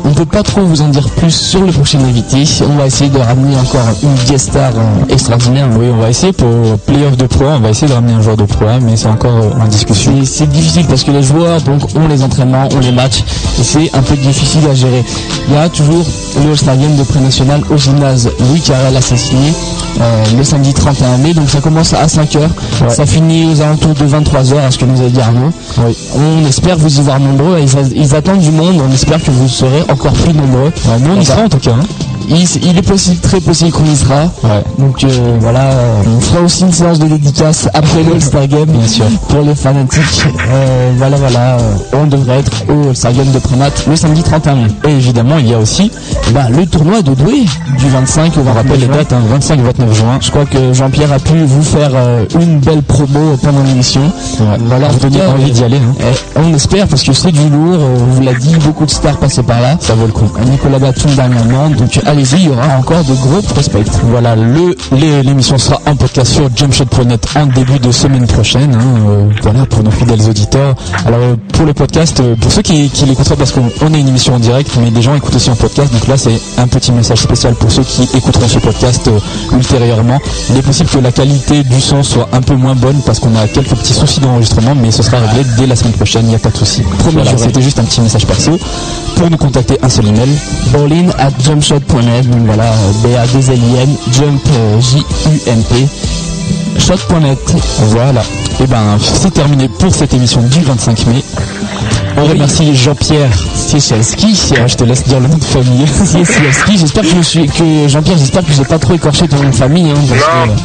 On 0.05 0.13
peut 0.13 0.25
pas 0.25 0.43
trop 0.43 0.61
vous 0.61 0.81
en 0.81 0.87
dire 0.89 1.07
plus 1.09 1.31
sur 1.31 1.61
le 1.61 1.71
prochain 1.71 1.99
invité. 1.99 2.43
On 2.69 2.75
va 2.77 2.87
essayer 2.87 3.09
de 3.09 3.19
ramener 3.19 3.55
encore 3.55 3.85
une 4.01 4.15
guest 4.29 4.49
star 4.49 4.71
euh, 4.75 5.05
extraordinaire. 5.13 5.67
Oui, 5.77 5.85
on 5.93 5.97
va 6.01 6.09
essayer 6.09 6.33
pour 6.33 6.47
Playoff 6.85 7.15
de 7.15 7.25
Pro, 7.27 7.45
on 7.45 7.59
va 7.59 7.69
essayer 7.69 7.87
de 7.87 7.93
ramener 7.93 8.13
un 8.13 8.21
joueur 8.21 8.35
de 8.37 8.43
Pro, 8.45 8.65
mais 8.81 8.95
c'est 8.95 9.07
encore 9.07 9.35
euh, 9.35 9.63
en 9.63 9.67
discussion. 9.67 10.13
C'est- 10.25 10.47
difficile 10.49 10.85
parce 10.87 11.03
que 11.03 11.11
les 11.11 11.21
joueurs 11.21 11.61
donc 11.61 11.83
ont 11.95 12.07
les 12.07 12.23
entraînements, 12.23 12.67
ont 12.75 12.79
les 12.79 12.91
matchs 12.91 13.19
et 13.59 13.63
c'est 13.63 13.91
un 13.95 14.01
peu 14.01 14.15
difficile 14.15 14.61
à 14.69 14.73
gérer. 14.73 15.05
Il 15.47 15.53
y 15.53 15.57
a 15.57 15.69
toujours 15.69 16.03
le 16.43 16.49
All-Star 16.51 16.75
Game 16.77 16.95
de 16.95 17.03
pré-national 17.03 17.61
au 17.69 17.77
gymnase 17.77 18.29
Louis 18.49 18.61
Carrel 18.61 18.95
à 18.97 19.01
Saint-Signé 19.01 19.53
euh, 20.01 20.23
le 20.37 20.43
samedi 20.43 20.73
31 20.73 21.17
mai. 21.17 21.33
Donc 21.33 21.49
ça 21.49 21.59
commence 21.61 21.93
à 21.93 22.07
5h, 22.07 22.39
ça 22.89 23.05
finit 23.05 23.45
aux 23.53 23.61
alentours 23.61 23.93
de 23.93 24.05
23h 24.07 24.57
à 24.67 24.71
ce 24.71 24.77
que 24.79 24.85
nous 24.85 25.01
a 25.01 25.07
dit 25.09 25.21
Arnaud. 25.21 25.51
On 26.15 26.47
espère 26.47 26.77
vous 26.77 26.97
y 26.99 27.01
voir 27.01 27.19
nombreux, 27.19 27.59
ils, 27.59 27.97
ils 27.97 28.15
attendent 28.15 28.39
du 28.39 28.51
monde, 28.51 28.81
on 28.87 28.91
espère 28.91 29.21
que 29.23 29.29
vous 29.31 29.47
serez 29.47 29.83
encore 29.91 30.13
plus 30.13 30.33
nombreux. 30.33 30.71
y 31.15 31.19
va- 31.19 31.23
sera 31.25 31.43
en 31.43 31.49
tout 31.49 31.57
cas. 31.59 31.71
hein. 31.71 32.08
Il, 32.29 32.45
il 32.63 32.77
est 32.77 32.81
possible, 32.87 33.17
très 33.21 33.39
possible 33.41 33.71
qu'on 33.71 33.85
y 33.85 33.95
sera. 33.95 34.25
Donc 34.77 35.03
euh, 35.03 35.37
voilà, 35.39 35.61
euh, 35.71 36.01
on 36.17 36.19
fera 36.21 36.41
aussi 36.41 36.63
une 36.63 36.71
séance 36.71 36.99
de 36.99 37.07
dédicace 37.07 37.67
après 37.73 38.03
le 38.03 38.13
All-Star 38.13 38.47
Game, 38.47 38.65
bien 38.65 38.87
sûr, 38.87 39.05
pour 39.27 39.41
les 39.41 39.55
fanatiques. 39.55 39.99
Euh, 40.51 40.91
voilà, 40.97 41.17
voilà, 41.17 41.57
on 41.93 42.07
devrait 42.07 42.39
être 42.39 42.63
au 42.69 42.89
All-Star 42.89 43.13
Game 43.13 43.31
de 43.31 43.39
Prémat 43.39 43.69
le 43.87 43.95
samedi 43.95 44.23
31 44.23 44.55
mai. 44.55 44.67
Et 44.87 44.91
évidemment, 44.91 45.37
il 45.37 45.47
y 45.47 45.53
a 45.53 45.59
aussi 45.59 45.91
bah, 46.33 46.47
le 46.49 46.65
tournoi 46.65 47.01
de 47.01 47.13
Douai 47.13 47.45
du 47.77 47.87
25 47.89 48.37
au 48.37 48.41
29 48.41 48.47
on 48.49 48.53
rappelle 48.53 48.79
les 48.79 48.85
juin. 48.85 48.95
dates, 48.95 49.13
hein, 49.13 49.21
25-29 49.39 49.93
juin. 49.93 50.17
Je 50.21 50.31
crois 50.31 50.45
que 50.45 50.73
Jean-Pierre 50.73 51.11
a 51.13 51.19
pu 51.19 51.43
vous 51.45 51.61
faire 51.61 51.91
euh, 51.93 52.25
une 52.39 52.59
belle 52.59 52.81
promo 52.81 53.37
pendant 53.43 53.61
l'émission. 53.63 54.01
Voilà, 54.65 54.87
en 54.87 54.91
Vous 54.91 55.09
cas, 55.09 55.27
envie 55.29 55.51
d'y 55.51 55.63
aller. 55.63 55.77
hein. 55.77 55.95
eh, 56.35 56.39
on 56.39 56.53
espère 56.53 56.87
parce 56.87 57.03
que 57.03 57.13
c'est 57.13 57.31
du 57.31 57.47
lourd, 57.49 57.79
on 57.79 58.05
vous 58.15 58.21
l'a 58.21 58.33
dit, 58.33 58.55
beaucoup 58.65 58.85
de 58.85 58.91
stars 58.91 59.17
passées 59.17 59.43
par 59.43 59.61
là. 59.61 59.77
Ça 59.79 59.93
vaut 59.93 60.07
le 60.07 60.11
coup. 60.13 60.29
Nicolas 60.49 60.79
Batum 60.79 61.11
dernièrement, 61.15 61.69
donc 61.69 61.99
il 62.21 62.45
y 62.45 62.49
aura 62.49 62.77
encore 62.77 63.03
de 63.03 63.13
gros 63.13 63.41
prospects. 63.41 63.87
Voilà, 64.03 64.35
l'émission 64.35 65.57
sera 65.57 65.79
en 65.85 65.95
podcast 65.95 66.33
sur 66.33 66.49
jumpshot.net 66.55 67.27
en 67.35 67.45
début 67.47 67.79
de 67.79 67.91
semaine 67.91 68.27
prochaine. 68.27 68.73
hein, 68.75 68.99
euh, 69.09 69.25
voilà, 69.41 69.65
pour 69.65 69.83
nos 69.83 69.91
fidèles 69.91 70.21
auditeurs. 70.29 70.75
Alors 71.05 71.19
euh, 71.21 71.35
pour 71.53 71.65
le 71.65 71.73
podcast, 71.73 72.19
euh, 72.19 72.35
pour 72.35 72.51
ceux 72.51 72.61
qui, 72.61 72.89
qui 72.89 73.05
l'écouteraient, 73.05 73.35
parce 73.35 73.51
qu'on 73.51 73.69
on 73.81 73.93
est 73.93 73.99
une 73.99 74.07
émission 74.09 74.35
en 74.35 74.39
direct, 74.39 74.71
mais 74.81 74.91
des 74.91 75.01
gens 75.01 75.15
écoutent 75.15 75.35
aussi 75.35 75.49
en 75.49 75.55
podcast. 75.55 75.91
Donc 75.93 76.07
là, 76.07 76.17
c'est 76.17 76.39
un 76.57 76.67
petit 76.67 76.91
message 76.91 77.19
spécial 77.19 77.55
pour 77.55 77.71
ceux 77.71 77.83
qui 77.83 78.03
écouteront 78.15 78.47
ce 78.47 78.59
podcast 78.59 79.07
euh, 79.07 79.19
ultérieurement. 79.57 80.19
Il 80.49 80.57
est 80.57 80.61
possible 80.61 80.89
que 80.89 80.99
la 80.99 81.11
qualité 81.11 81.63
du 81.63 81.79
son 81.81 82.03
soit 82.03 82.27
un 82.33 82.41
peu 82.41 82.55
moins 82.55 82.75
bonne 82.75 83.01
parce 83.05 83.19
qu'on 83.19 83.35
a 83.35 83.47
quelques 83.47 83.75
petits 83.75 83.93
soucis 83.93 84.19
d'enregistrement, 84.19 84.75
mais 84.75 84.91
ce 84.91 85.03
sera 85.03 85.17
réglé 85.19 85.43
dès 85.57 85.67
la 85.67 85.75
semaine 85.75 85.93
prochaine. 85.93 86.23
Il 86.25 86.29
n'y 86.29 86.35
a 86.35 86.39
pas 86.39 86.49
de 86.49 86.57
souci. 86.57 86.83
Voilà, 87.11 87.37
c'était 87.37 87.61
juste 87.61 87.79
un 87.79 87.83
petit 87.83 88.01
message 88.01 88.25
perso. 88.25 88.57
Pour 89.15 89.29
nous 89.29 89.37
contacter, 89.37 89.77
un 89.81 89.89
seul 89.89 90.07
email. 90.07 90.29
At 91.17 91.31
jumpshot.net, 91.43 92.08
donc 92.23 92.45
voilà, 92.45 92.65
B-A-D-L-I-N, 93.03 93.95
jump, 94.11 94.41
euh, 94.51 94.79
J-U-M-P, 94.81 95.87
shot.net. 96.79 97.39
Voilà. 97.89 98.21
Et 98.61 98.67
ben, 98.67 98.97
c'est 98.99 99.33
terminé 99.33 99.67
pour 99.69 99.93
cette 99.93 100.13
émission 100.13 100.41
du 100.41 100.61
25 100.61 101.07
mai. 101.07 101.23
On 102.17 102.25
remercie 102.25 102.75
Jean-Pierre 102.75 103.29
Ciechelski. 103.55 104.35
Ah, 104.57 104.67
je 104.67 104.75
te 104.75 104.83
laisse 104.83 105.03
dire 105.05 105.19
le 105.19 105.27
nom 105.27 105.37
de 105.37 105.43
famille. 105.43 105.85
Ciechelski, 106.05 106.77
j'espère 106.77 107.03
que 107.03 107.15
je 107.15 107.21
suis, 107.21 107.45
que 107.47 107.87
Jean-Pierre, 107.87 108.17
j'espère 108.17 108.43
que 108.45 108.51
j'ai 108.53 108.65
pas 108.65 108.79
trop 108.79 108.93
écorché 108.95 109.27
ton 109.27 109.37
nom 109.37 109.49
de 109.49 109.55
famille, 109.55 109.89
hein, 109.91 109.95
parce 110.09 110.21
Non, 110.21 110.53
que- 110.55 110.59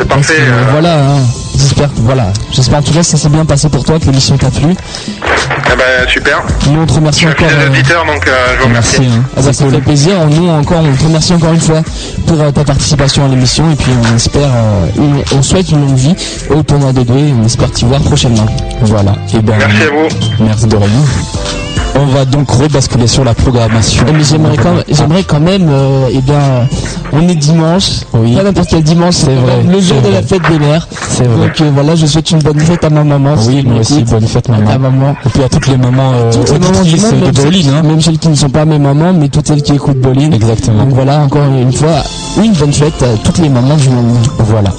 c'est 0.00 0.08
parfait. 0.08 0.34
que, 0.34 0.40
euh, 0.40 0.64
voilà, 0.72 0.94
hein, 0.94 1.18
j'espère, 1.58 1.88
voilà, 1.96 2.32
j'espère 2.52 2.78
en 2.78 2.82
tout 2.82 2.92
cas 2.92 3.00
que 3.00 3.06
ça 3.06 3.16
s'est 3.16 3.28
bien 3.28 3.44
passé 3.44 3.68
pour 3.68 3.84
toi, 3.84 3.98
que 3.98 4.06
l'émission 4.06 4.36
t'a 4.36 4.50
plu. 4.50 4.74
ah 5.22 5.76
bah, 5.76 5.84
super. 6.08 6.42
Nous 6.70 6.80
on 6.80 6.86
te 6.86 6.92
remercie 6.94 7.20
Je 7.26 7.28
suis 7.28 7.44
un 7.44 7.46
encore. 7.46 7.58
euh, 7.62 7.68
auditeur, 7.68 8.04
donc 8.06 8.26
euh, 8.26 8.30
je 8.56 8.62
vous 8.62 8.68
remercie. 8.68 9.00
Merci. 9.00 9.14
hein. 9.18 9.22
Ah 9.36 9.40
bah, 9.42 9.52
ça 9.52 9.68
fait 9.70 9.78
plaisir. 9.80 10.12
Nous 10.30 10.48
encore, 10.48 10.82
on 10.84 10.96
te 10.96 11.04
remercie 11.04 11.32
encore 11.34 11.52
une 11.52 11.60
fois 11.60 11.82
pour 12.26 12.40
euh, 12.40 12.50
ta 12.50 12.64
participation 12.64 13.24
à 13.24 13.28
l'émission 13.28 13.70
et 13.70 13.76
puis 13.76 13.90
on 14.12 14.16
espère, 14.16 14.42
euh, 14.54 14.86
une- 14.96 15.22
on 15.38 15.42
souhaite 15.42 15.70
une 15.70 15.80
longue 15.86 15.96
vie 15.96 16.14
au 16.50 16.62
tournoi 16.62 16.92
de 16.92 17.02
Douai 17.02 17.28
et 17.28 17.34
on 17.40 17.44
espère 17.44 17.70
t'y 17.70 17.84
voir 17.84 18.00
prochainement. 18.00 18.46
Voilà. 18.82 19.12
Et 19.34 19.38
ben, 19.40 19.56
Merci 19.58 19.82
à 19.82 19.90
vous. 19.90 20.44
merci 20.44 20.66
de 20.66 20.76
rien. 20.76 20.88
On 21.96 22.06
va 22.06 22.24
donc 22.24 22.50
rebasculer 22.50 23.06
sur 23.06 23.24
la 23.24 23.34
programmation. 23.34 24.04
Mais 24.14 24.24
j'aimerais 24.24 24.56
quand, 24.56 24.74
j'aimerais 24.88 25.22
quand 25.22 25.40
même, 25.40 25.66
euh, 25.68 26.08
eh 26.12 26.20
bien, 26.20 26.66
on 27.12 27.28
est 27.28 27.34
dimanche, 27.34 28.00
Oui. 28.14 28.34
pas 28.36 28.42
n'importe 28.42 28.68
quel 28.70 28.82
dimanche, 28.82 29.14
c'est 29.16 29.34
vrai, 29.34 29.62
le 29.68 29.80
jour 29.80 30.00
de 30.00 30.08
la 30.12 30.22
fête 30.22 30.40
des 30.50 30.58
mères. 30.58 30.88
C'est 31.08 31.24
vrai. 31.24 31.48
Donc 31.48 31.60
euh, 31.60 31.70
voilà, 31.74 31.94
je 31.96 32.06
souhaite 32.06 32.30
une 32.30 32.38
bonne 32.38 32.58
fête 32.60 32.84
à 32.84 32.90
ma 32.90 33.04
maman. 33.04 33.34
Oui, 33.46 33.62
moi 33.66 33.80
aussi, 33.80 34.02
bonne 34.04 34.26
fête 34.26 34.48
À 34.48 34.52
ta 34.54 34.78
maman. 34.78 34.90
maman. 34.90 35.16
Et 35.26 35.28
puis 35.28 35.42
à 35.42 35.48
toutes 35.48 35.66
les 35.66 35.76
mamans 35.76 36.12
euh, 36.14 36.32
Toutes 36.32 36.50
les 36.52 36.58
mamans 36.58 36.72
du 36.72 36.78
auditrices 36.80 37.02
monde, 37.02 37.20
de 37.20 37.24
même, 37.24 37.34
celles, 37.34 37.74
Hein. 37.74 37.82
même 37.82 38.00
celles 38.00 38.18
qui 38.18 38.28
ne 38.28 38.34
sont 38.34 38.48
pas 38.50 38.64
mes 38.64 38.78
mamans, 38.78 39.12
mais 39.12 39.28
toutes 39.28 39.46
celles 39.48 39.62
qui 39.62 39.72
écoutent 39.74 40.00
Bolin. 40.00 40.30
Exactement. 40.32 40.84
Donc 40.84 40.94
voilà, 40.94 41.18
encore 41.20 41.44
une 41.46 41.72
fois, 41.72 42.02
une 42.42 42.52
bonne 42.52 42.72
fête 42.72 43.02
à 43.02 43.16
toutes 43.24 43.38
les 43.38 43.48
mamans 43.48 43.76
du 43.76 43.88
monde. 43.90 44.16
Voilà. 44.38 44.70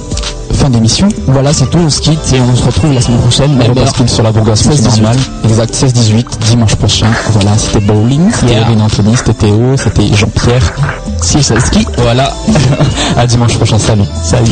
Fin 0.61 0.69
d'émission. 0.69 1.09
Voilà, 1.27 1.53
c'est 1.53 1.65
tout, 1.71 1.79
on 1.79 1.89
se 1.89 1.99
quitte 2.01 2.19
et 2.33 2.39
on 2.39 2.55
se 2.55 2.63
retrouve 2.63 2.93
la 2.93 3.01
semaine 3.01 3.19
prochaine. 3.19 3.51
On 3.51 3.55
Même 3.55 3.61
heure. 3.71 3.75
rebascule 3.77 4.07
sur 4.07 4.21
la 4.21 4.31
programmation 4.31 4.69
16-18. 4.69 4.83
normale. 5.01 5.17
Exact, 5.43 5.73
16-18, 5.73 6.25
dimanche 6.49 6.75
prochain. 6.75 7.07
Voilà, 7.31 7.57
c'était 7.57 7.79
bowling, 7.79 8.29
c'était 8.31 8.51
Yeah. 8.53 8.61
Erin 8.69 8.79
Anthony, 8.81 9.17
c'était 9.17 9.33
Théo, 9.33 9.75
c'était 9.77 10.13
Jean-Pierre. 10.15 10.73
Si, 11.21 11.41
c'est 11.41 11.59
ski. 11.59 11.87
Voilà. 11.97 12.31
à 13.17 13.25
dimanche 13.25 13.55
prochain, 13.57 13.79
salut. 13.79 14.03
Salut. 14.23 14.51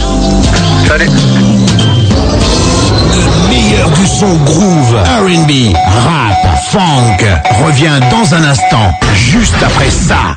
Salut. 0.87 1.09
meilleur 3.49 3.89
du 3.91 4.07
son 4.07 4.33
groove, 4.45 4.95
R&B, 4.95 5.73
rap, 5.75 6.57
funk 6.71 7.65
revient 7.65 7.99
dans 8.09 8.33
un 8.33 8.43
instant, 8.45 8.91
juste 9.15 9.55
après 9.63 9.89
ça. 9.91 10.35